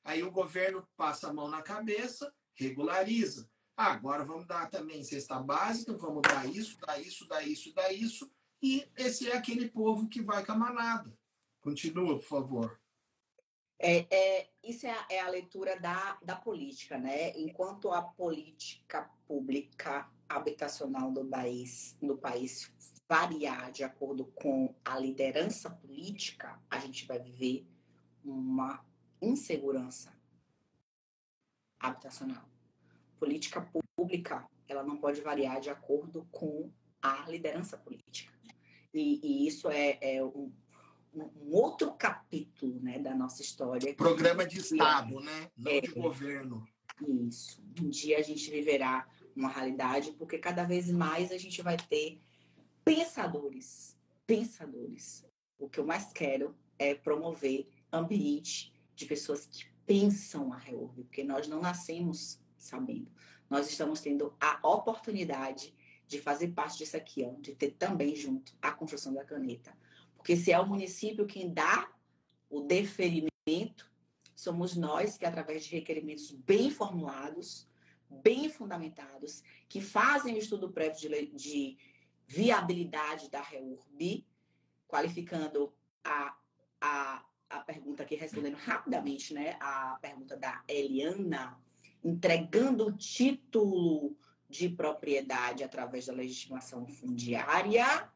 Aí 0.05 0.23
o 0.23 0.31
governo 0.31 0.87
passa 0.97 1.29
a 1.29 1.33
mão 1.33 1.49
na 1.49 1.63
cabeça, 1.63 2.33
regulariza. 2.55 3.51
Ah, 3.77 3.93
agora 3.93 4.25
vamos 4.25 4.47
dar 4.47 4.71
também 4.71 5.03
cesta 5.03 5.41
básica, 5.41 5.97
vamos 5.97 6.23
dar 6.23 6.47
isso, 6.47 6.79
dar 6.79 7.01
isso, 7.01 7.27
dar 7.27 7.43
isso, 7.43 7.75
dar 7.75 7.93
isso. 7.93 8.31
E 8.63 8.89
esse 8.97 9.29
é 9.29 9.37
aquele 9.37 9.69
povo 9.69 10.09
que 10.09 10.23
vai 10.23 10.45
com 10.45 10.53
a 10.53 10.57
manada. 10.57 11.13
Continua, 11.61 12.17
por 12.19 12.25
favor. 12.25 12.81
É, 13.79 14.07
é, 14.15 14.49
isso 14.63 14.87
é 14.87 14.91
a, 14.91 15.07
é 15.11 15.21
a, 15.21 15.29
leitura 15.29 15.79
da, 15.79 16.19
da 16.23 16.37
política, 16.37 16.97
né? 16.99 17.37
Enquanto 17.37 17.91
a 17.91 18.03
política 18.03 19.11
pública 19.27 20.09
habitacional 20.29 21.11
do 21.11 21.25
país, 21.25 21.97
no 22.01 22.17
país 22.17 22.73
variar 23.09 23.71
de 23.71 23.85
acordo 23.85 24.27
com 24.27 24.75
a 24.85 24.99
liderança 24.99 25.71
política, 25.71 26.61
a 26.71 26.79
gente 26.79 27.07
vai 27.07 27.19
viver 27.19 27.67
uma 28.25 28.85
insegurança 29.21 30.13
habitacional. 31.79 32.49
Política 33.19 33.61
pública, 33.97 34.49
ela 34.67 34.83
não 34.83 34.97
pode 34.97 35.21
variar 35.21 35.61
de 35.61 35.69
acordo 35.69 36.27
com 36.31 36.73
a 37.03 37.29
liderança 37.29 37.77
política. 37.77 38.33
E, 38.93 39.21
e 39.23 39.47
isso 39.47 39.69
é, 39.69 39.99
é 40.01 40.25
um, 40.25 40.53
um 41.15 41.53
outro 41.53 41.93
capítulo 41.93 42.81
né, 42.81 42.99
da 42.99 43.15
nossa 43.15 43.43
história. 43.43 43.95
Programa 43.95 44.47
de 44.47 44.59
Estado, 44.59 45.21
né? 45.21 45.51
Não 45.57 45.71
é, 45.71 45.81
de 45.81 45.89
governo. 45.89 46.67
Isso. 47.07 47.63
Um 47.81 47.89
dia 47.89 48.19
a 48.19 48.23
gente 48.23 48.51
viverá 48.51 49.07
uma 49.35 49.49
realidade, 49.49 50.13
porque 50.13 50.39
cada 50.39 50.65
vez 50.65 50.91
mais 50.91 51.33
a 51.33 51.39
gente 51.39 51.61
vai 51.63 51.77
ter 51.77 52.21
pensadores, 52.85 53.97
pensadores. 54.27 55.25
O 55.59 55.69
que 55.69 55.79
eu 55.79 55.87
mais 55.87 56.13
quero 56.13 56.55
é 56.79 56.95
promover 56.95 57.69
ambiente 57.93 58.73
de 58.95 59.07
pessoas 59.07 59.47
que 59.47 59.65
pensam 59.87 60.53
a 60.53 60.57
reorg, 60.57 61.03
porque 61.05 61.25
nós 61.25 61.49
não 61.49 61.61
nascemos 61.61 62.41
sabendo. 62.57 63.11
Nós 63.49 63.69
estamos 63.69 64.01
tendo 64.01 64.35
a 64.41 64.59
oportunidade 64.67 65.75
de 66.07 66.21
fazer 66.21 66.49
parte 66.49 66.79
disso 66.79 66.97
aqui, 66.97 67.25
ó, 67.25 67.33
de 67.41 67.55
ter 67.55 67.73
também 67.73 68.15
junto 68.15 68.53
a 68.61 68.73
construção 68.73 69.13
da 69.13 69.25
caneta. 69.25 69.77
Porque 70.25 70.39
se 70.39 70.51
é 70.51 70.59
o 70.59 70.67
município 70.67 71.27
quem 71.27 71.53
dá 71.53 71.87
o 72.49 72.63
deferimento, 72.63 73.93
somos 74.35 74.75
nós 74.75 75.19
que, 75.19 75.27
através 75.27 75.67
de 75.67 75.77
requerimentos 75.77 76.31
bem 76.31 76.71
formulados, 76.71 77.69
bem 78.09 78.49
fundamentados, 78.49 79.43
que 79.69 79.83
fazem 79.83 80.35
o 80.35 80.39
estudo 80.39 80.73
prévio 80.73 80.97
de, 80.97 81.27
de 81.27 81.79
viabilidade 82.27 83.29
da 83.29 83.43
REURB, 83.43 84.27
qualificando 84.89 85.75
a, 86.03 86.35
a, 86.81 87.27
a 87.51 87.61
pergunta 87.61 88.03
aqui, 88.03 88.15
respondendo 88.15 88.57
rapidamente, 88.57 89.35
né? 89.35 89.59
A 89.61 89.99
pergunta 90.01 90.39
da 90.39 90.65
Eliana, 90.67 91.61
entregando 92.03 92.87
o 92.87 92.97
título 92.97 94.17
de 94.49 94.71
propriedade 94.71 95.63
através 95.63 96.07
da 96.07 96.15
legitimação 96.15 96.87
fundiária 96.87 98.11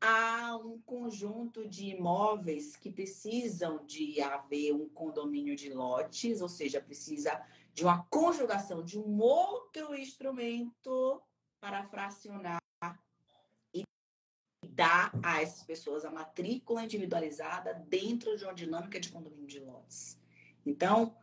a 0.00 0.56
um 0.56 0.78
conjunto 0.80 1.66
de 1.66 1.86
imóveis 1.86 2.76
que 2.76 2.90
precisam 2.90 3.84
de 3.84 4.20
haver 4.20 4.72
um 4.72 4.88
condomínio 4.88 5.56
de 5.56 5.72
lotes, 5.72 6.40
ou 6.40 6.48
seja, 6.48 6.80
precisa 6.80 7.42
de 7.72 7.84
uma 7.84 8.04
conjugação 8.04 8.82
de 8.82 8.98
um 8.98 9.20
outro 9.20 9.94
instrumento 9.94 11.22
para 11.60 11.84
fracionar 11.84 12.58
e 13.74 13.84
dar 14.68 15.12
a 15.22 15.42
essas 15.42 15.62
pessoas 15.62 16.04
a 16.04 16.10
matrícula 16.10 16.84
individualizada 16.84 17.74
dentro 17.88 18.36
de 18.36 18.44
uma 18.44 18.54
dinâmica 18.54 19.00
de 19.00 19.10
condomínio 19.10 19.46
de 19.46 19.60
lotes. 19.60 20.18
Então, 20.64 21.16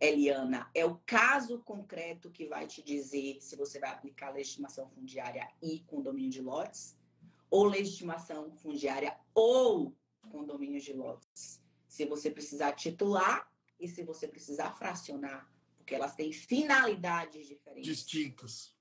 Eliana, 0.00 0.70
é 0.74 0.84
o 0.84 0.98
caso 1.04 1.58
concreto 1.60 2.30
que 2.30 2.46
vai 2.46 2.66
te 2.66 2.82
dizer 2.82 3.38
se 3.40 3.54
você 3.54 3.78
vai 3.78 3.90
aplicar 3.90 4.28
a 4.28 4.32
legitimação 4.32 4.88
fundiária 4.88 5.46
e 5.62 5.80
condomínio 5.80 6.30
de 6.30 6.40
lotes, 6.40 6.96
ou 7.50 7.64
legitimação 7.64 8.52
fundiária 8.52 9.18
ou 9.34 9.96
condomínio 10.30 10.80
de 10.80 10.92
lotes. 10.92 11.60
Se 11.88 12.06
você 12.06 12.30
precisar 12.30 12.72
titular 12.72 13.50
e 13.78 13.88
se 13.88 14.04
você 14.04 14.28
precisar 14.28 14.72
fracionar, 14.72 15.50
porque 15.76 15.94
elas 15.94 16.14
têm 16.14 16.32
finalidades 16.32 17.46
diferentes. 17.46 17.84
Distintas. 17.84 18.76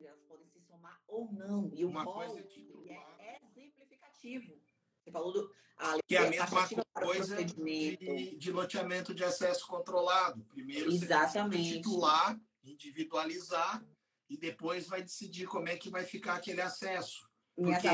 Elas 0.00 0.20
podem 0.28 0.46
se 0.46 0.60
somar 0.60 1.02
ou 1.08 1.32
não. 1.32 1.70
E 1.72 1.84
o 1.84 1.88
Uma 1.88 2.02
rol 2.02 2.22
é 2.36 2.42
titular. 2.42 3.16
é 3.18 3.40
exemplificativo. 3.46 4.60
Você 5.02 5.10
falou 5.10 5.32
do. 5.32 5.54
A 5.76 5.98
que 6.06 6.14
é 6.14 6.18
a 6.18 6.30
mesma 6.30 6.68
coisa 6.94 7.44
de, 7.44 8.36
de, 8.36 8.52
loteamento 8.52 9.12
de 9.12 9.24
acesso 9.24 9.66
controlado. 9.66 10.44
Primeiro 10.44 10.92
Exatamente. 10.92 11.68
você 11.68 11.76
titular, 11.76 12.40
individualizar, 12.62 13.84
e 14.28 14.36
depois 14.36 14.86
vai 14.86 15.02
decidir 15.02 15.46
como 15.46 15.68
é 15.68 15.76
que 15.76 15.90
vai 15.90 16.04
ficar 16.04 16.36
aquele 16.36 16.60
acesso. 16.60 17.28
Porque 17.54 17.88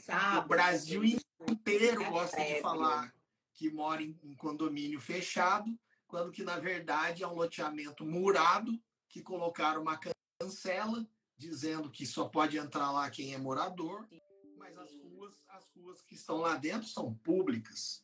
sabem, 0.00 0.38
o 0.38 0.48
Brasil 0.48 1.02
inteiro 1.04 2.02
é 2.02 2.10
gosta 2.10 2.36
de 2.36 2.60
falar 2.60 3.12
que 3.54 3.70
mora 3.70 4.02
em, 4.02 4.18
em 4.22 4.34
condomínio 4.34 5.00
fechado, 5.00 5.76
quando 6.06 6.30
que, 6.30 6.42
na 6.42 6.58
verdade, 6.58 7.22
é 7.22 7.26
um 7.26 7.34
loteamento 7.34 8.04
murado, 8.04 8.80
que 9.08 9.22
colocaram 9.22 9.82
uma 9.82 9.98
cancela, 10.40 11.06
dizendo 11.36 11.90
que 11.90 12.06
só 12.06 12.28
pode 12.28 12.56
entrar 12.56 12.90
lá 12.90 13.10
quem 13.10 13.34
é 13.34 13.38
morador 13.38 14.06
mas 14.68 14.76
as 14.76 14.94
ruas, 14.94 15.34
as 15.48 15.64
ruas 15.74 16.02
que 16.02 16.14
estão 16.14 16.36
lá 16.38 16.56
dentro 16.56 16.86
são 16.86 17.14
públicas. 17.14 18.02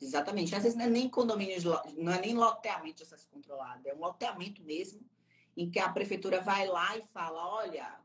Exatamente. 0.00 0.54
Às 0.54 0.62
vezes 0.62 0.78
não 0.78 0.84
é 0.84 0.88
nem 0.88 1.08
condomínio, 1.08 1.56
não 1.96 2.12
é 2.12 2.20
nem 2.20 2.34
loteamento 2.34 2.98
de 2.98 3.02
acesso 3.02 3.28
controlado, 3.28 3.88
é 3.88 3.94
um 3.94 3.98
loteamento 4.00 4.62
mesmo, 4.62 5.00
em 5.56 5.70
que 5.70 5.78
a 5.78 5.88
prefeitura 5.88 6.40
vai 6.40 6.66
lá 6.66 6.96
e 6.96 7.02
fala: 7.12 7.46
olha, 7.46 8.00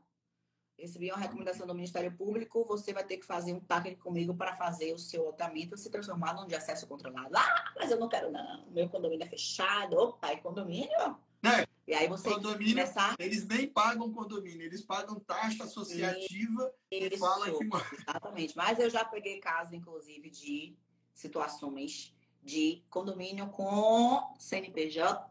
recebi 0.78 1.10
uma 1.10 1.18
recomendação 1.18 1.66
do 1.66 1.74
Ministério 1.74 2.12
Público, 2.12 2.64
você 2.64 2.92
vai 2.92 3.04
ter 3.04 3.16
que 3.16 3.26
fazer 3.26 3.52
um 3.52 3.60
técnico 3.60 4.04
comigo 4.04 4.34
para 4.34 4.54
fazer 4.54 4.92
o 4.92 4.98
seu 4.98 5.24
loteamento 5.24 5.76
se 5.76 5.90
transformar 5.90 6.34
num 6.34 6.46
de 6.46 6.54
acesso 6.54 6.86
controlado. 6.86 7.36
Ah, 7.36 7.72
mas 7.76 7.90
eu 7.90 7.98
não 7.98 8.08
quero, 8.08 8.30
não. 8.30 8.66
Meu 8.70 8.88
condomínio 8.88 9.26
é 9.26 9.28
fechado. 9.28 9.96
Opa, 9.96 10.28
é 10.28 10.36
condomínio? 10.36 11.18
É, 11.44 11.66
e 11.86 11.94
aí 11.94 12.08
você 12.08 12.30
condomínio, 12.30 12.74
começar... 12.74 13.14
eles 13.18 13.46
nem 13.46 13.66
pagam 13.66 14.12
condomínio, 14.12 14.66
eles 14.66 14.82
pagam 14.82 15.20
taxa 15.20 15.64
associativa 15.64 16.72
Isso, 16.90 17.14
e 17.14 17.18
fala 17.18 17.50
que 17.50 17.94
Exatamente. 17.96 18.56
Mas 18.56 18.78
eu 18.78 18.90
já 18.90 19.04
peguei 19.04 19.38
caso, 19.38 19.74
inclusive, 19.74 20.30
de 20.30 20.76
situações 21.14 22.14
de 22.42 22.82
condomínio 22.88 23.48
com 23.48 24.34
CNPJ 24.38 25.28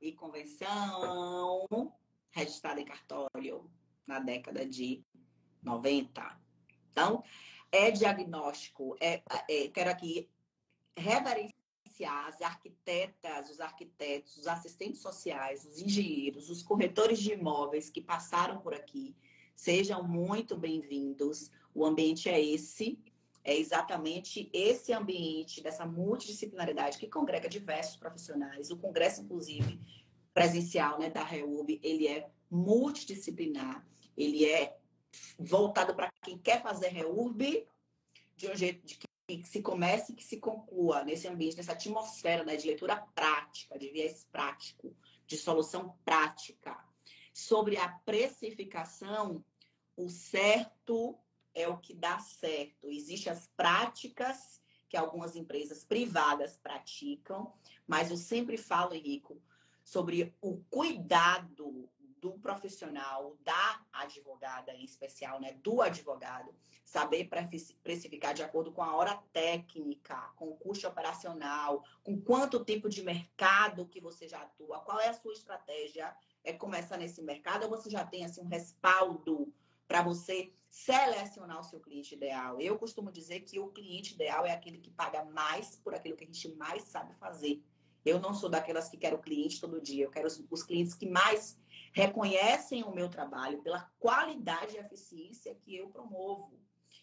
e 0.00 0.12
convenção 0.12 1.66
registrada 2.30 2.80
em 2.80 2.84
cartório 2.84 3.64
na 4.06 4.18
década 4.18 4.66
de 4.66 5.04
90. 5.62 6.40
Então, 6.90 7.22
é 7.72 7.90
diagnóstico, 7.90 8.96
é, 9.00 9.22
é 9.48 9.68
quero 9.68 9.90
aqui 9.90 10.30
reverenciar 10.96 11.54
as 12.26 12.40
arquitetas, 12.40 13.50
os 13.50 13.60
arquitetos, 13.60 14.36
os 14.36 14.46
assistentes 14.46 15.00
sociais, 15.00 15.64
os 15.64 15.80
engenheiros, 15.80 16.50
os 16.50 16.62
corretores 16.62 17.18
de 17.18 17.32
imóveis 17.32 17.90
que 17.90 18.00
passaram 18.00 18.60
por 18.60 18.74
aqui, 18.74 19.16
sejam 19.54 20.02
muito 20.02 20.56
bem-vindos. 20.56 21.50
O 21.74 21.84
ambiente 21.84 22.28
é 22.28 22.40
esse, 22.40 22.98
é 23.42 23.56
exatamente 23.56 24.50
esse 24.52 24.92
ambiente 24.92 25.62
dessa 25.62 25.84
multidisciplinaridade 25.84 26.98
que 26.98 27.08
congrega 27.08 27.48
diversos 27.48 27.96
profissionais. 27.96 28.70
O 28.70 28.76
congresso, 28.76 29.22
inclusive, 29.22 29.80
presencial 30.32 30.98
né, 30.98 31.10
da 31.10 31.22
REUB, 31.22 31.80
ele 31.82 32.08
é 32.08 32.30
multidisciplinar, 32.54 33.86
ele 34.16 34.44
é 34.44 34.76
voltado 35.38 35.94
para 35.94 36.12
quem 36.22 36.38
quer 36.38 36.62
fazer 36.62 36.88
REURB 36.88 37.66
de 38.36 38.48
um 38.48 38.56
jeito 38.56 38.86
de 38.86 38.98
que 39.26 39.44
se 39.44 39.62
comece 39.62 40.12
e 40.12 40.14
que 40.14 40.24
se 40.24 40.38
conclua 40.38 41.02
nesse 41.02 41.26
ambiente, 41.26 41.56
nessa 41.56 41.72
atmosfera 41.72 42.44
né, 42.44 42.56
de 42.56 42.66
leitura 42.66 42.96
prática, 43.14 43.78
de 43.78 43.88
viés 43.88 44.26
prático, 44.30 44.94
de 45.26 45.36
solução 45.36 45.96
prática. 46.04 46.76
Sobre 47.32 47.76
a 47.76 47.88
precificação, 47.88 49.44
o 49.96 50.08
certo 50.08 51.18
é 51.54 51.66
o 51.66 51.78
que 51.78 51.94
dá 51.94 52.18
certo. 52.18 52.90
Existem 52.90 53.32
as 53.32 53.48
práticas 53.56 54.60
que 54.88 54.96
algumas 54.96 55.34
empresas 55.34 55.84
privadas 55.84 56.56
praticam, 56.56 57.52
mas 57.86 58.10
eu 58.10 58.16
sempre 58.16 58.56
falo, 58.56 58.94
Henrico, 58.94 59.40
sobre 59.82 60.34
o 60.40 60.58
cuidado 60.70 61.88
do 62.24 62.32
profissional, 62.38 63.36
da 63.44 63.82
advogada 63.92 64.72
em 64.72 64.82
especial, 64.82 65.38
né, 65.38 65.52
do 65.62 65.82
advogado, 65.82 66.54
saber 66.82 67.28
precificar 67.82 68.32
de 68.32 68.42
acordo 68.42 68.72
com 68.72 68.82
a 68.82 68.96
hora 68.96 69.22
técnica, 69.30 70.16
com 70.34 70.48
o 70.48 70.56
custo 70.56 70.88
operacional, 70.88 71.84
com 72.02 72.18
quanto 72.18 72.64
tempo 72.64 72.88
de 72.88 73.02
mercado 73.02 73.86
que 73.86 74.00
você 74.00 74.26
já 74.26 74.40
atua, 74.40 74.80
qual 74.80 74.98
é 75.00 75.08
a 75.08 75.12
sua 75.12 75.34
estratégia, 75.34 76.16
é 76.42 76.50
começar 76.54 76.96
nesse 76.96 77.20
mercado 77.20 77.64
ou 77.64 77.68
você 77.68 77.90
já 77.90 78.06
tem 78.06 78.24
assim 78.24 78.40
um 78.40 78.48
respaldo 78.48 79.52
para 79.86 80.00
você 80.00 80.50
selecionar 80.70 81.60
o 81.60 81.64
seu 81.64 81.78
cliente 81.78 82.14
ideal. 82.14 82.58
Eu 82.58 82.78
costumo 82.78 83.12
dizer 83.12 83.40
que 83.40 83.60
o 83.60 83.68
cliente 83.68 84.14
ideal 84.14 84.46
é 84.46 84.52
aquele 84.52 84.78
que 84.78 84.90
paga 84.90 85.22
mais 85.26 85.76
por 85.76 85.94
aquilo 85.94 86.16
que 86.16 86.24
a 86.24 86.26
gente 86.26 86.48
mais 86.56 86.84
sabe 86.84 87.12
fazer. 87.16 87.62
Eu 88.02 88.18
não 88.18 88.32
sou 88.32 88.48
daquelas 88.48 88.88
que 88.88 88.96
quero 88.96 89.18
cliente 89.18 89.60
todo 89.60 89.78
dia, 89.78 90.04
eu 90.04 90.10
quero 90.10 90.26
os, 90.26 90.42
os 90.50 90.62
clientes 90.62 90.94
que 90.94 91.06
mais 91.06 91.58
reconhecem 91.94 92.82
o 92.82 92.92
meu 92.92 93.08
trabalho 93.08 93.62
pela 93.62 93.88
qualidade 94.00 94.74
e 94.74 94.80
eficiência 94.80 95.54
que 95.54 95.76
eu 95.76 95.88
promovo. 95.88 96.60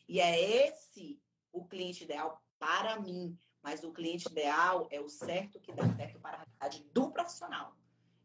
E 0.08 0.20
é 0.20 0.68
esse 0.68 1.20
o 1.52 1.66
cliente 1.66 2.04
ideal 2.04 2.44
para 2.60 3.00
mim. 3.00 3.40
Mas 3.64 3.84
o 3.84 3.94
cliente 3.94 4.28
ideal 4.28 4.88
é 4.92 5.00
o 5.00 5.08
certo 5.08 5.60
que 5.60 5.72
dá 5.72 5.88
certo 5.96 6.20
para 6.20 6.38
a 6.38 6.40
realidade 6.42 6.86
do 6.92 7.10
profissional. 7.10 7.78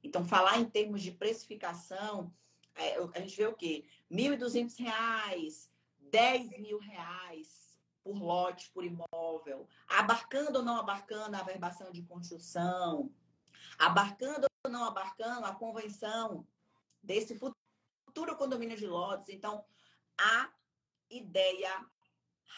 Então, 0.02 0.24
falar 0.24 0.59
em 0.59 0.64
termos 0.64 1.02
de 1.02 1.12
precificação, 1.12 2.34
é, 2.74 2.97
a 2.97 3.20
gente 3.20 3.36
vê 3.36 3.47
o 3.47 3.55
quê? 3.55 3.84
R$ 4.10 4.16
1.200, 4.16 5.68
R$ 6.12 6.59
mil 6.59 6.78
reais 6.78 7.78
por 8.02 8.16
lote, 8.16 8.70
por 8.70 8.84
imóvel, 8.84 9.68
abarcando 9.88 10.59
ou 10.59 10.64
não 10.64 10.78
abarcando 10.78 11.36
a 11.36 11.43
verbação 11.43 11.93
de 11.93 12.02
construção, 12.02 13.12
abarcando 13.78 14.47
ou 14.64 14.70
não 14.70 14.84
abarcando 14.84 15.44
a 15.44 15.55
convenção 15.55 16.47
desse 17.07 17.39
futuro 17.39 18.37
condomínio 18.37 18.77
de 18.77 18.87
lotes. 18.87 19.28
Então, 19.28 19.65
a 20.19 20.51
ideia 21.09 21.87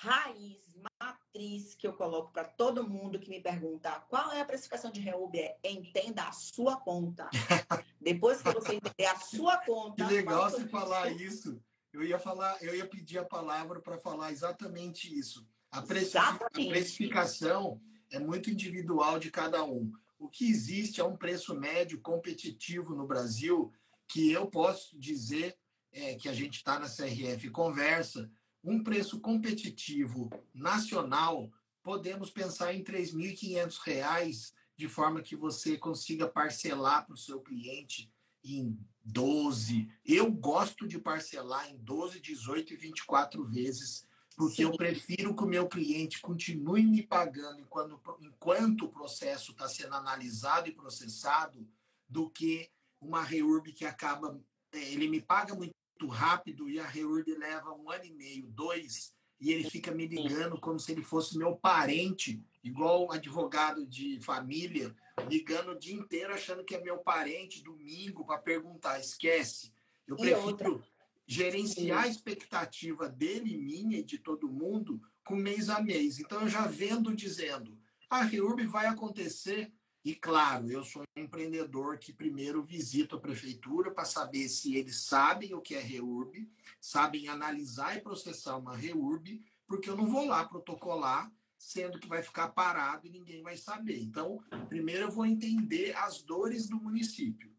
raiz, 0.00 0.58
matriz 1.00 1.74
que 1.74 1.86
eu 1.86 1.92
coloco 1.92 2.32
para 2.32 2.44
todo 2.44 2.88
mundo 2.88 3.18
que 3.18 3.30
me 3.30 3.40
pergunta 3.40 3.90
qual 4.08 4.32
é 4.32 4.40
a 4.40 4.44
precificação 4.44 4.90
de 4.90 5.00
Reúbe 5.00 5.38
é 5.38 5.58
entenda 5.64 6.24
a 6.24 6.32
sua 6.32 6.76
conta. 6.76 7.28
Depois 8.00 8.40
que 8.40 8.52
você 8.52 8.76
entender 8.76 9.06
a 9.06 9.16
sua 9.16 9.56
conta. 9.58 10.06
Que 10.06 10.12
legal 10.12 10.50
você 10.50 10.66
falar 10.68 11.10
isso. 11.10 11.60
Eu 11.92 12.04
ia 12.04 12.18
falar, 12.18 12.62
eu 12.62 12.74
ia 12.74 12.86
pedir 12.86 13.18
a 13.18 13.24
palavra 13.24 13.80
para 13.80 13.98
falar 13.98 14.30
exatamente 14.30 15.12
isso. 15.12 15.46
A, 15.70 15.82
precific... 15.82 16.18
a 16.18 16.48
precificação 16.48 17.80
é 18.10 18.18
muito 18.18 18.50
individual 18.50 19.18
de 19.18 19.30
cada 19.30 19.64
um. 19.64 19.90
O 20.18 20.28
que 20.28 20.48
existe 20.48 21.00
é 21.00 21.04
um 21.04 21.16
preço 21.16 21.54
médio 21.54 22.00
competitivo 22.00 22.94
no 22.94 23.06
Brasil 23.06 23.72
que 24.08 24.32
eu 24.32 24.46
posso 24.46 24.98
dizer 24.98 25.56
é, 25.92 26.14
que 26.14 26.28
a 26.28 26.32
gente 26.32 26.56
está 26.56 26.78
na 26.78 26.88
CRF 26.88 27.50
conversa, 27.50 28.30
um 28.64 28.82
preço 28.82 29.20
competitivo 29.20 30.30
nacional, 30.52 31.50
podemos 31.82 32.30
pensar 32.30 32.74
em 32.74 32.78
R$ 32.78 32.84
3.500, 32.84 34.52
de 34.76 34.88
forma 34.88 35.22
que 35.22 35.36
você 35.36 35.76
consiga 35.76 36.28
parcelar 36.28 37.04
para 37.04 37.14
o 37.14 37.18
seu 37.18 37.40
cliente 37.40 38.10
em 38.44 38.78
12. 39.04 39.88
Eu 40.04 40.30
gosto 40.30 40.86
de 40.86 40.98
parcelar 40.98 41.70
em 41.70 41.76
12, 41.78 42.20
18 42.20 42.74
e 42.74 42.76
24 42.76 43.44
vezes, 43.44 44.06
porque 44.36 44.56
Sim. 44.56 44.64
eu 44.64 44.72
prefiro 44.76 45.34
que 45.34 45.42
o 45.42 45.48
meu 45.48 45.68
cliente 45.68 46.20
continue 46.20 46.86
me 46.86 47.02
pagando 47.02 47.60
enquanto, 47.60 48.00
enquanto 48.20 48.84
o 48.84 48.92
processo 48.92 49.52
está 49.52 49.68
sendo 49.68 49.94
analisado 49.94 50.68
e 50.68 50.74
processado, 50.74 51.68
do 52.08 52.30
que 52.30 52.70
uma 53.00 53.22
reurb 53.22 53.72
que 53.72 53.84
acaba. 53.84 54.40
É, 54.72 54.92
ele 54.92 55.08
me 55.08 55.20
paga 55.20 55.54
muito 55.54 55.74
rápido 56.08 56.68
e 56.68 56.78
a 56.78 56.86
reurb 56.86 57.32
leva 57.34 57.72
um 57.72 57.90
ano 57.90 58.04
e 58.04 58.12
meio, 58.12 58.46
dois, 58.48 59.12
e 59.40 59.52
ele 59.52 59.68
fica 59.68 59.90
me 59.92 60.06
ligando 60.06 60.60
como 60.60 60.78
se 60.78 60.92
ele 60.92 61.02
fosse 61.02 61.38
meu 61.38 61.56
parente, 61.56 62.42
igual 62.62 63.10
advogado 63.12 63.86
de 63.86 64.20
família, 64.20 64.94
ligando 65.28 65.72
o 65.72 65.78
dia 65.78 65.94
inteiro 65.94 66.32
achando 66.32 66.64
que 66.64 66.74
é 66.74 66.80
meu 66.82 66.98
parente, 66.98 67.62
domingo, 67.62 68.24
para 68.24 68.38
perguntar. 68.38 69.00
Esquece. 69.00 69.72
Eu 70.06 70.16
prefiro 70.16 70.82
gerenciar 71.26 72.04
a 72.04 72.08
expectativa 72.08 73.08
dele, 73.08 73.56
minha 73.56 73.98
e 73.98 74.04
de 74.04 74.18
todo 74.18 74.50
mundo 74.50 75.00
com 75.24 75.36
mês 75.36 75.68
a 75.68 75.80
mês. 75.80 76.18
Então 76.18 76.42
eu 76.42 76.48
já 76.48 76.66
vendo 76.66 77.14
dizendo, 77.14 77.78
a 78.08 78.22
reurb 78.22 78.64
vai 78.66 78.86
acontecer 78.86 79.70
e 80.04 80.14
claro, 80.14 80.70
eu 80.70 80.84
sou 80.84 81.02
um 81.16 81.20
empreendedor 81.20 81.98
que 81.98 82.12
primeiro 82.12 82.62
visito 82.62 83.16
a 83.16 83.20
prefeitura 83.20 83.90
para 83.90 84.04
saber 84.04 84.48
se 84.48 84.76
eles 84.76 85.02
sabem 85.02 85.54
o 85.54 85.60
que 85.60 85.74
é 85.74 85.80
REURB, 85.80 86.48
sabem 86.80 87.28
analisar 87.28 87.96
e 87.96 88.00
processar 88.00 88.56
uma 88.56 88.76
REURB, 88.76 89.42
porque 89.66 89.90
eu 89.90 89.96
não 89.96 90.06
vou 90.06 90.26
lá 90.26 90.44
protocolar, 90.44 91.30
sendo 91.58 91.98
que 91.98 92.08
vai 92.08 92.22
ficar 92.22 92.48
parado 92.48 93.06
e 93.06 93.10
ninguém 93.10 93.42
vai 93.42 93.56
saber. 93.56 94.00
Então, 94.00 94.38
primeiro 94.68 95.02
eu 95.02 95.10
vou 95.10 95.26
entender 95.26 95.94
as 95.96 96.22
dores 96.22 96.68
do 96.68 96.76
município 96.76 97.52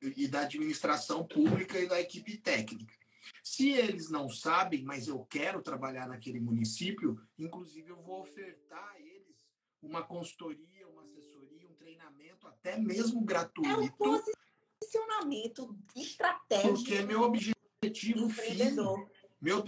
e 0.00 0.28
da 0.28 0.40
administração 0.40 1.26
pública 1.26 1.78
e 1.80 1.88
da 1.88 2.00
equipe 2.00 2.36
técnica. 2.36 2.94
Se 3.42 3.70
eles 3.70 4.10
não 4.10 4.28
sabem, 4.28 4.84
mas 4.84 5.08
eu 5.08 5.24
quero 5.24 5.62
trabalhar 5.62 6.06
naquele 6.06 6.38
município, 6.38 7.20
inclusive 7.38 7.90
eu 7.90 8.00
vou 8.02 8.20
ofertar 8.20 8.92
a 8.94 9.00
eles 9.00 9.48
uma 9.82 10.02
consultoria, 10.02 10.75
até 12.46 12.78
mesmo 12.78 13.20
gratuito. 13.22 13.70
É 13.70 13.76
um 13.76 13.88
posicionamento 13.88 15.76
estratégico. 15.94 16.74
Porque 16.74 17.02
meu 17.02 17.22
objetivo 17.22 18.28
fim, 18.28 18.56
meu, 19.40 19.64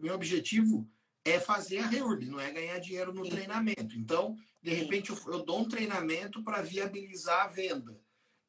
meu 0.00 0.14
objetivo 0.14 0.88
é 1.24 1.40
fazer 1.40 1.78
a 1.78 1.86
reurb, 1.88 2.26
não 2.26 2.38
é 2.38 2.52
ganhar 2.52 2.78
dinheiro 2.78 3.12
no 3.12 3.24
Sim. 3.24 3.30
treinamento. 3.30 3.96
Então, 3.96 4.36
de 4.62 4.72
repente, 4.72 5.10
eu, 5.10 5.18
eu 5.26 5.44
dou 5.44 5.60
um 5.60 5.68
treinamento 5.68 6.42
para 6.42 6.62
viabilizar 6.62 7.44
a 7.44 7.48
venda. 7.48 8.00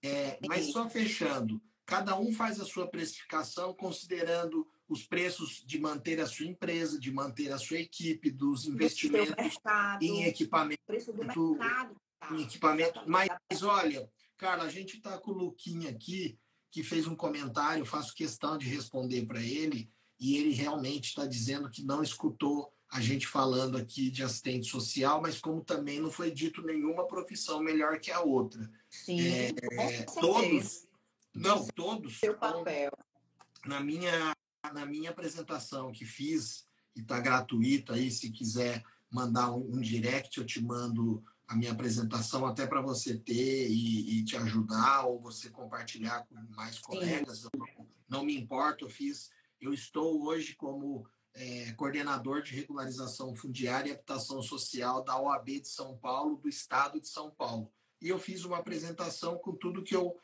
É, 0.03 0.37
mas 0.47 0.71
só 0.71 0.87
fechando, 0.87 1.59
cada 1.85 2.17
um 2.19 2.31
faz 2.31 2.59
a 2.59 2.65
sua 2.65 2.87
precificação 2.87 3.73
considerando 3.73 4.67
os 4.87 5.03
preços 5.03 5.63
de 5.65 5.79
manter 5.79 6.19
a 6.19 6.27
sua 6.27 6.45
empresa, 6.45 6.99
de 6.99 7.11
manter 7.11 7.51
a 7.51 7.57
sua 7.57 7.79
equipe, 7.79 8.29
dos 8.29 8.65
investimentos 8.65 9.35
mercado, 9.35 10.03
em 10.03 10.23
equipamento. 10.23 10.81
Preço 10.85 11.11
do 11.11 11.25
mercado. 11.25 11.95
Em 12.31 12.41
equipamento. 12.41 13.01
Mas, 13.07 13.29
olha, 13.63 14.09
Carla, 14.37 14.65
a 14.65 14.69
gente 14.69 14.97
está 14.97 15.17
com 15.17 15.31
o 15.31 15.37
Luquinha 15.37 15.89
aqui, 15.89 16.37
que 16.71 16.83
fez 16.83 17.07
um 17.07 17.15
comentário, 17.15 17.85
faço 17.85 18.15
questão 18.15 18.57
de 18.57 18.67
responder 18.67 19.25
para 19.25 19.41
ele, 19.41 19.89
e 20.19 20.37
ele 20.37 20.53
realmente 20.53 21.09
está 21.09 21.25
dizendo 21.25 21.69
que 21.69 21.83
não 21.83 22.03
escutou 22.03 22.71
a 22.89 23.01
gente 23.01 23.27
falando 23.27 23.77
aqui 23.77 24.09
de 24.09 24.23
assistente 24.23 24.69
social, 24.69 25.21
mas 25.21 25.39
como 25.39 25.61
também 25.61 25.99
não 25.99 26.09
foi 26.09 26.31
dito 26.31 26.61
nenhuma 26.61 27.05
profissão 27.05 27.59
melhor 27.59 27.99
que 27.99 28.11
a 28.11 28.21
outra. 28.21 28.69
Sim, 28.89 29.19
é, 29.19 30.03
todos, 30.03 30.87
não, 31.35 31.67
todos. 31.67 32.19
Seu 32.19 32.37
papel. 32.37 32.91
Na 33.65 33.81
minha 33.81 34.33
na 34.73 34.85
minha 34.85 35.11
apresentação 35.11 35.91
que 35.91 36.05
fiz, 36.05 36.65
e 36.95 37.01
está 37.01 37.19
gratuito 37.19 37.93
aí, 37.93 38.09
se 38.11 38.29
quiser 38.31 38.83
mandar 39.09 39.51
um, 39.51 39.75
um, 39.75 39.81
direct, 39.81 40.37
eu 40.37 40.45
te 40.45 40.61
mando 40.61 41.23
a 41.47 41.55
minha 41.55 41.71
apresentação 41.71 42.45
até 42.45 42.67
para 42.67 42.81
você 42.81 43.17
ter 43.17 43.69
e, 43.69 44.19
e, 44.19 44.25
te 44.25 44.35
ajudar, 44.35 45.05
ou 45.05 45.19
você 45.19 45.49
compartilhar 45.49 46.25
com 46.27 46.35
mais 46.55 46.77
colegas. 46.79 47.43
Não, 47.55 47.87
não, 48.09 48.25
me 48.25 48.35
importa, 48.35 48.83
eu 48.83 48.89
fiz. 48.89 49.29
Eu 49.59 49.73
estou 49.73 50.23
hoje 50.25 50.55
como 50.55 51.07
é, 51.33 51.71
coordenador 51.73 52.41
de 52.41 52.53
regularização 52.53 53.33
fundiária 53.33 53.89
e 53.89 53.93
habitação 53.93 54.41
social 54.41 55.03
da 55.03 55.19
OAB 55.19 55.61
de 55.61 55.67
São 55.67 55.97
Paulo, 55.97 56.37
do 56.37 56.49
Estado 56.49 56.99
de 56.99 57.07
São 57.07 57.31
Paulo. 57.31 57.71
E 58.01 58.09
eu 58.09 58.19
fiz 58.19 58.43
uma 58.43 58.57
apresentação 58.57 59.37
com 59.37 59.55
tudo 59.55 59.83
que 59.83 59.95
eu 59.95 60.15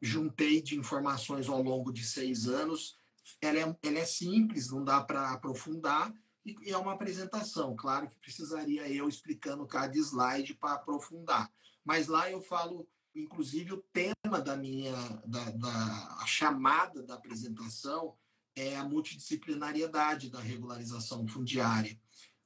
juntei 0.00 0.60
de 0.60 0.76
informações 0.76 1.48
ao 1.48 1.62
longo 1.62 1.90
de 1.90 2.04
seis 2.04 2.46
anos 2.46 2.96
ela 3.40 3.58
é, 3.58 3.76
ela 3.82 3.98
é 3.98 4.04
simples, 4.04 4.70
não 4.70 4.84
dá 4.84 5.02
para 5.02 5.30
aprofundar, 5.32 6.12
e, 6.46 6.70
é 6.70 6.76
uma 6.76 6.92
apresentação. 6.92 7.74
Claro 7.74 8.08
que 8.08 8.18
precisaria 8.18 8.88
eu 8.88 9.08
explicando 9.08 9.66
cada 9.66 9.96
slide 9.98 10.54
para 10.54 10.74
aprofundar. 10.74 11.52
Mas 11.84 12.06
lá 12.06 12.30
eu 12.30 12.40
falo, 12.40 12.88
inclusive, 13.14 13.72
o 13.72 13.84
tema 13.92 14.40
da 14.40 14.56
minha, 14.56 14.94
da, 15.26 15.50
da 15.50 16.24
chamada 16.26 17.02
da 17.02 17.14
apresentação 17.14 18.16
é 18.54 18.76
a 18.76 18.84
multidisciplinariedade 18.84 20.30
da 20.30 20.40
regularização 20.40 21.26
fundiária. 21.26 21.98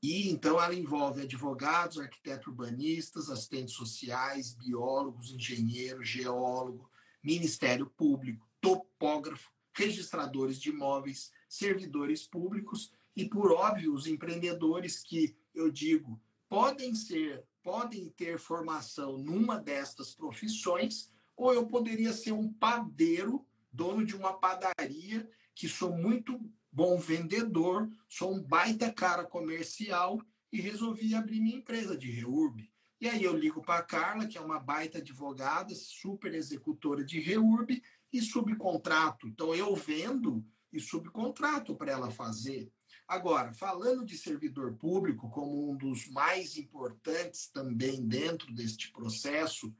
E 0.02 0.30
então 0.30 0.60
ela 0.60 0.74
envolve 0.74 1.22
advogados, 1.22 1.98
arquitetos 1.98 2.46
urbanistas, 2.46 3.28
assistentes 3.28 3.74
sociais, 3.74 4.54
biólogos, 4.54 5.30
engenheiros, 5.30 6.08
geólogo, 6.08 6.90
Ministério 7.22 7.86
Público, 7.86 8.48
topógrafo, 8.62 9.50
registradores 9.74 10.58
de 10.58 10.70
imóveis, 10.70 11.30
servidores 11.48 12.26
públicos 12.26 12.92
e, 13.16 13.28
por 13.28 13.52
óbvio, 13.52 13.92
os 13.92 14.06
empreendedores 14.06 15.02
que, 15.02 15.36
eu 15.54 15.70
digo, 15.70 16.20
podem 16.48 16.94
ser, 16.94 17.44
podem 17.62 18.08
ter 18.10 18.38
formação 18.38 19.18
numa 19.18 19.58
destas 19.58 20.14
profissões, 20.14 21.10
ou 21.36 21.52
eu 21.52 21.66
poderia 21.66 22.12
ser 22.12 22.32
um 22.32 22.52
padeiro, 22.52 23.46
dono 23.72 24.04
de 24.04 24.16
uma 24.16 24.34
padaria, 24.34 25.28
que 25.54 25.68
sou 25.68 25.96
muito 25.96 26.40
bom 26.72 26.98
vendedor, 26.98 27.90
sou 28.08 28.34
um 28.34 28.42
baita 28.42 28.92
cara 28.92 29.24
comercial 29.24 30.20
e 30.52 30.60
resolvi 30.60 31.14
abrir 31.14 31.40
minha 31.40 31.56
empresa 31.56 31.96
de 31.96 32.10
reurb. 32.10 32.70
E 33.00 33.08
aí 33.08 33.24
eu 33.24 33.36
ligo 33.36 33.62
para 33.62 33.78
a 33.78 33.82
Carla, 33.82 34.26
que 34.26 34.36
é 34.36 34.40
uma 34.40 34.58
baita 34.58 34.98
advogada, 34.98 35.74
super 35.74 36.34
executora 36.34 37.04
de 37.04 37.18
reurb, 37.18 37.82
e 38.12 38.20
subcontrato. 38.20 39.28
Então, 39.28 39.54
eu 39.54 39.74
vendo 39.74 40.44
e 40.72 40.80
subcontrato 40.80 41.74
para 41.74 41.92
ela 41.92 42.10
fazer. 42.10 42.70
Agora, 43.10 43.52
falando 43.52 44.04
de 44.04 44.16
servidor 44.16 44.76
público 44.76 45.28
como 45.30 45.68
um 45.68 45.76
dos 45.76 46.06
mais 46.06 46.56
importantes 46.56 47.48
também 47.48 48.06
dentro 48.06 48.54
deste 48.54 48.92
processo, 48.92 49.74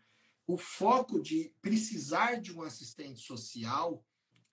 o 0.49 0.59
foco 0.59 1.23
de 1.23 1.55
precisar 1.63 2.41
de 2.41 2.53
um 2.53 2.61
assistente 2.61 3.21
social 3.21 4.05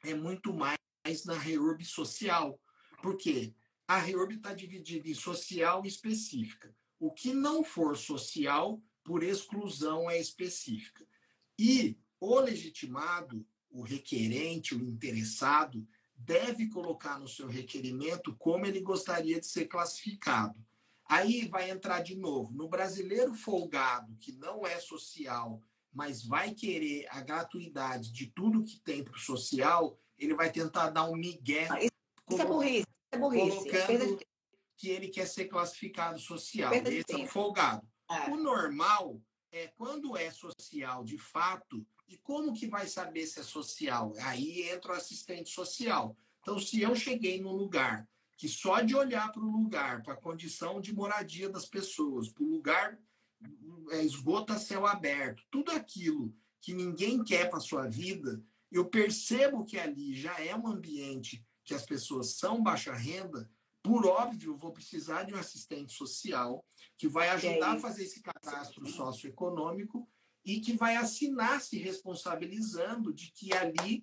é 0.03 0.13
muito 0.13 0.53
mais 0.53 1.25
na 1.25 1.35
reurb 1.35 1.83
social. 1.83 2.61
Por 3.01 3.17
quê? 3.17 3.51
A 3.87 3.97
reurb 3.97 4.35
está 4.35 4.53
dividida 4.53 5.09
em 5.09 5.15
social 5.15 5.83
e 5.83 5.87
específica. 5.87 6.71
O 6.99 7.11
que 7.11 7.33
não 7.33 7.63
for 7.63 7.97
social, 7.97 8.79
por 9.03 9.23
exclusão, 9.23 10.07
é 10.07 10.19
específica. 10.19 11.03
E 11.57 11.97
o 12.19 12.39
legitimado 12.39 13.43
o 13.69 13.81
requerente, 13.81 14.73
o 14.75 14.83
interessado, 14.83 15.87
deve 16.18 16.68
colocar 16.68 17.19
no 17.19 17.27
seu 17.27 17.48
requerimento 17.48 18.35
como 18.38 18.65
ele 18.65 18.81
gostaria 18.81 19.39
de 19.39 19.45
ser 19.45 19.65
classificado. 19.65 20.56
Aí 21.06 21.48
vai 21.48 21.69
entrar 21.69 22.02
de 22.02 22.15
novo. 22.15 22.52
No 22.52 22.68
brasileiro 22.68 23.34
folgado, 23.34 24.15
que 24.18 24.34
não 24.34 24.65
é 24.65 24.80
social, 24.80 25.64
mas 25.94 26.26
vai 26.26 26.53
querer 26.53 27.07
a 27.10 27.22
gratuidade 27.22 28.11
de 28.11 28.27
tudo 28.27 28.64
que 28.64 28.80
tem 28.80 29.03
para 29.03 29.15
o 29.15 29.19
social, 29.19 29.98
ele 30.18 30.35
vai 30.35 30.52
tentar 30.52 30.89
dar 30.89 31.10
um 31.10 31.15
migué. 31.15 31.68
Ah, 31.72 31.84
isso 31.84 32.41
é 32.41 32.45
burrice. 32.45 32.88
É 33.11 33.18
burrice. 33.18 33.57
Colocando, 33.57 34.19
que 34.76 34.89
ele 34.89 35.07
quer 35.07 35.26
ser 35.27 35.45
classificado 35.45 36.19
social. 36.19 36.73
Esse 36.73 37.14
é 37.14 37.18
o 37.18 37.27
folgado. 37.27 37.88
É. 38.10 38.30
O 38.30 38.38
normal 38.38 39.22
é 39.52 39.68
quando 39.68 40.15
é 40.18 40.30
social 40.30 41.03
de 41.03 41.18
fato, 41.18 41.85
e 42.07 42.17
como 42.17 42.53
que 42.53 42.67
vai 42.67 42.88
saber 42.88 43.25
se 43.25 43.39
é 43.39 43.43
social? 43.43 44.13
Aí 44.21 44.63
entra 44.69 44.93
o 44.93 44.95
assistente 44.95 45.49
social. 45.49 46.15
Então, 46.41 46.57
se 46.59 46.81
eu 46.81 46.95
cheguei 46.95 47.41
num 47.41 47.51
lugar 47.51 48.07
que 48.38 48.47
só 48.47 48.81
de 48.81 48.95
olhar 48.95 49.31
para 49.31 49.41
o 49.41 49.51
lugar, 49.51 50.03
para 50.03 50.13
a 50.13 50.21
condição 50.21 50.79
de 50.79 50.93
moradia 50.93 51.49
das 51.49 51.65
pessoas, 51.65 52.29
para 52.29 52.43
o 52.43 52.49
lugar 52.49 52.97
é, 53.91 54.03
esgoto 54.03 54.53
a 54.53 54.59
céu 54.59 54.85
aberto, 54.85 55.43
tudo 55.49 55.71
aquilo 55.71 56.34
que 56.61 56.73
ninguém 56.73 57.23
quer 57.23 57.49
para 57.49 57.59
sua 57.59 57.88
vida, 57.88 58.41
eu 58.71 58.85
percebo 58.85 59.65
que 59.65 59.77
ali 59.77 60.13
já 60.13 60.39
é 60.39 60.55
um 60.55 60.67
ambiente 60.67 61.43
que 61.63 61.73
as 61.73 61.85
pessoas 61.85 62.35
são 62.35 62.61
baixa 62.61 62.93
renda, 62.93 63.49
por 63.81 64.05
óbvio, 64.05 64.57
vou 64.57 64.71
precisar 64.71 65.23
de 65.23 65.34
um 65.34 65.38
assistente 65.38 65.93
social 65.93 66.63
que 66.97 67.07
vai 67.07 67.29
ajudar 67.29 67.73
a 67.73 67.79
fazer 67.79 68.03
esse 68.03 68.21
cadastro 68.21 68.85
socioeconômico 68.85 70.07
e 70.47 70.61
que 70.61 70.71
vai 70.71 70.95
assinar 70.95 71.59
se 71.59 71.77
responsabilizando 71.77 73.13
de 73.13 73.29
que 73.33 73.51
ali 73.51 74.01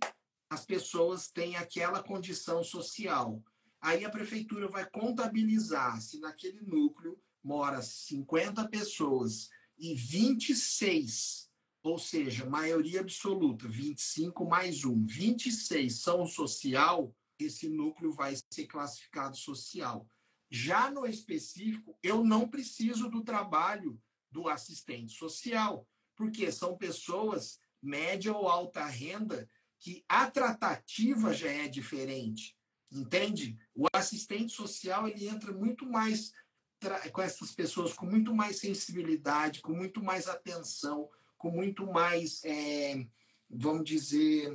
as 0.51 0.63
pessoas 0.67 1.27
têm 1.27 1.57
aquela 1.57 2.03
condição 2.03 2.63
social. 2.63 3.43
Aí 3.81 4.05
a 4.05 4.11
prefeitura 4.11 4.69
vai 4.69 4.85
contabilizar 4.91 5.99
se 6.03 6.21
naquele 6.21 6.61
núcleo 6.61 7.19
mora 7.43 7.81
50 7.81 8.69
pessoas 8.69 9.49
e 9.79 9.95
26, 9.95 11.49
ou 11.83 11.99
seja, 11.99 12.45
maioria 12.45 13.01
absoluta, 13.01 13.67
25 13.67 14.45
mais 14.45 14.85
um, 14.85 15.03
26 15.07 15.99
são 15.99 16.27
social, 16.27 17.11
esse 17.39 17.71
núcleo 17.71 18.13
vai 18.13 18.35
ser 18.53 18.67
classificado 18.67 19.35
social. 19.35 20.07
Já 20.51 20.91
no 20.91 21.07
específico, 21.07 21.99
eu 22.03 22.23
não 22.23 22.47
preciso 22.47 23.09
do 23.09 23.25
trabalho 23.25 23.99
do 24.31 24.47
assistente 24.47 25.13
social, 25.17 25.87
porque 26.17 26.51
são 26.51 26.77
pessoas 26.77 27.59
média 27.83 28.33
ou 28.33 28.49
alta 28.49 28.85
renda 28.85 29.49
que 29.79 30.05
a 30.09 30.31
tratativa 30.31 31.33
já 31.33 31.51
é 31.51 31.69
diferente, 31.69 32.57
entende? 32.91 33.59
O 33.75 33.87
assistente 33.93 34.53
social 34.53 35.07
ele 35.07 35.29
entra 35.29 35.53
muito 35.53 35.87
mais 35.87 36.33
com 37.13 37.23
essas 37.23 37.53
pessoas 37.53 37.93
com 37.93 38.07
muito 38.07 38.35
mais 38.35 38.59
sensibilidade, 38.59 39.61
com 39.61 39.73
muito 39.73 40.03
mais 40.03 40.29
atenção, 40.29 41.09
com 41.39 41.51
muito 41.51 41.87
mais, 41.87 42.43
é, 42.45 43.07
vamos 43.49 43.85
dizer. 43.85 44.53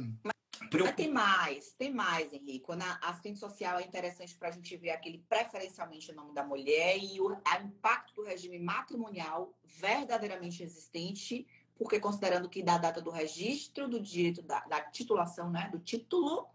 Mas 0.72 0.96
tem 0.96 1.12
mais, 1.12 1.74
tem 1.74 1.94
mais, 1.94 2.34
Henrique. 2.34 2.76
Na 2.76 2.96
assistente 3.02 3.40
social 3.40 3.80
é 3.80 3.84
interessante 3.84 4.36
para 4.36 4.50
a 4.50 4.52
gente 4.52 4.76
ver 4.78 4.92
aquele 4.92 5.24
preferencialmente 5.30 6.12
o 6.12 6.16
nome 6.16 6.34
da 6.34 6.44
mulher 6.44 6.98
e 6.98 7.20
o 7.22 7.38
impacto 7.64 8.16
do 8.16 8.24
regime 8.24 8.60
matrimonial 8.60 9.54
verdadeiramente 9.64 10.62
existente, 10.64 11.48
porque 11.78 12.00
considerando 12.00 12.50
que 12.50 12.62
da 12.62 12.78
data 12.78 13.02
do 13.02 13.10
registro 13.10 13.88
do 13.88 14.00
direito 14.00 14.42
da, 14.42 14.60
da 14.62 14.82
titulação, 14.82 15.50
né, 15.50 15.70
do 15.72 15.80
título, 15.80 16.48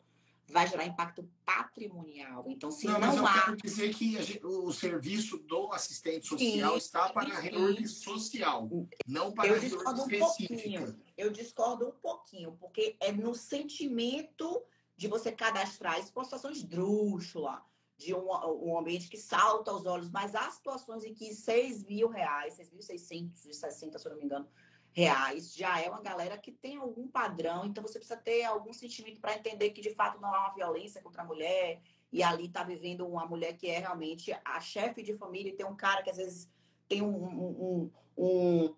vai 0.49 0.67
gerar 0.67 0.85
impacto 0.85 1.29
patrimonial. 1.45 2.45
Então, 2.49 2.71
se 2.71 2.87
não, 2.87 3.01
não 3.01 3.01
mas 3.01 3.19
há... 3.19 3.37
eu 3.37 3.45
quero 3.45 3.57
dizer 3.57 3.95
que 3.95 4.23
gente, 4.23 4.45
o 4.45 4.73
serviço 4.73 5.39
do 5.39 5.73
assistente 5.73 6.27
social 6.27 6.73
sim, 6.73 6.79
está 6.79 7.09
para 7.13 7.35
a 7.35 7.41
reordem 7.41 7.87
social, 7.87 8.69
não 9.07 9.33
para 9.33 9.49
eu 9.49 9.57
a 9.57 9.59
discordo 9.59 10.03
um 10.03 10.09
pouquinho. 10.09 10.99
Eu 11.17 11.31
discordo 11.31 11.89
um 11.89 11.93
pouquinho, 11.93 12.57
porque 12.61 12.97
é 13.01 13.13
no 13.13 13.35
sentimento 13.35 14.63
de 14.97 15.09
você 15.09 15.33
cadastrar 15.33 15.99
isso 15.99 16.13
por 16.13 16.25
situações 16.25 16.63
drúxula, 16.63 17.65
de 17.97 18.15
um, 18.15 18.27
um 18.63 18.79
ambiente 18.79 19.09
que 19.09 19.17
salta 19.17 19.71
aos 19.71 19.87
olhos, 19.87 20.11
mas 20.11 20.35
há 20.35 20.51
situações 20.51 21.05
em 21.05 21.15
que 21.15 21.33
6 21.33 21.85
mil 21.85 22.09
reais, 22.09 22.59
6.660, 22.59 23.99
se 23.99 24.07
eu 24.07 24.11
não 24.11 24.19
me 24.19 24.25
engano, 24.25 24.49
reais, 24.95 25.53
já 25.55 25.81
é 25.81 25.91
uma 25.91 26.01
galera 26.01 26.39
que 26.39 26.53
tem 26.53 26.77
algum 26.77 27.09
padrão, 27.09 27.67
então 27.67 27.83
você 27.83 27.99
precisa 27.99 28.17
ter 28.17 28.45
algum 28.45 28.73
sentimento 28.73 29.21
para 29.21 29.35
entender 29.35 29.71
que 29.71 29.83
de 29.83 29.91
fato 29.91 30.21
não 30.21 30.33
há 30.33 30.47
uma 30.47 30.55
violência 30.55 31.03
contra 31.03 31.23
a 31.23 31.25
mulher, 31.27 31.83
e 32.13 32.23
ali 32.23 32.47
está 32.47 32.63
vivendo 32.63 33.05
uma 33.05 33.27
mulher 33.27 33.57
que 33.57 33.69
é 33.69 33.81
realmente 33.81 34.33
a 34.45 34.61
chefe 34.61 35.03
de 35.03 35.17
família, 35.17 35.51
e 35.51 35.57
tem 35.57 35.67
um 35.67 35.75
cara 35.75 36.01
que 36.01 36.11
às 36.11 36.17
vezes 36.17 36.49
tem 36.89 37.03
um, 37.03 37.25
um, 37.27 37.91
um, 38.17 38.75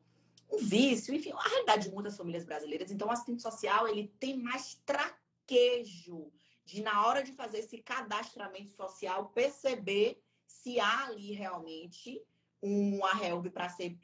um 0.51 0.57
vício, 0.59 1.15
enfim, 1.15 1.33
a 1.33 1.49
realidade 1.49 1.89
de 1.89 1.95
muitas 1.95 2.17
famílias 2.17 2.45
brasileiras. 2.45 2.91
Então, 2.91 3.09
o 3.09 3.11
assistente 3.11 3.43
social 3.43 3.87
ele 3.87 4.11
tem 4.19 4.39
mais 4.39 4.81
traquejo 4.87 6.33
de, 6.65 6.83
na 6.83 7.07
hora 7.07 7.23
de 7.23 7.33
fazer 7.33 7.59
esse 7.59 7.77
cadastramento 7.79 8.71
social, 8.71 9.31
perceber 9.35 10.19
se 10.47 10.81
há 10.81 11.05
ali 11.05 11.33
realmente 11.33 12.23
uma 12.63 13.11
help 13.23 13.47
para 13.49 13.69
ser 13.69 13.99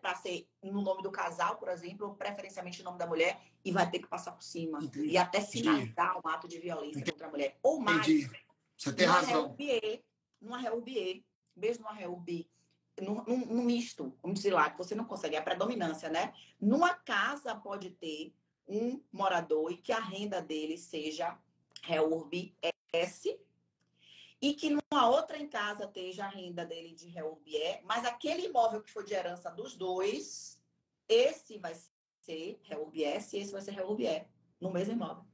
para 0.00 0.14
ser 0.14 0.48
no 0.62 0.82
nome 0.82 1.02
do 1.02 1.10
casal, 1.10 1.56
por 1.56 1.68
exemplo, 1.68 2.08
ou 2.08 2.14
preferencialmente 2.14 2.78
no 2.80 2.86
nome 2.86 2.98
da 2.98 3.06
mulher, 3.06 3.40
e 3.64 3.70
vai 3.70 3.88
ter 3.90 3.98
que 3.98 4.08
passar 4.08 4.32
por 4.32 4.42
cima. 4.42 4.82
Entendi. 4.82 5.10
E 5.10 5.18
até 5.18 5.40
sinalizar 5.40 6.18
um 6.24 6.28
ato 6.28 6.48
de 6.48 6.58
violência 6.58 7.00
Entendi. 7.00 7.12
contra 7.12 7.26
a 7.26 7.30
mulher. 7.30 7.58
Ou 7.62 7.80
mais. 7.80 8.08
Entendi. 8.08 8.30
Você 8.76 8.92
tem 8.92 9.06
razão. 9.06 9.56
Help, 9.58 10.02
numa 10.40 10.62
help, 10.62 10.88
mesmo 11.54 11.84
numa 11.84 12.00
num, 13.00 13.24
num, 13.24 13.46
num 13.46 13.62
misto, 13.62 14.16
vamos 14.22 14.40
dizer 14.40 14.52
lá, 14.52 14.70
que 14.70 14.78
você 14.78 14.94
não 14.94 15.04
consegue, 15.04 15.36
é 15.36 15.38
a 15.38 15.42
predominância, 15.42 16.08
né? 16.08 16.32
Numa 16.60 16.94
casa 16.94 17.54
pode 17.54 17.90
ter 17.90 18.34
um 18.66 19.02
morador 19.12 19.72
e 19.72 19.76
que 19.76 19.92
a 19.92 20.00
renda 20.00 20.40
dele 20.40 20.78
seja 20.78 21.36
REURB 21.82 22.54
S 22.92 23.38
e 24.40 24.54
que 24.54 24.70
numa 24.70 25.08
outra 25.08 25.36
em 25.36 25.46
casa 25.46 25.84
esteja 25.84 26.24
a 26.24 26.28
renda 26.28 26.64
dele 26.64 26.92
de 26.92 27.08
Reurbier, 27.08 27.82
mas 27.84 28.04
aquele 28.04 28.46
imóvel 28.46 28.82
que 28.82 28.90
foi 28.90 29.04
de 29.04 29.12
herança 29.12 29.50
dos 29.50 29.76
dois, 29.76 30.58
esse 31.08 31.58
vai 31.58 31.74
ser 32.20 32.58
Reurbier 32.62 33.16
e 33.32 33.36
esse 33.36 33.52
vai 33.52 33.60
ser 33.60 33.72
Reurbier, 33.72 34.28
no 34.58 34.72
mesmo 34.72 34.94
imóvel. 34.94 35.24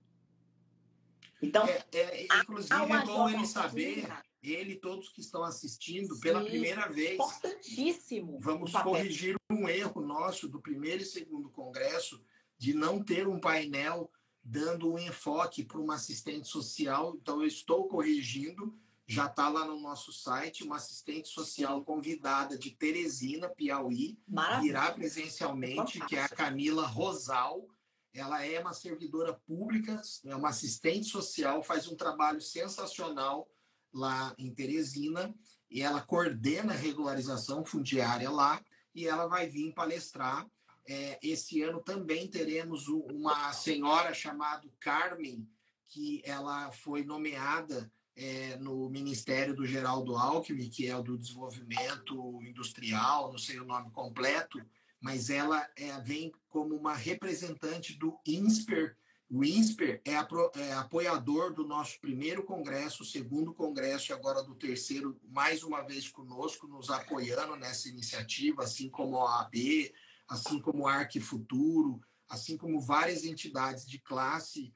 Então, 1.41 1.67
é, 1.67 1.85
é, 1.93 2.25
inclusive 2.25 2.75
é 2.75 3.05
bom 3.05 3.29
ele 3.29 3.47
saber, 3.47 4.09
ele 4.43 4.73
e 4.73 4.81
todos 4.81 5.11
que 5.11 5.21
estão 5.21 5.45
assistindo 5.45 6.15
Sim, 6.15 6.21
pela 6.21 6.43
primeira 6.43 6.89
vez. 6.89 7.15
Importantíssimo. 7.15 8.39
Vamos 8.41 8.73
corrigir 8.73 9.37
um 9.51 9.69
erro 9.69 10.01
nosso 10.01 10.49
do 10.49 10.61
primeiro 10.61 11.03
e 11.03 11.07
segundo 11.07 11.51
congresso 11.51 12.25
de 12.59 12.73
não 12.73 13.05
ter 13.05 13.29
um 13.29 13.39
painel 13.39 14.11
dando 14.43 14.91
um 14.91 14.99
enfoque 14.99 15.63
para 15.63 15.79
uma 15.79 15.97
assistente 15.97 16.49
social. 16.49 17.17
Então, 17.21 17.43
eu 17.43 17.47
estou 17.47 17.87
corrigindo 17.87 18.77
já 19.07 19.27
está 19.27 19.49
lá 19.49 19.65
no 19.65 19.79
nosso 19.79 20.13
site, 20.13 20.65
uma 20.65 20.77
assistente 20.77 21.29
social 21.29 21.85
convidada 21.85 22.59
de 22.59 22.73
Teresina, 22.73 23.49
Piauí, 23.49 24.19
Maravilha. 24.27 24.71
irá 24.71 24.93
presencialmente, 24.93 26.05
que 26.07 26.17
é 26.17 26.23
a 26.23 26.29
Camila 26.29 26.87
Rosal. 26.87 27.69
Ela 28.13 28.45
é 28.45 28.59
uma 28.59 28.73
servidora 28.73 29.35
pública, 29.47 30.03
é 30.25 30.35
uma 30.35 30.49
assistente 30.49 31.07
social, 31.07 31.63
faz 31.63 31.87
um 31.87 31.95
trabalho 31.95 32.41
sensacional 32.41 33.49
lá 33.93 34.35
em 34.37 34.53
Teresina, 34.53 35.33
e 35.71 35.83
ela 35.83 36.01
coordena 36.01 36.73
a 36.73 36.77
regularização 36.77 37.65
fundiária 37.65 38.31
lá, 38.31 38.61
e 38.93 39.07
ela 39.07 39.27
vai 39.27 39.49
vir 39.49 39.73
palestrar. 39.73 40.49
É, 40.89 41.19
esse 41.23 41.63
ano 41.63 41.81
também 41.81 42.29
teremos 42.29 42.89
uma 42.89 43.53
senhora 43.53 44.13
chamada 44.13 44.69
Carmen, 44.81 45.49
que 45.89 46.23
ela 46.25 46.73
foi 46.73 47.05
nomeada 47.05 47.91
é, 48.17 48.57
no 48.57 48.89
Ministério 48.89 49.55
do 49.55 49.67
Geraldo 49.67 50.17
Alckmin, 50.17 50.71
que 50.71 50.87
é 50.89 50.97
o 50.97 51.03
do 51.03 51.19
Desenvolvimento 51.19 52.43
Industrial, 52.43 53.31
não 53.31 53.39
sei 53.39 53.61
o 53.61 53.65
nome 53.65 53.91
completo, 53.91 54.59
mas 55.01 55.29
ela 55.29 55.69
é, 55.77 56.01
vem 56.01 56.33
como 56.49 56.75
uma 56.75 56.95
representante 56.95 57.99
do 57.99 58.19
INSPER. 58.27 58.97
O 59.29 59.45
INSPER 59.45 60.01
é, 60.05 60.13
é 60.13 60.73
apoiador 60.73 61.53
do 61.53 61.67
nosso 61.67 62.01
primeiro 62.01 62.43
congresso, 62.45 63.05
segundo 63.05 63.53
congresso 63.53 64.11
e 64.11 64.15
agora 64.15 64.43
do 64.43 64.55
terceiro, 64.55 65.21
mais 65.29 65.63
uma 65.63 65.83
vez 65.83 66.09
conosco, 66.09 66.67
nos 66.67 66.89
apoiando 66.89 67.57
nessa 67.57 67.89
iniciativa, 67.89 68.63
assim 68.63 68.89
como 68.89 69.17
a 69.19 69.41
OAB, 69.41 69.93
assim 70.29 70.59
como 70.61 70.89
a 70.89 71.07
Futuro, 71.21 72.01
assim 72.29 72.57
como 72.57 72.81
várias 72.81 73.25
entidades 73.25 73.87
de 73.87 73.99
classe 73.99 74.73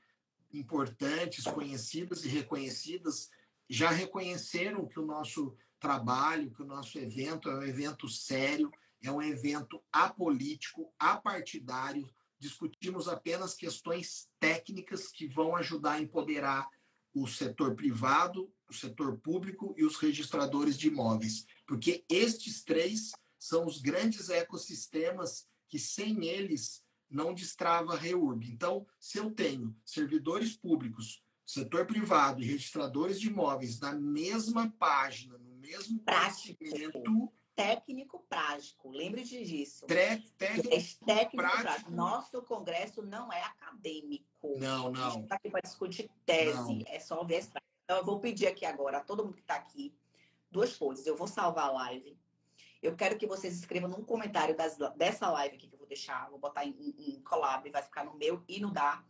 importantes, 0.52 1.44
conhecidas 1.44 2.24
e 2.24 2.28
reconhecidas, 2.28 3.30
já 3.68 3.90
reconheceram 3.90 4.86
que 4.86 4.98
o 4.98 5.06
nosso 5.06 5.56
trabalho, 5.78 6.50
que 6.50 6.62
o 6.62 6.66
nosso 6.66 6.98
evento 6.98 7.48
é 7.48 7.54
um 7.54 7.62
evento 7.62 8.08
sério, 8.08 8.70
é 9.02 9.10
um 9.10 9.22
evento 9.22 9.82
apolítico, 9.92 10.92
apartidário. 10.98 12.08
Discutimos 12.38 13.08
apenas 13.08 13.54
questões 13.54 14.28
técnicas 14.38 15.08
que 15.08 15.26
vão 15.26 15.56
ajudar 15.56 15.92
a 15.92 16.00
empoderar 16.00 16.68
o 17.14 17.26
setor 17.26 17.74
privado, 17.74 18.52
o 18.68 18.74
setor 18.74 19.18
público 19.18 19.74
e 19.76 19.84
os 19.84 19.96
registradores 19.96 20.78
de 20.78 20.88
imóveis, 20.88 21.46
porque 21.66 22.04
estes 22.08 22.62
três 22.62 23.12
são 23.38 23.66
os 23.66 23.80
grandes 23.80 24.28
ecossistemas 24.28 25.48
que 25.68 25.78
sem 25.78 26.24
eles 26.26 26.82
não 27.10 27.34
destrava 27.34 27.94
a 27.94 27.96
REURB. 27.96 28.46
Então, 28.50 28.86
se 28.98 29.18
eu 29.18 29.30
tenho 29.30 29.76
servidores 29.84 30.56
públicos, 30.56 31.22
setor 31.44 31.86
privado 31.86 32.42
e 32.42 32.46
registradores 32.46 33.20
de 33.20 33.28
imóveis 33.28 33.80
na 33.80 33.92
mesma 33.92 34.72
página, 34.78 35.36
no 35.38 35.56
mesmo 35.56 35.98
prático. 36.00 36.58
conhecimento 36.58 37.32
técnico 37.54 38.24
prático. 38.28 38.88
Lembre 38.88 39.22
disso. 39.22 39.84
Tre 39.86 40.18
técnico, 40.38 40.68
é 40.68 40.80
técnico 41.04 41.36
prático. 41.36 41.62
prático. 41.62 41.90
Nosso 41.90 42.42
congresso 42.42 43.02
não 43.02 43.30
é 43.32 43.42
acadêmico. 43.42 44.24
Não, 44.58 44.90
não. 44.90 45.06
A 45.06 45.10
gente 45.10 45.24
está 45.24 45.34
aqui 45.34 45.50
para 45.50 45.60
discutir 45.60 46.10
tese. 46.24 46.56
Não. 46.56 46.82
É 46.86 46.98
só 46.98 47.22
ver 47.24 47.44
prático. 47.46 47.70
Então, 47.84 47.98
eu 47.98 48.04
vou 48.04 48.20
pedir 48.20 48.46
aqui 48.46 48.64
agora 48.64 48.98
a 48.98 49.04
todo 49.04 49.24
mundo 49.24 49.34
que 49.34 49.40
está 49.40 49.56
aqui 49.56 49.92
duas 50.50 50.76
coisas. 50.76 51.06
Eu 51.06 51.16
vou 51.16 51.26
salvar 51.26 51.66
a 51.66 51.72
live. 51.72 52.16
Eu 52.82 52.96
quero 52.96 53.18
que 53.18 53.26
vocês 53.26 53.54
escrevam 53.54 53.90
num 53.90 54.04
comentário 54.04 54.56
das, 54.56 54.78
dessa 54.96 55.28
live 55.30 55.56
aqui 55.56 55.68
que 55.68 55.76
deixar. 55.90 56.30
Vou 56.30 56.38
botar 56.38 56.64
em, 56.64 56.74
em, 56.98 57.20
collab, 57.20 57.68
vai 57.70 57.82
ficar 57.82 58.04
no 58.04 58.14
meu 58.14 58.42
e 58.48 58.58
no 58.58 58.70
da 58.70 59.04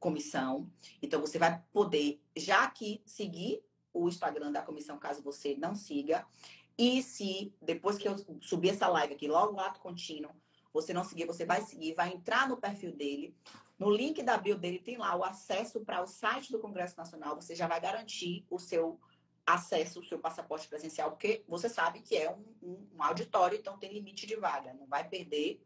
comissão. 0.00 0.68
Então, 1.00 1.20
você 1.20 1.38
vai 1.38 1.62
poder 1.72 2.20
já 2.36 2.64
aqui 2.64 3.00
seguir 3.06 3.64
o 3.92 4.08
Instagram 4.08 4.50
da 4.50 4.62
comissão, 4.62 4.98
caso 4.98 5.22
você 5.22 5.54
não 5.56 5.74
siga. 5.74 6.26
E 6.76 7.02
se, 7.02 7.54
depois 7.62 7.96
que 7.96 8.08
eu 8.08 8.16
subir 8.40 8.70
essa 8.70 8.88
live 8.88 9.14
aqui, 9.14 9.28
logo 9.28 9.52
no 9.52 9.60
ato 9.60 9.80
contínuo, 9.80 10.32
você 10.72 10.92
não 10.92 11.04
seguir, 11.04 11.24
você 11.24 11.46
vai 11.46 11.62
seguir, 11.62 11.94
vai 11.94 12.12
entrar 12.12 12.48
no 12.48 12.56
perfil 12.56 12.92
dele. 12.92 13.36
No 13.78 13.88
link 13.90 14.22
da 14.22 14.36
bio 14.36 14.58
dele 14.58 14.80
tem 14.80 14.96
lá 14.96 15.14
o 15.14 15.22
acesso 15.22 15.80
para 15.84 16.02
o 16.02 16.06
site 16.06 16.50
do 16.50 16.58
Congresso 16.58 16.96
Nacional. 16.96 17.36
Você 17.36 17.54
já 17.54 17.68
vai 17.68 17.80
garantir 17.80 18.44
o 18.50 18.58
seu 18.58 19.00
acesso, 19.46 20.00
o 20.00 20.04
seu 20.04 20.18
passaporte 20.18 20.66
presencial, 20.68 21.10
porque 21.10 21.44
você 21.46 21.68
sabe 21.68 22.00
que 22.00 22.16
é 22.16 22.30
um, 22.30 22.44
um, 22.62 22.88
um 22.96 23.02
auditório, 23.02 23.58
então 23.58 23.78
tem 23.78 23.92
limite 23.92 24.26
de 24.26 24.36
vaga. 24.36 24.72
Não 24.74 24.86
vai 24.86 25.06
perder 25.06 25.62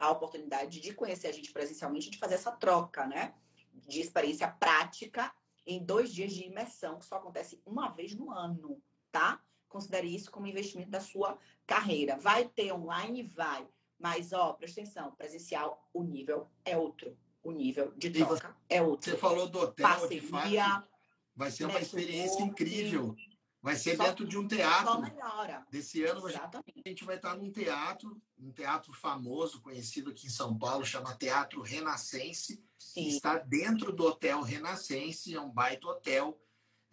a 0.00 0.10
oportunidade 0.10 0.80
de 0.80 0.92
conhecer 0.94 1.28
a 1.28 1.32
gente 1.32 1.52
presencialmente, 1.52 2.10
de 2.10 2.18
fazer 2.18 2.34
essa 2.34 2.50
troca, 2.50 3.06
né? 3.06 3.34
De 3.72 4.00
experiência 4.00 4.48
prática 4.48 5.32
em 5.66 5.84
dois 5.84 6.12
dias 6.12 6.32
de 6.32 6.44
imersão, 6.44 6.98
que 6.98 7.06
só 7.06 7.16
acontece 7.16 7.62
uma 7.64 7.88
vez 7.90 8.14
no 8.14 8.30
ano, 8.30 8.82
tá? 9.12 9.40
considere 9.70 10.12
isso 10.12 10.30
como 10.30 10.46
investimento 10.46 10.90
da 10.90 11.00
sua 11.00 11.38
carreira. 11.66 12.18
Vai 12.18 12.46
ter 12.46 12.72
online? 12.72 13.22
Vai. 13.22 13.66
Mas, 13.98 14.32
ó, 14.32 14.52
presta 14.52 14.82
atenção, 14.82 15.12
presencial, 15.12 15.88
o 15.94 16.02
nível 16.02 16.50
é 16.64 16.76
outro. 16.76 17.16
O 17.42 17.52
nível 17.52 17.92
de 17.96 18.10
troca 18.10 18.54
é 18.68 18.82
outro. 18.82 19.10
Você 19.10 19.16
falou 19.16 19.48
do 19.48 19.60
hotel, 19.60 19.86
Parceria, 19.86 20.20
de 20.20 20.26
fato, 20.26 20.88
vai 21.34 21.50
ser 21.50 21.64
uma 21.64 21.80
experiência 21.80 22.42
incrível. 22.42 23.16
Vai 23.62 23.76
ser 23.76 23.96
só, 23.96 24.04
dentro 24.04 24.26
de 24.26 24.38
um 24.38 24.48
teatro. 24.48 25.02
Desse 25.70 26.02
ano 26.02 26.26
Exatamente. 26.26 26.82
a 26.84 26.88
gente 26.88 27.04
vai 27.04 27.16
estar 27.16 27.36
num 27.36 27.52
teatro, 27.52 28.20
um 28.38 28.50
teatro 28.50 28.92
famoso, 28.92 29.60
conhecido 29.60 30.10
aqui 30.10 30.26
em 30.26 30.30
São 30.30 30.56
Paulo, 30.58 30.84
chama 30.84 31.14
Teatro 31.16 31.60
Renascense. 31.60 32.64
Sim. 32.78 33.08
Está 33.08 33.36
dentro 33.36 33.92
do 33.92 34.06
Hotel 34.06 34.40
Renascense, 34.40 35.34
é 35.34 35.40
um 35.40 35.50
baita 35.50 35.88
hotel. 35.88 36.40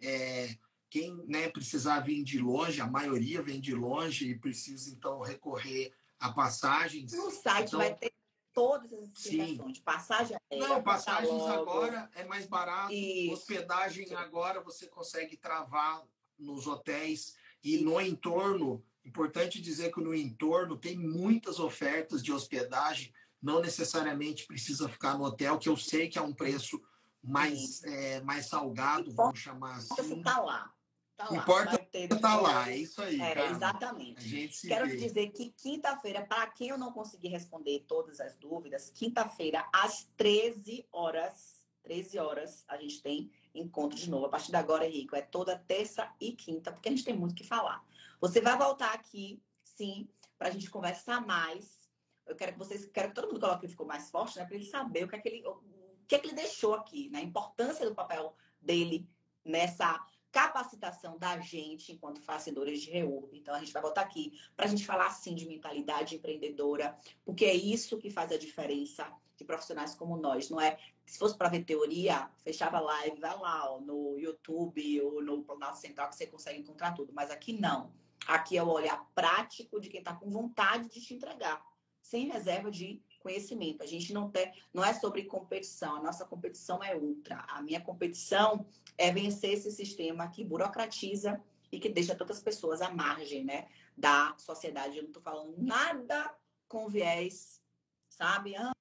É, 0.00 0.56
quem 0.90 1.16
né, 1.26 1.48
precisar 1.48 2.00
vir 2.00 2.22
de 2.22 2.38
longe, 2.38 2.80
a 2.80 2.86
maioria 2.86 3.42
vem 3.42 3.60
de 3.60 3.74
longe 3.74 4.28
e 4.28 4.38
precisa 4.38 4.90
então 4.90 5.20
recorrer 5.20 5.92
a 6.20 6.30
passagens. 6.32 7.12
No 7.12 7.30
site 7.30 7.68
então, 7.68 7.80
vai 7.80 7.94
ter 7.94 8.12
todas 8.52 8.92
as 8.92 9.08
explicações 9.08 9.72
de 9.72 9.80
passagem 9.80 10.36
aérea. 10.50 10.68
Não, 10.68 10.82
passagens 10.82 11.42
agora 11.44 12.10
é 12.14 12.24
mais 12.24 12.46
barato. 12.46 12.92
Isso. 12.92 13.32
Hospedagem 13.32 14.12
agora 14.14 14.60
você 14.60 14.86
consegue 14.86 15.36
travar 15.36 16.04
nos 16.38 16.66
hotéis 16.66 17.34
e 17.62 17.78
no 17.78 18.00
entorno. 18.00 18.84
Importante 19.04 19.60
dizer 19.60 19.92
que 19.92 20.00
no 20.00 20.14
entorno 20.14 20.76
tem 20.76 20.96
muitas 20.96 21.58
ofertas 21.58 22.22
de 22.22 22.32
hospedagem. 22.32 23.12
Não 23.40 23.60
necessariamente 23.60 24.46
precisa 24.46 24.88
ficar 24.88 25.16
no 25.16 25.24
hotel, 25.24 25.58
que 25.58 25.68
eu 25.68 25.76
sei 25.76 26.08
que 26.08 26.18
é 26.18 26.22
um 26.22 26.34
preço 26.34 26.80
mais, 27.22 27.82
é, 27.84 28.20
mais 28.22 28.46
salgado, 28.46 29.12
vamos 29.12 29.38
chamar 29.38 29.76
assim. 29.76 29.94
Você 29.94 30.14
está 30.14 30.40
lá. 30.40 30.72
Tá 31.16 31.34
Importa 31.34 31.88
estar 31.92 32.20
tá 32.20 32.40
lá, 32.40 32.70
é 32.70 32.76
isso 32.76 33.02
aí. 33.02 33.20
É, 33.20 33.50
exatamente. 33.50 34.48
Quero 34.60 34.86
vê. 34.86 34.96
dizer 34.96 35.30
que 35.32 35.50
quinta-feira, 35.50 36.24
para 36.24 36.46
quem 36.46 36.68
eu 36.68 36.78
não 36.78 36.92
conseguir 36.92 37.26
responder 37.26 37.84
todas 37.88 38.20
as 38.20 38.38
dúvidas, 38.38 38.90
quinta-feira, 38.90 39.68
às 39.72 40.08
13 40.16 40.86
horas, 40.92 41.66
13 41.82 42.18
horas, 42.20 42.64
a 42.68 42.76
gente 42.76 43.02
tem 43.02 43.32
encontro 43.58 43.98
de 43.98 44.08
novo. 44.08 44.26
A 44.26 44.28
partir 44.28 44.50
de 44.50 44.56
agora, 44.56 44.86
Henrico, 44.86 45.16
é 45.16 45.22
toda 45.22 45.58
terça 45.58 46.10
e 46.20 46.32
quinta, 46.32 46.72
porque 46.72 46.88
a 46.88 46.92
gente 46.92 47.04
tem 47.04 47.16
muito 47.16 47.34
que 47.34 47.44
falar. 47.44 47.84
Você 48.20 48.40
vai 48.40 48.56
voltar 48.56 48.92
aqui, 48.92 49.42
sim, 49.64 50.08
para 50.38 50.48
a 50.48 50.50
gente 50.50 50.70
conversar 50.70 51.24
mais. 51.26 51.88
Eu 52.26 52.36
quero 52.36 52.52
que 52.52 52.58
vocês, 52.58 52.86
quero 52.86 53.08
que 53.08 53.14
todo 53.14 53.28
mundo 53.28 53.40
coloque 53.40 53.62
que 53.62 53.68
ficou 53.68 53.86
mais 53.86 54.10
forte, 54.10 54.38
né? 54.38 54.44
Para 54.44 54.56
ele 54.56 54.66
saber 54.66 55.04
o 55.04 55.08
que 55.08 55.16
é 55.16 55.18
que 55.18 55.28
ele, 55.28 55.46
o 55.46 55.60
que 56.06 56.14
é 56.14 56.18
que 56.18 56.26
ele 56.26 56.36
deixou 56.36 56.74
aqui, 56.74 57.08
né? 57.10 57.20
A 57.20 57.22
importância 57.22 57.88
do 57.88 57.94
papel 57.94 58.34
dele 58.60 59.08
nessa 59.44 60.04
capacitação 60.30 61.18
da 61.18 61.40
gente 61.40 61.92
enquanto 61.92 62.20
fazedores 62.20 62.82
de 62.82 62.90
reúbe. 62.90 63.38
Então, 63.38 63.54
a 63.54 63.58
gente 63.58 63.72
vai 63.72 63.82
voltar 63.82 64.02
aqui 64.02 64.38
para 64.54 64.66
a 64.66 64.68
gente 64.68 64.84
falar, 64.84 65.10
sim, 65.10 65.34
de 65.34 65.46
mentalidade 65.46 66.16
empreendedora, 66.16 66.98
porque 67.24 67.44
é 67.44 67.54
isso 67.54 67.98
que 67.98 68.10
faz 68.10 68.30
a 68.30 68.38
diferença 68.38 69.10
de 69.38 69.44
profissionais 69.44 69.94
como 69.94 70.16
nós, 70.16 70.50
não 70.50 70.60
é? 70.60 70.76
Se 71.06 71.18
fosse 71.18 71.38
para 71.38 71.48
ver 71.48 71.64
teoria, 71.64 72.28
fechava 72.42 72.80
live, 72.80 73.20
vai 73.20 73.38
lá 73.38 73.72
ó, 73.72 73.80
no 73.80 74.18
YouTube 74.18 75.00
ou 75.00 75.22
no 75.22 75.42
Planalto 75.44 75.78
Central 75.78 76.08
que 76.10 76.16
você 76.16 76.26
consegue 76.26 76.60
encontrar 76.60 76.92
tudo. 76.92 77.12
Mas 77.14 77.30
aqui 77.30 77.52
não. 77.52 77.92
Aqui 78.26 78.58
é 78.58 78.62
o 78.62 78.68
olhar 78.68 79.08
prático 79.14 79.80
de 79.80 79.88
quem 79.88 80.00
está 80.00 80.12
com 80.12 80.28
vontade 80.28 80.88
de 80.88 81.00
te 81.00 81.14
entregar, 81.14 81.64
sem 82.02 82.28
reserva 82.28 82.70
de 82.70 83.00
conhecimento. 83.20 83.82
A 83.82 83.86
gente 83.86 84.12
não 84.12 84.28
tem, 84.28 84.52
não 84.74 84.84
é 84.84 84.92
sobre 84.92 85.24
competição, 85.24 85.96
a 85.96 86.02
nossa 86.02 86.24
competição 86.24 86.82
é 86.82 86.96
outra. 86.96 87.44
A 87.48 87.62
minha 87.62 87.80
competição 87.80 88.66
é 88.98 89.12
vencer 89.12 89.52
esse 89.52 89.70
sistema 89.70 90.28
que 90.28 90.44
burocratiza 90.44 91.40
e 91.70 91.78
que 91.78 91.88
deixa 91.88 92.14
tantas 92.14 92.42
pessoas 92.42 92.82
à 92.82 92.90
margem, 92.90 93.44
né, 93.44 93.68
da 93.96 94.34
sociedade. 94.36 94.96
Eu 94.96 95.04
não 95.04 95.10
estou 95.10 95.22
falando 95.22 95.54
nada 95.56 96.34
com 96.66 96.88
viés, 96.88 97.62
sabe, 98.08 98.56
ah, 98.56 98.72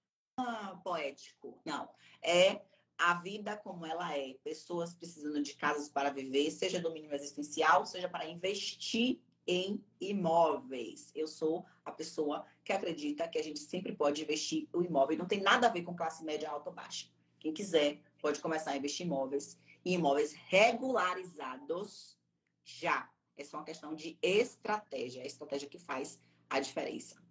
poético. 0.83 1.59
Não, 1.65 1.89
é 2.21 2.61
a 2.97 3.15
vida 3.15 3.57
como 3.57 3.85
ela 3.85 4.15
é. 4.17 4.35
Pessoas 4.43 4.93
precisando 4.93 5.41
de 5.41 5.55
casas 5.55 5.89
para 5.89 6.09
viver, 6.09 6.49
seja 6.51 6.79
do 6.79 6.91
mínimo 6.91 7.13
existencial, 7.13 7.85
seja 7.85 8.09
para 8.09 8.27
investir 8.27 9.19
em 9.45 9.83
imóveis. 9.99 11.11
Eu 11.15 11.27
sou 11.27 11.65
a 11.85 11.91
pessoa 11.91 12.45
que 12.63 12.73
acredita 12.73 13.27
que 13.27 13.37
a 13.37 13.43
gente 13.43 13.59
sempre 13.59 13.95
pode 13.95 14.21
investir 14.21 14.67
o 14.73 14.81
imóvel. 14.81 15.17
Não 15.17 15.27
tem 15.27 15.41
nada 15.41 15.67
a 15.67 15.71
ver 15.71 15.83
com 15.83 15.95
classe 15.95 16.23
média 16.23 16.49
alta 16.49 16.69
ou 16.69 16.75
baixa. 16.75 17.07
Quem 17.39 17.53
quiser 17.53 18.01
pode 18.21 18.39
começar 18.41 18.71
a 18.71 18.77
investir 18.77 19.05
em 19.05 19.09
imóveis 19.09 19.57
e 19.85 19.93
imóveis 19.93 20.33
regularizados 20.33 22.17
já. 22.65 23.09
É 23.37 23.43
só 23.43 23.57
uma 23.57 23.63
questão 23.63 23.95
de 23.95 24.17
estratégia, 24.21 25.21
é 25.21 25.23
a 25.23 25.27
estratégia 25.27 25.69
que 25.69 25.77
faz 25.77 26.21
a 26.49 26.59
diferença. 26.59 27.26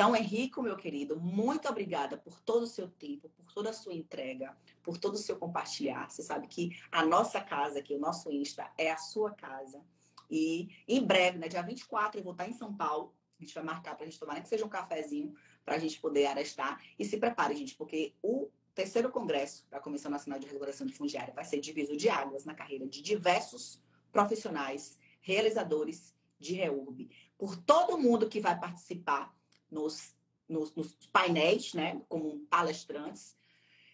Então, 0.00 0.16
Henrico, 0.16 0.62
meu 0.62 0.78
querido, 0.78 1.20
muito 1.20 1.68
obrigada 1.68 2.16
por 2.16 2.40
todo 2.40 2.62
o 2.62 2.66
seu 2.66 2.88
tempo, 2.88 3.28
por 3.28 3.52
toda 3.52 3.68
a 3.68 3.74
sua 3.74 3.92
entrega, 3.92 4.56
por 4.82 4.96
todo 4.96 5.12
o 5.12 5.18
seu 5.18 5.36
compartilhar. 5.36 6.10
Você 6.10 6.22
sabe 6.22 6.46
que 6.46 6.74
a 6.90 7.04
nossa 7.04 7.38
casa 7.38 7.80
aqui, 7.80 7.94
o 7.94 7.98
nosso 7.98 8.32
Insta, 8.32 8.66
é 8.78 8.90
a 8.90 8.96
sua 8.96 9.32
casa. 9.32 9.84
E 10.30 10.70
em 10.88 11.04
breve, 11.04 11.36
né, 11.36 11.48
dia 11.48 11.60
24, 11.60 12.18
eu 12.18 12.24
vou 12.24 12.32
estar 12.32 12.48
em 12.48 12.54
São 12.54 12.74
Paulo. 12.74 13.14
A 13.38 13.44
gente 13.44 13.54
vai 13.54 13.62
marcar 13.62 13.94
para 13.94 14.06
a 14.06 14.08
gente 14.08 14.18
tomar, 14.18 14.32
nem 14.32 14.42
que 14.42 14.48
seja 14.48 14.64
um 14.64 14.70
cafezinho, 14.70 15.34
para 15.66 15.74
a 15.74 15.78
gente 15.78 16.00
poder 16.00 16.24
arestar. 16.24 16.82
E 16.98 17.04
se 17.04 17.18
prepare, 17.18 17.54
gente, 17.54 17.74
porque 17.74 18.14
o 18.22 18.48
terceiro 18.74 19.10
congresso 19.10 19.66
da 19.68 19.80
Comissão 19.80 20.10
Nacional 20.10 20.40
de 20.40 20.46
Regulação 20.46 20.86
de 20.86 20.94
Fundiária 20.94 21.34
vai 21.34 21.44
ser 21.44 21.60
diviso 21.60 21.94
de 21.94 22.08
águas 22.08 22.46
na 22.46 22.54
carreira 22.54 22.88
de 22.88 23.02
diversos 23.02 23.78
profissionais, 24.10 24.98
realizadores 25.20 26.14
de 26.38 26.54
REURB. 26.54 27.10
Por 27.36 27.54
todo 27.54 27.98
mundo 27.98 28.30
que 28.30 28.40
vai 28.40 28.58
participar 28.58 29.38
nos, 29.70 30.14
nos, 30.48 30.74
nos 30.74 30.94
painéis, 31.12 31.74
né, 31.74 32.00
como 32.08 32.40
palestrantes. 32.46 33.36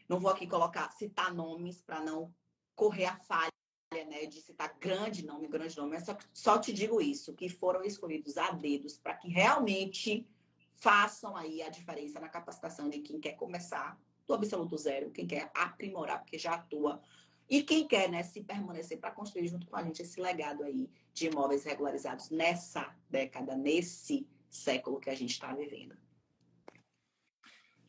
Não 0.08 0.18
vou 0.18 0.30
aqui 0.30 0.46
colocar, 0.46 0.90
citar 0.92 1.34
nomes 1.34 1.82
para 1.82 2.00
não 2.00 2.32
correr 2.74 3.06
a 3.06 3.16
falha 3.16 3.50
né, 3.92 4.26
de 4.26 4.40
citar 4.40 4.76
grande 4.78 5.24
nome, 5.24 5.48
grande 5.48 5.76
nome, 5.76 5.90
mas 5.90 6.04
só, 6.04 6.16
só 6.32 6.58
te 6.58 6.72
digo 6.72 7.00
isso, 7.00 7.34
que 7.34 7.48
foram 7.48 7.82
escolhidos 7.82 8.36
a 8.36 8.50
dedos 8.50 8.98
para 8.98 9.14
que 9.14 9.28
realmente 9.28 10.26
façam 10.72 11.36
aí 11.36 11.62
a 11.62 11.68
diferença 11.68 12.20
na 12.20 12.28
capacitação 12.28 12.88
de 12.90 13.00
quem 13.00 13.18
quer 13.18 13.32
começar 13.32 13.98
do 14.26 14.34
absoluto 14.34 14.76
zero, 14.76 15.10
quem 15.10 15.26
quer 15.26 15.50
aprimorar, 15.54 16.20
porque 16.20 16.38
já 16.38 16.54
atua, 16.54 17.00
e 17.48 17.62
quem 17.62 17.86
quer 17.86 18.10
né, 18.10 18.22
se 18.22 18.42
permanecer 18.42 18.98
para 18.98 19.12
construir 19.12 19.46
junto 19.46 19.66
com 19.68 19.76
a 19.76 19.82
gente 19.82 20.02
esse 20.02 20.20
legado 20.20 20.64
aí 20.64 20.90
de 21.14 21.28
imóveis 21.28 21.64
regularizados 21.64 22.28
nessa 22.28 22.94
década, 23.08 23.56
nesse 23.56 24.26
século 24.56 25.00
que 25.00 25.10
a 25.10 25.14
gente 25.14 25.32
está 25.32 25.54
vivendo. 25.54 25.96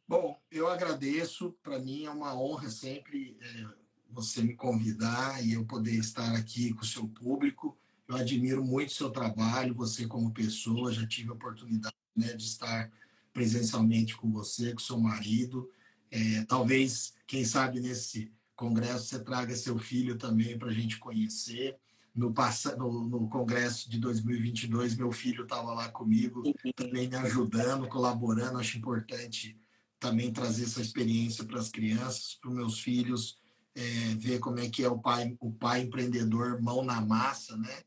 Bom, 0.07 0.39
eu 0.51 0.67
agradeço. 0.67 1.51
Para 1.63 1.79
mim 1.79 2.05
é 2.05 2.09
uma 2.09 2.33
honra 2.39 2.69
sempre 2.69 3.37
é, 3.41 3.65
você 4.09 4.41
me 4.41 4.55
convidar 4.55 5.45
e 5.45 5.53
eu 5.53 5.65
poder 5.65 5.95
estar 5.95 6.35
aqui 6.35 6.73
com 6.73 6.81
o 6.81 6.85
seu 6.85 7.07
público. 7.07 7.77
Eu 8.07 8.15
admiro 8.15 8.63
muito 8.63 8.89
o 8.89 8.93
seu 8.93 9.09
trabalho, 9.09 9.75
você 9.75 10.07
como 10.07 10.33
pessoa. 10.33 10.93
Já 10.93 11.05
tive 11.05 11.29
a 11.29 11.33
oportunidade 11.33 11.95
né, 12.15 12.33
de 12.33 12.45
estar 12.45 12.91
presencialmente 13.33 14.15
com 14.15 14.31
você, 14.31 14.73
com 14.73 14.79
seu 14.79 14.97
marido. 14.97 15.69
É, 16.09 16.45
talvez, 16.45 17.13
quem 17.27 17.43
sabe, 17.43 17.81
nesse 17.81 18.31
congresso 18.55 19.05
você 19.05 19.23
traga 19.23 19.55
seu 19.55 19.77
filho 19.77 20.17
também 20.17 20.57
para 20.57 20.69
a 20.69 20.73
gente 20.73 20.97
conhecer. 20.97 21.77
No, 22.17 22.33
no, 22.77 23.07
no 23.07 23.29
congresso 23.29 23.89
de 23.89 23.99
2022, 23.99 24.95
meu 24.95 25.11
filho 25.11 25.43
estava 25.43 25.71
lá 25.73 25.87
comigo, 25.89 26.41
também 26.75 27.07
me 27.07 27.15
ajudando, 27.15 27.87
colaborando. 27.87 28.57
Acho 28.57 28.79
importante 28.79 29.55
também 29.99 30.33
trazer 30.33 30.63
essa 30.63 30.81
experiência 30.81 31.45
para 31.45 31.59
as 31.59 31.69
crianças, 31.69 32.35
para 32.41 32.49
os 32.49 32.55
meus 32.55 32.79
filhos, 32.79 33.37
é, 33.75 34.15
ver 34.15 34.39
como 34.39 34.59
é 34.59 34.67
que 34.67 34.83
é 34.83 34.89
o 34.89 34.97
pai, 34.97 35.37
o 35.39 35.51
pai 35.51 35.81
empreendedor, 35.81 36.59
mão 36.59 36.83
na 36.83 36.99
massa, 36.99 37.55
né? 37.55 37.83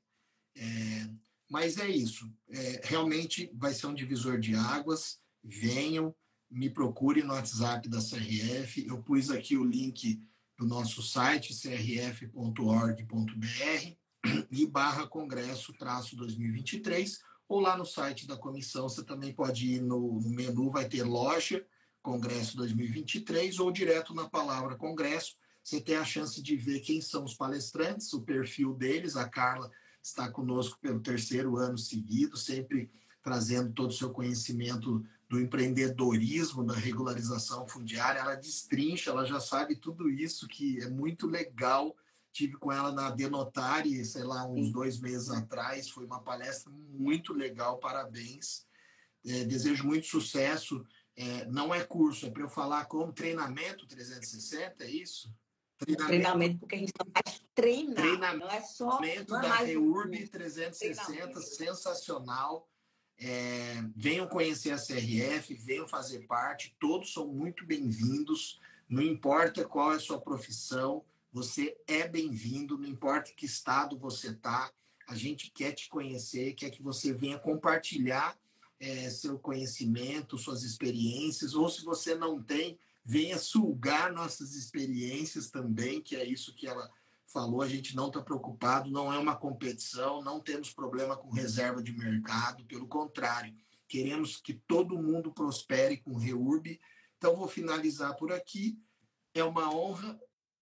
É, 0.56 1.10
mas 1.50 1.78
é 1.78 1.90
isso. 1.90 2.32
É, 2.48 2.82
realmente 2.84 3.50
vai 3.54 3.74
ser 3.74 3.88
um 3.88 3.94
divisor 3.94 4.38
de 4.38 4.54
águas. 4.54 5.18
Venham, 5.42 6.14
me 6.48 6.70
procure 6.70 7.24
no 7.24 7.32
WhatsApp 7.32 7.88
da 7.88 7.98
CRF. 7.98 8.86
Eu 8.86 9.02
pus 9.02 9.28
aqui 9.28 9.56
o 9.56 9.64
link 9.64 10.22
do 10.56 10.66
nosso 10.66 11.02
site, 11.02 11.52
crf.org.br 11.52 13.99
e 14.50 14.66
barra 14.66 15.06
congresso 15.06 15.72
traço 15.72 16.16
2023 16.16 17.20
ou 17.48 17.60
lá 17.60 17.76
no 17.76 17.84
site 17.84 18.26
da 18.26 18.36
comissão 18.36 18.88
você 18.88 19.02
também 19.02 19.32
pode 19.32 19.74
ir 19.74 19.80
no, 19.80 20.20
no 20.20 20.30
menu, 20.30 20.70
vai 20.70 20.88
ter 20.88 21.02
loja 21.02 21.64
Congresso 22.02 22.56
2023 22.56 23.58
ou 23.58 23.70
direto 23.70 24.14
na 24.14 24.28
palavra 24.28 24.76
Congresso. 24.76 25.36
Você 25.62 25.80
tem 25.80 25.96
a 25.96 26.04
chance 26.04 26.42
de 26.42 26.56
ver 26.56 26.80
quem 26.80 27.00
são 27.00 27.24
os 27.24 27.34
palestrantes, 27.34 28.12
o 28.12 28.22
perfil 28.22 28.74
deles. 28.74 29.16
A 29.16 29.28
Carla 29.28 29.70
está 30.02 30.30
conosco 30.30 30.78
pelo 30.80 31.00
terceiro 31.00 31.56
ano 31.56 31.76
seguido, 31.76 32.36
sempre 32.36 32.90
trazendo 33.22 33.72
todo 33.72 33.90
o 33.90 33.94
seu 33.94 34.10
conhecimento 34.10 35.04
do 35.28 35.38
empreendedorismo, 35.38 36.64
da 36.64 36.74
regularização 36.74 37.68
fundiária. 37.68 38.20
Ela 38.20 38.34
destrincha, 38.34 39.10
ela 39.10 39.26
já 39.26 39.38
sabe 39.38 39.76
tudo 39.76 40.08
isso, 40.08 40.48
que 40.48 40.80
é 40.80 40.88
muito 40.88 41.26
legal. 41.26 41.94
Tive 42.32 42.56
com 42.58 42.70
ela 42.72 42.92
na 42.92 43.10
Denotari, 43.10 44.04
sei 44.04 44.22
lá, 44.22 44.46
uns 44.46 44.72
dois 44.72 45.00
meses 45.00 45.30
atrás. 45.30 45.90
Foi 45.90 46.04
uma 46.04 46.22
palestra 46.22 46.72
muito 46.72 47.32
legal, 47.32 47.78
parabéns. 47.78 48.66
É, 49.26 49.44
desejo 49.44 49.84
muito 49.84 50.06
sucesso 50.06 50.84
é, 51.20 51.44
não 51.46 51.74
é 51.74 51.84
curso, 51.84 52.26
é 52.26 52.30
para 52.30 52.42
eu 52.42 52.48
falar 52.48 52.86
como 52.86 53.12
treinamento 53.12 53.86
360, 53.86 54.84
é 54.84 54.90
isso? 54.90 55.30
Treinamento, 55.76 56.08
treinamento 56.08 56.58
porque 56.58 56.74
a 56.74 56.78
gente 56.78 56.92
não 56.98 57.12
faz 57.12 57.42
treinar, 57.54 57.94
treinamento 57.96 58.46
não 58.46 58.50
é 58.50 58.60
só... 58.62 58.96
Treinamento 58.96 59.36
é 59.36 59.42
da 59.42 59.56
REURB 59.56 60.28
360, 60.28 61.40
sensacional. 61.42 62.66
É, 63.18 63.82
venham 63.94 64.26
conhecer 64.26 64.70
a 64.70 64.78
CRF, 64.78 65.52
venham 65.54 65.86
fazer 65.86 66.20
parte, 66.20 66.74
todos 66.80 67.12
são 67.12 67.28
muito 67.28 67.66
bem-vindos, 67.66 68.58
não 68.88 69.02
importa 69.02 69.62
qual 69.62 69.92
é 69.92 69.96
a 69.96 70.00
sua 70.00 70.18
profissão, 70.18 71.04
você 71.32 71.76
é 71.86 72.08
bem-vindo, 72.08 72.78
não 72.78 72.88
importa 72.88 73.32
que 73.36 73.46
estado 73.46 73.98
você 73.98 74.28
está, 74.28 74.72
a 75.08 75.14
gente 75.14 75.50
quer 75.50 75.72
te 75.72 75.88
conhecer, 75.88 76.54
quer 76.54 76.70
que 76.70 76.82
você 76.82 77.12
venha 77.12 77.38
compartilhar 77.38 78.38
é, 78.78 79.10
seu 79.10 79.38
conhecimento, 79.38 80.38
suas 80.38 80.62
experiências, 80.62 81.54
ou 81.54 81.68
se 81.68 81.84
você 81.84 82.14
não 82.14 82.42
tem, 82.42 82.78
venha 83.04 83.38
sugar 83.38 84.12
nossas 84.12 84.54
experiências 84.54 85.50
também, 85.50 86.00
que 86.00 86.16
é 86.16 86.24
isso 86.24 86.54
que 86.54 86.66
ela 86.66 86.90
falou, 87.26 87.62
a 87.62 87.68
gente 87.68 87.94
não 87.94 88.08
está 88.08 88.20
preocupado, 88.20 88.90
não 88.90 89.12
é 89.12 89.18
uma 89.18 89.36
competição, 89.36 90.22
não 90.22 90.40
temos 90.40 90.72
problema 90.72 91.16
com 91.16 91.30
reserva 91.30 91.82
de 91.82 91.92
mercado, 91.92 92.64
pelo 92.64 92.88
contrário, 92.88 93.54
queremos 93.90 94.36
que 94.36 94.54
todo 94.54 95.02
mundo 95.02 95.32
prospere 95.32 95.96
com 95.96 96.16
Reurb. 96.16 96.80
Então, 97.18 97.36
vou 97.36 97.48
finalizar 97.48 98.16
por 98.16 98.32
aqui. 98.32 98.78
É 99.34 99.42
uma 99.42 99.74
honra. 99.74 100.18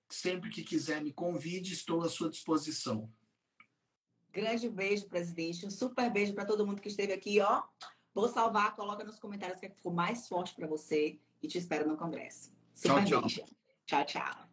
Sempre 0.08 0.50
que 0.50 0.62
quiser 0.62 1.02
me 1.02 1.12
convide, 1.12 1.72
estou 1.72 2.02
à 2.02 2.08
sua 2.08 2.30
disposição. 2.30 3.10
Grande 4.32 4.68
beijo, 4.68 5.06
presidente. 5.06 5.66
Um 5.66 5.70
super 5.70 6.10
beijo 6.10 6.34
para 6.34 6.44
todo 6.44 6.66
mundo 6.66 6.80
que 6.80 6.88
esteve 6.88 7.12
aqui, 7.12 7.40
ó. 7.40 7.62
Vou 8.14 8.28
salvar, 8.28 8.74
coloca 8.74 9.04
nos 9.04 9.18
comentários 9.18 9.58
o 9.58 9.60
que 9.60 9.68
ficou 9.68 9.92
mais 9.92 10.26
forte 10.26 10.54
para 10.54 10.66
você 10.66 11.18
e 11.42 11.48
te 11.48 11.58
espero 11.58 11.86
no 11.86 11.96
congresso. 11.96 12.50
Super 12.74 13.04
tchau, 13.04 13.26
tchau. 13.26 13.46
Tchau, 13.86 14.04
tchau. 14.04 14.48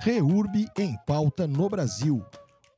Reurb 0.00 0.66
em 0.78 0.96
pauta 1.04 1.46
no 1.46 1.68
Brasil. 1.68 2.24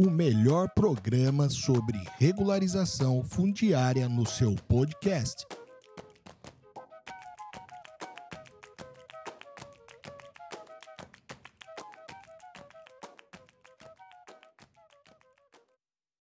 O 0.03 0.09
melhor 0.09 0.67
programa 0.75 1.51
sobre 1.51 2.01
regularização 2.19 3.23
fundiária 3.23 4.09
no 4.09 4.25
seu 4.25 4.55
podcast. 4.67 5.47